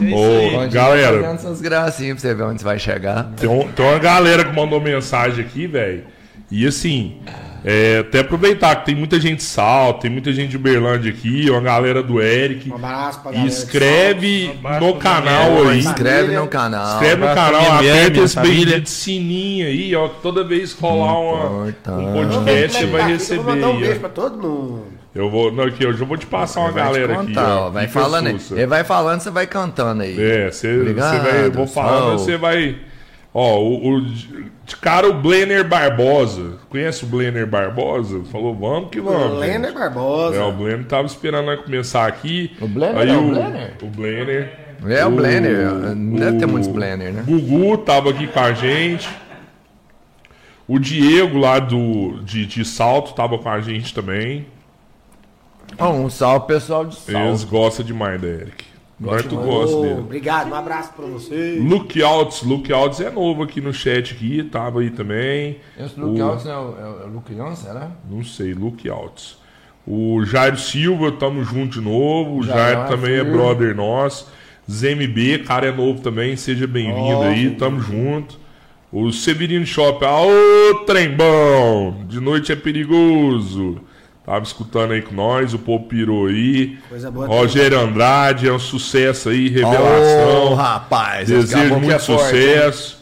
É 0.00 0.04
isso 0.04 0.56
Ô, 0.58 0.68
galera, 0.72 1.38
suas 1.38 1.60
gracinhas 1.60 2.20
pra 2.20 2.28
você 2.30 2.34
ver 2.34 2.42
onde 2.42 2.58
você 2.58 2.64
vai 2.64 2.78
chegar. 2.80 3.30
Tem, 3.36 3.48
um- 3.48 3.70
tem 3.70 3.86
uma 3.86 3.98
galera 4.00 4.44
que 4.44 4.52
mandou 4.52 4.80
mensagem 4.80 5.44
aqui, 5.44 5.68
velho. 5.68 6.02
E 6.50 6.66
assim, 6.66 7.20
é, 7.64 8.00
até 8.00 8.20
aproveitar 8.20 8.76
que 8.76 8.84
tem 8.86 8.94
muita 8.94 9.18
gente 9.18 9.38
de 9.38 9.44
Salto, 9.44 10.02
tem 10.02 10.10
muita 10.10 10.30
gente 10.34 10.50
de 10.50 10.56
Uberlândia 10.56 11.10
aqui, 11.10 11.48
uma 11.48 11.62
galera 11.62 12.02
do 12.02 12.20
Eric. 12.20 12.70
Um 12.70 12.74
abraço 12.74 13.20
pra 13.20 13.32
galera. 13.32 13.48
de 13.48 13.54
escreve 13.54 14.50
abraço 14.58 14.84
no 14.84 14.94
canal 14.96 15.68
aí. 15.68 15.78
Inscreve 15.78 16.36
no 16.36 16.46
canal. 16.46 16.92
Inscreve 16.94 17.26
no 17.26 17.34
canal, 17.34 17.72
aperta 17.72 18.10
minha 18.10 18.24
esse 18.24 18.34
família. 18.34 18.66
bendito 18.66 18.90
sininho 18.90 19.66
aí, 19.66 19.96
ó. 19.96 20.08
Toda 20.08 20.44
vez 20.44 20.74
que 20.74 20.82
rolar 20.82 21.18
uma, 21.18 21.64
um 21.64 22.12
podcast, 22.12 22.78
você 22.78 22.86
vai 22.86 23.00
Eu 23.00 23.06
vou 23.06 23.16
receber 23.16 23.42
mandar 23.42 23.68
um 23.68 23.80
beijo 23.80 24.00
pra 24.00 24.08
todo 24.10 24.36
mundo. 24.36 24.84
Eu 25.14 25.30
vou, 25.30 25.52
não, 25.52 25.64
aqui, 25.64 25.84
eu 25.84 25.92
já 25.92 26.04
vou 26.04 26.16
te 26.18 26.26
passar 26.26 26.60
uma 26.60 26.72
galera 26.72 27.14
aqui. 27.14 27.28
contar, 27.28 27.56
ó, 27.56 27.66
ó, 27.68 27.70
Vai 27.70 27.86
falando 27.86 28.26
aí. 28.26 28.40
Ele 28.50 28.66
vai 28.66 28.82
falando, 28.82 29.20
você 29.20 29.30
vai 29.30 29.46
cantando 29.46 30.02
aí. 30.02 30.20
É, 30.20 30.50
você, 30.50 30.92
vai. 30.92 31.50
Vou 31.50 31.66
falando, 31.66 32.18
você 32.18 32.36
vai. 32.36 32.76
Ó, 33.36 33.58
o, 33.58 33.94
o- 33.96 34.00
de 34.00 34.76
cara 34.80 35.08
o 35.08 35.12
Blenner 35.20 35.66
Barbosa. 35.68 36.58
Conhece 36.70 37.04
o 37.04 37.06
Blenner 37.08 37.46
Barbosa? 37.46 38.22
Falou, 38.30 38.54
vamos 38.54 38.90
que 38.90 39.00
vamos. 39.00 39.38
Lêner 39.40 39.70
gente. 39.70 39.78
Barbosa. 39.78 40.36
É, 40.36 40.42
o 40.42 40.52
Blenner 40.52 40.86
tava 40.86 41.06
esperando 41.06 41.46
nós 41.46 41.60
começar 41.60 42.06
aqui. 42.06 42.56
O 42.60 42.68
Blenner 42.68 42.96
Aí 42.98 43.10
é 43.10 43.12
o 43.16 43.24
o 43.26 43.28
Blenner? 43.30 43.74
O 43.82 43.86
Blenner. 43.86 44.58
É 44.86 45.04
o 45.06 45.10
Blenner. 45.10 45.68
Deve 46.18 46.38
ter 46.38 46.46
muitos 46.46 46.68
Blenner, 46.70 47.12
né? 47.12 47.24
Gugu 47.26 47.76
tava 47.78 48.10
aqui 48.10 48.26
com 48.26 48.40
a 48.40 48.52
gente. 48.52 49.08
O 50.66 50.78
Diego 50.78 51.36
lá 51.38 51.58
do, 51.58 52.20
de, 52.22 52.46
de 52.46 52.64
Salto 52.64 53.12
tava 53.14 53.36
com 53.38 53.48
a 53.48 53.60
gente 53.60 53.92
também. 53.92 54.46
Um 55.78 56.08
salve 56.08 56.46
pessoal 56.46 56.84
de 56.86 56.96
Eles 57.08 57.40
salve. 57.40 57.46
gostam 57.46 57.84
demais 57.84 58.20
da 58.20 58.28
Eric. 58.28 58.64
Agora 59.02 59.22
tu 59.24 59.36
Ô, 59.36 59.42
gosta 59.42 59.80
dele. 59.80 60.00
obrigado, 60.00 60.50
um 60.50 60.54
abraço 60.54 60.92
pra 60.94 61.04
você. 61.06 61.58
Luke 61.60 62.00
Outs, 62.02 62.42
Luke 62.42 62.72
Outs 62.72 63.00
é 63.00 63.10
novo 63.10 63.42
aqui 63.42 63.60
no 63.60 63.72
chat 63.72 64.14
aqui, 64.14 64.42
tava 64.44 64.80
aí 64.80 64.90
também. 64.90 65.58
Esse 65.78 65.98
O- 66.00 66.06
Luke 66.06 66.20
Alves 66.20 66.46
é 66.46 66.56
o, 66.56 66.74
é 66.78 67.06
o 67.06 67.08
Luke 67.08 67.34
será? 67.56 67.90
Não 68.08 68.22
sei, 68.22 68.54
Luke 68.54 68.88
Outs. 68.88 69.36
O 69.86 70.24
Jairo 70.24 70.56
Silva, 70.56 71.12
tamo 71.12 71.44
junto 71.44 71.80
de 71.80 71.80
novo. 71.80 72.38
O 72.38 72.42
Jairo 72.42 72.74
Jairo 72.74 72.88
também 72.88 73.14
é 73.16 73.24
brother 73.24 73.74
nosso. 73.74 74.28
ZMB, 74.70 75.40
cara 75.44 75.66
é 75.66 75.72
novo 75.72 76.00
também, 76.00 76.36
seja 76.36 76.66
bem-vindo 76.66 77.18
Ó, 77.18 77.22
aí, 77.24 77.50
tamo 77.50 77.80
junto. 77.80 78.38
O 78.90 79.10
Severino 79.12 79.66
Shop, 79.66 80.02
aô, 80.04 80.84
trembão! 80.86 82.04
De 82.08 82.20
noite 82.20 82.52
é 82.52 82.56
perigoso. 82.56 83.80
Tava 84.24 84.42
escutando 84.42 84.92
aí 84.92 85.02
com 85.02 85.14
nós, 85.14 85.52
o 85.52 85.58
povo 85.58 85.84
pirou 85.84 86.26
aí. 86.28 86.78
Coisa 86.88 87.10
boa. 87.10 87.26
Rogério 87.26 87.78
Andrade, 87.78 88.48
é 88.48 88.52
um 88.52 88.58
sucesso 88.58 89.28
aí, 89.28 89.48
revelação. 89.48 90.54
rapaz. 90.54 91.30
esse 91.30 91.40
Desejo 91.42 91.62
caboclo 91.64 91.80
muito 91.80 91.94
é 91.94 91.98
forte, 91.98 92.24
sucesso. 92.24 92.98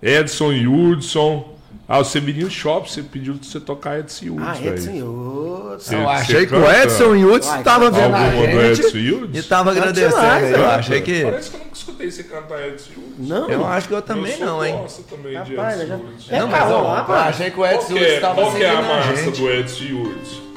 Edson 0.00 0.50
Hudson. 0.52 1.48
Ah, 1.88 1.98
o 1.98 2.04
Severino 2.04 2.48
Shop, 2.48 2.90
você 2.90 3.02
pediu 3.02 3.34
pra 3.34 3.42
você 3.42 3.60
tocar 3.60 3.98
Edson 3.98 4.34
Hudson. 4.36 4.44
Ah. 4.46 4.56
Edson 4.66 4.90
Hudson. 4.92 5.78
Você- 5.78 5.94
Eu 5.96 6.08
achei 6.08 6.46
que 6.46 6.54
o 6.54 6.70
Edson 6.70 7.12
Hudson 7.16 7.50
Vai, 7.50 7.62
tava 7.64 7.90
vendo 7.90 8.14
a 8.14 8.74
gente 8.74 8.86
Edson 8.86 9.28
e 9.34 9.42
tava 9.42 9.70
agradecendo. 9.72 10.14
demais, 10.14 10.50
eu 10.52 10.66
achei 10.70 11.00
que... 11.02 11.24
Parece 11.24 11.50
que 11.50 11.56
eu 11.56 11.60
nunca 11.60 11.74
escutei 11.74 12.10
você 12.10 12.22
cantar 12.22 12.68
Edson 12.68 12.90
Hudson. 12.92 13.12
Não, 13.18 13.50
Eu 13.50 13.66
acho 13.66 13.88
que 13.88 13.94
eu 13.94 14.00
também 14.02 14.32
Eu 14.38 14.46
não, 14.46 14.64
hein? 14.64 14.76
gosto 14.76 15.02
também 15.02 15.42
de 15.42 15.54
Rapaz, 15.56 15.80
Edson 15.80 15.82
eu 15.82 15.88
já- 15.88 15.96
Hudson. 16.04 16.34
É 16.34 16.38
Não, 16.38 16.46
mas 16.48 16.60
carro 16.60 16.74
ó, 16.74 16.82
lá, 16.82 17.06
eu 17.08 17.14
achei 17.14 17.50
que 17.50 17.56
o 17.56 17.62
Qual 17.62 17.72
Edson 17.72 17.86
que 17.88 17.92
Hudson 17.94 18.04
é, 18.04 18.20
tava 18.20 18.34
qual 18.34 18.52
que 18.52 18.62
é 18.62 18.68
a 18.68 18.70
seguindo 18.76 18.90
a 18.92 18.96
massa 18.96 19.16
gente. 19.16 19.40
do 19.40 19.50
Edson 19.50 19.84
Hudson? 20.02 20.51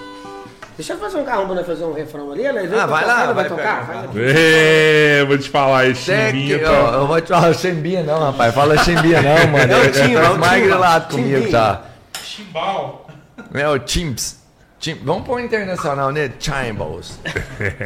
Deixa 0.77 0.91
eu 0.93 0.97
fazer 0.97 1.17
um 1.17 1.23
carro 1.23 1.45
pra 1.45 1.55
nós 1.55 1.65
fazer 1.65 1.85
um 1.85 1.93
refrão 1.93 2.31
ali. 2.33 2.43
Ela 2.45 2.83
Ah, 2.83 2.85
vai 2.85 3.05
lá, 3.05 3.25
vai 3.27 3.33
vai 3.33 3.47
tocar. 3.47 3.81
aqui. 4.03 4.17
É, 4.19 5.23
vou 5.25 5.37
te 5.37 5.49
falar, 5.49 5.83
Até 5.85 5.93
chimbinha 5.93 6.59
tá... 6.59 6.71
ó, 6.71 6.93
eu 6.95 7.07
vou 7.07 7.21
te 7.21 7.27
falar 7.29 7.53
chimbinha 7.53 8.03
não, 8.03 8.19
rapaz. 8.19 8.53
Fala 8.53 8.77
chimbinha 8.79 9.21
não, 9.21 9.47
mano. 9.51 9.73
É 9.73 9.77
o 9.87 9.91
Timba, 9.91 10.21
tá 10.21 10.27
é 10.27 10.29
o 10.31 10.37
mais 10.37 10.53
Timba. 10.61 10.67
grilado 10.75 11.07
comigo, 11.15 11.51
tá? 11.51 11.81
Chimbal. 12.21 13.07
É 13.53 13.69
o 13.69 13.79
Chimps. 13.87 14.39
Chim- 14.79 14.99
Vamos 15.03 15.25
pôr 15.25 15.39
internacional, 15.39 16.11
né? 16.11 16.29
Chimbals. 16.37 17.19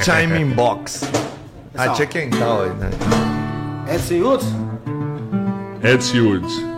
Chiming 0.02 0.50
Box. 0.56 1.04
Ah, 1.76 1.78
Pessoal. 1.78 1.96
tinha 1.96 2.08
quem 2.08 2.30
tal 2.32 2.64
aí, 2.64 2.70
né? 2.72 2.90
Edson 3.94 4.16
Hudson? 4.34 4.70
Edson 5.84 6.18
Hudson. 6.18 6.69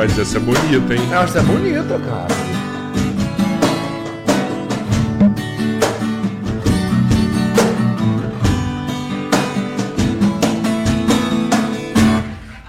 Mas 0.00 0.18
essa 0.18 0.38
é 0.38 0.40
bonita, 0.40 0.94
hein? 0.94 1.02
Que 1.30 1.38
é 1.38 1.42
bonita, 1.42 1.98
cara. 1.98 2.26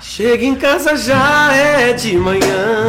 Chega 0.02 0.44
em 0.44 0.56
casa 0.56 0.98
já 0.98 1.54
é 1.54 1.94
de 1.94 2.18
manhã. 2.18 2.88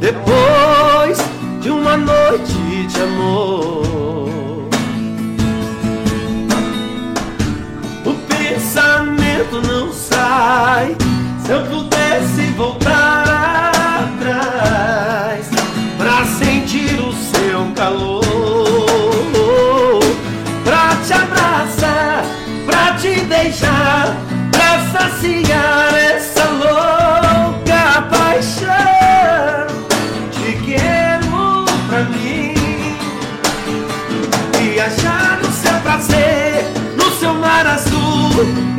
Depois 0.00 1.18
de 1.60 1.68
uma 1.68 1.98
noite 1.98 2.86
de 2.88 3.02
amor, 3.02 4.66
o 8.06 8.14
pensamento 8.26 9.60
não 9.60 9.92
sai. 10.32 10.96
Se 11.44 11.50
eu 11.52 11.62
pudesse 11.66 12.42
voltar 12.56 13.72
atrás 14.04 15.46
pra 15.98 16.24
sentir 16.24 16.98
o 17.00 17.12
seu 17.12 17.66
calor, 17.74 18.22
pra 20.64 20.96
te 21.04 21.12
abraçar, 21.12 22.24
pra 22.64 22.94
te 22.94 23.20
deixar, 23.22 24.16
pra 24.50 24.70
saciar 24.92 25.94
essa 25.94 26.44
louca 26.62 28.02
paixão. 28.10 29.66
Te 30.30 30.52
quero 30.64 31.64
pra 31.88 32.04
mim, 32.04 32.54
viajar 34.58 35.38
no 35.42 35.50
seu 35.52 35.74
prazer, 35.80 36.64
no 36.96 37.10
seu 37.18 37.34
mar 37.34 37.66
azul. 37.66 38.71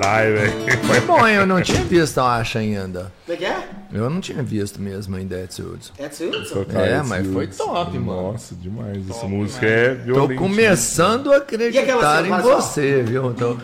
Caralho, 0.00 0.34
velho. 0.34 0.52
Foi 0.84 1.00
bom, 1.00 1.28
hein? 1.28 1.36
eu 1.36 1.46
não 1.46 1.60
tinha 1.60 1.82
visto, 1.84 2.16
eu 2.16 2.24
acho, 2.24 2.56
ainda. 2.56 3.12
Como 3.26 3.34
é 3.34 3.36
que 3.36 3.44
é? 3.44 3.68
Eu 3.92 4.08
não 4.08 4.20
tinha 4.20 4.42
visto 4.42 4.80
mesmo 4.80 5.14
ainda 5.14 5.42
Edson 5.42 5.62
Hudson. 5.62 5.92
É, 5.98 7.02
mas 7.02 7.26
foi 7.26 7.46
top, 7.48 7.98
mano. 7.98 8.32
Nossa, 8.32 8.54
demais. 8.54 9.10
Essa 9.10 9.26
música 9.26 9.66
é 9.66 9.94
Tô 9.94 10.02
violentíssima. 10.04 10.40
começando 10.40 11.32
a 11.32 11.36
acreditar 11.36 12.24
em 12.24 12.40
você, 12.40 13.02
viu? 13.02 13.34
Tô... 13.34 13.56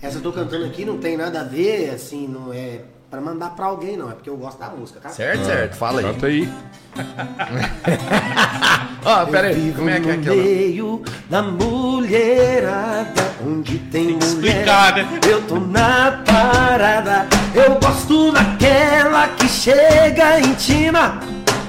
Essa 0.00 0.18
eu 0.18 0.22
tô 0.22 0.32
cantando 0.32 0.64
aqui 0.66 0.84
não 0.84 0.98
tem 0.98 1.16
nada 1.16 1.40
a 1.40 1.44
ver, 1.44 1.90
assim, 1.90 2.28
não 2.28 2.52
é 2.52 2.82
pra 3.16 3.24
mandar 3.24 3.50
pra 3.50 3.66
alguém, 3.66 3.96
não. 3.96 4.10
É 4.10 4.14
porque 4.14 4.28
eu 4.28 4.36
gosto 4.36 4.58
da 4.58 4.68
música, 4.68 5.00
tá? 5.00 5.08
Certo, 5.08 5.46
certo. 5.46 5.74
Fala 5.76 6.00
aí. 6.00 6.06
Canta 6.06 6.26
aí. 6.26 6.48
Ó, 9.04 9.24
pera 9.26 9.48
aí. 9.48 9.72
Como 9.74 9.88
é 9.88 10.00
que 10.00 10.10
é 10.10 10.12
aquela? 10.12 10.36
meio 10.36 11.02
da 11.30 11.42
mulherada, 11.42 13.32
onde 13.42 13.78
tem, 13.78 14.08
Tem 14.08 14.18
que 14.18 14.26
mulher. 14.26 14.50
explicar, 14.50 14.96
né? 14.96 15.08
Eu 15.26 15.40
tô 15.46 15.58
na 15.58 16.22
parada, 16.26 17.26
eu 17.54 17.78
gosto 17.80 18.32
daquela 18.32 19.28
que 19.28 19.48
chega 19.48 20.38
intima, 20.40 21.18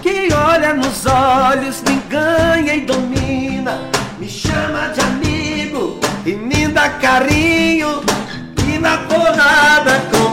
que 0.02 0.28
olha 0.34 0.74
nos 0.74 1.06
olhos, 1.06 1.82
me 1.84 1.96
ganha 2.10 2.76
e 2.76 2.82
domina, 2.82 3.80
me 4.20 4.28
chama 4.28 4.90
de 4.90 5.00
amigo 5.00 5.98
e 6.26 6.34
me 6.34 6.68
dá 6.68 6.90
carinho, 6.90 8.02
e 8.68 8.78
na 8.80 8.98
porrada 8.98 10.02
com 10.12 10.27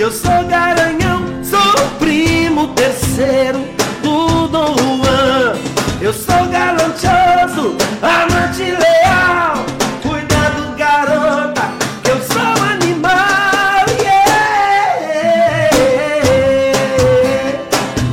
Eu 0.00 0.10
sou 0.10 0.42
garanhão, 0.48 1.44
sou 1.44 1.90
primo 1.98 2.68
terceiro. 2.68 3.79